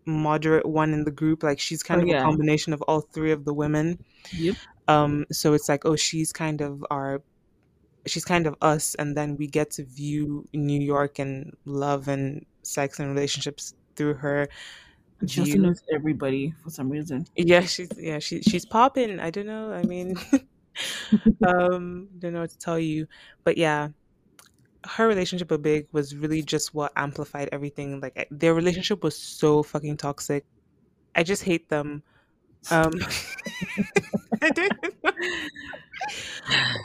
moderate 0.07 0.65
one 0.65 0.93
in 0.93 1.03
the 1.03 1.11
group. 1.11 1.43
Like 1.43 1.59
she's 1.59 1.83
kind 1.83 2.01
oh 2.01 2.03
of 2.03 2.09
a 2.09 2.15
combination 2.21 2.73
of 2.73 2.81
all 2.83 3.01
three 3.01 3.31
of 3.31 3.45
the 3.45 3.53
women. 3.53 3.99
yep 4.31 4.57
Um, 4.87 5.25
so 5.31 5.53
it's 5.53 5.69
like, 5.69 5.85
oh, 5.85 5.95
she's 5.95 6.31
kind 6.31 6.61
of 6.61 6.85
our 6.91 7.21
she's 8.07 8.25
kind 8.25 8.47
of 8.47 8.55
us 8.61 8.95
and 8.95 9.17
then 9.17 9.35
we 9.37 9.47
get 9.47 9.71
to 9.71 9.85
view 9.85 10.45
New 10.53 10.79
York 10.79 11.19
and 11.19 11.53
love 11.65 12.07
and 12.07 12.45
sex 12.63 12.99
and 12.99 13.09
relationships 13.09 13.73
through 13.95 14.13
her 14.15 14.47
she 15.27 15.41
also 15.41 15.57
knows 15.57 15.81
everybody 15.93 16.53
for 16.63 16.69
some 16.69 16.89
reason 16.89 17.25
Yeah, 17.35 17.61
she's 17.61 17.89
yeah, 17.97 18.19
she 18.19 18.41
she's 18.41 18.65
popping. 18.65 19.19
I 19.19 19.29
don't 19.29 19.45
know. 19.45 19.71
I 19.71 19.83
mean, 19.83 20.15
um, 21.47 22.09
don't 22.17 22.33
know 22.33 22.41
what 22.41 22.49
to 22.51 22.57
tell 22.57 22.79
you. 22.79 23.07
But 23.43 23.57
yeah, 23.57 23.89
her 24.85 25.07
relationship 25.07 25.49
with 25.51 25.61
Big 25.61 25.87
was 25.91 26.15
really 26.15 26.41
just 26.41 26.73
what 26.73 26.91
amplified 26.95 27.49
everything. 27.51 27.99
Like 27.99 28.27
their 28.31 28.53
relationship 28.53 29.03
was 29.03 29.17
so 29.17 29.63
fucking 29.63 29.97
toxic. 29.97 30.45
I 31.15 31.23
just 31.23 31.43
hate 31.43 31.69
them. 31.69 32.03
Um 32.71 32.93
I 34.41 34.49
don't. 34.49 34.73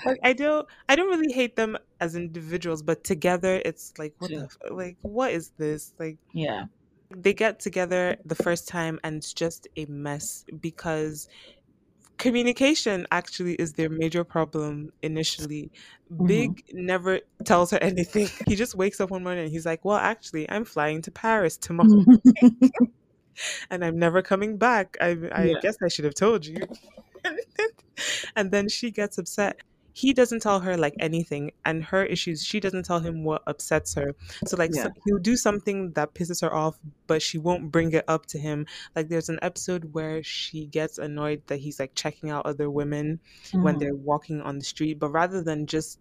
Like 0.04 0.18
I 0.22 0.32
don't 0.32 0.66
I 0.88 0.96
don't 0.96 1.08
really 1.08 1.32
hate 1.32 1.56
them 1.56 1.76
as 2.00 2.14
individuals, 2.16 2.82
but 2.82 3.04
together 3.04 3.60
it's 3.64 3.92
like 3.98 4.14
what 4.18 4.30
the 4.30 4.36
Yeah. 4.36 4.46
like 4.70 4.96
what 5.02 5.32
is 5.32 5.50
this? 5.58 5.92
Like 5.98 6.18
yeah 6.32 6.64
they 7.14 7.34
get 7.34 7.60
together 7.60 8.16
the 8.24 8.34
first 8.34 8.66
time 8.68 8.98
and 9.04 9.16
it's 9.16 9.34
just 9.34 9.68
a 9.76 9.84
mess 9.86 10.44
because 10.60 11.28
communication 12.22 13.06
actually 13.10 13.54
is 13.54 13.72
their 13.74 13.90
major 13.90 14.24
problem 14.24 14.92
initially. 15.02 15.72
Mhm. 16.20 16.26
Big 16.28 16.62
never 16.72 17.20
tells 17.44 17.70
her 17.72 17.78
anything. 17.82 18.28
He 18.46 18.54
just 18.56 18.74
wakes 18.76 19.00
up 19.00 19.10
one 19.10 19.24
morning 19.24 19.44
and 19.44 19.52
he's 19.52 19.66
like, 19.66 19.84
Well, 19.84 19.96
actually, 19.98 20.48
I'm 20.50 20.64
flying 20.64 21.02
to 21.02 21.10
Paris 21.10 21.56
tomorrow 21.58 22.06
and 23.70 23.84
I'm 23.84 23.98
never 23.98 24.22
coming 24.22 24.56
back. 24.58 24.96
I, 25.00 25.16
I 25.32 25.44
yeah 25.44 25.60
guess 25.60 25.76
I 25.84 25.88
should 25.88 26.04
have 26.04 26.14
told 26.14 26.46
you. 26.46 26.56
and 28.36 28.50
then 28.50 28.68
she 28.68 28.90
gets 28.90 29.18
upset. 29.18 29.56
He 29.94 30.12
doesn't 30.12 30.40
tell 30.40 30.60
her 30.60 30.76
like 30.76 30.94
anything, 31.00 31.52
and 31.64 31.84
her 31.84 32.04
issues, 32.04 32.42
she 32.44 32.60
doesn't 32.60 32.84
tell 32.84 33.00
him 33.00 33.24
what 33.24 33.42
upsets 33.46 33.94
her. 33.94 34.14
So, 34.46 34.56
like, 34.56 34.70
yeah 34.74 34.84
so, 34.84 34.90
he'll 35.04 35.18
do 35.18 35.36
something 35.36 35.92
that 35.92 36.14
pisses 36.14 36.40
her 36.42 36.52
off, 36.54 36.78
but 37.06 37.20
she 37.22 37.38
won't 37.38 37.70
bring 37.70 37.92
it 37.92 38.04
up 38.08 38.26
to 38.26 38.38
him. 38.38 38.66
Like, 38.96 39.08
there's 39.08 39.28
an 39.28 39.38
episode 39.42 39.92
where 39.92 40.22
she 40.22 40.66
gets 40.66 40.98
annoyed 40.98 41.42
that 41.48 41.58
he's 41.60 41.78
like 41.78 41.94
checking 41.94 42.30
out 42.30 42.46
other 42.46 42.70
women 42.70 43.20
when 43.52 43.76
Mhm. 43.76 43.78
they're 43.80 43.94
walking 43.94 44.40
on 44.40 44.58
the 44.58 44.64
street, 44.64 44.98
but 44.98 45.10
rather 45.10 45.42
than 45.42 45.66
just 45.66 45.98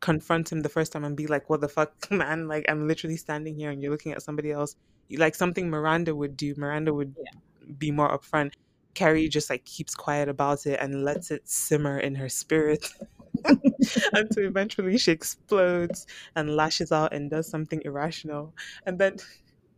confront 0.00 0.50
him 0.50 0.60
the 0.62 0.68
first 0.68 0.90
time 0.92 1.04
and 1.04 1.16
be 1.16 1.26
like, 1.26 1.48
"What 1.48 1.60
the 1.60 1.68
fuck, 1.68 1.92
man? 2.10 2.48
Like, 2.48 2.64
I'm 2.68 2.88
literally 2.88 3.16
standing 3.16 3.54
here 3.54 3.70
and 3.70 3.80
you're 3.82 3.92
looking 3.92 4.12
at 4.12 4.22
somebody 4.22 4.50
else." 4.50 4.74
You- 5.08 5.18
Like 5.18 5.34
something 5.34 5.68
Miranda 5.70 6.14
would 6.14 6.36
do. 6.36 6.54
Miranda 6.56 6.92
would 6.94 7.14
yeah 7.18 7.38
be 7.78 7.92
more 7.92 8.08
upfront. 8.18 8.54
Carrie 8.94 9.28
just 9.28 9.50
like 9.50 9.64
keeps 9.64 9.94
quiet 9.94 10.28
about 10.28 10.66
it 10.66 10.78
and 10.80 11.04
lets 11.04 11.30
it 11.30 11.48
simmer 11.48 11.98
in 11.98 12.14
her 12.14 12.28
spirit 12.28 12.86
until 14.12 14.44
eventually 14.44 14.98
she 14.98 15.10
explodes 15.10 16.06
and 16.36 16.54
lashes 16.54 16.92
out 16.92 17.12
and 17.12 17.30
does 17.30 17.48
something 17.48 17.82
irrational. 17.84 18.54
And 18.86 18.98
then 18.98 19.16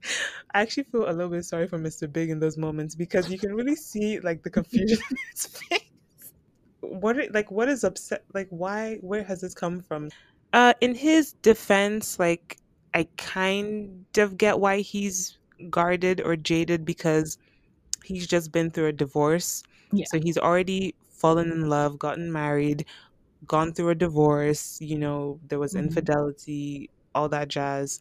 I 0.55 0.63
actually 0.63 0.85
feel 0.85 1.09
a 1.09 1.13
little 1.13 1.31
bit 1.31 1.45
sorry 1.45 1.67
for 1.67 1.79
Mr. 1.79 2.11
Big 2.11 2.31
in 2.31 2.39
those 2.39 2.57
moments 2.57 2.95
because 2.95 3.31
you 3.31 3.39
can 3.39 3.55
really 3.55 3.77
see 3.77 4.21
like 4.21 4.43
the 4.43 4.51
confusion 4.51 4.99
in 5.11 5.17
his 5.33 5.47
face. 5.47 5.81
What 6.81 7.17
like 7.33 7.51
what 7.51 7.69
is 7.69 7.83
upset 7.83 8.25
like 8.35 8.49
why 8.51 8.99
where 9.01 9.25
has 9.25 9.41
this 9.41 9.55
come 9.55 9.81
from? 9.81 10.11
Uh 10.53 10.75
in 10.81 10.95
his 10.95 11.33
defense, 11.43 12.19
like 12.19 12.59
I 12.93 13.09
kind 13.17 14.05
of 14.19 14.37
get 14.37 14.61
why 14.61 14.81
he's 14.81 15.39
guarded 15.71 16.21
or 16.21 16.37
jaded 16.37 16.85
because 16.85 17.39
he's 18.05 18.27
just 18.27 18.53
been 18.53 18.71
through 18.71 18.89
a 18.89 18.93
divorce. 18.93 19.63
yeah 19.93 20.07
So 20.07 20.19
he's 20.23 20.39
already 20.39 20.97
fallen 21.11 21.51
in 21.53 21.69
love, 21.69 21.99
gotten 21.99 22.33
married, 22.33 22.87
gone 23.47 23.73
through 23.75 23.91
a 23.91 23.95
divorce, 23.97 24.79
you 24.81 24.99
know, 24.99 25.41
there 25.45 25.59
was 25.59 25.75
Mhm. 25.75 25.77
infidelity, 25.77 26.91
all 27.15 27.29
that 27.31 27.49
jazz. 27.49 28.01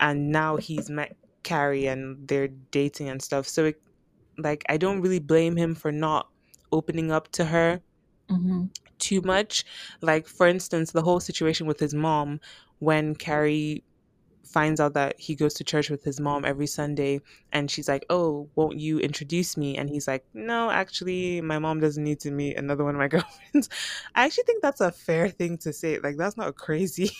And 0.00 0.30
now 0.32 0.56
he's 0.56 0.90
met 0.90 1.16
Carrie 1.44 1.86
and 1.86 2.26
they're 2.28 2.48
dating 2.48 3.08
and 3.08 3.22
stuff. 3.22 3.48
So 3.48 3.66
it, 3.66 3.82
like 4.38 4.64
I 4.68 4.76
don't 4.78 5.02
really 5.02 5.20
blame 5.20 5.56
him 5.56 5.74
for 5.74 5.92
not 5.92 6.30
opening 6.72 7.12
up 7.12 7.30
to 7.32 7.46
her 7.46 7.82
Mhm. 8.28 8.68
too 8.98 9.20
much. 9.22 9.64
Like 10.00 10.26
for 10.26 10.46
instance, 10.46 10.92
the 10.92 11.02
whole 11.02 11.20
situation 11.20 11.66
with 11.66 11.80
his 11.80 11.94
mom 11.94 12.40
when 12.78 13.14
Carrie 13.14 13.84
finds 14.54 14.80
out 14.80 14.94
that 14.94 15.18
he 15.18 15.34
goes 15.34 15.52
to 15.54 15.64
church 15.64 15.90
with 15.90 16.04
his 16.04 16.20
mom 16.20 16.44
every 16.44 16.68
Sunday 16.68 17.20
and 17.52 17.68
she's 17.68 17.88
like, 17.88 18.06
"Oh, 18.08 18.48
won't 18.54 18.78
you 18.78 19.00
introduce 19.00 19.56
me?" 19.56 19.76
and 19.76 19.90
he's 19.90 20.06
like, 20.06 20.24
"No, 20.32 20.70
actually, 20.70 21.40
my 21.40 21.58
mom 21.58 21.80
doesn't 21.80 22.04
need 22.04 22.20
to 22.20 22.30
meet 22.30 22.56
another 22.56 22.84
one 22.84 22.94
of 22.94 23.00
my 23.00 23.08
girlfriends." 23.14 23.68
I 24.14 24.24
actually 24.24 24.44
think 24.44 24.62
that's 24.62 24.80
a 24.80 24.92
fair 24.92 25.28
thing 25.28 25.58
to 25.58 25.72
say. 25.72 25.98
Like 25.98 26.16
that's 26.16 26.36
not 26.36 26.54
crazy. 26.54 27.10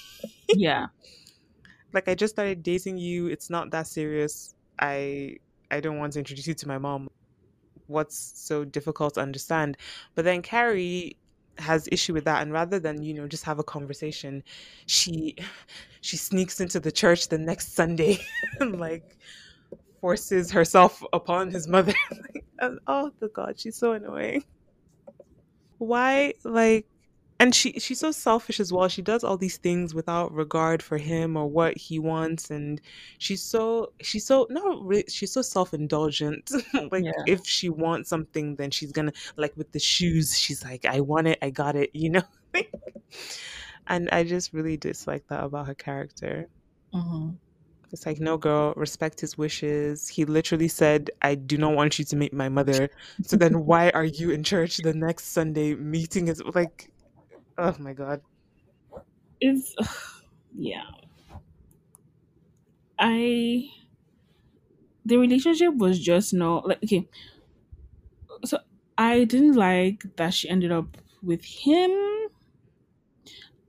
Yeah. 0.49 0.87
like 1.93 2.09
I 2.09 2.15
just 2.15 2.35
started 2.35 2.63
dating 2.63 2.99
you. 2.99 3.27
It's 3.27 3.51
not 3.51 3.71
that 3.73 3.89
serious. 3.89 4.55
I 4.79 5.39
I 5.73 5.81
don't 5.81 5.99
want 5.99 6.13
to 6.15 6.21
introduce 6.21 6.47
you 6.47 6.55
to 6.55 6.69
my 6.69 6.79
mom. 6.79 7.09
What's 7.89 8.17
so 8.37 8.65
difficult 8.65 9.15
to 9.15 9.21
understand? 9.21 9.77
But 10.15 10.25
then 10.25 10.41
Carrie 10.41 11.19
has 11.59 11.89
issue 11.93 12.13
with 12.13 12.25
that 12.25 12.43
and 12.43 12.53
rather 12.53 12.79
than 12.79 13.03
you 13.03 13.15
know 13.15 13.29
just 13.29 13.45
have 13.45 13.59
a 13.59 13.65
conversation 13.65 14.43
she 14.87 15.37
she 16.01 16.17
sneaks 16.17 16.61
into 16.61 16.81
the 16.81 16.91
church 16.91 17.29
the 17.29 17.39
next 17.39 17.75
sunday 17.75 18.19
and 18.61 18.81
like 18.81 19.17
forces 20.05 20.51
herself 20.51 21.03
upon 21.15 21.51
his 21.51 21.67
mother. 21.67 21.95
And, 22.61 22.79
oh 22.87 23.11
the 23.21 23.29
god 23.29 23.59
she's 23.59 23.75
so 23.75 23.93
annoying. 23.93 24.45
Why 25.79 26.35
like 26.45 26.87
and 27.45 27.55
she 27.55 27.79
she's 27.79 28.01
so 28.01 28.11
selfish 28.11 28.59
as 28.59 28.73
well. 28.73 28.89
She 28.89 29.03
does 29.03 29.23
all 29.23 29.37
these 29.37 29.59
things 29.59 29.95
without 29.95 30.33
regard 30.33 30.83
for 30.83 30.97
him 30.97 31.37
or 31.37 31.47
what 31.47 31.77
he 31.77 31.99
wants. 31.99 32.51
And 32.51 32.81
she's 33.19 33.43
so 33.43 33.93
she's 34.01 34.27
so 34.27 34.47
not 34.51 34.83
really 34.83 35.05
she's 35.09 35.33
so 35.33 35.43
self-indulgent. 35.43 36.51
Like 36.91 37.05
Yeah. 37.05 37.13
if 37.27 37.47
she 37.47 37.69
wants 37.69 38.09
something 38.09 38.57
then 38.57 38.71
she's 38.71 38.93
gonna 38.93 39.13
like 39.37 39.53
with 39.57 39.73
the 39.73 39.79
shoes 39.79 40.39
she's 40.39 40.65
like 40.65 40.87
i 40.87 41.01
want 41.01 41.27
it. 41.29 41.39
I 41.43 41.51
got 41.51 41.77
it 41.77 41.91
you 41.95 42.11
know? 42.11 42.23
And 43.87 44.09
i 44.11 44.25
just 44.25 44.53
really 44.53 44.77
dislike 44.77 45.25
that 45.29 45.45
about 45.45 45.67
her 45.67 45.75
character. 45.75 46.49
Hmm 46.93 47.31
it's 47.93 48.07
like 48.07 48.19
no 48.19 48.37
girl 48.37 48.75
respect 48.77 49.21
his 49.21 49.39
wishes. 49.39 50.09
He 50.09 50.25
literally 50.25 50.69
said 50.69 51.11
i 51.23 51.35
do 51.37 51.57
not 51.59 51.75
want 51.75 51.99
you 51.99 52.05
to 52.07 52.17
meet 52.17 52.33
my 52.33 52.49
mother 52.49 52.91
so 53.23 53.37
then 53.37 53.65
why 53.67 53.91
are 53.91 54.05
you 54.05 54.31
in 54.31 54.43
church 54.43 54.79
the 54.79 54.95
next 54.95 55.27
sunday 55.33 55.75
meeting 55.77 56.29
is 56.29 56.43
like 56.55 56.91
oh 57.59 57.77
my 57.79 57.93
god 57.93 58.23
It's 59.41 59.75
yeah. 60.55 60.85
I 62.99 63.71
the 65.05 65.17
relationship 65.17 65.75
was 65.77 66.01
just 66.01 66.33
not 66.33 66.67
like 66.67 66.79
okay. 66.85 67.09
So 68.45 68.59
I 68.97 69.25
didn't 69.25 69.55
like 69.55 70.17
that 70.17 70.35
she 70.35 70.49
ended 70.49 70.73
up 70.73 70.97
with 71.23 71.45
him. 71.45 71.91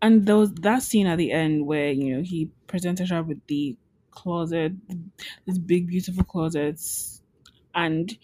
And 0.02 0.26
there 0.26 0.38
was 0.38 0.54
that 0.56 0.84
scene 0.84 1.08
at 1.08 1.18
the 1.18 1.32
end 1.32 1.66
where, 1.66 1.92
you 1.92 2.16
know, 2.16 2.22
he 2.24 2.52
presented 2.68 3.10
her 3.10 3.24
with 3.24 3.46
the 3.48 3.78
closet, 4.12 4.74
this 5.46 5.58
big 5.58 5.88
beautiful 5.88 6.24
closets. 6.24 7.22
And 7.74 8.18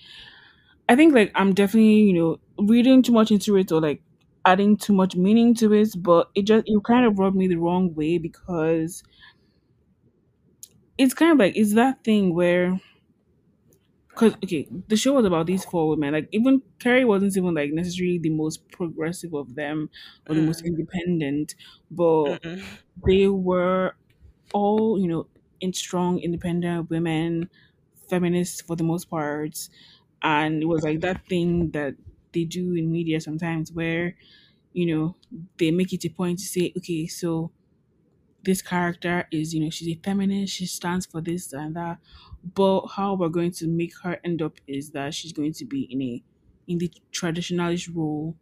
I 0.89 0.95
think 0.95 1.13
like 1.13 1.31
I'm 1.35 1.53
definitely, 1.53 2.01
you 2.01 2.13
know, 2.13 2.39
reading 2.59 3.03
too 3.03 3.13
much 3.13 3.31
into 3.31 3.57
it 3.57 3.71
or 3.71 3.81
like 3.81 4.03
adding 4.45 4.77
too 4.77 4.93
much 4.93 5.15
meaning 5.15 5.53
to 5.55 5.73
it, 5.73 5.89
but 5.97 6.29
it 6.35 6.43
just 6.43 6.65
it 6.67 6.83
kind 6.83 7.05
of 7.05 7.19
rubbed 7.19 7.35
me 7.35 7.47
the 7.47 7.57
wrong 7.57 7.93
way 7.95 8.17
because 8.17 9.03
it's 10.97 11.13
kind 11.13 11.31
of 11.31 11.37
like 11.39 11.55
it's 11.55 11.73
that 11.73 12.03
thing 12.03 12.33
where 12.33 12.79
because 14.09 14.33
okay, 14.43 14.67
the 14.87 14.97
show 14.97 15.13
was 15.13 15.25
about 15.25 15.47
these 15.47 15.63
four 15.65 15.87
women. 15.89 16.13
Like 16.13 16.27
even 16.31 16.61
Carrie 16.79 17.05
wasn't 17.05 17.35
even 17.37 17.53
like 17.55 17.71
necessarily 17.71 18.17
the 18.19 18.29
most 18.29 18.69
progressive 18.71 19.33
of 19.33 19.55
them 19.55 19.89
or 20.27 20.35
the 20.35 20.41
most 20.41 20.61
Mm, 20.61 20.65
independent, 20.65 21.55
but 21.89 22.37
mm-mm, 22.43 22.77
they 23.05 23.27
were 23.27 23.95
all 24.53 24.99
you 24.99 25.07
know 25.07 25.27
in 25.61 25.73
strong, 25.73 26.19
independent 26.19 26.89
women, 26.89 27.49
feminists 28.09 28.61
for 28.61 28.75
the 28.75 28.83
most 28.83 29.09
part, 29.09 29.69
and 30.23 30.61
it 30.63 30.65
was 30.67 30.83
like 30.83 31.01
that 31.01 31.25
thing 31.27 31.71
that 31.71 31.95
they 32.33 32.45
do 32.45 32.73
in 32.75 32.91
media 32.91 33.21
sometimes 33.21 33.71
where 33.71 34.15
you 34.73 34.85
know 34.85 35.15
they 35.57 35.71
make 35.71 35.93
it 35.93 36.05
a 36.05 36.09
point 36.09 36.39
to 36.39 36.45
say, 36.45 36.73
okay, 36.77 37.07
so 37.07 37.51
this 38.43 38.61
character 38.61 39.27
is, 39.31 39.53
you 39.53 39.63
know, 39.63 39.69
she's 39.69 39.87
a 39.95 39.99
feminist, 40.03 40.53
she 40.53 40.65
stands 40.65 41.05
for 41.05 41.21
this 41.21 41.53
and 41.53 41.75
that. 41.75 41.99
But 42.43 42.87
how 42.87 43.13
we're 43.15 43.29
going 43.29 43.51
to 43.53 43.67
make 43.67 43.93
her 44.03 44.19
end 44.23 44.41
up 44.41 44.59
is 44.67 44.91
that 44.91 45.13
she's 45.13 45.33
going 45.33 45.53
to 45.53 45.65
be 45.65 45.83
in 45.83 46.01
a 46.01 46.23
in 46.67 46.77
the 46.79 46.91
traditionalist 47.11 47.95
role. 47.95 48.37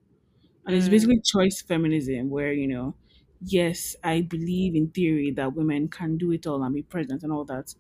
And 0.66 0.76
it's 0.76 0.90
mm, 0.90 0.90
basically 0.90 1.22
choice 1.22 1.62
feminism 1.62 2.30
where, 2.30 2.54
you 2.54 2.68
know, 2.68 2.96
yes, 3.42 3.96
I 4.04 4.22
believe 4.22 4.76
in 4.76 4.92
theory 4.92 5.32
that 5.32 5.56
women 5.56 5.90
can 5.90 6.18
do 6.18 6.32
it 6.32 6.48
all 6.48 6.64
and 6.64 6.76
be 6.76 6.84
pregnant 6.84 7.24
and 7.24 7.32
all 7.32 7.46
that. 7.46 7.74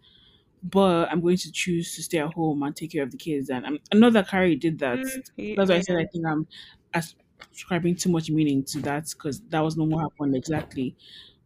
But 0.61 1.09
I'm 1.11 1.21
going 1.21 1.37
to 1.37 1.51
choose 1.51 1.95
to 1.95 2.03
stay 2.03 2.17
at 2.19 2.33
home 2.33 2.63
and 2.63 2.75
take 2.75 2.91
care 2.91 3.03
of 3.03 3.11
the 3.11 3.17
kids. 3.17 3.49
And 3.49 3.65
I'm, 3.65 3.79
I 3.91 3.95
know 3.95 4.09
that 4.09 4.27
Carrie 4.27 4.55
did 4.55 4.79
that. 4.79 5.01
mm, 5.01 5.21
y- 5.37 5.55
That's 5.55 5.69
why 5.69 5.77
I 5.77 5.81
said. 5.81 5.97
I 5.97 6.05
think 6.11 6.25
I'm 6.27 6.47
ascribing 6.93 7.95
too 7.95 8.09
much 8.11 8.29
meaning 8.29 8.63
to 8.65 8.79
that 8.81 9.09
because 9.09 9.41
that 9.49 9.61
was 9.61 9.77
not 9.77 9.87
what 9.87 10.01
happened 10.01 10.35
exactly 10.35 10.95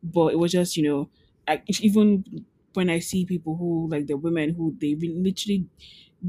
but 0.02 0.34
it 0.34 0.38
was 0.38 0.52
just 0.52 0.78
you 0.78 0.84
know 0.84 1.10
I, 1.48 1.62
even 1.82 2.46
when 2.74 2.90
i 2.90 3.00
see 3.00 3.26
people 3.26 3.56
who 3.58 3.88
like 3.90 4.08
the 4.08 4.18
women 4.18 4.54
who 4.54 4.76
they 4.80 4.96
literally 4.96 5.68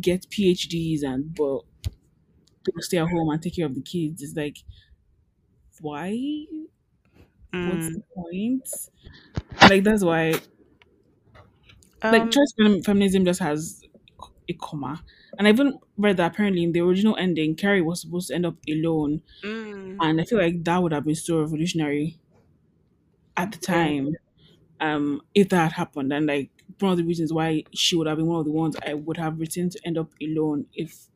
get 0.00 0.26
phds 0.30 1.02
and 1.04 1.34
but 1.34 1.62
they 2.64 2.72
stay 2.80 2.98
at 2.98 3.08
home 3.08 3.30
and 3.30 3.42
take 3.42 3.56
care 3.56 3.66
of 3.66 3.74
the 3.74 3.82
kids 3.82 4.22
it's 4.22 4.36
like 4.36 4.58
why 5.80 6.10
what's 7.60 7.88
Mm, 7.88 7.94
the 7.94 8.02
point 8.14 8.68
like 9.68 9.84
that's 9.84 10.04
why 10.04 10.34
like 12.10 12.30
um, 12.30 12.30
choice 12.30 12.52
fem- 12.58 12.82
feminism 12.82 13.24
just 13.24 13.40
has 13.40 13.82
a 14.48 14.52
comma 14.54 15.04
and 15.38 15.46
i 15.48 15.50
even 15.50 15.78
read 15.98 16.16
that 16.16 16.32
apparently 16.32 16.62
in 16.62 16.72
the 16.72 16.80
original 16.80 17.16
ending 17.16 17.54
carrie 17.56 17.82
was 17.82 18.02
supposed 18.02 18.28
to 18.28 18.34
end 18.34 18.46
up 18.46 18.56
alone 18.68 19.22
mm, 19.42 20.00
and 20.00 20.20
i 20.20 20.24
feel 20.24 20.38
like 20.38 20.64
that 20.64 20.78
would 20.82 20.92
have 20.92 21.04
been 21.04 21.14
so 21.14 21.40
revolutionary 21.40 22.18
at 23.36 23.52
the 23.52 23.58
time 23.58 24.16
um 24.80 25.22
if 25.34 25.48
that 25.50 25.62
had 25.64 25.72
happened 25.72 26.12
and 26.12 26.26
like 26.26 26.50
one 26.80 26.92
of 26.92 26.98
the 26.98 27.04
reasons 27.04 27.32
why 27.32 27.64
she 27.74 27.96
would 27.96 28.06
have 28.08 28.18
been 28.18 28.26
one 28.26 28.40
of 28.40 28.46
the 28.46 28.52
ones 28.52 28.76
I 28.86 28.94
would 28.94 29.16
have 29.18 29.38
written 29.40 29.70
to 29.70 29.80
end 29.86 29.98
up 29.98 30.10
alone 30.22 30.66
if 30.74 31.08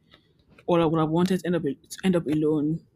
or 0.66 0.80
I 0.80 0.86
would 0.86 1.00
have 1.00 1.10
wanted 1.10 1.40
to 1.40 1.46
end 1.46 1.56
up 1.56 1.62
to 1.64 1.98
end 2.04 2.16
up 2.16 2.26
alone 2.26 2.86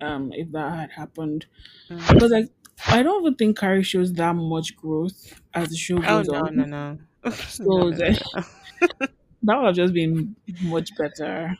um 0.00 0.32
if 0.32 0.52
that 0.52 0.72
had 0.74 0.92
happened. 0.92 1.46
Mm. 1.90 2.12
Because 2.14 2.32
like 2.32 2.50
I 2.86 3.02
don't 3.02 3.22
even 3.22 3.36
think 3.36 3.58
Carrie 3.58 3.82
shows 3.84 4.12
that 4.14 4.34
much 4.36 4.76
growth 4.76 5.40
as 5.54 5.70
the 5.70 5.76
show 5.76 6.02
Oh 6.02 6.02
goes 6.02 6.28
no, 6.30 6.40
no, 6.40 6.50
on. 6.50 6.66
no, 6.66 6.66
no, 6.66 6.94
no, 6.94 6.98
the, 7.58 7.86
no. 7.92 7.92
that 9.42 9.56
would 9.56 9.66
have 9.66 9.74
just 9.76 9.94
been 9.94 10.36
much 10.60 10.88
better. 10.96 11.56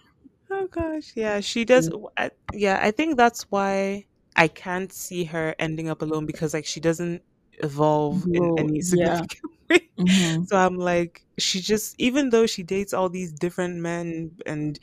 Oh 0.51 0.66
gosh, 0.68 1.12
yeah, 1.16 1.40
she 1.40 1.64
does. 1.64 1.89
I, 2.16 2.30
yeah, 2.52 2.78
I 2.82 2.90
think 2.90 3.16
that's 3.16 3.43
why 3.51 4.06
I 4.36 4.48
can't 4.48 4.93
see 4.93 5.24
her 5.24 5.55
ending 5.59 5.89
up 5.89 6.02
alone 6.02 6.26
because 6.26 6.52
like 6.55 6.66
she 6.66 6.80
doesn't 6.80 7.22
evolve 7.62 8.26
in 8.34 8.51
Bro, 8.51 8.56
any 8.56 8.80
yeah. 8.80 9.22
significant 9.22 9.52
way. 9.70 9.90
hmm 9.98 10.44
So 10.44 10.56
I'm 10.56 10.76
like, 10.76 11.26
she 11.39 11.60
just 11.60 11.94
even 11.98 12.30
though 12.30 12.47
she 12.47 12.62
dates 12.62 12.93
all 12.93 13.09
these 13.09 13.32
different 13.32 13.76
men 13.76 14.32
and 14.47 14.78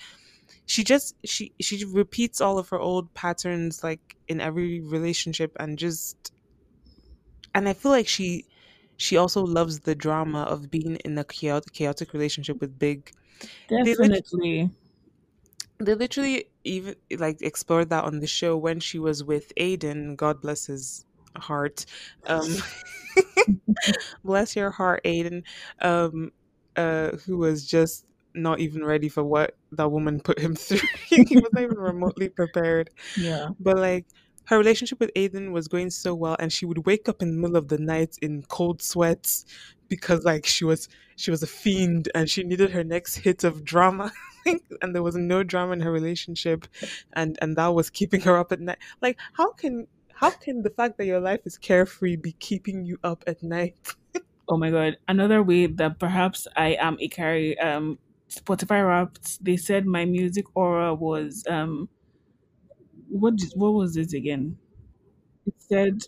she 0.65 0.83
just 0.83 1.15
she 1.25 1.53
she 1.61 1.85
repeats 1.85 2.41
all 2.41 2.59
of 2.59 2.69
her 2.69 2.79
old 2.79 3.13
patterns 3.15 3.83
like 3.83 4.17
in 4.27 4.41
every 4.41 4.81
relationship 4.81 5.55
and 5.59 5.77
just 5.79 6.31
and 7.53 7.67
I 7.67 7.73
feel 7.73 7.91
like 7.91 8.07
she 8.07 8.45
she 8.99 9.15
also 9.15 9.41
loves 9.41 9.79
the 9.79 9.95
drama 9.95 10.43
of 10.43 10.69
being 10.69 10.97
in 10.97 11.17
a 11.17 11.23
chaotic 11.23 11.71
chaotic 11.73 12.13
relationship 12.13 12.59
with 12.59 12.77
Big. 12.77 13.11
They 13.69 13.95
lit 13.95 13.97
Definitely. 13.97 14.69
they 15.79 15.95
literally 15.95 16.45
even 16.65 16.95
like 17.17 17.41
explored 17.41 17.89
that 17.91 18.03
on 18.03 18.19
the 18.19 18.27
show 18.27 18.57
when 18.57 18.81
she 18.81 18.99
was 18.99 19.23
with 19.23 19.53
Aidan, 19.55 20.17
God 20.17 20.41
bless 20.41 20.65
his 20.65 21.05
heart. 21.37 21.85
Um 22.27 22.57
bless 24.25 24.55
your 24.57 24.69
heart, 24.71 25.01
Aidan. 25.05 25.43
Um 25.81 26.33
uh 26.75 27.11
who 27.25 27.37
was 27.37 27.65
just 27.65 28.05
not 28.35 28.59
even 28.59 28.83
ready 28.83 29.07
for 29.07 29.23
what 29.23 29.55
that 29.71 29.89
woman 29.89 30.19
put 30.19 30.39
him 30.39 30.55
through. 30.65 30.87
he 31.07 31.37
was 31.37 31.49
not 31.53 31.63
even 31.63 31.77
remotely 31.77 32.27
prepared. 32.27 32.89
Yeah. 33.15 33.49
But 33.61 33.77
like 33.77 34.07
her 34.49 34.57
relationship 34.57 34.99
with 34.99 35.11
Aidan 35.15 35.51
was 35.51 35.67
going 35.67 35.91
so 35.91 36.15
well 36.15 36.35
and 36.39 36.51
she 36.51 36.65
would 36.65 36.87
wake 36.87 37.07
up 37.07 37.21
in 37.21 37.29
the 37.29 37.37
middle 37.37 37.55
of 37.55 37.67
the 37.67 37.77
night 37.77 38.17
in 38.19 38.41
cold 38.47 38.81
sweats 38.81 39.45
because 39.89 40.23
like 40.25 40.43
she 40.47 40.65
was 40.65 40.89
she 41.17 41.29
was 41.29 41.43
a 41.43 41.47
fiend 41.47 42.09
and 42.15 42.27
she 42.27 42.41
needed 42.41 42.71
her 42.71 42.83
next 42.83 43.17
hit 43.17 43.43
of 43.43 43.63
drama. 43.63 44.11
and 44.81 44.95
there 44.95 45.03
was 45.03 45.15
no 45.15 45.43
drama 45.43 45.73
in 45.73 45.81
her 45.81 45.91
relationship 45.91 46.65
and 47.13 47.37
and 47.43 47.57
that 47.57 47.67
was 47.67 47.91
keeping 47.91 48.21
her 48.21 48.37
up 48.39 48.51
at 48.51 48.59
night. 48.59 48.79
Like 49.03 49.19
how 49.33 49.51
can 49.51 49.85
how 50.15 50.31
can 50.31 50.63
the 50.63 50.71
fact 50.71 50.97
that 50.97 51.05
your 51.05 51.19
life 51.19 51.41
is 51.45 51.55
carefree 51.59 52.15
be 52.15 52.31
keeping 52.31 52.83
you 52.85 52.97
up 53.03 53.23
at 53.27 53.43
night? 53.43 53.77
Oh 54.51 54.57
my 54.57 54.71
god. 54.71 54.97
Another 55.07 55.43
way 55.43 55.67
that 55.67 55.99
perhaps 55.99 56.47
I 56.55 56.69
am 56.81 56.97
Carrie 57.11 57.55
um 57.59 57.99
Spotify 58.31 58.81
Wrapped, 58.87 59.45
they 59.45 59.57
said 59.57 59.85
my 59.85 60.05
music 60.05 60.45
aura 60.55 60.95
was 60.95 61.43
um 61.47 61.87
what 63.09 63.35
did, 63.37 63.51
what 63.55 63.71
was 63.73 63.97
it 63.97 64.13
again? 64.13 64.57
It 65.45 65.55
said 65.59 66.03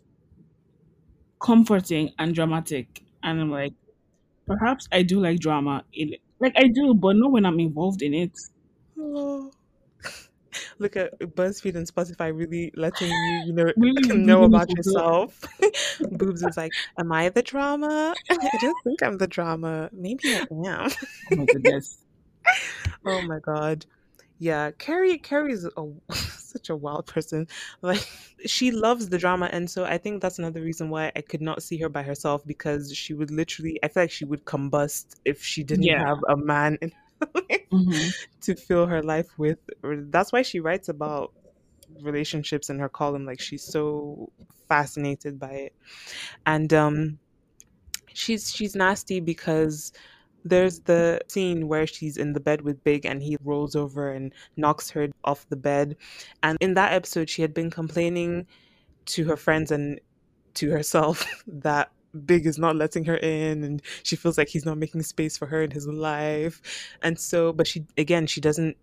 comforting 1.40 2.12
and 2.20 2.34
dramatic. 2.36 3.04
And 3.24 3.42
I'm 3.42 3.52
like, 3.52 3.74
perhaps 4.48 4.88
I 4.92 5.04
do 5.04 5.20
like 5.22 5.40
drama. 5.40 5.86
In 5.94 6.16
like 6.40 6.54
I 6.58 6.68
do, 6.70 6.94
but 6.94 7.16
not 7.16 7.32
when 7.32 7.46
I'm 7.46 7.60
involved 7.60 8.02
in 8.02 8.14
it. 8.14 8.38
Oh. 9.00 9.52
Look 10.80 10.96
at 10.98 11.18
BuzzFeed 11.20 11.76
and 11.76 11.88
Spotify 11.88 12.36
really 12.36 12.72
letting 12.76 13.20
you, 13.22 13.38
you 13.38 13.54
know, 13.54 13.72
Really 13.78 14.04
know 14.14 14.44
revealing 14.44 14.46
about 14.46 14.70
it 14.70 14.80
as 14.80 14.90
well. 14.94 15.32
yourself. 15.32 15.48
Boobs 16.12 16.44
is 16.44 16.58
like, 16.58 16.76
am 17.00 17.12
I 17.12 17.30
the 17.30 17.42
drama? 17.44 18.18
I 18.30 18.58
don't 18.58 18.82
think 18.84 19.02
I'm 19.04 19.18
the 19.18 19.28
drama. 19.28 19.90
Maybe 19.94 20.36
I 20.36 20.46
am. 20.52 20.92
Oh 21.28 21.36
my 21.36 21.46
goodness. 21.46 22.06
Oh 23.06 23.22
my 23.22 23.40
god. 23.40 23.86
Yeah, 24.42 24.72
Carrie 24.72 25.20
Carrie 25.20 25.54
is 25.54 25.66
a, 25.78 25.86
such 26.16 26.72
a 26.72 26.76
wild 26.76 27.06
person. 27.06 27.48
Like 27.84 28.08
she 28.48 28.72
loves 28.72 29.10
the 29.10 29.20
drama 29.20 29.50
and 29.52 29.70
so 29.70 29.86
I 29.86 30.00
think 30.00 30.20
that's 30.22 30.40
another 30.40 30.62
reason 30.62 30.90
why 30.90 31.12
I 31.16 31.22
could 31.22 31.44
not 31.44 31.62
see 31.62 31.78
her 31.78 31.90
by 31.90 32.02
herself 32.02 32.44
because 32.48 32.92
she 32.92 33.14
would 33.14 33.30
literally 33.30 33.80
I 33.84 33.88
feel 33.88 34.02
like 34.04 34.12
she 34.12 34.26
would 34.26 34.46
combust 34.46 35.16
if 35.26 35.44
she 35.44 35.64
didn't 35.64 35.94
Yeah. 35.94 36.06
have 36.08 36.18
a 36.28 36.36
man 36.38 36.80
in 36.82 36.92
her 37.22 37.28
life 37.36 37.68
hmm 37.72 38.12
to 38.42 38.56
fill 38.56 38.88
her 38.88 39.04
life 39.04 39.38
with. 39.38 39.60
That's 39.84 40.34
why 40.34 40.42
she 40.42 40.60
writes 40.60 40.90
about 40.90 41.34
relationships 42.02 42.70
in 42.70 42.80
her 42.80 42.90
column 42.90 43.26
like 43.26 43.40
she's 43.42 43.64
so 43.66 44.32
fascinated 44.70 45.40
by 45.40 45.52
it. 45.54 45.74
And 46.46 46.74
um 46.74 47.20
she's 48.14 48.52
she's 48.52 48.76
nasty 48.76 49.20
because 49.20 49.92
there's 50.44 50.80
the 50.82 51.20
scene 51.28 51.68
where 51.68 51.86
she's 51.88 52.18
in 52.18 52.34
the 52.34 52.40
bed 52.40 52.62
with 52.62 52.84
Big 52.84 53.06
and 53.06 53.22
he 53.22 53.38
rolls 53.44 53.76
over 53.76 54.12
and 54.12 54.34
knocks 54.58 54.90
her 54.92 55.10
off 55.24 55.48
the 55.50 55.56
bed. 55.56 55.96
And 56.44 56.58
in 56.62 56.74
that 56.76 56.94
episode, 56.94 57.30
she 57.30 57.42
had 57.42 57.54
been 57.54 57.70
complaining 57.70 58.48
to 59.08 59.26
her 59.26 59.38
friends 59.38 59.72
and 59.72 60.00
to 60.56 60.70
herself 60.72 61.26
that 61.48 61.92
Big 62.26 62.46
is 62.46 62.58
not 62.58 62.76
letting 62.76 63.06
her 63.06 63.18
in 63.18 63.64
and 63.64 63.82
she 64.04 64.16
feels 64.16 64.38
like 64.38 64.50
he's 64.50 64.66
not 64.66 64.78
making 64.78 65.02
space 65.04 65.38
for 65.38 65.46
her 65.46 65.62
in 65.64 65.72
his 65.72 65.88
life. 65.88 66.62
And 67.02 67.20
so, 67.20 67.54
but 67.54 67.68
she, 67.68 67.86
again, 67.98 68.28
she 68.28 68.42
doesn't 68.42 68.76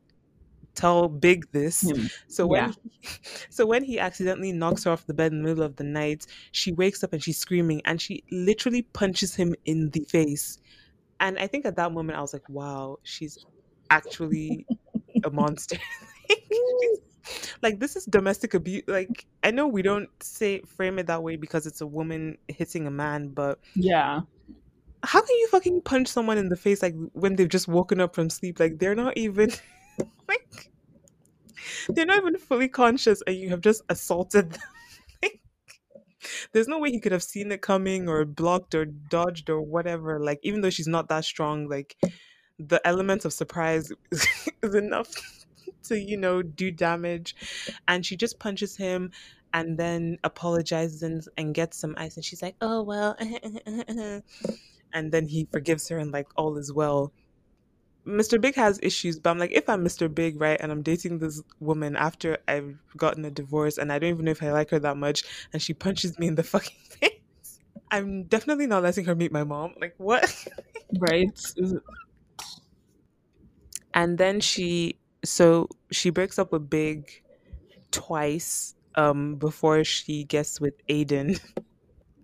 tell 0.75 1.09
Big 1.09 1.51
this. 1.53 1.83
Him. 1.83 2.09
So 2.29 2.47
when 2.47 2.69
Yeah. 2.69 2.73
he, 3.03 3.09
so 3.51 3.67
when 3.67 3.85
he 3.85 3.99
accidentally 3.99 4.53
knocks 4.53 4.85
her 4.85 4.93
off 4.93 5.07
the 5.07 5.15
bed 5.15 5.33
in 5.33 5.43
the 5.43 5.49
middle 5.49 5.65
of 5.65 5.77
the 5.77 5.85
night, 5.85 6.27
she 6.53 6.73
wakes 6.73 7.03
up 7.05 7.13
and 7.13 7.23
she's 7.23 7.39
screaming 7.39 7.83
and 7.85 8.01
she 8.01 8.23
literally 8.31 8.83
punches 8.83 9.35
him 9.35 9.55
in 9.65 9.91
the 9.91 10.01
face. 10.05 10.59
And 11.21 11.39
I 11.39 11.47
think 11.47 11.67
at 11.67 11.77
that 11.77 11.93
moment 11.93 12.19
I 12.19 12.23
was 12.23 12.33
like, 12.33 12.49
wow, 12.49 12.99
she's 13.03 13.39
actually 13.91 14.67
a 15.25 15.31
monster. 15.31 15.79
like, 17.63 17.81
this 17.81 17.97
is 17.97 18.05
domestic 18.07 18.55
abuse. 18.55 18.85
Like 18.87 19.27
I 19.43 19.51
know 19.51 19.67
we 19.67 19.83
don't 19.83 20.09
say 20.23 20.61
frame 20.63 20.99
it 20.99 21.07
that 21.09 21.23
way 21.23 21.37
because 21.37 21.67
it's 21.67 21.81
a 21.81 21.87
woman 21.87 22.39
hitting 22.49 22.87
a 22.87 22.91
man, 22.91 23.29
but 23.31 23.59
Yeah. 23.75 24.23
how 25.03 25.21
can 25.21 25.37
you 25.37 25.49
fucking 25.49 25.83
punch 25.83 26.09
someone 26.09 26.39
in 26.39 26.49
the 26.49 26.57
face 26.57 26.83
like 26.83 26.95
when 27.13 27.37
they've 27.37 27.49
just 27.49 27.69
woken 27.69 28.01
up 28.01 28.15
from 28.15 28.31
sleep? 28.31 28.59
Like 28.61 28.79
they're 28.79 28.95
not 28.95 29.17
even 29.17 29.51
like 30.29 30.71
they're 31.89 32.07
not 32.07 32.19
even 32.19 32.37
fully 32.39 32.69
conscious 32.69 33.23
and 33.27 33.37
you 33.37 33.51
have 33.51 33.61
just 33.61 33.83
assaulted 33.89 34.53
them. 34.53 34.61
There's 36.53 36.69
no 36.69 36.79
way 36.79 36.91
he 36.91 37.01
could 37.01 37.13
have 37.13 37.23
seen 37.23 37.53
it 37.53 37.63
coming 37.63 38.09
or 38.09 38.25
blocked 38.25 38.75
or 38.75 38.85
dodged 38.85 39.51
or 39.51 39.61
whatever. 39.61 40.21
Like 40.21 40.41
even 40.43 40.61
though 40.61 40.71
she's 40.71 40.89
not 40.89 41.09
that 41.09 41.25
strong, 41.25 41.69
like 41.69 41.97
the 42.59 42.81
element 42.87 43.25
of 43.25 43.33
surprise 43.33 43.93
is 44.63 44.75
enough 44.75 45.11
to, 45.85 45.99
you 45.99 46.17
know, 46.17 46.43
do 46.43 46.71
damage. 46.71 47.35
And 47.87 48.05
she 48.05 48.17
just 48.17 48.39
punches 48.39 48.77
him 48.77 49.13
and 49.55 49.79
then 49.79 50.19
apologizes 50.25 51.03
and, 51.03 51.23
and 51.37 51.55
gets 51.55 51.79
some 51.79 51.95
ice 51.97 52.17
and 52.17 52.25
she's 52.25 52.43
like, 52.43 52.57
Oh 52.61 52.83
well 52.83 53.17
and 54.93 55.13
then 55.13 55.27
he 55.27 55.49
forgives 55.51 55.89
her 55.89 55.99
and 55.99 56.13
like 56.13 56.29
all 56.37 56.57
is 56.57 56.73
well. 56.73 57.13
Mr. 58.07 58.39
Big 58.39 58.55
has 58.55 58.79
issues, 58.83 59.19
but 59.19 59.31
I'm 59.31 59.39
like, 59.39 59.53
if 59.53 59.69
I'm 59.69 59.85
Mr. 59.85 60.09
Big, 60.09 60.41
right, 60.41 60.59
and 60.61 60.73
I'm 60.73 60.83
dating 60.83 61.19
this 61.19 61.43
woman 61.61 61.97
after 61.97 62.39
I've 62.49 62.79
gotten 62.97 63.25
a 63.25 63.31
divorce 63.31 63.79
and 63.79 63.93
I 63.93 63.99
don't 63.99 64.11
even 64.11 64.25
know 64.25 64.31
if 64.31 64.43
I 64.43 64.53
like 64.53 64.71
her 64.71 64.79
that 64.81 64.97
much, 64.97 65.25
and 65.53 65.61
she 65.61 65.75
punches 65.75 66.19
me 66.19 66.27
in 66.29 66.35
the 66.35 66.43
fucking 66.55 66.77
face, 66.89 67.61
I'm 67.91 68.25
definitely 68.25 68.67
not 68.67 68.83
letting 68.83 69.05
her 69.07 69.15
meet 69.15 69.33
my 69.33 69.45
mom. 69.45 69.75
Like, 69.81 69.95
what? 69.99 70.33
Right. 70.99 71.39
And 73.95 74.19
then 74.19 74.41
she, 74.41 74.99
so 75.25 75.69
she 75.91 76.11
breaks 76.11 76.39
up 76.39 76.53
with 76.53 76.71
Big 76.71 77.23
twice 77.93 78.75
um 78.97 79.37
before 79.37 79.85
she 79.85 80.25
gets 80.25 80.61
with 80.61 80.75
Aidan, 80.89 81.37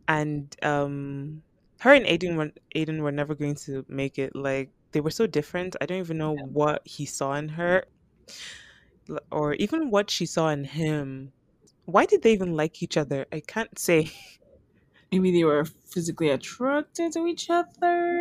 and 0.09 0.55
um 0.63 1.43
her 1.81 1.95
and 1.95 2.07
Aidan 2.07 2.37
were 2.37 2.53
Aidan 2.75 3.03
were 3.03 3.13
never 3.13 3.35
going 3.35 3.57
to 3.67 3.85
make 3.89 4.19
it. 4.19 4.37
Like 4.37 4.71
they 4.95 5.01
were 5.01 5.11
so 5.11 5.27
different. 5.27 5.77
I 5.81 5.87
don't 5.87 5.99
even 5.99 6.17
know 6.17 6.37
what 6.37 6.81
he 6.87 7.05
saw 7.05 7.35
in 7.35 7.49
her, 7.51 7.85
or 9.31 9.55
even 9.55 9.91
what 9.91 10.09
she 10.09 10.25
saw 10.25 10.49
in 10.49 10.65
him. 10.65 11.33
Why 11.85 12.07
did 12.07 12.23
they 12.23 12.33
even 12.33 12.55
like 12.55 12.83
each 12.83 12.97
other? 12.97 13.27
I 13.33 13.41
can't 13.41 13.77
say. 13.79 14.11
Maybe 15.13 15.33
they 15.33 15.45
were 15.45 15.65
physically 15.65 16.31
attracted 16.31 17.13
to 17.13 17.27
each 17.27 17.51
other. 17.51 17.69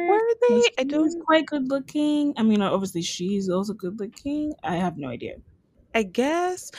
Were 0.10 0.34
they? 0.50 0.62
I 0.80 0.98
was 0.98 1.16
don't. 1.16 1.26
quite 1.26 1.46
good 1.46 1.70
looking. 1.70 2.34
I 2.38 2.44
mean, 2.44 2.62
obviously 2.62 3.04
she's 3.04 3.50
also 3.50 3.74
good 3.74 4.00
looking. 4.00 4.54
I 4.64 4.76
have 4.76 4.98
no 4.98 5.08
idea. 5.08 5.36
I 5.96 6.04
guess. 6.04 6.72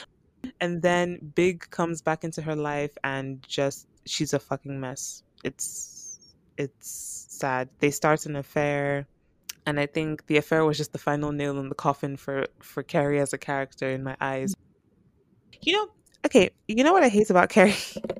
And 0.60 0.82
then 0.82 1.32
Big 1.34 1.70
comes 1.70 2.02
back 2.02 2.24
into 2.24 2.42
her 2.42 2.54
life 2.56 2.92
and 3.02 3.42
just 3.48 3.86
she's 4.06 4.34
a 4.34 4.38
fucking 4.40 4.78
mess. 4.78 5.22
It's 5.42 6.34
it's 6.58 7.26
sad. 7.30 7.68
They 7.78 7.90
start 7.90 8.26
an 8.26 8.36
affair 8.36 9.06
and 9.66 9.80
I 9.80 9.86
think 9.86 10.26
the 10.26 10.36
affair 10.36 10.64
was 10.64 10.76
just 10.78 10.92
the 10.92 10.98
final 10.98 11.32
nail 11.32 11.58
in 11.58 11.68
the 11.68 11.74
coffin 11.74 12.16
for 12.16 12.46
for 12.60 12.82
Carrie 12.82 13.20
as 13.20 13.32
a 13.32 13.38
character 13.38 13.90
in 13.90 14.02
my 14.02 14.16
eyes. 14.20 14.54
You 15.62 15.72
know, 15.74 15.88
okay, 16.26 16.50
you 16.68 16.84
know 16.84 16.92
what 16.92 17.02
I 17.02 17.08
hate 17.08 17.30
about 17.30 17.48
Carrie? 17.50 17.74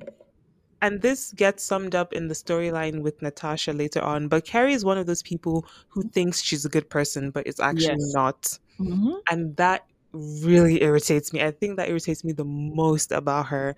And 0.81 1.01
this 1.01 1.31
gets 1.31 1.63
summed 1.63 1.95
up 1.95 2.13
in 2.13 2.27
the 2.27 2.35
storyline 2.35 3.01
with 3.01 3.21
Natasha 3.21 3.71
later 3.73 4.01
on, 4.01 4.27
but 4.27 4.45
Carrie 4.45 4.73
is 4.73 4.85
one 4.85 4.97
of 4.97 5.07
those 5.07 5.23
people 5.23 5.65
who 5.89 6.03
thinks 6.09 6.41
she's 6.41 6.65
a 6.65 6.69
good 6.69 6.89
person 6.89 7.31
but 7.31 7.47
is 7.47 7.59
actually 7.59 8.03
Yes. 8.03 8.13
not. 8.13 8.59
hmm 8.77 9.13
And 9.29 9.55
that 9.57 9.83
really 10.15 10.81
irritates 10.81 11.33
me. 11.33 11.41
I 11.43 11.51
think 11.51 11.77
that 11.77 11.89
irritates 11.89 12.23
me 12.23 12.33
the 12.33 12.45
most 12.45 13.11
about 13.11 13.47
her 13.47 13.75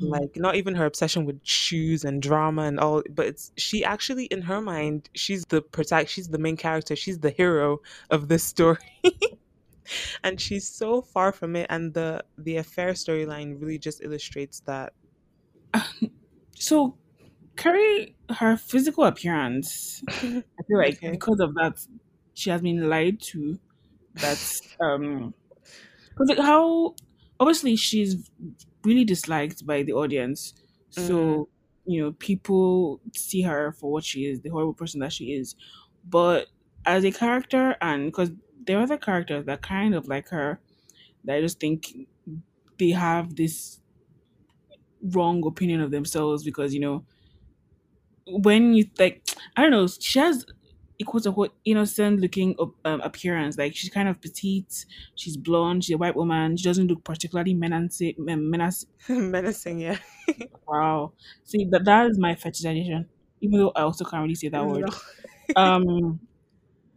like 0.00 0.36
not 0.36 0.56
even 0.56 0.74
her 0.74 0.86
obsession 0.86 1.24
with 1.24 1.40
shoes 1.44 2.04
and 2.04 2.22
drama 2.22 2.62
and 2.62 2.78
all 2.78 3.02
but 3.10 3.26
it's 3.26 3.52
she 3.56 3.84
actually 3.84 4.26
in 4.26 4.42
her 4.42 4.60
mind 4.60 5.08
she's 5.14 5.44
the 5.46 5.60
protect 5.62 6.10
she's 6.10 6.28
the 6.28 6.38
main 6.38 6.56
character 6.56 6.94
she's 6.96 7.18
the 7.20 7.30
hero 7.30 7.78
of 8.10 8.28
this 8.28 8.44
story 8.44 8.78
and 10.24 10.40
she's 10.40 10.68
so 10.68 11.02
far 11.02 11.32
from 11.32 11.56
it 11.56 11.66
and 11.70 11.94
the 11.94 12.22
the 12.38 12.56
affair 12.56 12.92
storyline 12.92 13.60
really 13.60 13.78
just 13.78 14.02
illustrates 14.02 14.60
that 14.60 14.92
So, 16.58 16.96
Carrie, 17.56 18.16
her 18.30 18.56
physical 18.56 19.04
appearance, 19.04 20.02
I 20.22 20.62
feel 20.66 20.78
like 20.78 20.98
Okay. 20.98 21.10
because 21.10 21.40
of 21.40 21.54
that, 21.54 21.78
she 22.34 22.50
has 22.50 22.62
been 22.62 22.88
lied 22.88 23.20
to. 23.32 23.58
that 24.16 24.44
um, 24.80 25.34
because 26.18 26.36
like 26.36 26.44
how 26.44 26.94
obviously 27.38 27.76
she's 27.76 28.30
really 28.84 29.04
disliked 29.04 29.64
by 29.66 29.82
the 29.82 29.92
audience. 29.92 30.54
So 30.90 31.02
mm-hmm. 31.02 31.92
you 31.92 32.02
know, 32.02 32.12
people 32.12 33.00
see 33.14 33.42
her 33.42 33.72
for 33.72 33.90
what 33.92 34.04
she 34.04 34.26
is, 34.26 34.40
the 34.40 34.48
horrible 34.48 34.74
person 34.74 35.00
that 35.00 35.12
she 35.12 35.26
is. 35.26 35.54
But 36.08 36.48
as 36.86 37.04
a 37.04 37.12
character, 37.12 37.76
and 37.80 38.06
because 38.06 38.30
there 38.66 38.78
are 38.78 38.82
other 38.82 38.98
characters 38.98 39.44
that 39.46 39.62
kind 39.62 39.94
of 39.94 40.08
like 40.08 40.28
her, 40.30 40.60
that 41.24 41.36
I 41.36 41.40
just 41.40 41.60
think 41.60 41.94
they 42.78 42.90
have 42.90 43.36
this 43.36 43.80
wrong 45.02 45.46
opinion 45.46 45.80
of 45.80 45.92
themselves 45.92 46.42
because 46.42 46.74
you 46.74 46.80
know 46.80 47.04
when 48.26 48.74
you 48.74 48.84
like 48.98 49.22
I 49.56 49.62
don't 49.62 49.70
know 49.70 49.86
she 49.86 50.18
has 50.18 50.44
a 51.00 51.04
quote 51.04 51.26
unquote 51.26 51.54
innocent 51.64 52.20
looking 52.20 52.56
um, 52.84 53.00
appearance. 53.00 53.56
Like 53.56 53.74
she's 53.74 53.90
kind 53.90 54.08
of 54.08 54.20
petite 54.20 54.84
she's 55.14 55.36
blonde 55.36 55.84
she's 55.84 55.94
a 55.94 55.98
white 55.98 56.16
woman 56.16 56.56
she 56.56 56.64
doesn't 56.64 56.88
look 56.88 57.04
particularly 57.04 57.54
menacing 57.54 58.14
menacing 58.18 58.88
menacing 59.08 59.80
yeah. 59.80 59.98
Wow. 60.66 61.12
See 61.44 61.64
that 61.66 61.84
that 61.84 62.10
is 62.10 62.18
my 62.18 62.34
fetishization 62.34 63.06
even 63.40 63.58
though 63.58 63.72
I 63.74 63.82
also 63.82 64.04
can't 64.04 64.22
really 64.22 64.34
say 64.34 64.48
that 64.48 64.66
word. 64.66 64.90
um 65.56 66.20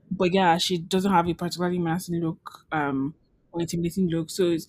but 0.10 0.34
yeah 0.34 0.58
she 0.58 0.78
doesn't 0.78 1.12
have 1.12 1.28
a 1.28 1.34
particularly 1.34 1.80
menacing 1.80 2.22
look 2.22 2.66
um 2.72 3.14
or 3.52 3.62
intimidating 3.62 4.10
look. 4.10 4.30
So 4.30 4.50
it's, 4.50 4.68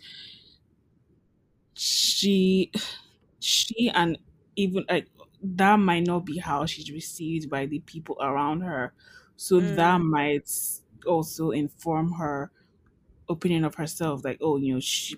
she 1.75 2.71
she 3.41 3.91
and 3.95 4.19
even 4.57 4.85
like 4.89 5.09
that 5.43 5.77
might 5.79 6.07
not 6.07 6.25
be 6.25 6.39
how 6.39 6.67
she's 6.67 6.91
received 6.91 7.51
by 7.51 7.67
the 7.67 7.81
people 7.81 8.17
around 8.21 8.61
her 8.61 8.93
so 9.43 9.61
that 9.61 9.99
Mm. 9.99 10.03
might 10.03 10.49
also 11.07 11.51
inform 11.51 12.13
her 12.13 12.53
opinion 13.29 13.65
of 13.65 13.77
herself 13.77 14.25
like 14.25 14.39
oh 14.43 14.57
you 14.59 14.75
know 14.75 14.81
she 14.81 15.17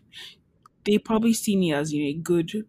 they 0.85 0.99
probably 0.99 1.33
see 1.35 1.57
me 1.57 1.73
as 1.73 1.93
you 1.93 2.03
know 2.05 2.09
a 2.11 2.15
good 2.15 2.67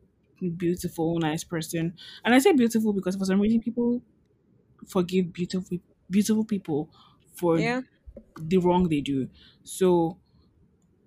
beautiful, 0.57 1.18
nice 1.19 1.44
person. 1.44 1.98
And 2.26 2.36
I 2.36 2.40
say 2.40 2.52
beautiful 2.53 2.94
because 2.94 3.15
for 3.15 3.26
some 3.26 3.40
reason 3.41 3.61
people 3.61 4.02
forgive 4.88 5.34
beautiful 5.34 5.80
beautiful 6.10 6.45
people 6.45 6.90
for 7.36 7.61
Yeah. 7.61 7.82
the 8.40 8.57
wrong 8.57 8.90
they 8.90 9.02
do. 9.02 9.30
So 9.64 10.19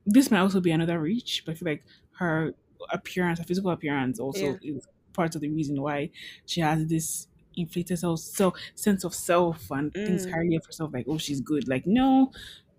this 0.07 0.31
might 0.31 0.41
also 0.41 0.61
be 0.61 0.70
another 0.70 1.01
reach, 1.01 1.43
but 1.45 1.53
I 1.53 1.55
feel 1.57 1.69
like 1.69 1.85
her 2.19 2.55
appearance, 2.91 3.39
her 3.39 3.45
physical 3.45 3.70
appearance, 3.70 4.19
also 4.20 4.59
is 4.62 4.87
part 5.12 5.35
of 5.35 5.41
the 5.41 5.51
reason 5.51 5.81
why 5.83 6.11
she 6.47 6.61
has 6.61 6.87
this 6.87 7.28
inflated 7.59 7.98
self, 7.98 8.20
self 8.20 8.55
sense 8.74 9.05
of 9.05 9.14
self 9.14 9.70
and 9.70 9.93
Mm. 9.97 10.32
highly 10.32 10.56
of 10.56 10.66
herself. 10.66 10.93
Like, 10.93 11.06
oh, 11.09 11.18
she's 11.18 11.40
good. 11.40 11.68
Like, 11.68 11.86
no, 11.86 12.32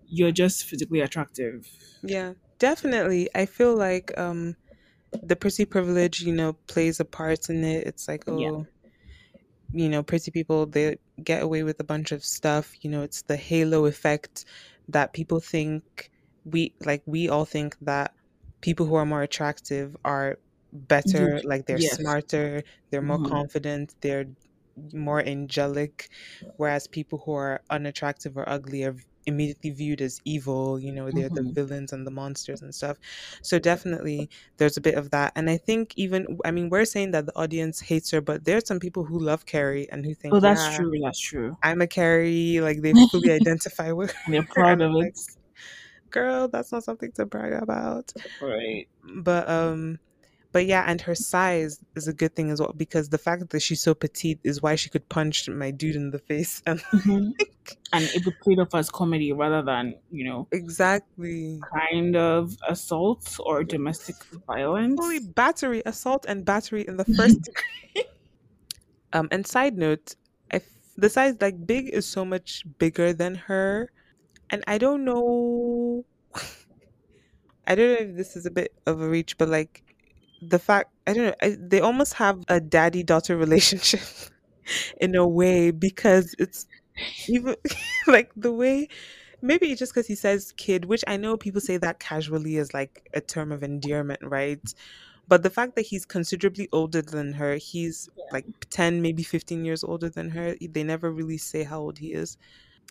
you're 0.07 0.31
just 0.31 0.65
physically 0.65 1.01
attractive. 1.01 1.69
Yeah. 2.01 2.33
Definitely. 2.59 3.29
I 3.35 3.45
feel 3.45 3.75
like 3.75 4.17
um 4.17 4.55
the 5.23 5.35
pretty 5.37 5.65
privilege, 5.65 6.21
you 6.21 6.33
know, 6.33 6.53
plays 6.67 6.99
a 6.99 7.05
part 7.05 7.49
in 7.49 7.63
it. 7.63 7.87
It's 7.87 8.07
like, 8.07 8.25
Yeah. 8.27 8.49
oh, 8.49 8.67
you 9.71 9.89
know, 9.89 10.01
pretty 10.03 10.31
people 10.31 10.65
they 10.65 10.97
get 11.23 11.43
away 11.43 11.63
with 11.63 11.79
a 11.79 11.83
bunch 11.83 12.11
of 12.11 12.23
stuff. 12.23 12.73
You 12.83 12.89
know, 12.89 13.03
it's 13.03 13.21
the 13.23 13.37
halo 13.37 13.85
effect 13.85 14.45
that 14.87 15.13
people 15.13 15.39
think 15.39 16.09
we 16.45 16.75
like 16.85 17.03
we 17.05 17.29
all 17.29 17.45
think 17.45 17.77
that 17.81 18.15
people 18.61 18.85
who 18.85 18.95
are 18.95 19.05
more 19.05 19.21
attractive 19.21 19.95
are 20.05 20.39
better, 20.73 21.41
like 21.43 21.65
they're 21.67 21.79
Yes. 21.79 21.97
smarter, 21.97 22.63
they're 22.91 23.01
more 23.01 23.19
Mhm. 23.19 23.19
confident, 23.19 23.95
they're 24.01 24.25
more 24.93 25.21
angelic, 25.25 26.09
whereas 26.57 26.87
people 26.87 27.19
who 27.25 27.33
are 27.33 27.61
unattractive 27.69 28.37
or 28.37 28.47
ugly 28.49 28.83
are 28.83 28.95
immediately 29.25 29.69
viewed 29.71 30.01
as 30.01 30.19
evil, 30.25 30.79
you 30.79 30.91
know, 30.91 31.11
they're 31.11 31.29
the 31.29 31.43
Mhm. 31.43 31.53
villains 31.53 31.91
and 31.93 32.07
the 32.07 32.11
monsters 32.11 32.61
and 32.61 32.73
stuff. 32.73 32.97
So 33.43 33.59
definitely 33.59 34.29
there's 34.57 34.77
a 34.77 34.81
bit 34.81 34.95
of 34.95 35.11
that. 35.11 35.33
And 35.35 35.49
I 35.49 35.57
think 35.57 35.93
even 35.97 36.39
I 36.45 36.51
mean 36.51 36.69
we're 36.69 36.85
saying 36.85 37.11
that 37.11 37.25
the 37.27 37.37
audience 37.37 37.79
hates 37.81 38.11
her, 38.11 38.21
but 38.21 38.45
there's 38.45 38.67
some 38.67 38.79
people 38.79 39.05
who 39.05 39.19
love 39.19 39.45
Carrie 39.45 39.89
and 39.91 40.05
who 40.05 40.13
think, 40.15 40.37
Oh, 40.37 40.39
that's 40.39 40.65
yeah, 40.65 40.67
true. 40.67 40.91
That's 41.03 41.19
true. 41.19 41.55
I'm 41.63 41.81
a 41.81 41.87
Carrie, 41.87 42.59
like 42.61 42.81
they 42.81 42.95
fully 43.11 43.31
identify 43.31 43.91
with 43.93 44.13
And 44.25 44.33
they're 44.33 44.43
proud 44.43 44.81
of 44.81 44.91
like, 44.93 45.13
it. 45.15 45.15
girl, 46.11 46.47
that's 46.47 46.71
not 46.71 46.83
something 46.83 47.11
to 47.15 47.25
brag 47.25 47.53
about. 47.53 48.11
Right. 48.41 48.87
But 49.03 49.49
um 49.49 49.99
but 50.51 50.65
yeah, 50.65 50.83
and 50.87 50.99
her 51.01 51.15
size 51.15 51.79
is 51.95 52.07
a 52.07 52.13
good 52.13 52.35
thing 52.35 52.49
as 52.49 52.59
well 52.59 52.73
because 52.75 53.09
the 53.09 53.17
fact 53.17 53.49
that 53.49 53.59
she's 53.61 53.81
so 53.81 53.93
petite 53.93 54.39
is 54.43 54.61
why 54.61 54.75
she 54.75 54.89
could 54.89 55.07
punch 55.09 55.47
my 55.49 55.71
dude 55.71 55.95
in 55.95 56.11
the 56.11 56.19
face. 56.19 56.61
And 56.67 56.79
Mhm. 56.91 57.33
And 57.93 58.03
it 58.15 58.25
would 58.25 58.39
played 58.39 58.59
off 58.59 58.73
as 58.73 58.89
comedy 58.89 59.31
rather 59.31 59.61
than, 59.61 59.93
you 60.11 60.25
know, 60.25 60.47
exactly. 60.51 61.59
kind 61.71 62.15
of 62.15 62.57
assault 62.67 63.37
or 63.39 63.63
domestic 63.63 64.15
violence. 64.47 64.99
Fully 64.99 65.19
battery, 65.19 65.83
assault 65.85 66.25
and 66.27 66.43
battery 66.45 66.85
in 66.87 66.97
the 66.97 67.05
first 67.05 67.41
degree. 67.47 68.05
Um, 69.13 69.27
and 69.31 69.45
side 69.45 69.77
note, 69.77 70.15
I 70.51 70.57
f- 70.57 70.63
the 70.97 71.09
size 71.09 71.35
like 71.41 71.65
Big 71.65 71.89
is 71.89 72.07
so 72.07 72.25
much 72.25 72.63
bigger 72.79 73.13
than 73.13 73.35
her, 73.35 73.91
and 74.49 74.63
I 74.67 74.77
don't 74.77 75.05
know. 75.05 76.05
I 77.67 77.75
don't 77.75 77.89
know 77.93 78.09
if 78.09 78.15
this 78.15 78.35
is 78.35 78.45
a 78.45 78.51
bit 78.51 78.73
of 78.85 79.01
a 79.01 79.07
reach, 79.07 79.37
but 79.37 79.47
like 79.49 79.83
the 80.41 80.59
fact 80.59 80.91
I 81.07 81.13
don't 81.13 81.25
know, 81.27 81.35
I, 81.41 81.57
they 81.59 81.81
almost 81.81 82.13
have 82.15 82.43
a 82.47 82.59
daddy 82.59 83.03
daughter 83.03 83.37
relationship 83.45 84.01
in 84.99 85.15
a 85.15 85.27
way 85.27 85.71
because 85.71 86.35
it's 86.39 86.65
even 87.27 87.55
like 88.07 88.31
the 88.35 88.53
way 88.53 88.87
maybe 89.41 89.71
it's 89.71 89.79
just 89.79 89.93
because 89.93 90.07
he 90.07 90.15
says 90.15 90.53
kid, 90.57 90.85
which 90.85 91.03
I 91.07 91.17
know 91.17 91.37
people 91.37 91.61
say 91.61 91.77
that 91.77 91.99
casually 91.99 92.57
as 92.57 92.73
like 92.73 93.09
a 93.13 93.21
term 93.21 93.51
of 93.51 93.63
endearment, 93.63 94.21
right? 94.23 94.61
But 95.27 95.43
the 95.43 95.49
fact 95.51 95.75
that 95.75 95.87
he's 95.87 96.05
considerably 96.05 96.69
older 96.73 97.01
than 97.01 97.33
her, 97.33 97.55
he's 97.55 98.09
like 98.31 98.45
10, 98.69 99.01
maybe 99.01 99.23
15 99.23 99.65
years 99.65 99.83
older 99.83 100.09
than 100.09 100.29
her. 100.31 100.55
They 100.61 100.83
never 100.83 101.11
really 101.11 101.37
say 101.37 101.63
how 101.63 101.81
old 101.81 101.99
he 101.99 102.13
is. 102.13 102.37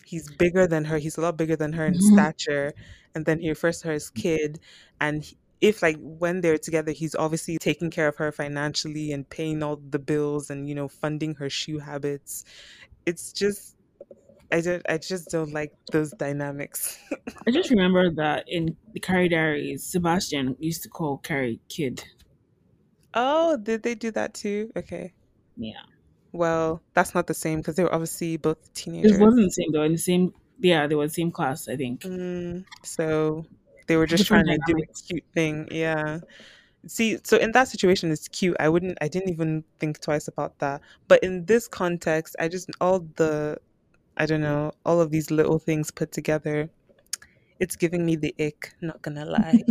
He's 0.05 0.31
bigger 0.31 0.66
than 0.66 0.85
her. 0.87 0.99
He's 0.99 1.19
a 1.19 1.20
lot 1.20 1.37
bigger 1.37 1.57
than 1.57 1.73
her 1.75 1.87
in 1.87 1.99
Mhm. 1.99 2.03
stature. 2.03 2.73
And 3.15 3.27
then 3.27 3.41
he 3.41 3.49
refers 3.49 3.81
to 3.81 3.89
her 3.89 3.95
as 3.95 4.11
kid. 4.11 4.61
And 5.01 5.25
he- 5.25 5.37
if 5.61 5.83
like 5.83 5.97
when 6.01 6.41
they're 6.41 6.59
together, 6.59 6.93
he's 6.93 7.15
obviously 7.15 7.59
taking 7.59 7.91
care 7.91 8.09
of 8.09 8.17
her 8.17 8.31
financially 8.33 9.13
and 9.13 9.29
paying 9.29 9.63
all 9.63 9.81
the 9.91 9.99
bills 9.99 10.51
and 10.51 10.69
you 10.69 10.75
know 10.75 10.89
funding 10.89 11.35
her 11.37 11.51
shoe 11.51 11.79
habits. 11.79 12.45
It's 13.07 13.33
just 13.33 13.77
I 14.53 14.61
don't 14.61 14.83
I 14.89 14.99
just 14.99 15.31
don't 15.31 15.53
like 15.53 15.73
those 15.93 16.13
dynamics. 16.13 16.99
I 17.47 17.51
just 17.51 17.71
remember 17.71 18.11
that 18.13 18.45
in 18.49 18.77
the 18.93 19.01
Carrie 19.01 19.29
Diaries, 19.29 19.85
Sebastian 19.85 20.57
used 20.59 20.83
to 20.85 20.89
call 20.89 21.19
Carrie 21.19 21.61
kid. 21.69 22.05
oh, 23.15 23.57
did 23.57 23.83
they 23.83 23.95
do 23.95 24.11
that 24.13 24.35
too? 24.35 24.71
Okay. 24.77 25.13
Yeah. 25.57 25.83
Well, 26.33 26.83
that's 26.95 27.15
not 27.15 27.27
the 27.27 27.35
same 27.35 27.59
because 27.59 27.75
they 27.75 27.83
were 27.83 27.93
obviously 27.93 28.37
both 28.37 28.73
teenagers. 28.75 29.13
It 29.13 29.21
wasn't 29.21 29.47
the 29.47 29.51
same 29.51 29.73
though. 29.73 29.83
In 29.83 29.93
the 29.93 29.99
same 29.99 30.33
yeah, 30.61 30.87
they 30.87 30.95
were 30.95 31.07
the 31.07 31.13
same 31.13 31.31
class, 31.31 31.69
I 31.69 31.77
think. 31.77 32.03
Mm, 32.03 32.65
so 32.83 33.47
they 33.89 33.97
were 33.97 34.06
just 34.06 34.24
Different 34.24 34.47
trying 34.47 34.59
to 34.60 34.73
do 34.73 34.82
a 34.82 34.86
cute 34.86 35.24
thing. 35.35 35.66
Yeah. 35.70 36.20
See, 36.86 37.19
so 37.24 37.36
in 37.39 37.52
that 37.52 37.69
situation, 37.69 38.12
it's 38.12 38.28
cute. 38.28 38.56
I 38.60 38.69
wouldn't, 38.69 38.97
I 39.01 39.09
didn't 39.09 39.31
even 39.31 39.65
think 39.81 40.01
twice 40.01 40.28
about 40.28 40.59
that. 40.60 40.81
But 41.09 41.23
in 41.24 41.44
this 41.47 41.66
context, 41.66 42.36
I 42.39 42.48
just, 42.48 42.70
all 42.81 43.01
the, 43.16 43.59
I 44.16 44.27
don't 44.27 44.40
know, 44.40 44.73
all 44.86 45.01
of 45.01 45.10
these 45.10 45.31
little 45.31 45.59
things 45.59 45.90
put 45.90 46.12
together, 46.12 46.70
it's 47.59 47.74
giving 47.74 48.06
me 48.06 48.15
the 48.15 48.35
ick, 48.39 48.74
not 48.81 49.02
gonna 49.02 49.24
lie. 49.24 49.65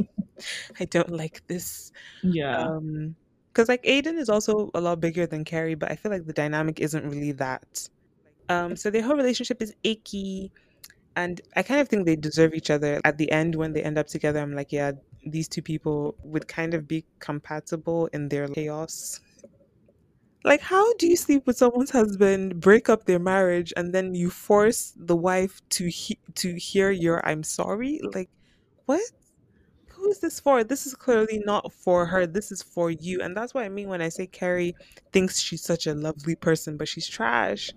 I 0.80 0.84
don't 0.86 1.10
like 1.10 1.46
this. 1.46 1.92
Yeah. 2.22 2.58
Um, 2.58 3.14
because 3.52 3.68
like 3.68 3.82
Aidan 3.84 4.18
is 4.18 4.28
also 4.28 4.72
a 4.74 4.80
lot 4.80 5.00
bigger 5.00 5.28
than 5.28 5.44
Carrie, 5.44 5.76
but 5.76 5.88
I 5.88 5.94
feel 5.94 6.10
like 6.10 6.26
the 6.26 6.32
dynamic 6.32 6.80
isn't 6.80 7.08
really 7.08 7.30
that. 7.32 7.88
Um, 8.48 8.74
so 8.74 8.90
their 8.90 9.02
whole 9.02 9.16
relationship 9.16 9.62
is 9.62 9.72
icky, 9.84 10.50
and 11.16 11.40
I 11.56 11.62
kind 11.62 11.80
of 11.80 11.88
think 11.88 12.06
they 12.06 12.16
deserve 12.16 12.54
each 12.54 12.70
other. 12.70 13.00
At 13.04 13.18
the 13.18 13.30
end, 13.30 13.54
when 13.54 13.72
they 13.72 13.82
end 13.82 13.98
up 13.98 14.06
together, 14.06 14.40
I'm 14.40 14.54
like, 14.54 14.72
yeah, 14.72 14.92
these 15.26 15.48
two 15.48 15.62
people 15.62 16.16
would 16.22 16.48
kind 16.48 16.74
of 16.74 16.86
be 16.88 17.04
compatible 17.18 18.06
in 18.12 18.28
their 18.28 18.48
chaos. 18.48 19.20
Like, 20.44 20.60
how 20.60 20.92
do 20.96 21.06
you 21.06 21.16
sleep 21.16 21.46
with 21.46 21.56
someone's 21.56 21.90
husband, 21.90 22.60
break 22.60 22.90
up 22.90 23.06
their 23.06 23.18
marriage, 23.18 23.72
and 23.76 23.94
then 23.94 24.14
you 24.14 24.28
force 24.28 24.92
the 24.96 25.16
wife 25.16 25.62
to 25.70 25.88
he- 25.88 26.18
to 26.34 26.54
hear 26.58 26.90
your 26.90 27.26
"I'm 27.26 27.42
sorry"? 27.42 27.98
Like, 28.02 28.28
what? 28.84 29.00
Who 29.92 30.10
is 30.10 30.18
this 30.18 30.38
for? 30.38 30.62
This 30.62 30.86
is 30.86 30.94
clearly 30.94 31.42
not 31.46 31.72
for 31.72 32.04
her. 32.04 32.26
This 32.26 32.52
is 32.52 32.62
for 32.62 32.90
you, 32.90 33.22
and 33.22 33.34
that's 33.34 33.54
what 33.54 33.64
I 33.64 33.70
mean 33.70 33.88
when 33.88 34.02
I 34.02 34.10
say 34.10 34.26
Carrie 34.26 34.74
thinks 35.12 35.40
she's 35.40 35.62
such 35.62 35.86
a 35.86 35.94
lovely 35.94 36.34
person, 36.34 36.76
but 36.76 36.88
she's 36.88 37.06
trash. 37.06 37.70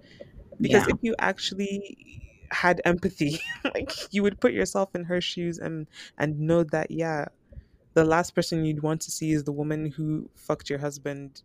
Because 0.60 0.86
Yeah. 0.88 0.94
if 0.96 1.00
you 1.02 1.16
actually 1.20 2.27
had 2.52 2.82
empathy, 2.86 3.40
like 3.64 3.92
you 4.12 4.24
would 4.24 4.40
put 4.40 4.54
yourself 4.54 4.96
in 4.96 5.04
her 5.06 5.22
shoes 5.22 5.58
and 5.58 5.88
and 6.18 6.40
know 6.40 6.64
that 6.64 6.92
yeah, 6.92 7.26
the 7.94 8.06
last 8.06 8.36
person 8.36 8.66
you'd 8.66 8.84
want 8.84 9.02
to 9.02 9.12
see 9.12 9.32
is 9.32 9.44
the 9.44 9.52
woman 9.52 9.92
who 9.92 10.30
fucked 10.36 10.70
your 10.70 10.80
husband. 10.80 11.42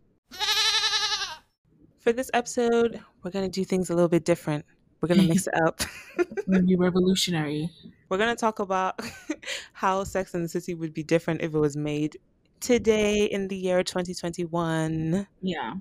For 1.99 2.11
this 2.11 2.29
episode, 2.33 3.01
we're 3.23 3.31
gonna 3.31 3.49
do 3.49 3.63
things 3.63 3.89
a 3.89 3.93
little 3.93 4.09
bit 4.09 4.25
different. 4.25 4.65
We're 5.01 5.07
gonna 5.09 5.23
mix 5.23 5.47
it 5.47 5.53
up. 5.65 5.81
Maybe 6.47 6.75
revolutionary. 6.75 7.69
We're 8.09 8.17
gonna 8.17 8.35
talk 8.35 8.59
about 8.59 8.99
how 9.73 10.03
Sex 10.03 10.33
and 10.33 10.45
the 10.45 10.49
City 10.49 10.73
would 10.73 10.93
be 10.93 11.03
different 11.03 11.41
if 11.41 11.53
it 11.53 11.59
was 11.59 11.75
made 11.75 12.17
today 12.59 13.25
in 13.25 13.49
the 13.49 13.57
year 13.57 13.83
2021. 13.83 15.27
Yeah. 15.41 15.73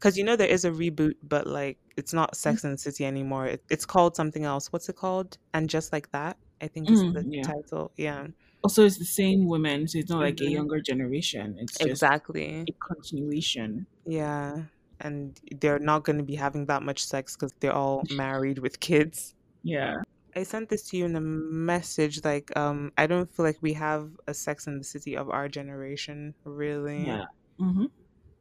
Because 0.00 0.16
you 0.16 0.24
know 0.24 0.34
there 0.34 0.48
is 0.48 0.64
a 0.64 0.70
reboot, 0.70 1.16
but 1.22 1.46
like 1.46 1.78
it's 1.96 2.14
not 2.14 2.34
Sex 2.34 2.64
and 2.64 2.72
the 2.72 2.78
City 2.78 3.04
anymore. 3.04 3.46
It, 3.46 3.62
it's 3.68 3.84
called 3.84 4.16
something 4.16 4.44
else. 4.44 4.72
What's 4.72 4.88
it 4.88 4.96
called? 4.96 5.36
And 5.52 5.68
just 5.68 5.92
like 5.92 6.10
that, 6.12 6.38
I 6.62 6.68
think 6.68 6.90
is 6.90 7.02
Mm, 7.02 7.12
the 7.14 7.24
yeah. 7.28 7.42
title. 7.42 7.92
Yeah, 7.96 8.28
Also 8.64 8.84
it's 8.86 8.98
the 8.98 9.04
same 9.04 9.46
women, 9.46 9.86
so 9.88 9.98
it's 9.98 10.10
not 10.10 10.20
like 10.20 10.40
a 10.40 10.44
Mhm. 10.44 10.52
younger 10.52 10.80
generation. 10.80 11.56
It's 11.58 11.76
just 11.78 11.88
exactly. 11.90 12.64
a 12.68 12.72
continuation. 12.94 13.86
Yeah, 14.06 14.64
and 15.00 15.38
they're 15.60 15.78
not 15.78 16.04
going 16.04 16.18
to 16.18 16.24
be 16.24 16.34
having 16.36 16.66
that 16.66 16.82
much 16.82 17.04
sex 17.04 17.36
because 17.36 17.52
they're 17.60 17.72
all 17.74 18.02
married 18.10 18.58
with 18.58 18.80
kids. 18.80 19.34
Yeah. 19.62 19.96
I 20.36 20.44
sent 20.44 20.68
this 20.68 20.88
to 20.90 20.96
you 20.96 21.04
in 21.06 21.16
a 21.16 21.20
message. 21.20 22.24
Like, 22.24 22.56
um, 22.56 22.92
I 22.96 23.06
don't 23.06 23.30
feel 23.34 23.44
like 23.44 23.58
we 23.60 23.72
have 23.74 24.10
a 24.28 24.32
Sex 24.34 24.66
in 24.66 24.78
the 24.78 24.84
City 24.84 25.16
of 25.16 25.28
our 25.28 25.48
generation, 25.48 26.34
really. 26.44 27.04
Yeah. 27.06 27.24
Mm-hmm. 27.60 27.86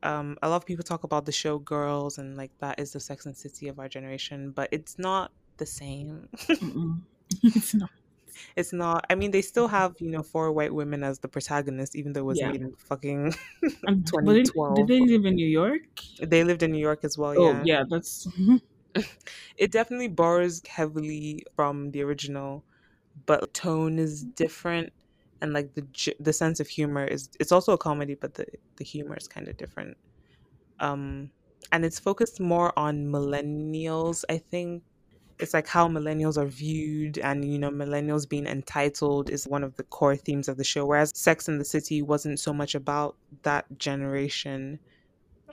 Um 0.03 0.37
a 0.41 0.49
lot 0.49 0.57
of 0.57 0.65
people 0.65 0.83
talk 0.83 1.03
about 1.03 1.25
the 1.25 1.31
show 1.31 1.59
girls 1.59 2.17
and 2.17 2.37
like 2.37 2.51
that 2.59 2.79
is 2.79 2.91
the 2.93 2.99
sex 2.99 3.25
and 3.25 3.35
city 3.37 3.67
of 3.67 3.79
our 3.79 3.89
generation 3.89 4.51
but 4.51 4.69
it's 4.71 4.97
not 4.97 5.31
the 5.57 5.65
same 5.65 6.29
it's 7.43 7.73
not. 7.73 7.89
it's 8.55 8.73
not 8.73 9.05
i 9.09 9.15
mean 9.15 9.31
they 9.31 9.41
still 9.41 9.67
have 9.67 9.95
you 9.99 10.09
know 10.09 10.23
four 10.23 10.51
white 10.51 10.73
women 10.73 11.03
as 11.03 11.19
the 11.19 11.27
protagonist 11.27 11.95
even 11.95 12.13
though 12.13 12.21
it 12.21 12.25
was 12.25 12.39
Yeah. 12.39 12.47
made 12.51 12.61
in 12.61 12.73
fucking 12.77 13.33
they- 13.61 14.03
2012 14.05 14.75
Did 14.75 14.87
they 14.87 14.99
live 15.01 15.25
in 15.25 15.35
New 15.35 15.47
York? 15.47 15.81
they 16.21 16.43
lived 16.43 16.63
in 16.63 16.71
new 16.71 16.79
york 16.79 17.03
as 17.03 17.17
well 17.17 17.35
Oh 17.35 17.41
yeah 17.43 17.63
yeah, 17.63 17.83
that's 17.89 18.27
it 19.57 19.71
definitely 19.71 20.07
borrows 20.07 20.61
heavily 20.67 21.43
from 21.55 21.91
the 21.91 22.01
original 22.01 22.65
but 23.25 23.53
tone 23.53 23.99
is 23.99 24.23
different 24.25 24.93
and 25.41 25.53
like 25.53 25.73
the 25.75 26.13
the 26.19 26.33
sense 26.33 26.59
of 26.59 26.67
humor 26.67 27.05
is 27.05 27.29
it's 27.39 27.51
also 27.51 27.73
a 27.73 27.77
comedy 27.77 28.15
but 28.15 28.33
the 28.33 28.45
the 28.77 28.83
humor 28.83 29.15
is 29.17 29.27
kind 29.27 29.47
of 29.47 29.57
different. 29.57 29.97
Um 30.79 31.31
and 31.71 31.85
it's 31.85 31.99
focused 31.99 32.39
more 32.39 32.77
on 32.77 33.07
millennials 33.07 34.23
i 34.29 34.37
think. 34.37 34.83
It's 35.41 35.53
like 35.53 35.67
how 35.67 35.87
millennials 35.87 36.37
are 36.37 36.45
viewed 36.45 37.17
and 37.19 37.45
you 37.45 37.57
know 37.57 37.69
millennials 37.71 38.27
being 38.27 38.45
entitled 38.45 39.29
is 39.29 39.47
one 39.47 39.63
of 39.63 39.73
the 39.77 39.83
core 39.83 40.17
themes 40.17 40.49
of 40.49 40.57
the 40.57 40.65
show 40.65 40.85
whereas 40.85 41.13
sex 41.15 41.47
in 41.47 41.57
the 41.57 41.63
city 41.63 42.01
wasn't 42.01 42.41
so 42.41 42.51
much 42.51 42.75
about 42.75 43.15
that 43.43 43.65
generation. 43.77 44.79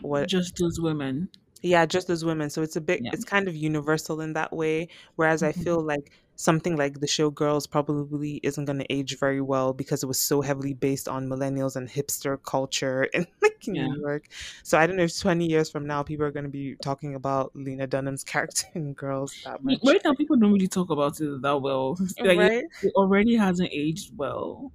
What 0.01 0.29
just 0.29 0.57
those 0.57 0.81
women. 0.81 1.29
Yeah 1.63 1.87
just 1.87 2.11
as 2.11 2.25
women. 2.25 2.51
So 2.51 2.63
it's 2.63 2.75
a 2.75 2.81
bit 2.81 3.01
yeah. 3.05 3.11
it's 3.13 3.25
kind 3.25 3.47
of 3.47 3.55
universal 3.55 4.21
in 4.23 4.33
that 4.33 4.53
way 4.53 4.89
whereas 5.15 5.43
mm-hmm. 5.43 5.61
i 5.61 5.65
feel 5.65 5.81
like 5.81 6.11
something 6.37 6.77
like 6.77 7.01
the 7.01 7.07
show 7.07 7.31
girls 7.31 7.67
probably 7.67 8.41
isn't 8.43 8.67
going 8.67 8.79
to 8.79 8.93
age 8.93 9.19
very 9.19 9.41
well 9.41 9.73
because 9.73 10.03
it 10.03 10.07
was 10.07 10.19
so 10.19 10.43
heavily 10.43 10.75
based 10.75 11.09
on 11.09 11.27
millennials 11.27 11.77
and 11.77 11.89
hipster 11.89 12.41
culture 12.43 13.05
in 13.15 13.27
like 13.43 13.67
yeah. 13.67 13.87
new 13.87 14.01
york. 14.01 14.29
So 14.63 14.79
i 14.79 14.87
don't 14.87 14.97
know 14.97 15.05
if 15.05 15.19
20 15.19 15.47
years 15.47 15.71
from 15.71 15.87
now 15.87 16.03
people 16.03 16.27
are 16.27 16.31
going 16.31 16.45
to 16.45 16.51
be 16.51 16.77
talking 16.77 17.15
about 17.15 17.53
lena 17.55 17.87
dunham's 17.87 18.25
character 18.33 18.67
in 18.75 18.93
girls 18.93 19.35
that 19.45 19.65
much. 19.65 19.79
right 19.85 20.01
now 20.05 20.15
people 20.15 20.37
don't 20.37 20.53
really 20.53 20.69
talk 20.69 20.91
about 20.91 21.21
it 21.21 21.43
that 21.43 21.61
well. 21.61 21.99
Like, 22.21 22.39
right? 22.39 22.65
it, 22.83 22.93
already 22.95 23.37
hasn't 23.37 23.69
aged 23.73 24.17
well. 24.17 24.73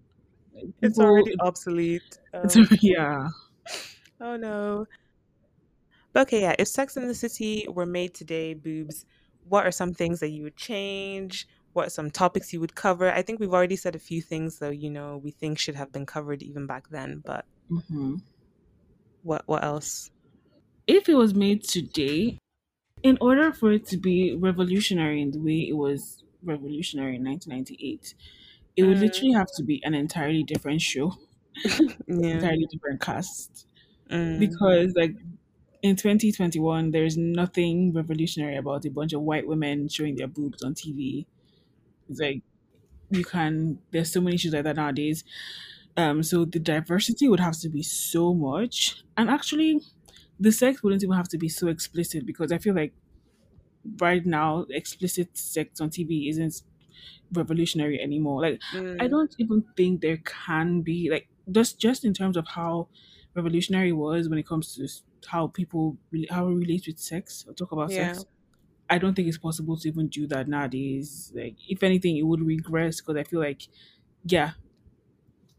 People, 0.53 0.73
it's 0.81 0.99
already 0.99 1.35
obsolete. 1.39 2.19
Um, 2.33 2.67
yeah. 2.81 3.29
Oh 4.19 4.37
no. 4.37 4.85
But 6.13 6.21
okay, 6.21 6.41
yeah, 6.41 6.55
if 6.59 6.67
Sex 6.67 6.97
in 6.97 7.07
the 7.07 7.15
City 7.15 7.65
were 7.69 7.85
made 7.85 8.13
today, 8.13 8.53
boobs, 8.53 9.05
what 9.51 9.67
are 9.67 9.71
some 9.71 9.93
things 9.93 10.21
that 10.21 10.29
you 10.29 10.43
would 10.43 10.55
change? 10.55 11.45
What 11.73 11.87
are 11.87 11.89
some 11.89 12.09
topics 12.09 12.53
you 12.53 12.61
would 12.61 12.73
cover? 12.73 13.11
I 13.11 13.21
think 13.21 13.41
we've 13.41 13.53
already 13.53 13.75
said 13.75 13.95
a 13.95 13.99
few 13.99 14.21
things, 14.21 14.59
though. 14.59 14.69
You 14.69 14.89
know, 14.89 15.19
we 15.21 15.31
think 15.31 15.59
should 15.59 15.75
have 15.75 15.91
been 15.91 16.05
covered 16.05 16.41
even 16.41 16.67
back 16.67 16.87
then. 16.89 17.21
But 17.25 17.43
mm-hmm. 17.69 18.15
what 19.23 19.43
what 19.47 19.61
else? 19.61 20.09
If 20.87 21.09
it 21.09 21.15
was 21.15 21.35
made 21.35 21.65
today, 21.65 22.37
in 23.03 23.17
order 23.19 23.51
for 23.51 23.73
it 23.73 23.85
to 23.87 23.97
be 23.97 24.37
revolutionary 24.37 25.21
in 25.21 25.31
the 25.31 25.39
way 25.39 25.67
it 25.67 25.75
was 25.75 26.23
revolutionary 26.43 27.17
in 27.17 27.25
1998, 27.25 28.15
it 28.77 28.83
would 28.83 28.97
mm. 28.97 29.01
literally 29.01 29.33
have 29.33 29.47
to 29.57 29.63
be 29.63 29.81
an 29.83 29.93
entirely 29.93 30.43
different 30.43 30.81
show, 30.81 31.13
yeah. 31.65 31.89
entirely 32.07 32.67
different 32.71 33.01
cast. 33.01 33.67
Mm. 34.09 34.39
Because 34.39 34.93
like 34.95 35.15
in 35.81 35.95
2021, 35.95 36.91
there's 36.91 37.17
nothing 37.17 37.93
revolutionary 37.93 38.57
about 38.57 38.85
a 38.85 38.89
bunch 38.89 39.13
of 39.13 39.21
white 39.21 39.47
women 39.47 39.87
showing 39.87 40.15
their 40.15 40.27
boobs 40.27 40.63
on 40.63 40.75
TV. 40.75 41.25
It's 42.09 42.19
like 42.19 42.41
you 43.09 43.23
can. 43.23 43.79
There's 43.91 44.11
so 44.11 44.21
many 44.21 44.35
issues 44.35 44.53
like 44.53 44.63
that 44.63 44.75
nowadays. 44.75 45.23
Um, 45.97 46.23
so 46.23 46.45
the 46.45 46.59
diversity 46.59 47.27
would 47.27 47.39
have 47.39 47.59
to 47.59 47.69
be 47.69 47.83
so 47.83 48.33
much, 48.33 49.03
and 49.17 49.29
actually, 49.29 49.81
the 50.39 50.51
sex 50.51 50.83
wouldn't 50.83 51.03
even 51.03 51.15
have 51.15 51.27
to 51.29 51.37
be 51.37 51.49
so 51.49 51.67
explicit 51.67 52.25
because 52.25 52.51
I 52.51 52.57
feel 52.57 52.75
like 52.75 52.93
right 53.99 54.25
now 54.25 54.65
explicit 54.69 55.35
sex 55.37 55.81
on 55.81 55.89
TV 55.89 56.29
isn't 56.29 56.61
revolutionary 57.33 57.99
anymore. 57.99 58.41
Like 58.41 58.61
mm. 58.73 59.01
I 59.01 59.07
don't 59.07 59.33
even 59.39 59.63
think 59.75 60.01
there 60.01 60.17
can 60.17 60.81
be 60.81 61.09
like 61.09 61.27
just 61.51 61.79
just 61.79 62.05
in 62.05 62.13
terms 62.13 62.37
of 62.37 62.47
how 62.47 62.87
revolutionary 63.35 63.91
was 63.91 64.29
when 64.29 64.37
it 64.37 64.47
comes 64.47 64.75
to 64.75 64.87
how 65.25 65.47
people 65.47 65.97
how 66.29 66.47
it 66.47 66.53
relates 66.53 66.87
with 66.87 66.99
sex 66.99 67.45
or 67.47 67.53
talk 67.53 67.71
about 67.71 67.91
yeah. 67.91 68.13
sex. 68.13 68.25
I 68.89 68.97
don't 68.97 69.15
think 69.15 69.29
it's 69.29 69.37
possible 69.37 69.77
to 69.77 69.87
even 69.87 70.07
do 70.07 70.27
that 70.27 70.49
nowadays. 70.49 71.31
Like, 71.33 71.55
if 71.69 71.81
anything, 71.81 72.17
it 72.17 72.23
would 72.23 72.45
regress 72.45 72.99
because 72.99 73.15
I 73.15 73.23
feel 73.23 73.39
like, 73.39 73.61
yeah, 74.25 74.51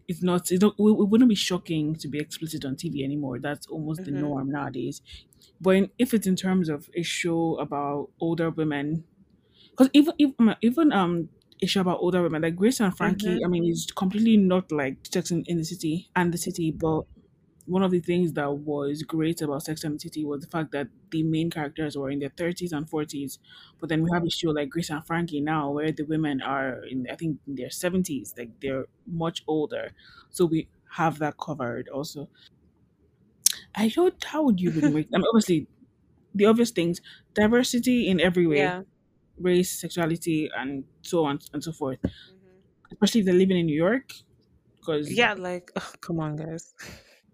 it's 0.07 0.23
not. 0.23 0.51
It's 0.51 0.61
not. 0.63 0.75
It 0.79 1.09
wouldn't 1.09 1.29
be 1.29 1.35
shocking 1.35 1.95
to 1.97 2.09
be 2.09 2.19
explicit 2.19 2.65
on 2.65 2.77
TV 2.77 3.03
anymore. 3.03 3.39
That's 3.39 3.67
almost 3.69 4.03
mm-hmm. 4.03 4.15
the 4.15 4.21
norm 4.21 4.51
nowadays. 4.51 5.01
But 5.61 5.71
in, 5.77 5.91
if 5.99 6.13
it's 6.13 6.27
in 6.27 6.37
terms 6.37 6.69
of 6.69 6.91
a 6.95 7.03
show 7.03 7.57
about 7.57 8.11
older 8.21 8.51
women, 8.51 9.05
because 9.71 9.89
even 9.95 10.15
even 10.19 10.55
even 10.61 10.93
um 10.93 11.29
a 11.63 11.67
show 11.67 11.81
about 11.81 11.99
older 12.01 12.23
women 12.23 12.43
like 12.43 12.57
Grace 12.57 12.81
and 12.81 12.95
Frankie, 12.97 13.29
mm-hmm. 13.29 13.45
I 13.45 13.49
mean, 13.49 13.65
it's 13.65 13.91
completely 13.91 14.37
not 14.37 14.71
like 14.73 14.97
Sex 15.05 15.31
in, 15.31 15.45
in 15.47 15.59
the 15.59 15.65
City 15.65 16.11
and 16.17 16.35
the 16.35 16.39
City, 16.39 16.71
but 16.71 17.03
one 17.67 17.83
of 17.83 17.91
the 17.91 18.01
things 18.01 18.33
that 18.33 18.53
was 18.53 19.03
great 19.03 19.41
about 19.41 19.63
Sex 19.63 19.85
and 19.85 19.95
the 19.95 20.01
City 20.01 20.25
was 20.25 20.43
the 20.43 20.49
fact 20.49 20.73
that 20.73 20.89
the 21.11 21.23
main 21.23 21.51
characters 21.51 21.97
were 21.97 22.11
in 22.11 22.19
their 22.19 22.31
30s 22.31 22.73
and 22.73 22.89
40s. 22.91 23.39
But 23.79 23.89
then 23.89 24.03
we 24.03 24.11
have 24.13 24.25
a 24.25 24.31
show 24.31 24.51
like 24.51 24.71
Grace 24.71 24.91
and 24.91 25.05
Frankie 25.07 25.41
now 25.41 25.71
where 25.71 25.93
the 25.93 26.03
women 26.03 26.43
are 26.43 26.85
in, 26.85 27.07
I 27.11 27.15
think, 27.15 27.39
in 27.47 27.55
their 27.55 27.69
70s. 27.69 28.37
Like 28.37 28.51
they're 28.61 28.87
much 29.07 29.43
older. 29.47 29.93
So 30.31 30.45
we 30.45 30.69
have 30.91 31.19
that 31.21 31.39
covered 31.39 31.89
also. 31.89 32.29
I 33.75 33.89
don't, 33.89 34.23
how 34.25 34.43
would 34.43 34.61
you 34.61 34.71
really 34.71 34.93
make, 34.93 35.09
I 35.15 35.19
mean, 35.19 35.27
obviously, 35.29 35.69
the 36.35 36.47
obvious 36.47 36.71
things 36.71 37.01
diversity 37.35 38.09
in 38.09 38.21
every 38.21 38.47
way 38.47 38.59
yeah. 38.59 38.83
race, 39.39 39.71
sexuality, 39.71 40.51
and 40.57 40.85
so 41.03 41.25
on 41.25 41.39
and 41.53 41.63
so 41.63 41.73
forth. 41.73 42.01
Mm-hmm. 42.03 42.93
Especially 42.93 43.21
if 43.21 43.27
they're 43.27 43.35
living 43.35 43.59
in 43.59 43.67
New 43.67 43.77
York. 43.77 44.13
Because, 44.77 45.13
yeah, 45.13 45.35
like, 45.35 45.71
oh, 45.77 45.93
come 46.01 46.19
on, 46.19 46.35
guys 46.35 46.75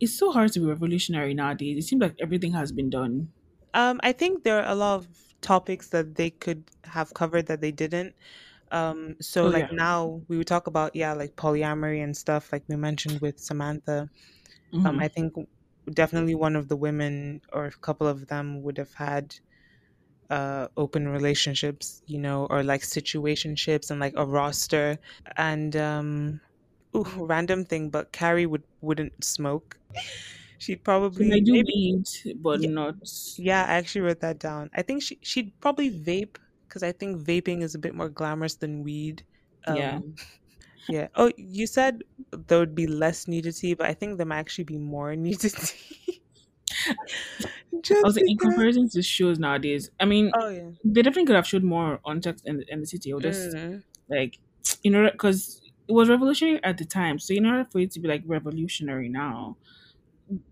it's 0.01 0.17
so 0.17 0.31
hard 0.31 0.53
to 0.53 0.61
be 0.61 0.67
revolutionary 0.67 1.35
nowadays. 1.35 1.85
It 1.85 1.89
seems 1.89 2.03
like 2.03 2.15
everything 2.21 2.53
has 2.53 2.73
been 2.73 2.91
done. 2.91 3.29
Um, 3.75 4.01
I 4.03 4.13
think 4.13 4.45
there 4.45 4.63
are 4.63 4.71
a 4.71 4.75
lot 4.75 4.97
of 4.97 5.09
topics 5.41 5.89
that 5.89 6.15
they 6.15 6.31
could 6.31 6.65
have 6.85 7.13
covered 7.15 7.47
that 7.47 7.61
they 7.61 7.73
didn't. 7.73 8.15
Um, 8.71 9.17
so 9.21 9.47
oh, 9.47 9.49
like 9.49 9.69
yeah. 9.71 9.77
now 9.77 10.21
we 10.29 10.37
would 10.37 10.47
talk 10.47 10.67
about 10.67 10.95
yeah, 10.95 11.13
like 11.15 11.37
polyamory 11.37 12.05
and 12.05 12.17
stuff 12.17 12.53
like 12.53 12.65
we 12.69 12.77
mentioned 12.77 13.21
with 13.21 13.39
Samantha. 13.39 14.09
Um, 14.73 14.81
mm-hmm. 14.81 14.87
Um, 14.87 15.01
I 15.01 15.09
think 15.09 15.35
definitely 15.95 16.35
one 16.35 16.55
of 16.55 16.69
the 16.69 16.77
women 16.77 17.41
or 17.53 17.67
a 17.67 17.71
couple 17.71 18.07
of 18.07 18.27
them 18.27 18.63
would 18.63 18.77
have 18.77 18.93
had 18.93 19.35
uh 20.31 20.69
open 20.77 21.09
relationships, 21.09 22.03
you 22.07 22.19
know, 22.19 22.47
or 22.51 22.63
like 22.63 22.83
situationships 22.83 23.91
and 23.91 23.99
like 23.99 24.13
a 24.17 24.27
roster 24.27 24.99
and 25.39 25.75
um 25.77 26.41
ooh, 26.97 27.07
random 27.17 27.65
thing, 27.65 27.91
but 27.91 28.13
Carrie 28.13 28.47
would 28.47 28.65
wouldn't 28.81 29.25
smoke. 29.25 29.79
She'd 30.59 30.83
probably 30.83 31.33
I 31.33 31.41
do 31.41 31.53
maybe, 31.53 31.73
eat, 31.73 32.37
but 32.43 32.61
yeah, 32.61 32.71
not. 32.71 32.95
Yeah, 33.37 33.65
I 33.65 33.75
actually 33.75 34.03
wrote 34.03 34.21
that 34.21 34.39
down. 34.39 34.71
I 34.75 34.83
think 34.83 35.03
she 35.03 35.19
she'd 35.23 35.53
probably 35.61 35.91
vape 35.91 36.37
because 36.67 36.83
I 36.83 36.93
think 36.93 37.25
vaping 37.25 37.63
is 37.63 37.75
a 37.75 37.79
bit 37.79 37.95
more 37.95 38.09
glamorous 38.09 38.57
than 38.57 38.83
weed. 38.83 39.23
Um, 39.67 39.77
yeah. 39.77 39.99
Yeah. 40.89 41.09
Oh, 41.15 41.31
you 41.37 41.67
said 41.67 42.03
there 42.33 42.59
would 42.59 42.75
be 42.75 42.87
less 42.87 43.29
nudity, 43.29 43.75
but 43.75 43.87
I 43.87 43.95
think 43.95 44.17
there 44.17 44.27
might 44.27 44.39
actually 44.39 44.65
be 44.65 44.79
more 44.79 45.15
nudity. 45.27 45.77
I 47.91 48.03
was 48.03 48.17
like, 48.17 48.25
in 48.27 48.37
comparison 48.37 48.89
to 48.91 49.03
shows 49.03 49.39
nowadays, 49.39 49.91
I 50.01 50.05
mean, 50.05 50.33
oh 50.35 50.49
yeah, 50.49 50.71
they 50.85 51.03
definitely 51.03 51.27
could 51.27 51.37
have 51.37 51.47
showed 51.47 51.63
more 51.63 52.01
on 52.05 52.21
text 52.21 52.45
in, 52.47 52.65
in 52.69 52.81
the 52.81 52.87
city, 52.87 53.13
or 53.13 53.21
just 53.21 53.55
mm. 53.55 53.83
like 54.11 54.39
you 54.83 54.91
know, 54.91 55.09
because 55.11 55.61
it 55.89 55.93
was 55.93 56.09
revolutionary 56.09 56.63
at 56.63 56.79
the 56.79 56.85
time. 56.85 57.19
So 57.19 57.35
in 57.35 57.47
order 57.47 57.65
for 57.65 57.79
it 57.81 57.91
to 57.93 58.01
be 58.01 58.09
like 58.09 58.23
revolutionary 58.27 59.09
now, 59.09 59.57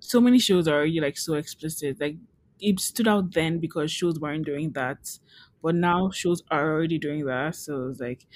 so 0.00 0.20
many 0.20 0.38
shows 0.38 0.66
are 0.68 0.76
already 0.76 1.00
like 1.00 1.18
so 1.18 1.34
explicit. 1.34 2.00
Like 2.00 2.16
it 2.60 2.80
stood 2.80 3.08
out 3.08 3.34
then 3.34 3.58
because 3.58 3.90
shows 3.92 4.18
weren't 4.18 4.46
doing 4.46 4.72
that, 4.72 5.18
but 5.62 5.74
now 5.74 6.10
shows 6.10 6.42
are 6.50 6.72
already 6.72 6.98
doing 6.98 7.26
that. 7.26 7.56
So 7.56 7.88
it's 7.88 8.00
like, 8.00 8.26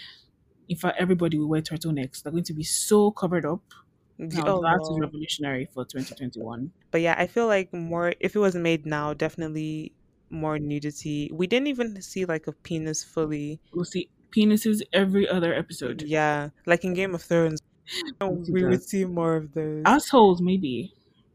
in 0.69 0.77
fact, 0.77 0.99
everybody 1.01 1.39
will 1.39 1.49
wear 1.49 1.63
turtlenecks. 1.63 2.23
They're 2.23 2.33
going 2.33 2.45
to 2.45 2.55
be 2.55 2.65
so 2.65 3.11
covered 3.11 3.47
up. 3.47 3.63
Now 4.19 4.45
oh, 4.47 4.61
that 4.63 4.81
is 4.83 4.99
revolutionary 5.01 5.67
for 5.73 5.87
2021. 5.87 6.73
But 6.91 7.01
yeah, 7.01 7.15
I 7.17 7.27
feel 7.27 7.47
like 7.47 7.73
more 7.73 8.15
if 8.21 8.37
it 8.37 8.39
was 8.39 8.55
made 8.55 8.85
now, 8.85 9.15
definitely 9.15 9.95
more 10.29 10.59
nudity. 10.59 11.31
We 11.33 11.47
didn't 11.47 11.69
even 11.69 12.03
see 12.03 12.27
like 12.27 12.47
a 12.47 12.53
penis 12.53 13.03
fully. 13.03 13.61
We'll 13.73 13.87
see 13.87 14.11
penises 14.31 14.83
every 14.93 15.29
other 15.29 15.55
episode. 15.55 16.03
Yeah, 16.03 16.51
like 16.67 16.85
in 16.85 16.95
Game 16.95 17.15
of 17.15 17.23
Thrones, 17.23 17.61
we 18.21 18.65
would 18.65 18.83
see 18.83 19.05
more 19.05 19.37
of 19.37 19.53
those 19.53 19.83
assholes. 19.87 20.41
Maybe. 20.41 20.93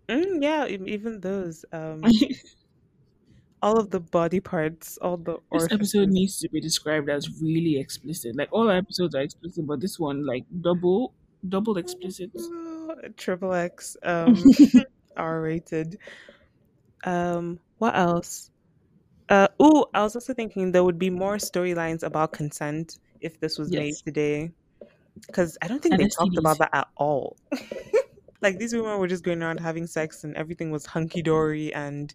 Mm, 0.08 0.44
yeah, 0.44 0.68
even 0.68 1.20
those. 1.20 1.66
Um, 1.72 2.04
all 3.62 3.80
of 3.80 3.90
the 3.90 4.00
body 4.00 4.40
parts, 4.40 4.98
all 4.98 5.18
the. 5.18 5.38
This 5.52 5.68
episode 5.72 6.10
needs 6.10 6.40
to 6.40 6.50
be 6.50 6.62
described 6.62 7.10
as 7.10 7.30
really 7.42 7.80
explicit. 7.80 8.36
Like 8.36 8.50
all 8.52 8.70
episodes 8.70 9.16
are 9.16 9.22
explicit, 9.22 9.66
but 9.66 9.82
this 9.82 10.00
one, 10.00 10.26
like 10.26 10.46
double, 10.62 11.14
double 11.50 11.78
explicit. 11.78 12.32
Triple 13.18 13.54
X, 13.54 13.98
um, 14.04 14.38
R 15.18 15.42
rated. 15.42 15.98
Um, 17.04 17.60
what 17.78 17.96
else? 17.96 18.52
Uh, 19.30 19.48
oh, 19.60 19.88
I 19.94 20.04
was 20.04 20.16
also 20.16 20.34
thinking 20.34 20.72
there 20.72 20.84
would 20.84 21.00
be 21.00 21.10
more 21.10 21.38
storylines 21.38 22.04
about 22.04 22.32
consent 22.32 23.00
if 23.22 23.40
this 23.40 23.58
was 23.58 23.72
yes. 23.72 23.80
made 23.80 23.96
today, 24.06 24.52
because 25.28 25.58
I 25.62 25.68
don't 25.68 25.82
think 25.82 25.94
and 25.94 26.04
they 26.04 26.10
talked 26.10 26.38
about 26.38 26.60
that 26.60 26.70
at 26.74 26.88
all. 26.96 27.38
like 28.42 28.60
these 28.60 28.74
women 28.74 29.00
were 29.00 29.08
just 29.08 29.24
going 29.24 29.42
around 29.42 29.60
having 29.60 29.88
sex 29.88 30.24
and 30.24 30.36
everything 30.36 30.70
was 30.70 30.86
hunky 30.86 31.22
dory, 31.22 31.74
and 31.74 32.14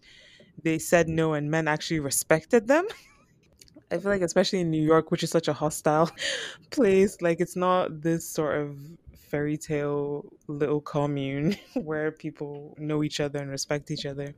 they 0.63 0.79
said 0.79 1.09
no, 1.09 1.33
and 1.33 1.51
men 1.51 1.67
actually 1.67 1.99
respected 1.99 2.67
them. 2.67 2.87
I 3.91 3.97
feel 3.97 4.11
like, 4.11 4.21
especially 4.21 4.61
in 4.61 4.71
New 4.71 4.81
York, 4.81 5.11
which 5.11 5.21
is 5.21 5.29
such 5.29 5.49
a 5.49 5.53
hostile 5.53 6.09
place, 6.69 7.21
like 7.21 7.41
it's 7.41 7.57
not 7.57 8.01
this 8.01 8.25
sort 8.27 8.55
of 8.57 8.77
fairy 9.17 9.57
tale 9.57 10.25
little 10.47 10.79
commune 10.79 11.57
where 11.73 12.11
people 12.11 12.73
know 12.77 13.03
each 13.03 13.19
other 13.19 13.39
and 13.39 13.49
respect 13.49 13.91
each 13.91 14.05
other. 14.05 14.33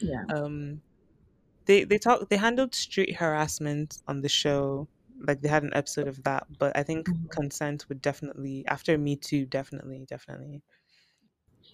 Yeah. 0.00 0.24
Um, 0.34 0.82
they 1.70 1.84
they 1.84 1.98
talk 1.98 2.28
they 2.30 2.36
handled 2.46 2.74
street 2.74 3.16
harassment 3.16 3.98
on 4.08 4.20
the 4.22 4.28
show. 4.42 4.88
Like 5.28 5.40
they 5.42 5.48
had 5.48 5.64
an 5.64 5.74
episode 5.74 6.08
of 6.08 6.22
that, 6.24 6.44
but 6.58 6.76
I 6.76 6.82
think 6.82 7.02
Mhm. 7.06 7.28
consent 7.30 7.88
would 7.88 8.00
definitely 8.02 8.64
after 8.66 8.96
Me 8.98 9.16
Too, 9.16 9.46
definitely, 9.46 10.06
definitely. 10.08 10.62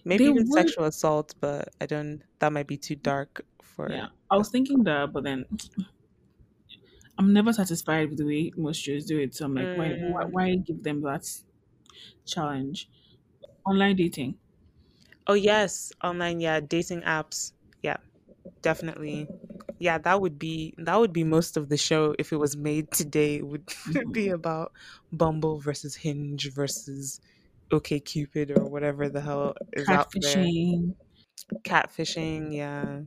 Maybe 0.03 0.25
They 0.25 0.29
even 0.29 0.47
would- 0.47 0.47
sexual 0.47 0.85
assault, 0.85 1.35
but 1.39 1.69
I 1.79 1.85
don't. 1.85 2.23
That 2.39 2.51
might 2.51 2.65
be 2.67 2.77
too 2.77 2.95
dark 2.95 3.45
for. 3.61 3.87
Yeah, 3.87 4.09
I 4.29 4.37
was 4.37 4.49
thinking 4.49 4.83
that, 4.83 5.13
but 5.13 5.23
then 5.23 5.45
I'm 7.17 7.33
never 7.33 7.51
satisfied 7.53 8.09
with 8.09 8.17
the 8.19 8.25
way 8.25 8.51
most 8.55 8.77
shows 8.77 9.05
do 9.05 9.19
it. 9.19 9.33
So 9.35 9.45
I'm 9.45 9.55
like, 9.55 9.71
why, 9.73 9.93
why, 10.05 10.25
Mm. 10.25 10.31
why 10.31 10.55
give 10.55 10.83
them 10.83 11.01
that 11.01 11.25
challenge? 12.25 12.89
Online 13.65 13.95
dating. 13.95 14.39
Oh 15.27 15.33
yes, 15.35 15.91
online. 16.03 16.39
Yeah, 16.39 16.59
dating 16.59 17.01
apps. 17.01 17.53
Yeah, 17.81 17.97
definitely. 18.61 19.29
Yeah, 19.79 19.97
that 19.99 20.21
would 20.21 20.39
be 20.39 20.73
that 20.77 20.99
would 20.99 21.13
be 21.13 21.23
most 21.23 21.57
of 21.57 21.69
the 21.69 21.77
show 21.77 22.15
if 22.17 22.33
it 22.33 22.37
was 22.37 22.57
made 22.57 22.91
today. 22.91 23.35
It 23.37 23.47
would 23.47 23.63
be 24.11 24.29
about 24.29 24.71
Bumble 25.11 25.59
versus 25.59 25.95
Hinge 25.95 26.51
versus 26.53 27.21
OK 27.71 27.99
Cupid 27.99 28.51
or 28.57 28.65
whatever 28.65 29.09
the 29.09 29.21
hell 29.21 29.55
is 29.73 29.87
out 29.89 30.11
there. 30.13 30.45
Catfishing. 30.45 30.95
Catfishing, 31.63 32.53
yeah. 32.55 33.01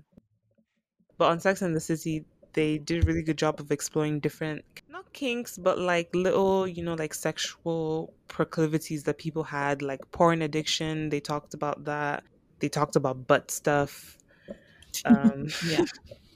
But 1.18 1.30
on 1.30 1.40
Sex 1.40 1.62
and 1.62 1.74
the 1.74 1.80
City, 1.80 2.24
they 2.52 2.78
did 2.78 3.04
a 3.04 3.06
really 3.06 3.22
good 3.22 3.38
job 3.38 3.60
of 3.60 3.70
exploring 3.70 4.20
different 4.20 4.64
not 4.88 5.12
kinks, 5.12 5.58
but 5.58 5.78
like 5.78 6.14
little, 6.14 6.66
you 6.66 6.82
know, 6.82 6.94
like 6.94 7.14
sexual 7.14 8.12
proclivities 8.28 9.04
that 9.04 9.18
people 9.18 9.44
had, 9.44 9.82
like 9.82 10.00
porn 10.12 10.42
addiction. 10.42 11.10
They 11.10 11.20
talked 11.20 11.54
about 11.54 11.84
that. 11.84 12.24
They 12.60 12.68
talked 12.68 12.96
about 12.96 13.26
butt 13.26 13.50
stuff. 13.50 14.16
Um, 15.04 15.46
Yeah. 15.66 15.84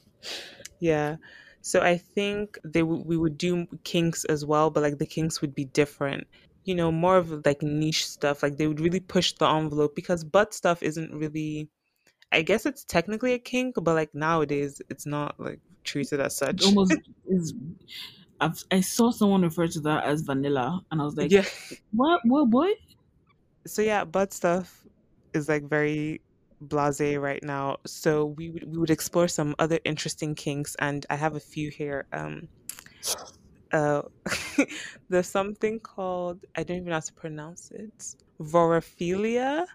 yeah. 0.81 1.17
So 1.63 1.81
I 1.81 1.97
think 1.97 2.59
they 2.63 2.81
w- 2.81 3.03
we 3.07 3.17
would 3.17 3.39
do 3.39 3.67
kinks 3.85 4.25
as 4.27 4.45
well, 4.45 4.71
but 4.71 4.83
like 4.83 4.99
the 4.99 5.07
kinks 5.07 5.41
would 5.41 5.55
be 5.55 5.65
different. 5.65 6.27
You 6.65 6.75
know, 6.75 6.93
more 6.93 7.17
of 7.17 7.45
like 7.47 7.63
niche 7.63 8.07
stuff. 8.07 8.43
Like 8.43 8.59
they 8.59 8.67
would 8.67 8.81
really 8.81 9.01
push 9.01 9.33
the 9.33 9.47
envelope 9.49 9.95
because 9.95 10.25
butt 10.25 10.53
stuff 10.53 10.83
isn't 10.83 11.13
really. 11.15 11.69
I 12.33 12.43
guess 12.43 12.67
it's 12.67 12.85
technically 12.85 13.33
a 13.33 13.39
kink, 13.39 13.77
but 13.81 13.95
like 13.95 14.15
nowadays 14.15 14.83
it's 14.91 15.07
not 15.07 15.39
like 15.39 15.61
treated 15.85 16.21
as 16.21 16.37
such. 16.37 16.65
almost 16.65 16.95
is. 17.29 17.55
I've, 18.41 18.63
I 18.71 18.81
saw 18.81 19.11
someone 19.11 19.43
refer 19.43 19.69
to 19.69 19.81
that 19.81 20.05
as 20.05 20.23
vanilla, 20.23 20.81
and 20.91 21.01
I 21.01 21.05
was 21.05 21.17
like, 21.17 21.31
yeah. 21.31 21.45
what? 21.93 22.21
What, 22.25 22.51
boy? 22.51 22.73
So 23.67 23.81
yeah, 23.81 24.05
butt 24.05 24.33
stuff 24.35 24.85
is 25.33 25.49
like 25.49 25.65
very 25.69 26.21
blasé 26.63 27.21
right 27.21 27.43
now. 27.43 27.79
So 27.87 28.27
we 28.27 28.51
would 28.51 28.65
we 28.71 28.79
would 28.79 28.91
explore 28.91 29.29
some 29.29 29.55
other 29.59 29.81
interesting 29.85 30.35
kinks, 30.35 30.75
and 30.81 31.07
I 31.11 31.17
have 31.17 31.35
a 31.37 31.41
few 31.41 31.71
here. 31.71 32.07
Um, 32.13 32.49
uh, 33.73 34.03
there's 35.09 35.29
something 35.29 35.81
called 35.81 36.45
I 36.57 36.63
don't 36.63 36.77
even 36.79 36.89
know 36.89 36.95
how 36.95 37.01
to 37.01 37.13
pronounce 37.15 37.71
it. 37.71 38.15
Vorophilia, 38.41 39.67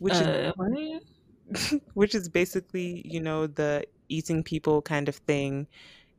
which 0.00 0.20
is 0.20 0.28
Uh, 0.28 0.52
what? 0.54 1.02
which 1.94 2.14
is 2.14 2.28
basically 2.28 3.02
you 3.06 3.20
know 3.20 3.46
the 3.46 3.84
eating 4.08 4.42
people 4.44 4.82
kind 4.82 5.08
of 5.08 5.16
thing 5.16 5.68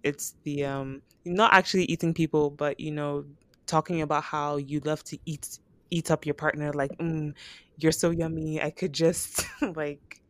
it's 0.03 0.35
the 0.43 0.65
um 0.65 1.01
not 1.25 1.53
actually 1.53 1.85
eating 1.85 2.13
people 2.13 2.51
but 2.51 2.79
you 2.79 2.91
know 2.91 3.25
talking 3.67 4.01
about 4.01 4.23
how 4.23 4.57
you 4.57 4.79
love 4.81 5.03
to 5.05 5.19
eat 5.25 5.59
eat 5.93 6.11
up 6.11 6.25
your 6.25 6.35
partner 6.35 6.73
like 6.73 6.91
mm, 6.97 7.33
you're 7.77 7.91
so 7.91 8.09
yummy 8.09 8.61
i 8.61 8.69
could 8.69 8.93
just 8.93 9.45
like 9.75 10.21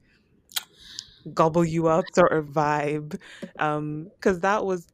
gobble 1.33 1.63
you 1.63 1.87
up 1.87 2.03
sort 2.13 2.33
of 2.33 2.47
vibe 2.47 3.17
um 3.59 4.09
because 4.15 4.39
that 4.41 4.65
was 4.65 4.87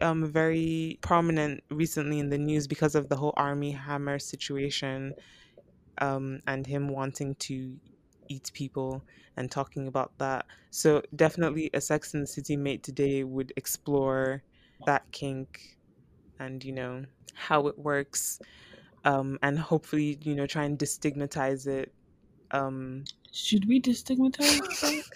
um 0.00 0.30
very 0.30 0.98
prominent 1.00 1.62
recently 1.70 2.18
in 2.18 2.28
the 2.28 2.38
news 2.38 2.66
because 2.66 2.94
of 2.94 3.08
the 3.08 3.16
whole 3.16 3.34
Armie 3.36 3.72
Hammer 3.72 4.18
situation 4.18 5.14
um 5.98 6.40
and 6.46 6.66
him 6.66 6.88
wanting 6.88 7.34
to 7.36 7.76
eat 8.28 8.50
people 8.54 9.02
and 9.36 9.50
talking 9.50 9.86
about 9.86 10.12
that. 10.18 10.46
So 10.70 11.02
definitely 11.14 11.70
a 11.74 11.80
sex 11.80 12.14
in 12.14 12.20
the 12.20 12.26
city 12.26 12.56
mate 12.56 12.82
today 12.82 13.22
would 13.22 13.52
explore 13.56 14.42
that 14.86 15.10
kink 15.12 15.78
and 16.38 16.62
you 16.64 16.72
know 16.72 17.04
how 17.34 17.66
it 17.66 17.78
works 17.78 18.40
um 19.06 19.38
and 19.42 19.58
hopefully 19.58 20.18
you 20.22 20.34
know 20.34 20.46
try 20.46 20.64
and 20.64 20.78
destigmatize 20.78 21.66
it 21.66 21.92
um 22.50 23.04
Should 23.32 23.66
we 23.66 23.80
destigmatize? 23.80 25.08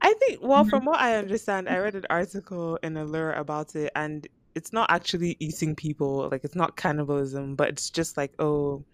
I 0.00 0.14
think, 0.14 0.40
well, 0.42 0.64
from 0.64 0.84
what 0.84 1.00
I 1.00 1.16
understand, 1.16 1.68
I 1.68 1.78
read 1.78 1.94
an 1.94 2.06
article 2.10 2.78
in 2.82 2.96
Allure 2.96 3.32
about 3.32 3.74
it, 3.76 3.92
and 3.94 4.26
it's 4.54 4.72
not 4.72 4.90
actually 4.90 5.36
eating 5.38 5.74
people, 5.74 6.28
like, 6.30 6.44
it's 6.44 6.54
not 6.54 6.76
cannibalism, 6.76 7.54
but 7.54 7.68
it's 7.68 7.90
just 7.90 8.16
like, 8.16 8.32
oh, 8.38 8.84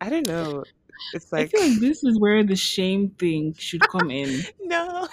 I 0.00 0.10
don't 0.10 0.26
know. 0.26 0.64
It's 1.12 1.32
like. 1.32 1.46
I 1.46 1.58
feel 1.58 1.68
like 1.68 1.80
this 1.80 2.04
is 2.04 2.18
where 2.18 2.42
the 2.44 2.56
shame 2.56 3.10
thing 3.18 3.54
should 3.58 3.82
come 3.88 4.10
in. 4.10 4.42
no. 4.62 5.08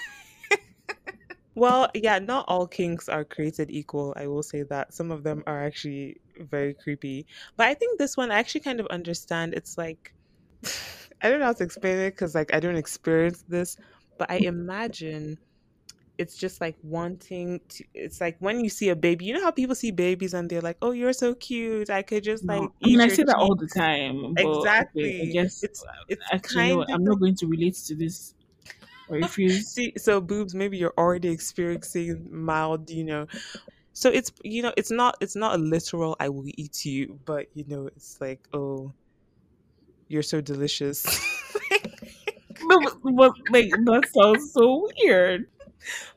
well, 1.56 1.90
yeah, 1.94 2.20
not 2.20 2.46
all 2.48 2.68
kinks 2.68 3.10
are 3.10 3.24
created 3.24 3.72
equal. 3.72 4.14
I 4.16 4.28
will 4.28 4.44
say 4.44 4.64
that. 4.64 4.94
Some 4.94 5.12
of 5.12 5.24
them 5.24 5.44
are 5.48 5.64
actually 5.64 6.21
very 6.40 6.74
creepy. 6.74 7.26
But 7.58 7.68
I 7.68 7.74
think 7.74 8.00
this 8.00 8.18
one, 8.18 8.32
I 8.32 8.40
actually 8.40 8.62
kind 8.62 8.80
of 8.80 8.88
understand. 8.88 9.54
It's 9.54 9.78
like, 9.78 10.14
I 11.22 11.30
don't 11.30 11.40
know 11.40 11.46
how 11.48 11.54
to 11.54 11.64
explain 11.64 11.98
it 12.00 12.12
because, 12.12 12.36
like, 12.36 12.54
I 12.54 12.60
don't 12.60 12.76
experience 12.78 13.44
this, 13.48 13.78
but 14.18 14.32
I 14.32 14.38
imagine 14.38 15.40
it's 16.18 16.36
just 16.38 16.62
like 16.62 16.78
wanting 16.84 17.60
to 17.70 17.84
it's 17.94 18.22
like 18.22 18.38
when 18.40 18.64
you 18.64 18.70
see 18.70 18.90
a 18.90 18.96
baby 18.96 19.26
you 19.26 19.34
know 19.34 19.42
how 19.42 19.52
people 19.52 19.74
see 19.76 19.92
babies 19.92 20.34
and 20.34 20.50
they're 20.50 20.62
like 20.62 20.78
oh 20.82 20.92
you're 20.92 21.14
so 21.14 21.34
cute 21.36 21.90
i 21.90 22.02
could 22.02 22.24
just 22.24 22.48
like 22.48 22.64
No. 22.64 22.74
I 22.84 22.88
mean, 22.88 23.00
eat 23.00 23.02
I 23.02 23.08
your 23.08 23.16
say 23.16 23.24
that 23.24 23.36
all 23.38 23.56
the 23.56 23.68
time. 23.68 24.34
But 24.36 24.46
okay, 24.46 24.58
exactly 24.58 25.22
I 25.22 25.26
guess 25.26 25.64
it's 25.64 25.84
uh, 25.84 26.04
it's 26.08 26.24
actually, 26.32 26.56
kind 26.56 26.70
no, 26.70 26.82
of 26.84 26.90
I'm 26.94 27.04
not 27.04 27.20
going 27.20 27.36
to 27.36 27.48
relate 27.48 27.76
to 27.88 27.96
this. 27.96 28.36
I 29.22 29.26
refuse. 29.26 29.68
see 29.74 29.94
so 29.98 30.22
boobs 30.22 30.56
maybe 30.56 30.78
you're 30.78 30.94
already 30.98 31.30
experiencing 31.30 32.28
mild 32.32 32.90
you 32.90 33.04
know 33.04 33.28
so 33.94 34.10
it's 34.10 34.32
you 34.44 34.62
know 34.62 34.74
it's 34.78 34.92
not 34.92 35.16
it's 35.22 35.36
not 35.36 35.56
a 35.56 35.58
literal 35.62 36.16
i 36.20 36.30
will 36.30 36.46
eat 36.58 36.86
you 36.86 37.20
but 37.26 37.48
you 37.54 37.66
know 37.68 37.88
it's 37.88 38.20
like 38.22 38.48
oh 38.54 38.94
you're 40.08 40.24
so 40.24 40.42
delicious 40.42 41.06
but, 42.68 42.94
but 43.16 43.34
like 43.50 43.70
that 43.86 44.04
sounds 44.14 44.52
so 44.54 44.90
weird. 45.04 45.48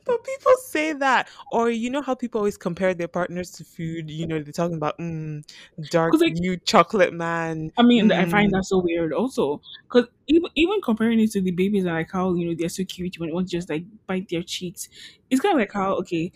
But 0.04 0.22
people 0.24 0.52
say 0.58 0.92
that, 0.92 1.28
or 1.50 1.70
you 1.70 1.90
know 1.90 2.02
how 2.02 2.14
people 2.14 2.38
always 2.40 2.56
compare 2.56 2.94
their 2.94 3.08
partners 3.08 3.50
to 3.52 3.64
food. 3.64 4.10
You 4.10 4.26
know, 4.26 4.42
they're 4.42 4.52
talking 4.52 4.76
about 4.76 4.98
mm, 4.98 5.42
dark 5.88 6.20
like- 6.20 6.34
new 6.34 6.56
chocolate 6.58 7.12
man. 7.14 7.72
I 7.76 7.82
mean, 7.82 8.12
I 8.12 8.24
find 8.26 8.50
Mm. 8.50 8.52
that 8.52 8.64
so 8.64 8.78
weird 8.78 9.12
also. 9.12 9.60
Because 9.88 10.08
even, 10.28 10.48
even 10.54 10.80
comparing 10.80 11.18
it 11.20 11.32
to 11.32 11.40
the 11.40 11.50
babies 11.50 11.84
and 11.84 11.94
like 11.94 12.10
how, 12.12 12.34
you 12.34 12.46
know, 12.48 12.54
they're 12.56 12.68
so 12.68 12.84
cute 12.84 13.18
when 13.18 13.30
it 13.30 13.34
want 13.34 13.48
to 13.48 13.56
just 13.56 13.68
like 13.68 13.84
bite 14.06 14.28
their 14.28 14.42
cheeks. 14.42 14.88
It's 15.28 15.40
kind 15.40 15.54
of 15.54 15.58
like 15.58 15.72
how, 15.72 15.94
okay, 15.96 16.30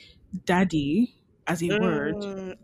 daddy 0.47 1.15
as 1.49 1.63
a 1.63 1.73
word, 1.73 2.27
Mm, 2.27 2.55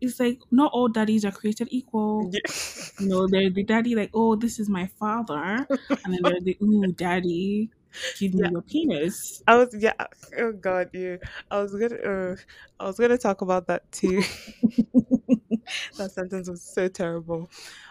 it's 0.00 0.18
like 0.20 0.40
not 0.50 0.72
all 0.72 0.88
daddies 0.88 1.24
are 1.24 1.32
created 1.32 1.68
equal. 1.70 2.32
yeah. 2.32 2.52
You 2.98 3.08
know, 3.08 3.28
there's 3.28 3.54
the 3.54 3.64
daddy 3.64 3.94
like, 3.94 4.10
oh, 4.14 4.36
this 4.36 4.58
is 4.60 4.68
my 4.68 4.86
father. 4.86 5.68
And 6.04 6.14
then 6.14 6.24
there's 6.24 6.44
the, 6.44 6.58
ooh, 6.62 6.92
daddy, 6.92 7.70
give 8.18 8.34
me 8.34 8.44
Yeah. 8.44 8.50
your 8.50 8.62
penis. 8.62 9.42
I 9.46 9.56
was 9.56 9.74
yeah. 9.78 9.94
Oh 10.38 10.52
God, 10.52 10.90
you. 10.92 11.18
I 11.50 11.60
was 11.60 11.72
gonna. 11.74 11.96
Uh, 11.96 12.36
I 12.78 12.84
was 12.86 12.98
gonna 12.98 13.18
talk 13.18 13.40
about 13.42 13.66
that 13.66 13.90
too. 13.92 14.22
that 15.96 16.10
sentence 16.12 16.48
was 16.48 16.62
so 16.62 16.88
terrible, 16.88 17.50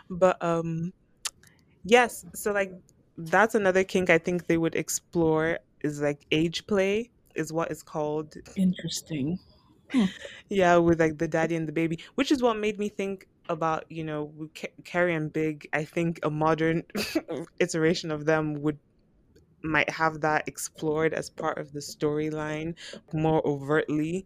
but 0.09 0.41
um, 0.43 0.93
yes. 1.84 2.26
So 2.35 2.51
like, 2.53 2.72
that's 3.18 3.55
another 3.55 3.84
kink 3.84 4.09
I 4.09 4.18
think 4.19 4.47
they 4.47 4.57
would 4.57 4.76
explore 4.76 5.59
is 5.81 6.01
like 6.01 6.26
age 6.31 6.68
play 6.68 7.11
is 7.36 7.52
what 7.52 7.72
is 7.72 7.84
called 7.84 8.36
Interesting. 8.56 9.40
Hmm. 9.91 10.06
Yeah, 10.49 10.78
with 10.78 10.99
like 10.99 11.18
the 11.18 11.28
daddy 11.28 11.56
and 11.56 11.68
the 11.68 11.74
baby, 11.74 11.99
which 12.16 12.32
is 12.32 12.41
what 12.41 12.58
made 12.58 12.80
me 12.80 12.90
think 12.90 13.28
about, 13.49 13.86
you 13.90 14.03
know, 14.03 14.32
Carrie 14.86 15.16
and 15.16 15.32
Big. 15.32 15.68
I 15.74 15.84
think 15.84 16.20
a 16.24 16.30
modern 16.30 16.84
iteration 17.60 18.12
of 18.12 18.26
them 18.26 18.62
would 18.62 18.80
might 19.64 19.90
have 19.90 20.22
that 20.22 20.48
explored 20.48 21.14
as 21.14 21.30
part 21.30 21.58
of 21.58 21.72
the 21.72 21.80
storyline 21.80 22.76
more 23.14 23.45
overtly. 23.45 24.26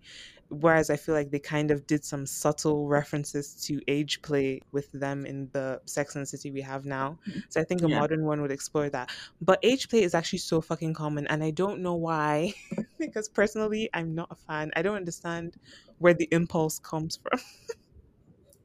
Whereas 0.50 0.90
I 0.90 0.96
feel 0.98 1.16
like 1.16 1.32
they 1.32 1.40
kind 1.40 1.72
of 1.72 1.88
did 1.88 2.06
some 2.06 2.26
subtle 2.28 2.88
references 2.88 3.56
to 3.66 3.82
age 3.88 4.22
play 4.22 4.62
with 4.72 4.92
them 4.92 5.26
in 5.26 5.50
the 5.54 5.82
Sex 5.86 6.16
and 6.16 6.22
the 6.22 6.28
City 6.28 6.52
we 6.52 6.62
have 6.62 6.86
now. 6.86 7.20
Mm-hmm. 7.28 7.40
So 7.50 7.60
I 7.60 7.64
think 7.64 7.84
a 7.84 7.90
Yeah. 7.90 8.02
modern 8.02 8.26
one 8.26 8.42
would 8.42 8.52
explore 8.52 8.90
that. 8.92 9.10
But 9.42 9.60
age 9.64 9.90
play 9.90 10.04
is 10.04 10.14
actually 10.14 10.40
so 10.40 10.62
fucking 10.62 10.94
common, 10.94 11.28
and 11.28 11.44
I 11.44 11.52
don't 11.52 11.82
know 11.82 11.96
why. 11.96 12.54
because 13.00 13.28
personally, 13.28 13.90
I'm 13.94 14.14
not 14.14 14.28
a 14.32 14.36
fan. 14.36 14.72
I 14.76 14.82
don't 14.84 14.96
understand 14.96 15.58
where 15.98 16.14
the 16.14 16.28
impulse 16.32 16.80
comes 16.80 17.18
from. 17.18 17.40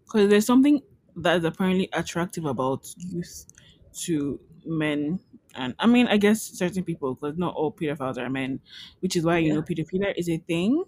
Because 0.05 0.29
there's 0.29 0.47
something 0.47 0.83
that 1.17 1.39
is 1.39 1.45
apparently 1.45 1.89
attractive 1.93 2.45
about 2.45 2.93
youth 2.97 3.47
to 3.93 4.41
men. 4.65 5.21
And 5.55 5.75
I 5.79 5.87
mean, 5.87 6.07
I 6.07 6.17
guess 6.17 6.43
certain 6.43 6.85
people, 6.85 7.15
because 7.15 7.37
not 7.37 7.55
all 7.55 7.73
pedophiles 7.73 8.19
are 8.19 8.29
men, 8.31 8.61
which 9.01 9.17
is 9.17 9.25
why 9.25 9.39
you 9.39 9.53
Yeah. 9.53 9.53
know 9.53 9.63
pedophilia 9.63 10.15
is 10.17 10.29
a 10.29 10.39
thing, 10.39 10.85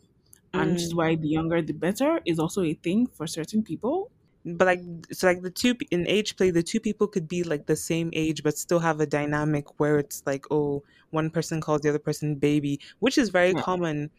and 0.55 0.73
which 0.73 0.85
is 0.85 0.95
Mm. 0.95 0.97
why 0.97 1.17
the 1.17 1.29
younger 1.29 1.63
the 1.63 1.73
better 1.73 2.21
is 2.27 2.39
also 2.39 2.63
a 2.63 2.75
thing 2.75 3.07
for 3.07 3.27
certain 3.27 3.63
people. 3.63 4.11
But 4.45 4.67
like, 4.67 4.81
so 5.13 5.29
like 5.29 5.43
the 5.43 5.51
two 5.51 5.77
in 5.91 6.07
age 6.09 6.37
play, 6.37 6.51
the 6.51 6.65
two 6.65 6.81
people 6.81 7.07
could 7.07 7.29
be 7.29 7.45
like 7.45 7.67
the 7.67 7.77
same 7.77 8.11
age, 8.13 8.43
but 8.43 8.59
still 8.59 8.81
have 8.81 9.01
a 9.01 9.07
dynamic 9.07 9.79
where 9.79 9.99
it's 9.99 10.23
like, 10.27 10.45
oh, 10.51 10.83
one 11.11 11.31
person 11.31 11.61
calls 11.61 11.83
the 11.83 11.91
other 11.91 12.01
person 12.01 12.37
baby, 12.37 12.81
which 12.99 13.19
is 13.19 13.29
very 13.31 13.55
Yeah. 13.55 13.63
common. 13.69 14.11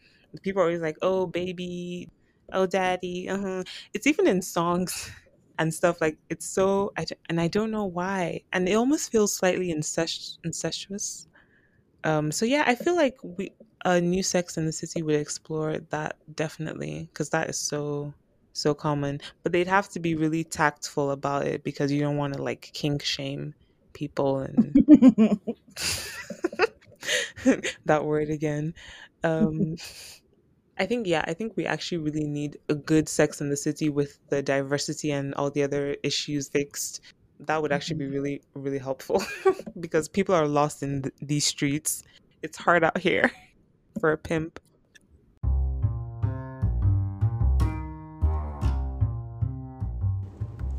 People 0.42 0.62
are 0.62 0.66
always 0.66 0.80
like, 0.80 0.96
oh, 1.02 1.26
baby, 1.26 2.08
oh, 2.52 2.66
daddy. 2.66 3.28
Uh-huh. 3.28 3.64
It's 3.92 4.06
even 4.06 4.26
in 4.26 4.40
songs 4.42 5.10
and 5.58 5.72
stuff. 5.74 6.00
Like 6.00 6.18
it's 6.30 6.46
so, 6.46 6.92
I, 6.96 7.04
and 7.28 7.40
I 7.40 7.48
don't 7.48 7.70
know 7.70 7.84
why, 7.84 8.42
and 8.52 8.68
it 8.68 8.74
almost 8.74 9.12
feels 9.12 9.34
slightly 9.36 9.70
incest- 9.70 10.38
incestuous. 10.44 11.28
Um, 12.04 12.30
so 12.30 12.44
yeah, 12.44 12.64
I 12.66 12.74
feel 12.74 12.94
like 12.94 13.16
we 13.22 13.52
a 13.84 14.00
new 14.00 14.22
Sex 14.22 14.56
in 14.56 14.66
the 14.66 14.72
City 14.72 15.02
would 15.02 15.16
explore 15.16 15.78
that 15.90 16.16
definitely 16.34 17.08
because 17.12 17.30
that 17.30 17.50
is 17.50 17.58
so 17.58 18.14
so 18.52 18.74
common. 18.74 19.20
But 19.42 19.52
they'd 19.52 19.66
have 19.66 19.88
to 19.90 20.00
be 20.00 20.14
really 20.14 20.44
tactful 20.44 21.10
about 21.10 21.46
it 21.46 21.64
because 21.64 21.90
you 21.90 22.00
don't 22.00 22.16
want 22.16 22.34
to 22.34 22.42
like 22.42 22.70
kink 22.72 23.02
shame 23.02 23.54
people 23.92 24.38
and 24.38 24.74
that 27.86 28.04
word 28.04 28.30
again. 28.30 28.74
Um, 29.22 29.76
I 30.78 30.86
think 30.86 31.06
yeah, 31.06 31.24
I 31.26 31.34
think 31.34 31.56
we 31.56 31.66
actually 31.66 31.98
really 31.98 32.26
need 32.26 32.58
a 32.68 32.74
good 32.74 33.08
Sex 33.08 33.40
in 33.40 33.48
the 33.48 33.56
City 33.56 33.88
with 33.88 34.18
the 34.28 34.42
diversity 34.42 35.12
and 35.12 35.34
all 35.34 35.50
the 35.50 35.62
other 35.62 35.96
issues 36.02 36.48
fixed. 36.48 37.00
That 37.46 37.60
would 37.62 37.72
actually 37.72 37.96
be 37.98 38.06
Mhm. 38.06 38.12
really 38.12 38.42
really 38.54 38.78
helpful 38.78 39.22
because 39.80 40.08
people 40.08 40.34
are 40.34 40.46
lost 40.48 40.82
in 40.82 41.02
th- 41.02 41.14
these 41.20 41.46
streets. 41.46 42.02
It's 42.42 42.58
hard 42.58 42.84
out 42.84 42.98
here 42.98 43.30
for 44.00 44.12
a 44.12 44.18
pimp. 44.18 44.60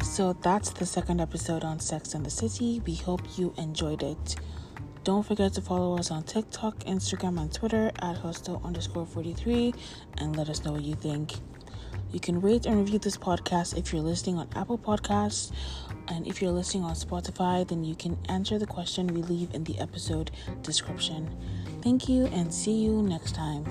So 0.01 0.33
that's 0.41 0.69
the 0.69 0.85
second 0.85 1.19
episode 1.19 1.63
on 1.63 1.79
Sex 1.79 2.13
and 2.13 2.25
the 2.25 2.29
City. 2.29 2.81
We 2.85 2.95
hope 2.95 3.21
you 3.37 3.53
enjoyed 3.57 4.01
it. 4.03 4.35
Don't 5.03 5.23
forget 5.25 5.53
to 5.53 5.61
follow 5.61 5.97
us 5.97 6.09
on 6.09 6.23
TikTok, 6.23 6.79
Instagram, 6.85 7.39
and 7.39 7.53
Twitter 7.53 7.91
at 8.01 8.17
hostel 8.17 8.61
underscore 8.63 9.05
43 9.05 9.73
and 10.17 10.35
let 10.35 10.49
us 10.49 10.63
know 10.63 10.71
what 10.71 10.83
you 10.83 10.95
think. 10.95 11.33
You 12.15 12.21
can 12.21 12.39
rate 12.39 12.65
and 12.65 12.77
review 12.77 12.97
this 12.97 13.17
podcast 13.17 13.77
if 13.77 13.91
you're 13.91 14.01
listening 14.01 14.37
on 14.37 14.47
Apple 14.55 14.77
Podcasts. 14.77 15.51
And 16.07 16.25
if 16.25 16.41
you're 16.41 16.49
listening 16.49 16.85
on 16.85 16.95
Spotify, 16.95 17.67
then 17.67 17.83
you 17.83 17.93
can 17.93 18.17
answer 18.29 18.57
the 18.57 18.65
question 18.65 19.07
we 19.07 19.21
leave 19.21 19.53
in 19.53 19.65
the 19.65 19.77
episode 19.79 20.31
description. 20.61 21.29
Thank 21.81 22.07
you 22.07 22.27
and 22.27 22.53
see 22.53 22.71
you 22.71 23.01
next 23.01 23.35
time. 23.35 23.65